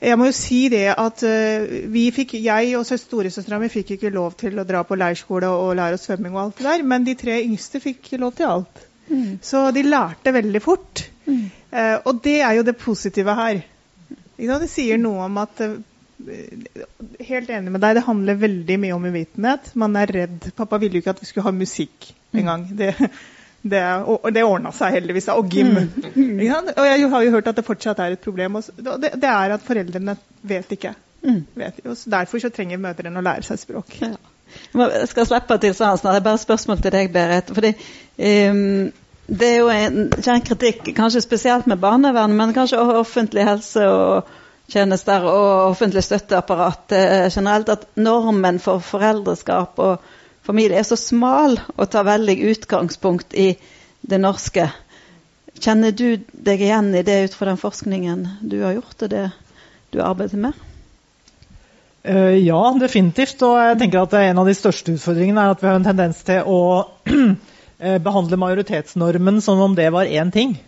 jeg 0.00 0.16
må 0.16 0.30
jo 0.30 0.32
si 0.32 0.62
det 0.72 0.86
at 0.94 1.22
uh, 1.28 1.72
vi 1.92 2.06
fikk, 2.14 2.38
Jeg 2.40 2.76
og 2.78 2.86
storesøstera 2.88 3.58
mi 3.60 3.68
fikk 3.68 3.96
ikke 3.96 4.12
lov 4.14 4.32
til 4.40 4.56
å 4.56 4.64
dra 4.64 4.80
på 4.88 4.96
leirskole 4.96 5.48
og 5.52 5.74
lære 5.76 5.98
oss 5.98 6.06
svømming, 6.08 6.32
og 6.32 6.44
alt 6.46 6.62
det 6.62 6.68
der, 6.70 6.84
men 6.88 7.04
de 7.04 7.16
tre 7.20 7.36
yngste 7.42 7.82
fikk 7.84 8.14
lov 8.22 8.32
til 8.38 8.48
alt. 8.48 8.86
Mm. 9.10 9.38
Så 9.44 9.66
de 9.76 9.84
lærte 9.84 10.32
veldig 10.32 10.62
fort. 10.64 11.04
Mm. 11.26 11.50
Uh, 11.70 11.96
og 12.04 12.20
det 12.24 12.40
er 12.42 12.58
jo 12.58 12.66
det 12.66 12.76
positive 12.80 13.34
her. 13.38 13.62
Det 14.40 14.70
sier 14.72 14.98
noe 15.00 15.26
om 15.28 15.40
at 15.42 15.62
uh, 15.66 15.78
Helt 16.20 17.48
enig 17.48 17.72
med 17.72 17.80
deg, 17.80 17.94
det 17.96 18.04
handler 18.04 18.36
veldig 18.36 18.74
mye 18.82 18.92
om 18.92 19.04
uvitenhet. 19.08 19.70
Man 19.80 19.94
er 19.96 20.10
redd. 20.12 20.50
Pappa 20.56 20.76
ville 20.82 20.98
jo 20.98 21.00
ikke 21.00 21.14
at 21.14 21.22
vi 21.22 21.28
skulle 21.30 21.46
ha 21.46 21.52
musikk 21.56 22.10
engang. 22.36 22.66
Mm. 22.68 22.74
Det, 22.76 22.90
det, 23.72 23.80
og 24.04 24.26
det 24.34 24.44
ordna 24.44 24.72
seg 24.76 24.98
heldigvis. 24.98 25.30
Og 25.32 25.48
gym. 25.48 25.70
Mm. 26.12 26.42
og 26.76 26.84
jeg 26.90 27.08
har 27.14 27.24
jo 27.24 27.32
hørt 27.32 27.48
at 27.48 27.56
det 27.56 27.64
fortsatt 27.64 28.02
er 28.04 28.18
et 28.18 28.24
problem. 28.24 28.60
Det, 28.60 29.14
det 29.16 29.30
er 29.30 29.56
at 29.56 29.64
foreldrene 29.64 30.18
vet 30.52 30.76
ikke. 30.76 30.92
Mm. 31.24 31.40
Vet, 31.54 31.80
derfor 32.04 32.44
så 32.44 32.52
trenger 32.52 32.80
mødrene 32.80 33.20
å 33.20 33.24
lære 33.24 33.48
seg 33.48 33.64
språk. 33.64 33.96
Ja. 34.00 34.12
Jeg 34.74 35.08
skal 35.10 35.28
slippe 35.28 35.58
til 35.62 35.74
snart. 35.74 36.02
Det 36.02 36.14
er 36.16 36.24
bare 36.24 36.38
et 36.40 36.44
spørsmål 36.44 36.80
til 36.82 36.94
deg, 36.94 37.12
Berit. 37.14 37.52
Fordi 37.54 37.72
um, 38.50 38.90
det 39.30 39.46
er 39.46 39.58
jo 39.60 39.70
en 39.70 39.98
kjernekritikk, 40.16 40.88
kanskje 40.96 41.22
spesielt 41.22 41.68
med 41.70 41.78
barnevern, 41.82 42.34
men 42.34 42.54
kanskje 42.54 42.80
også 42.82 43.02
offentlig 43.04 43.44
helse 43.46 43.84
og 43.86 44.30
tjenester 44.70 45.26
og 45.26 45.70
offentlig 45.70 46.02
støtteapparat 46.06 46.94
eh, 46.96 47.26
generelt, 47.30 47.70
at 47.70 47.86
normen 47.94 48.58
for 48.62 48.82
foreldreskap 48.82 49.78
og 49.82 50.08
familie 50.46 50.80
er 50.80 50.86
så 50.86 50.98
smal 50.98 51.58
og 51.76 51.90
tar 51.92 52.08
veldig 52.08 52.36
utgangspunkt 52.50 53.36
i 53.38 53.52
det 54.00 54.18
norske. 54.18 54.66
Kjenner 55.60 55.94
du 55.94 56.22
deg 56.32 56.62
igjen 56.64 56.90
i 56.96 57.04
det 57.06 57.20
ut 57.28 57.36
fra 57.36 57.50
den 57.50 57.60
forskningen 57.60 58.26
du 58.40 58.60
har 58.64 58.78
gjort, 58.78 58.96
og 59.02 59.14
det 59.14 59.28
du 59.94 60.00
arbeider 60.02 60.42
med? 60.42 60.66
Uh, 62.08 62.32
ja, 62.38 62.60
definitivt. 62.80 63.42
Og 63.44 63.58
jeg 63.60 63.78
tenker 63.82 64.06
at 64.06 64.14
en 64.16 64.40
av 64.40 64.48
de 64.48 64.56
største 64.56 64.94
utfordringene 64.96 65.42
er 65.42 65.54
at 65.54 65.62
vi 65.62 65.68
har 65.68 65.78
en 65.78 65.88
tendens 65.90 66.22
til 66.26 66.46
å 66.48 66.60
eh, 67.04 67.34
behandle 67.80 68.36
majoritetsnormen 68.36 69.40
som 69.44 69.60
om 69.64 69.74
det 69.78 69.88
var 69.94 70.10
én 70.10 70.32
ting. 70.34 70.58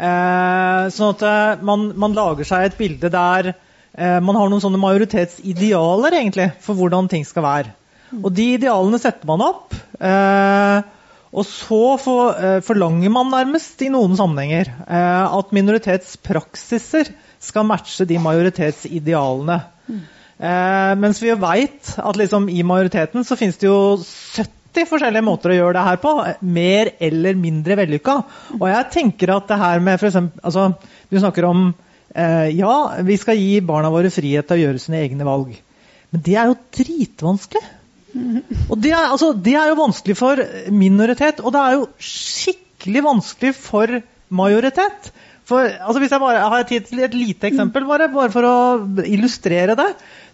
Eh, 0.00 0.84
sånn 0.94 1.12
at 1.12 1.24
eh, 1.26 1.64
man, 1.66 1.90
man, 2.00 2.14
lager 2.16 2.48
seg 2.48 2.70
et 2.70 2.78
bilde 2.78 3.10
der 3.12 3.50
eh, 3.52 4.16
man 4.24 4.38
har 4.38 4.48
noen 4.48 4.62
sånne 4.62 4.80
majoritetsidealer 4.80 6.16
egentlig, 6.16 6.48
for 6.64 6.78
hvordan 6.78 7.10
ting 7.12 7.26
skal 7.28 7.44
være. 7.44 7.74
Og 8.16 8.32
de 8.34 8.46
idealene 8.56 8.98
setter 8.98 9.28
man 9.28 9.44
opp. 9.44 9.76
Eh, 10.00 10.78
og 11.30 11.44
så 11.46 11.82
for, 12.02 12.32
eh, 12.34 12.62
forlanger 12.66 13.12
man 13.12 13.28
nærmest 13.30 13.84
i 13.86 13.90
noen 13.92 14.16
sammenhenger 14.18 14.72
eh, 14.82 15.26
at 15.36 15.52
minoritetspraksiser 15.54 17.12
skal 17.40 17.68
matche 17.68 18.08
de 18.08 18.18
majoritetsidealene. 18.20 19.60
Mm. 19.90 20.00
mens 21.02 21.18
vi 21.20 21.28
jo 21.28 21.34
veit 21.36 21.88
at 22.00 22.16
liksom 22.16 22.46
i 22.48 22.62
majoriteten 22.64 23.26
så 23.28 23.36
finnes 23.36 23.58
det 23.60 23.66
jo 23.66 23.98
70 24.00 24.59
80 24.70 24.86
forskjellige 24.90 25.26
måter 25.26 25.52
å 25.52 25.56
gjøre 25.56 25.76
det 25.78 25.86
her 25.86 26.00
på. 26.02 26.12
Mer 26.46 26.92
eller 27.02 27.38
mindre 27.38 27.76
vellykka. 27.80 28.16
Og 28.58 28.66
jeg 28.70 28.90
tenker 28.94 29.34
at 29.34 29.48
det 29.50 29.58
her 29.60 29.82
med 29.82 29.98
eksempel, 29.98 30.42
altså, 30.46 30.70
Du 31.10 31.18
snakker 31.18 31.48
om 31.48 31.72
eh, 32.14 32.48
ja, 32.54 32.74
vi 33.02 33.16
skal 33.18 33.38
gi 33.40 33.60
barna 33.66 33.90
våre 33.90 34.12
frihet 34.14 34.46
til 34.46 34.58
å 34.58 34.64
gjøre 34.64 34.82
sine 34.82 35.02
egne 35.02 35.26
valg. 35.26 35.56
Men 36.10 36.24
det 36.26 36.36
er 36.38 36.50
jo 36.50 36.58
dritvanskelig. 36.78 37.62
Og 38.70 38.76
det 38.82 38.92
er, 38.92 39.10
altså, 39.10 39.32
det 39.34 39.54
er 39.58 39.70
jo 39.70 39.78
vanskelig 39.78 40.16
for 40.18 40.40
minoritet, 40.74 41.42
og 41.44 41.54
det 41.54 41.60
er 41.62 41.76
jo 41.76 41.88
skikkelig 42.02 43.04
vanskelig 43.06 43.52
for 43.58 44.00
majoritet. 44.34 45.10
For, 45.50 45.66
altså, 45.66 45.98
hvis 46.02 46.14
jeg 46.14 46.22
bare 46.22 46.46
har 46.52 46.66
tid 46.66 46.86
til 46.86 47.02
et 47.02 47.14
lite 47.14 47.50
eksempel, 47.50 47.86
bare, 47.86 48.10
bare 48.12 48.30
for 48.34 48.46
å 48.46 48.56
illustrere 49.06 49.74
det. 49.78 49.88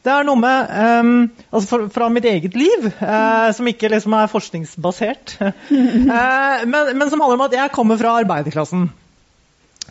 Det 0.07 0.13
er 0.15 0.27
noe 0.27 0.39
med 0.39 0.69
um, 0.71 1.15
altså 1.51 1.67
for, 1.67 1.87
Fra 1.91 2.07
mitt 2.15 2.27
eget 2.31 2.55
liv, 2.55 2.85
uh, 3.01 3.51
som 3.57 3.67
ikke 3.67 3.91
liksom 3.91 4.15
er 4.15 4.31
forskningsbasert, 4.31 5.35
uh, 5.41 5.49
men, 6.71 6.93
men, 6.95 7.09
som 7.11 7.25
handler 7.25 7.41
om 7.41 7.47
at 7.49 7.57
jeg 7.59 7.73
kommer 7.75 7.99
fra 7.99 8.15
arbeiderklassen. 8.21 8.87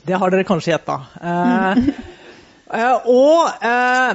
Det 0.05 0.15
har 0.21 0.31
dere 0.31 0.47
kanskje 0.47 0.71
gjetta. 0.71 0.95
Uh, 1.19 1.81
og, 3.11 3.65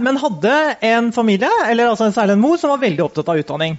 men 0.02 0.18
hadde 0.20 0.55
en 0.85 1.12
familie, 1.14 1.51
eller 1.70 1.93
altså 1.93 2.09
særlig 2.12 2.35
en 2.35 2.43
mor, 2.43 2.56
som 2.59 2.72
var 2.72 2.81
veldig 2.82 3.05
opptatt 3.05 3.31
av 3.31 3.39
utdanning. 3.40 3.77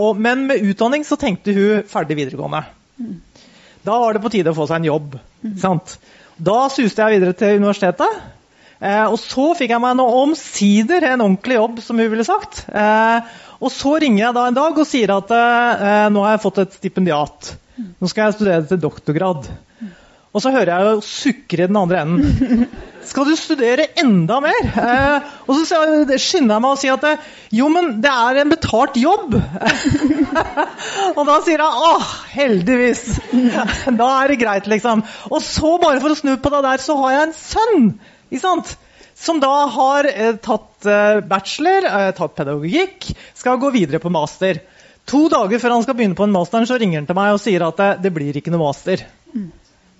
Og, 0.00 0.16
men 0.24 0.46
med 0.48 0.64
utdanning 0.64 1.04
så 1.06 1.18
tenkte 1.20 1.52
hun 1.54 1.84
ferdig 1.86 2.16
videregående. 2.16 2.62
Da 3.84 3.98
var 4.00 4.16
det 4.16 4.22
på 4.24 4.32
tide 4.32 4.50
å 4.50 4.56
få 4.56 4.66
seg 4.70 4.80
en 4.80 4.88
jobb. 4.88 5.18
Sant? 5.60 5.98
Da 6.40 6.56
suste 6.72 7.04
jeg 7.04 7.20
videre 7.20 7.36
til 7.38 7.60
universitetet. 7.60 8.24
Eh, 8.80 9.04
og 9.06 9.18
så 9.22 9.50
fikk 9.58 9.74
jeg 9.74 9.82
meg 9.82 9.98
nå 9.98 10.06
omsider 10.22 11.06
en 11.10 11.24
ordentlig 11.24 11.58
jobb, 11.58 11.82
som 11.84 12.00
hun 12.00 12.10
ville 12.12 12.26
sagt. 12.26 12.64
Eh, 12.68 13.34
og 13.64 13.72
så 13.72 13.96
ringer 14.02 14.26
jeg 14.26 14.36
da 14.36 14.48
en 14.48 14.56
dag 14.58 14.80
og 14.80 14.88
sier 14.88 15.14
at 15.14 15.30
eh, 15.34 16.08
nå 16.12 16.24
har 16.24 16.34
jeg 16.34 16.44
fått 16.46 16.64
et 16.64 16.80
stipendiat. 16.80 17.54
Nå 17.74 18.10
skal 18.10 18.28
jeg 18.28 18.38
studere 18.38 18.66
til 18.68 18.82
doktorgrad. 18.82 19.48
Og 20.34 20.42
så 20.42 20.50
hører 20.50 20.72
jeg 20.72 20.86
jo 20.88 21.02
sukre 21.06 21.62
i 21.62 21.68
den 21.70 21.76
andre 21.78 22.00
enden. 22.02 22.64
Skal 23.06 23.28
du 23.28 23.36
studere 23.38 23.84
enda 24.00 24.40
mer? 24.42 24.64
Eh, 24.66 25.28
og 25.46 25.60
så 25.60 25.78
skynder 26.18 26.56
jeg 26.56 26.64
meg 26.64 26.70
å 26.72 26.78
si 26.80 26.90
at 26.90 27.04
jo, 27.54 27.68
men 27.70 28.00
det 28.02 28.10
er 28.10 28.40
en 28.42 28.50
betalt 28.50 28.98
jobb. 28.98 29.36
og 31.16 31.20
da 31.28 31.36
sier 31.46 31.62
jeg 31.62 31.84
åh, 31.90 32.08
heldigvis. 32.32 33.04
da 34.00 34.08
er 34.16 34.32
det 34.32 34.40
greit, 34.42 34.66
liksom. 34.72 35.04
Og 35.30 35.38
så, 35.44 35.76
bare 35.82 36.02
for 36.02 36.16
å 36.16 36.18
snu 36.18 36.34
på 36.34 36.52
det 36.56 36.64
der, 36.66 36.82
så 36.82 36.98
har 37.04 37.14
jeg 37.14 37.28
en 37.28 37.38
sønn 37.38 37.86
som 38.40 39.40
da 39.40 39.54
har 39.70 40.08
eh, 40.10 40.36
tatt 40.42 40.86
eh, 40.86 41.20
bachelor, 41.26 41.86
eh, 41.88 42.10
tatt 42.16 42.34
pedagogikk, 42.36 43.10
skal 43.34 43.60
gå 43.62 43.70
videre 43.74 44.00
på 44.02 44.12
master. 44.12 44.60
To 45.10 45.26
dager 45.32 45.60
før 45.60 45.76
han 45.76 45.84
skal 45.84 45.98
begynne 45.98 46.18
på 46.18 46.26
en 46.26 46.34
master, 46.34 46.64
så 46.66 46.78
ringer 46.80 47.02
han 47.02 47.08
til 47.08 47.18
meg 47.18 47.34
og 47.34 47.42
sier 47.42 47.66
at 47.66 47.80
det, 47.80 47.90
det 48.06 48.14
blir 48.14 48.40
ikke 48.40 48.54
noe 48.54 48.64
master. 48.64 49.04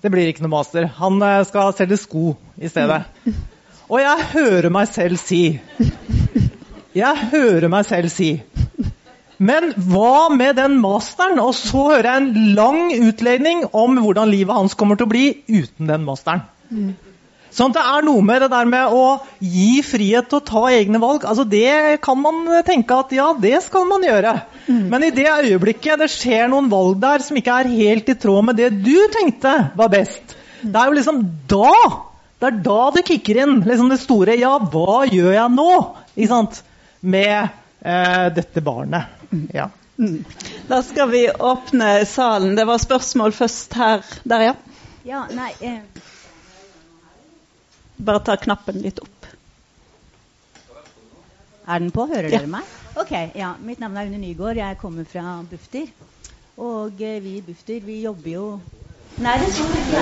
Det 0.01 0.11
blir 0.13 0.29
ikke 0.29 0.45
noe 0.45 0.53
master. 0.57 0.89
Han 0.99 1.21
eh, 1.23 1.43
skal 1.47 1.75
selge 1.77 1.99
sko 2.01 2.35
i 2.57 2.71
stedet. 2.71 3.03
Og 3.85 4.01
jeg 4.01 4.29
hører 4.33 4.71
meg 4.73 4.89
selv 4.89 5.21
si 5.21 5.59
Jeg 6.95 7.27
hører 7.29 7.69
meg 7.69 7.85
selv 7.85 8.09
si 8.09 8.31
men 9.37 9.73
hva 9.75 10.29
med 10.31 10.55
den 10.55 10.77
masteren? 10.79 11.41
Og 11.43 11.55
så 11.57 11.89
hører 11.89 12.07
jeg 12.07 12.21
en 12.21 12.53
lang 12.55 12.93
utledning 12.95 13.65
om 13.75 13.97
hvordan 13.99 14.31
livet 14.31 14.55
hans 14.55 14.77
kommer 14.79 14.99
til 14.99 15.09
å 15.09 15.11
bli 15.11 15.25
uten 15.49 15.89
den 15.91 16.05
masteren. 16.07 16.45
Sånn 17.55 17.71
at 17.71 17.77
det 17.77 17.83
er 17.87 18.03
noe 18.03 18.23
med 18.25 18.41
det 18.43 18.49
der 18.51 18.67
med 18.67 18.91
å 18.91 19.03
gi 19.39 19.79
frihet 19.85 20.27
til 20.27 20.41
å 20.41 20.43
ta 20.43 20.63
egne 20.75 20.99
valg. 20.99 21.23
altså 21.23 21.45
Det 21.47 22.01
kan 22.03 22.19
man 22.19 22.41
tenke 22.67 22.97
at 22.99 23.13
ja, 23.15 23.29
det 23.39 23.61
skal 23.63 23.85
man 23.87 24.03
gjøre. 24.03 24.33
Mm. 24.65 24.81
Men 24.91 25.05
i 25.07 25.11
det 25.15 25.29
øyeblikket 25.31 26.01
det 26.03 26.09
skjer 26.11 26.49
noen 26.51 26.67
valg 26.71 26.97
der 26.99 27.23
som 27.23 27.39
ikke 27.39 27.61
er 27.61 27.71
helt 27.71 28.11
i 28.11 28.17
tråd 28.19 28.49
med 28.49 28.59
det 28.59 28.73
du 28.83 28.97
tenkte 29.13 29.53
var 29.79 29.93
best, 29.93 30.35
mm. 30.35 30.73
det 30.73 30.81
er 30.81 30.89
jo 30.89 30.97
liksom 30.97 31.23
da 31.51 31.71
det 32.43 32.49
er 32.49 32.57
da 32.65 32.81
det 32.91 33.05
kicker 33.07 33.37
inn, 33.45 33.53
liksom 33.63 33.87
det 33.89 34.01
store 34.01 34.35
Ja, 34.35 34.57
hva 34.59 35.05
gjør 35.07 35.31
jeg 35.31 35.53
nå? 35.55 35.69
Ikke 36.17 36.31
sant? 36.33 36.59
Med 36.99 37.37
eh, 37.79 38.25
dette 38.35 38.63
barnet. 38.65 39.15
Mm. 39.31 39.45
Ja. 39.55 39.69
Mm. 39.95 40.25
Da 40.67 40.81
skal 40.83 41.07
vi 41.13 41.23
åpne 41.31 41.93
salen. 42.11 42.57
Det 42.59 42.67
var 42.67 42.83
spørsmål 42.83 43.31
først 43.37 43.79
her. 43.79 44.03
Der, 44.27 44.49
ja. 44.49 44.57
Ja, 45.07 45.23
nei... 45.31 45.53
Eh 45.63 46.11
bare 47.97 48.19
ta 48.19 48.35
knappen 48.37 48.81
litt 48.83 48.99
opp. 48.99 49.25
Er 51.67 51.79
den 51.79 51.91
på? 51.91 52.05
Hører 52.07 52.29
dere 52.29 52.47
meg? 52.47 52.63
Ok, 52.95 53.11
ja. 53.35 53.55
Mitt 53.59 53.79
navn 53.81 53.97
er 53.97 54.05
Une 54.07 54.19
Nygård. 54.21 54.57
Jeg 54.59 54.77
kommer 54.77 55.03
fra 55.09 55.41
Bufdir. 55.49 55.87
Og 56.57 57.01
eh, 57.01 57.23
vi 57.23 57.37
i 57.39 57.41
Bufdir, 57.43 57.81
vi 57.83 58.01
jobber 58.05 58.31
jo 58.31 58.45
Nei, 59.15 59.37
det 59.39 59.47
står 59.55 59.71
ikke 59.79 59.95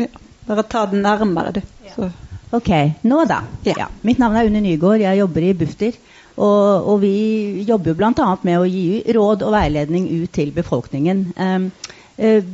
ja, 0.00 0.06
Bare 0.46 0.62
ta 0.62 0.86
den 0.86 1.02
nærmere, 1.04 1.52
du. 1.52 1.60
Så. 1.94 2.10
Ok. 2.50 2.70
Nå, 3.02 3.24
da. 3.28 3.42
Ja. 3.64 3.74
ja. 3.78 3.88
Mitt 4.02 4.18
navn 4.18 4.36
er 4.36 4.48
Une 4.48 4.60
Nygård. 4.64 5.00
Jeg 5.00 5.18
jobber 5.18 5.40
i 5.44 5.52
Bufdir. 5.54 5.92
Og, 6.34 6.88
og, 6.90 6.96
vi 7.02 7.64
jobber 7.66 7.92
jo 7.92 7.98
bl.a. 8.00 8.30
med 8.42 8.58
å 8.58 8.66
gi 8.66 9.02
råd 9.14 9.44
og 9.46 9.54
veiledning 9.54 10.08
ut 10.10 10.32
til 10.34 10.50
befolkningen. 10.54 11.26
Um, 11.38 11.68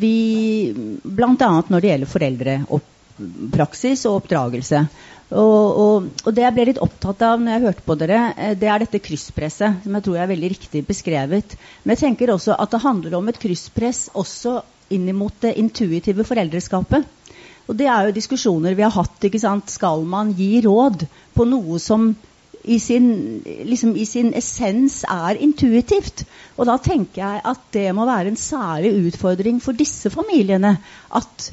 vi, 0.01 0.17
bl.a. 1.05 1.53
når 1.69 1.81
det 1.81 1.93
gjelder 1.93 2.11
foreldrepraksis 2.15 4.05
og 4.09 4.21
oppdragelse. 4.23 4.85
Og, 5.31 5.79
og, 5.81 6.07
og, 6.25 6.33
det 6.35 6.43
jeg 6.43 6.55
ble 6.57 6.67
litt 6.73 6.83
opptatt 6.83 7.21
av 7.23 7.39
når 7.39 7.55
jeg 7.55 7.65
hørte 7.69 7.85
på 7.87 7.97
dere, 8.01 8.21
eh, 8.35 8.57
det 8.59 8.67
er 8.67 8.83
dette 8.83 9.03
krysspresset, 9.05 9.85
som 9.85 9.97
jeg 9.97 10.07
tror 10.07 10.19
er 10.19 10.31
veldig 10.33 10.51
riktig 10.57 10.83
beskrevet. 10.89 11.55
Men 11.85 11.95
jeg 11.95 12.03
tenker 12.03 12.35
også 12.35 12.57
at 12.59 12.75
det 12.75 12.83
handler 12.83 13.15
om 13.21 13.31
et 13.31 13.39
krysspress 13.39 14.09
også 14.19 14.59
inn 14.91 15.07
mot 15.15 15.35
det 15.45 15.55
intuitive 15.61 16.27
foreldreskapet. 16.27 17.07
Og 17.71 17.77
det 17.79 17.87
er 17.87 18.09
jo 18.09 18.17
diskusjoner 18.17 18.75
vi 18.75 18.83
har 18.83 18.97
hatt. 18.97 19.23
ikke 19.23 19.39
sant? 19.39 19.71
Skal 19.71 20.03
man 20.03 20.33
gi 20.35 20.59
råd 20.65 21.07
på 21.37 21.47
noe 21.47 21.79
som 21.79 22.11
i 22.65 22.79
sin, 22.79 23.43
liksom 23.65 23.95
i 23.97 24.05
sin, 24.05 24.35
essens 24.37 25.03
er 25.09 25.39
intuitivt. 25.41 26.25
Og 26.59 26.69
da 26.69 26.77
tenker 26.83 27.23
jeg 27.23 27.41
at 27.53 27.63
det 27.73 27.89
må 27.97 28.05
være 28.09 28.33
en 28.33 28.37
særlig 28.37 28.93
utfordring 29.07 29.63
for 29.65 29.77
disse 29.77 30.11
familiene. 30.13 30.77
At, 31.17 31.47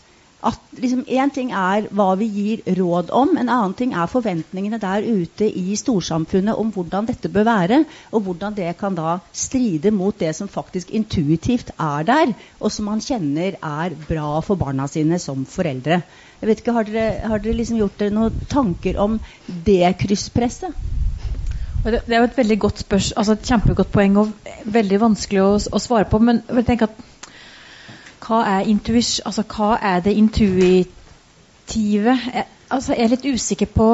at 0.44 0.60
liksom 0.78 1.06
ting 1.34 1.54
er 1.56 1.88
hva 1.96 2.10
vi 2.20 2.28
gir 2.28 2.76
råd 2.80 3.10
om, 3.16 3.38
en 3.38 3.48
annen 3.48 3.74
ting 3.74 3.94
er 3.94 4.12
forventningene 4.12 4.80
der 4.84 5.08
ute 5.08 5.48
i 5.48 5.76
storsamfunnet 5.80 6.60
om 6.60 6.74
hvordan 6.76 7.08
dette 7.08 7.32
bør 7.32 7.48
være, 7.48 7.84
og 8.12 8.22
hvordan 8.28 8.54
det 8.58 8.76
kan 8.78 8.96
da 8.96 9.20
stride 9.32 9.92
mot 9.92 10.20
det 10.20 10.36
som 10.36 10.52
faktisk 10.52 10.92
intuitivt 10.92 11.72
er 11.80 12.04
der, 12.04 12.34
og 12.60 12.72
som 12.72 12.92
man 12.92 13.02
kjenner 13.02 13.56
er 13.62 13.96
bra 14.10 14.42
for 14.42 14.60
barna 14.60 14.88
sine 14.92 15.20
som 15.20 15.46
foreldre. 15.46 16.02
Jeg 16.42 16.50
vet 16.50 16.60
ikke, 16.60 16.74
Har 16.74 16.84
dere, 16.84 17.28
har 17.28 17.40
dere 17.40 17.58
liksom 17.58 17.80
gjort 17.80 17.98
dere 18.00 18.14
noen 18.14 18.44
tanker 18.52 19.00
om 19.00 19.20
det 19.48 19.96
krysspresset? 20.04 20.76
Det, 21.84 22.02
er 22.08 22.18
jo 22.18 22.24
et 22.28 22.38
veldig 22.38 22.60
godt 22.60 22.80
spørs, 22.80 23.12
altså 23.12 23.36
et 23.38 23.46
kjempegodt 23.48 23.92
poeng 23.92 24.18
og 24.18 24.32
veldig 24.66 25.00
vanskelig 25.02 25.42
å, 25.44 25.52
å 25.72 25.80
svare 25.80 26.08
på. 26.10 26.20
Men 26.20 26.42
tenker 26.66 26.90
at 26.90 27.04
hva 28.28 28.42
er, 28.58 28.68
intuis, 28.68 29.22
altså, 29.26 29.46
hva 29.48 29.78
er 29.82 30.02
det 30.04 30.18
intuitive? 30.20 32.18
Jeg, 32.34 32.46
altså, 32.70 32.94
jeg 32.94 33.06
er 33.06 33.14
litt 33.14 33.28
usikker 33.38 33.70
på 33.72 33.92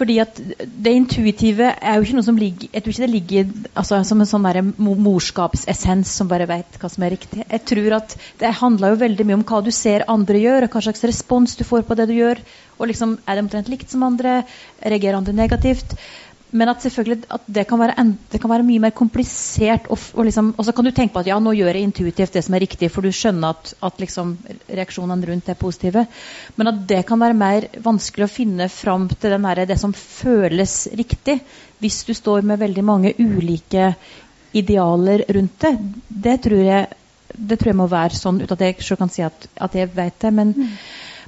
fordi 0.00 0.16
at 0.22 0.38
det 0.40 0.92
intuitive 0.96 1.66
er 1.76 1.98
jo 1.98 2.06
ikke 2.06 2.16
noe 2.16 2.24
som 2.24 2.38
ligger 2.40 2.70
Jeg 2.72 2.82
tror 2.82 2.94
ikke 2.94 3.04
det 3.04 3.12
ligger 3.12 3.50
altså, 3.74 3.98
som 4.08 4.22
en 4.22 4.30
sånn 4.30 4.72
morskapsessens 5.04 6.12
som 6.16 6.30
bare 6.30 6.48
vet 6.48 6.78
hva 6.80 6.88
som 6.88 7.04
er 7.04 7.12
riktig. 7.12 7.44
Jeg 7.44 7.64
tror 7.68 7.98
at 7.98 8.16
det 8.40 8.54
handler 8.62 8.94
jo 8.94 9.02
veldig 9.04 9.26
mye 9.28 9.38
om 9.42 9.44
hva 9.50 9.60
du 9.66 9.70
ser 9.74 10.06
andre 10.08 10.40
gjør, 10.40 10.66
og 10.66 10.72
hva 10.72 10.84
slags 10.86 11.04
respons 11.10 11.58
du 11.58 11.66
får 11.68 11.84
på 11.84 11.98
det 12.00 12.08
du 12.08 12.16
gjør. 12.16 12.40
Og 12.80 12.88
liksom, 12.88 13.18
Er 13.28 13.36
det 13.36 13.44
omtrent 13.44 13.68
likt 13.68 13.92
som 13.92 14.06
andre? 14.06 14.40
Reagerer 14.80 15.20
andre 15.20 15.36
negativt? 15.36 15.98
Men 16.50 16.70
at 16.72 16.82
selvfølgelig 16.82 17.26
at 17.30 17.44
det, 17.46 17.64
kan 17.68 17.78
være 17.78 18.04
det 18.32 18.40
kan 18.42 18.50
være 18.50 18.66
mye 18.66 18.82
mer 18.82 18.92
komplisert. 18.96 19.86
Og, 19.90 19.98
og, 20.14 20.24
liksom, 20.26 20.52
og, 20.56 20.64
så 20.66 20.74
kan 20.74 20.86
du 20.86 20.90
tenke 20.94 21.14
på 21.14 21.22
at 21.22 21.30
ja, 21.30 21.38
nå 21.38 21.52
gjør 21.54 21.78
jeg 21.78 21.86
intuitivt 21.86 22.34
det 22.34 22.42
som 22.46 22.56
er 22.56 22.64
riktig, 22.64 22.90
for 22.90 23.06
du 23.06 23.12
skjønner 23.14 23.54
at, 23.54 23.74
at 23.86 24.00
liksom, 24.02 24.36
reaksjonene 24.68 25.28
rundt 25.30 25.50
er 25.50 25.58
positive. 25.60 26.06
Men 26.58 26.72
at 26.72 26.80
det 26.90 27.02
kan 27.08 27.22
være 27.22 27.38
mer 27.38 27.68
vanskelig 27.84 28.26
å 28.26 28.32
finne 28.32 28.70
fram 28.72 29.08
til 29.12 29.36
der, 29.36 29.64
det 29.70 29.78
som 29.80 29.94
føles 29.96 30.78
riktig, 30.98 31.40
hvis 31.80 32.02
du 32.08 32.14
står 32.16 32.42
med 32.46 32.60
veldig 32.60 32.84
mange 32.84 33.14
ulike 33.18 33.92
idealer 34.56 35.24
rundt 35.30 35.62
det. 35.62 35.76
Det 36.08 36.40
tror 36.48 36.64
jeg, 36.66 36.88
det 37.30 37.60
tror 37.60 37.70
jeg 37.70 37.78
må 37.78 37.86
være 37.90 38.18
sånn, 38.18 38.42
uten 38.42 38.58
at 38.58 38.66
jeg 38.66 38.82
sjøl 38.82 38.98
kan 39.04 39.12
si 39.12 39.22
at, 39.22 39.46
at 39.54 39.78
jeg 39.78 39.94
vet 39.94 40.18
det. 40.26 40.34
men 40.34 40.56
mm 40.56 40.74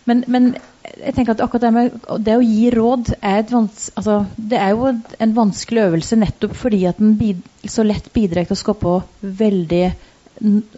men, 0.04 0.24
men, 0.26 0.54
jeg 0.82 1.14
tenker 1.14 1.36
at 1.36 1.42
akkurat 1.44 1.62
det 1.62 1.72
med 1.74 2.06
det 2.26 2.34
å 2.38 2.44
gi 2.44 2.70
råd 2.74 3.12
er, 3.20 3.44
altså, 3.54 4.16
det 4.36 4.58
er 4.58 4.72
jo 4.74 4.90
en 4.92 5.34
vanskelig 5.36 5.84
øvelse 5.86 6.18
nettopp 6.18 6.56
fordi 6.58 6.82
at 6.90 6.98
den 6.98 7.14
bid, 7.20 7.42
så 7.70 7.84
lett 7.86 8.10
bidrar 8.14 8.48
til 8.48 8.56
å 8.56 8.62
skape 8.62 8.96
veldig 9.22 9.84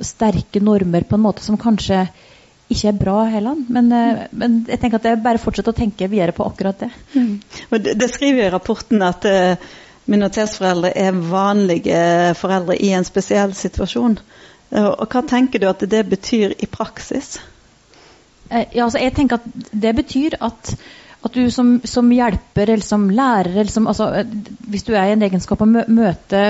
sterke 0.05 0.61
normer 0.61 1.07
på 1.09 1.17
en 1.17 1.25
måte 1.25 1.45
som 1.45 1.57
kanskje 1.61 2.05
ikke 2.73 2.91
er 2.91 2.99
bra 2.99 3.17
heller. 3.33 3.57
Men, 3.69 3.89
mm. 3.93 4.21
men 4.41 4.59
jeg 4.69 4.81
tenker 4.83 5.01
at 5.01 5.07
det 5.07 5.15
er 5.15 5.25
bare 5.25 5.41
fortsette 5.41 5.73
å 5.73 5.77
tenke 5.77 6.09
videre 6.11 6.35
på 6.37 6.47
akkurat 6.49 6.85
det. 6.85 6.91
Mm. 7.15 7.33
Det, 7.71 7.97
det, 8.01 8.11
skriver 8.13 8.47
i 8.47 8.53
rapporten 8.53 9.05
at 9.05 9.25
uh, 9.29 9.73
minoritetsforeldre 10.11 10.93
er 11.01 11.25
vanlige 11.33 12.05
foreldre 12.41 12.77
i 12.81 12.93
en 12.97 13.09
spesiell 13.09 13.57
situasjon. 13.57 14.19
Uh, 14.75 14.91
og 14.91 15.09
hva 15.09 15.25
tenker 15.29 15.63
du 15.63 15.69
at 15.71 15.85
det 15.89 16.05
betyr 16.13 16.57
i 16.59 16.71
praksis? 16.71 17.37
Eh, 18.55 18.67
ja, 18.79 18.87
altså 18.87 19.03
jeg 19.03 19.15
tenker 19.17 19.41
at 19.41 19.71
Det 19.73 19.95
betyr 19.97 20.39
at, 20.45 20.75
at 21.25 21.39
du 21.39 21.49
som, 21.51 21.79
som, 21.89 22.11
hjelper 22.13 22.75
eller 22.75 22.87
som 22.87 23.09
lærer 23.11 23.55
eller 23.55 23.73
som, 23.73 23.89
altså, 23.91 24.11
eh, 24.21 24.37
Hvis 24.71 24.87
du 24.87 24.95
er 24.95 25.11
i 25.11 25.17
en 25.17 25.25
egenskap 25.27 25.63
å 25.65 25.71
møte 25.71 26.45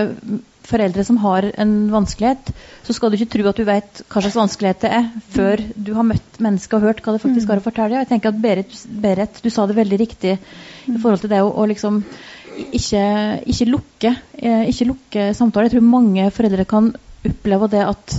foreldre 0.65 1.05
som 1.05 1.19
har 1.21 1.45
en 1.61 1.73
vanskelighet, 1.93 2.49
så 2.87 2.95
skal 2.97 3.11
du 3.13 3.19
ikke 3.19 3.35
tro 3.35 3.49
at 3.51 3.59
du 3.61 3.67
vet 3.69 3.99
hva 4.09 4.23
slags 4.25 4.39
vanskelighet 4.39 4.79
det 4.81 4.93
er, 4.97 5.11
før 5.35 5.63
du 5.77 5.91
har 5.93 6.07
møtt 6.09 6.39
mennesket 6.41 6.79
og 6.79 6.87
hørt 6.89 7.03
hva 7.05 7.13
det 7.13 7.21
faktisk 7.21 7.53
har 7.53 7.61
å 7.61 7.65
fortelle. 7.67 7.99
Jeg 8.01 8.09
tenker 8.09 8.33
at 8.33 8.39
Berit, 8.41 8.73
Berit 9.03 9.43
du 9.45 9.51
sa 9.53 9.67
det 9.69 9.77
veldig 9.77 9.99
riktig 10.01 10.39
i 10.39 10.95
forhold 10.95 11.21
til 11.21 11.35
det 11.35 11.43
å, 11.45 11.51
å 11.53 11.67
liksom 11.69 12.01
ikke, 12.79 13.05
ikke, 13.45 13.69
lukke, 13.69 14.15
eh, 14.41 14.65
ikke 14.73 14.89
lukke 14.89 15.27
samtaler. 15.37 15.69
Jeg 15.69 15.77
tror 15.77 15.93
mange 15.99 16.31
foreldre 16.33 16.65
kan 16.71 16.95
oppleve 17.29 17.69
det 17.77 17.85
at 17.85 18.17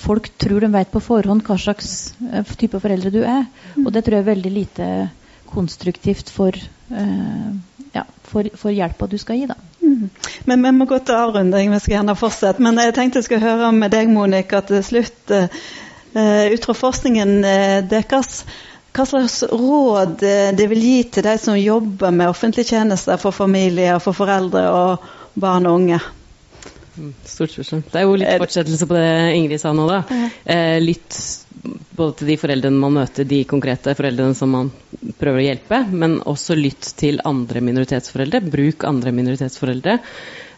folk 0.00 0.30
tror 0.40 0.64
de 0.64 0.70
vet 0.72 0.92
på 0.92 1.02
forhånd 1.04 1.44
hva 1.46 1.56
slags 1.60 2.14
uh, 2.24 2.44
type 2.58 2.80
foreldre 2.80 3.12
du 3.12 3.20
er. 3.22 3.44
Mm. 3.76 3.84
Og 3.86 3.92
det 3.94 4.04
tror 4.06 4.18
jeg 4.18 4.24
er 4.24 4.30
veldig 4.30 4.52
lite 4.54 4.86
konstruktivt 5.50 6.30
for, 6.32 6.56
uh, 6.56 7.50
ja, 7.96 8.06
for, 8.30 8.48
for 8.56 8.74
hjelpa 8.74 9.10
du 9.10 9.18
skal 9.20 9.42
gi. 9.42 9.50
da. 9.50 9.58
Mm. 9.82 10.08
Men 10.48 10.64
Vi 10.66 10.72
må 10.78 10.88
gå 10.88 11.00
til 11.04 11.18
avrunding. 11.18 11.72
Vi 11.74 11.82
skal 11.84 11.98
gjerne 11.98 12.16
fortsette. 12.18 12.62
Men 12.62 12.80
jeg 12.80 12.96
tenkte 12.96 13.20
jeg 13.20 13.28
skulle 13.28 13.44
høre 13.44 13.70
med 13.76 13.92
deg, 13.92 14.10
Monica, 14.12 14.62
til 14.64 14.82
slutt. 14.86 15.22
Uh, 15.30 16.46
ut 16.50 16.64
fra 16.66 16.74
forskningen 16.74 17.36
deres, 17.86 18.40
hva 18.90 19.04
slags 19.06 19.44
råd 19.46 20.16
det 20.58 20.66
vil 20.72 20.80
gi 20.82 20.96
til 21.14 21.22
de 21.22 21.36
som 21.38 21.54
jobber 21.54 22.10
med 22.10 22.32
offentlige 22.32 22.72
tjenester 22.72 23.20
for 23.22 23.30
familier, 23.30 24.00
for 24.02 24.18
foreldre 24.18 24.64
og 24.74 25.12
barn 25.38 25.70
og 25.70 25.78
unge? 25.78 26.00
Stort 27.24 27.54
spørsmål. 27.54 27.84
Det 27.92 28.00
er 28.00 28.06
jo 28.08 28.18
litt 28.18 28.42
fortsettelse 28.42 28.88
på 28.90 28.96
det 28.98 29.10
Ingrid 29.36 29.62
sa 29.62 29.72
nå, 29.76 29.86
da. 29.90 30.00
Eh, 30.44 30.78
lytt 30.82 31.18
både 31.96 32.16
til 32.18 32.30
de 32.32 32.36
foreldrene 32.40 32.80
man 32.80 32.96
møter, 32.96 33.26
de 33.28 33.42
konkrete 33.48 33.94
foreldrene 33.98 34.36
som 34.36 34.52
man 34.54 34.70
prøver 35.20 35.40
å 35.40 35.46
hjelpe, 35.46 35.80
men 35.92 36.18
også 36.28 36.56
lytt 36.58 36.92
til 37.00 37.20
andre 37.28 37.62
minoritetsforeldre. 37.64 38.42
Bruk 38.52 38.86
andre 38.88 39.12
minoritetsforeldre. 39.16 39.98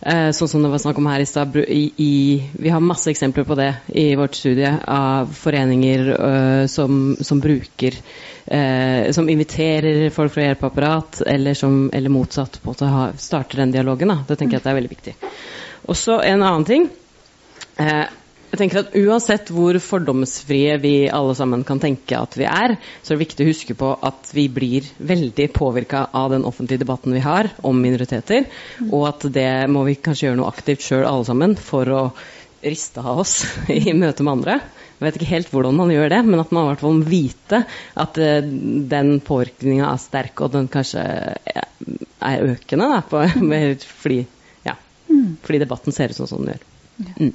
Eh, 0.02 0.30
sånn 0.34 0.50
som 0.50 0.64
det 0.64 0.70
var 0.72 0.82
snakk 0.82 0.98
om 0.98 1.06
her 1.10 1.22
i 1.22 1.28
stad. 1.28 1.54
Vi 1.54 2.72
har 2.74 2.82
masse 2.82 3.10
eksempler 3.12 3.46
på 3.46 3.58
det 3.58 3.70
i 3.94 4.08
vårt 4.18 4.34
studie 4.34 4.72
av 4.90 5.30
foreninger 5.36 6.08
øh, 6.16 6.64
som, 6.70 7.16
som, 7.22 7.42
bruker 7.42 7.98
uh, 8.52 9.10
Som 9.16 9.28
inviterer 9.32 10.10
folk 10.14 10.34
fra 10.34 10.46
hjelpeapparat, 10.46 11.22
eller, 11.26 11.54
som, 11.58 11.86
eller 11.92 12.12
motsatt, 12.12 12.60
på 12.62 12.74
å 12.76 12.90
ha, 12.92 13.04
starter 13.16 13.64
den 13.64 13.74
dialogen. 13.74 14.12
Da. 14.12 14.20
Det 14.28 14.38
tenker 14.38 14.58
jeg 14.58 14.62
at 14.62 14.68
det 14.68 14.74
er 14.74 14.80
veldig 14.80 14.94
viktig. 14.96 15.16
Også 15.92 16.20
en 16.22 16.44
annen 16.44 16.66
ting. 16.68 16.90
Eh, 17.80 18.04
jeg 18.52 18.60
tenker 18.60 18.82
at 18.82 18.96
Uansett 19.00 19.48
hvor 19.48 19.78
fordomsfrie 19.80 20.74
vi 20.82 21.06
alle 21.08 21.32
sammen 21.38 21.62
kan 21.64 21.78
tenke 21.80 22.18
at 22.18 22.34
vi 22.36 22.44
er, 22.44 22.74
så 23.00 23.14
er 23.14 23.16
det 23.16 23.22
viktig 23.22 23.46
å 23.46 23.48
huske 23.48 23.76
på 23.80 23.94
at 24.04 24.28
vi 24.36 24.44
blir 24.52 24.90
veldig 25.00 25.46
påvirka 25.56 26.02
av 26.12 26.34
den 26.34 26.44
offentlige 26.44 26.82
debatten 26.82 27.16
vi 27.16 27.24
har 27.24 27.48
om 27.64 27.80
minoriteter, 27.80 28.44
og 28.90 29.06
at 29.08 29.24
det 29.32 29.48
må 29.72 29.86
vi 29.88 29.96
kanskje 29.96 30.28
gjøre 30.28 30.40
noe 30.42 30.52
aktivt 30.52 30.84
sjøl 30.84 31.06
alle 31.08 31.24
sammen 31.30 31.56
for 31.56 31.88
å 31.88 32.02
riste 32.62 33.00
av 33.00 33.24
oss 33.24 33.38
i 33.72 33.96
møte 33.96 34.20
med 34.20 34.34
andre. 34.36 34.60
Jeg 35.02 35.08
vet 35.08 35.18
ikke 35.18 35.32
helt 35.32 35.50
hvordan 35.50 35.74
man 35.74 35.90
gjør 35.90 36.12
det, 36.14 36.20
men 36.28 36.38
at 36.38 36.52
man 36.54 36.68
i 36.68 36.70
hvert 36.70 36.82
fall 36.84 37.00
må 37.00 37.08
vite 37.10 37.64
at 37.98 38.20
uh, 38.22 38.52
den 38.92 39.16
påvirkninga 39.26 39.88
er 39.90 39.98
sterk, 39.98 40.44
og 40.44 40.54
den 40.54 40.70
kanskje 40.70 41.02
er 41.02 42.46
økende, 42.46 42.86
da, 42.94 43.02
på, 43.02 43.24
med, 43.50 43.82
fordi 43.82 44.22
Mm. 45.12 45.36
Fordi 45.42 45.58
debatten 45.58 45.92
ser 45.92 46.12
ut 46.12 46.16
sånn 46.16 46.30
som 46.30 46.46
den 46.46 46.54
gjør. 46.54 46.64
Mm. 47.18 47.32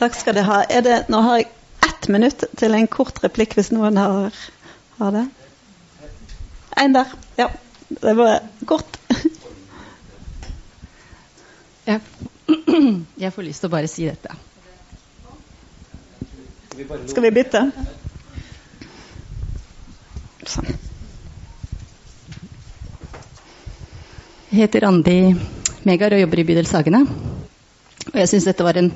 Takk 0.00 0.16
skal 0.16 0.36
dere 0.36 0.48
ha. 0.48 0.60
Det, 0.84 0.96
nå 1.12 1.22
har 1.24 1.40
jeg 1.40 1.48
ett 1.88 2.08
minutt 2.12 2.44
til 2.60 2.76
en 2.76 2.88
kort 2.92 3.20
replikk, 3.24 3.56
hvis 3.56 3.72
noen 3.72 3.98
har, 4.00 4.36
har 4.98 5.16
det. 5.16 5.26
En 6.80 6.96
der. 6.96 7.16
Ja. 7.40 7.48
Det 7.90 8.12
var 8.14 8.44
kort. 8.70 9.00
jeg, 11.88 11.98
jeg 13.24 13.34
får 13.34 13.48
lyst 13.48 13.64
til 13.64 13.70
å 13.70 13.74
bare 13.74 13.90
si 13.90 14.06
dette. 14.06 14.36
Skal 16.80 17.24
vi 17.26 17.30
bytte? 17.34 17.60
Sånn. 20.48 20.70
Jeg 24.50 24.62
heter 24.62 24.86
Randi 24.86 25.18
Megar 25.84 26.16
og 26.16 26.22
jobber 26.22 26.40
i 26.40 26.46
Bydel 26.48 26.68
Sagene. 26.68 27.02
Og 28.10 28.16
jeg 28.16 28.30
syns 28.32 28.48
dette 28.48 28.64
var 28.64 28.80
en 28.80 28.88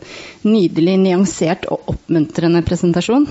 nydelig 0.49 0.97
nyansert 1.03 1.69
og 1.69 1.93
oppmuntrende 1.93 2.65
presentasjon. 2.65 3.29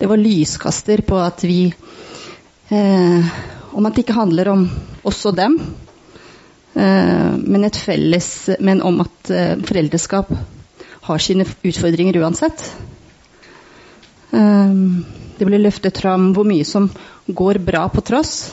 Det 0.00 0.10
var 0.10 0.20
lyskaster 0.20 1.04
på 1.06 1.22
at 1.22 1.44
vi 1.46 1.70
eh, 1.70 3.32
Om 3.70 3.86
at 3.86 3.94
det 3.94 4.02
ikke 4.02 4.18
handler 4.18 4.48
om 4.50 4.64
oss 5.06 5.22
og 5.30 5.36
dem, 5.38 5.54
eh, 6.74 7.32
men 7.38 7.64
et 7.64 7.78
felles 7.78 8.50
Men 8.58 8.82
om 8.82 9.04
at 9.04 9.30
eh, 9.30 9.54
foreldreskap 9.62 10.32
har 11.06 11.22
sine 11.22 11.46
utfordringer 11.46 12.18
uansett. 12.20 12.64
Eh, 14.36 14.80
det 15.40 15.48
ble 15.48 15.60
løftet 15.60 16.00
fram 16.02 16.30
hvor 16.36 16.44
mye 16.48 16.66
som 16.68 16.90
går 17.26 17.62
bra 17.64 17.86
på 17.88 18.02
tross. 18.04 18.52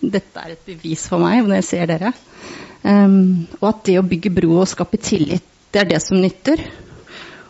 Dette 0.00 0.40
er 0.40 0.54
et 0.54 0.62
bevis 0.66 1.04
for 1.10 1.22
meg 1.22 1.44
når 1.44 1.60
jeg 1.60 1.68
ser 1.68 1.90
dere. 1.90 2.12
Um, 2.82 3.44
og 3.60 3.68
at 3.68 3.82
det 3.86 3.98
å 4.00 4.06
bygge 4.06 4.32
bro 4.34 4.56
og 4.58 4.66
skape 4.66 4.98
tillit, 4.98 5.44
det 5.70 5.84
er 5.84 5.90
det 5.92 6.00
som 6.02 6.18
nytter. 6.18 6.64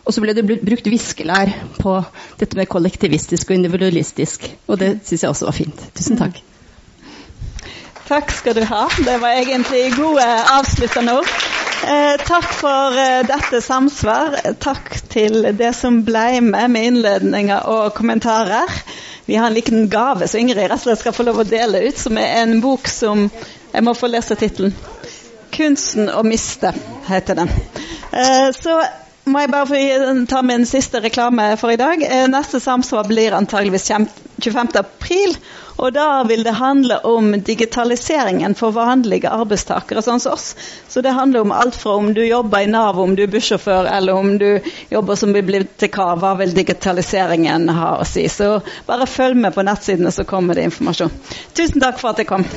Og 0.03 0.13
så 0.13 0.21
ble 0.21 0.35
det 0.35 0.43
brukt 0.45 0.89
viskelær 0.91 1.53
på 1.79 1.95
dette 2.41 2.59
med 2.59 2.69
kollektivistisk 2.69 3.49
og 3.49 3.57
individualistisk. 3.57 4.49
Og 4.67 4.81
det 4.81 4.97
syns 5.07 5.23
jeg 5.23 5.31
også 5.31 5.47
var 5.47 5.57
fint. 5.57 5.85
Tusen 5.95 6.19
takk. 6.19 6.41
Takk 8.03 8.33
skal 8.35 8.59
du 8.59 8.65
ha. 8.67 8.83
Det 8.99 9.15
var 9.23 9.39
egentlig 9.39 9.85
gode 9.95 10.27
avsluttende 10.57 11.21
ord. 11.21 11.62
Eh, 11.83 12.17
takk 12.25 12.45
for 12.55 12.95
eh, 12.95 13.25
dette 13.27 13.59
samsvar. 13.61 14.37
Takk 14.63 14.93
til 15.11 15.41
det 15.57 15.73
som 15.75 15.99
ble 16.07 16.39
med 16.45 16.71
med 16.71 16.87
innledninger 16.87 17.65
og 17.67 17.91
kommentarer. 17.97 18.71
Vi 19.25 19.35
har 19.35 19.49
en 19.49 19.57
liten 19.57 19.89
gave 19.91 20.27
som 20.27 20.39
Ingrid 20.39 20.63
rett 20.63 20.79
og 20.79 20.85
slett 20.85 21.01
skal 21.01 21.15
få 21.15 21.25
lov 21.27 21.41
å 21.43 21.47
dele 21.47 21.81
ut, 21.83 21.99
som 21.99 22.19
er 22.19 22.37
en 22.43 22.61
bok 22.63 22.87
som 22.87 23.29
Jeg 23.73 23.81
må 23.83 23.95
få 23.97 24.07
lese 24.07 24.35
tittelen. 24.37 24.75
'Kunsten 25.51 26.09
å 26.09 26.21
miste' 26.23 26.73
heter 27.07 27.35
den. 27.35 27.49
Eh, 28.11 28.51
så 28.53 28.83
må 29.25 29.39
jeg 29.39 29.51
bare 29.51 29.67
få 29.67 30.25
ta 30.29 30.41
min 30.41 30.65
siste 30.65 31.01
reklame 31.01 31.57
for 31.57 31.73
i 31.73 31.79
dag. 31.81 32.03
Eh, 32.03 32.27
neste 32.29 32.59
samsvar 32.59 33.07
blir 33.09 33.33
antageligvis 33.33 33.89
25. 33.89 34.77
april. 34.77 35.35
Og 35.77 35.93
da 35.93 36.23
vil 36.23 36.43
det 36.45 36.53
handle 36.59 36.99
om 37.09 37.31
digitaliseringen 37.41 38.55
for 38.55 38.75
vanlige 38.75 39.31
arbeidstakere, 39.33 40.03
sånn 40.05 40.21
som 40.21 40.37
oss. 40.37 40.53
Så 40.87 41.01
det 41.01 41.15
handler 41.17 41.41
om 41.45 41.51
alt 41.55 41.75
fra 41.79 41.97
om 41.97 42.13
du 42.13 42.21
jobber 42.25 42.63
i 42.63 42.69
Nav, 42.69 42.99
om 42.99 43.15
du 43.15 43.23
er 43.25 43.33
bussjåfør, 43.33 43.89
eller 43.89 44.13
om 44.13 44.37
du 44.37 44.59
jobber 44.93 45.19
som 45.19 45.33
bibliotekar. 45.33 46.15
Hva 46.21 46.35
vil 46.39 46.53
digitaliseringen 46.55 47.69
ha 47.73 47.95
å 47.99 48.07
si? 48.07 48.27
Så 48.29 48.55
bare 48.87 49.09
følg 49.09 49.39
med 49.45 49.57
på 49.57 49.65
nettsidene, 49.65 50.13
så 50.13 50.27
kommer 50.29 50.55
det 50.57 50.69
informasjon. 50.69 51.13
Tusen 51.57 51.81
takk 51.83 52.01
for 52.01 52.13
at 52.13 52.23
jeg 52.23 52.29
kom. 52.29 52.47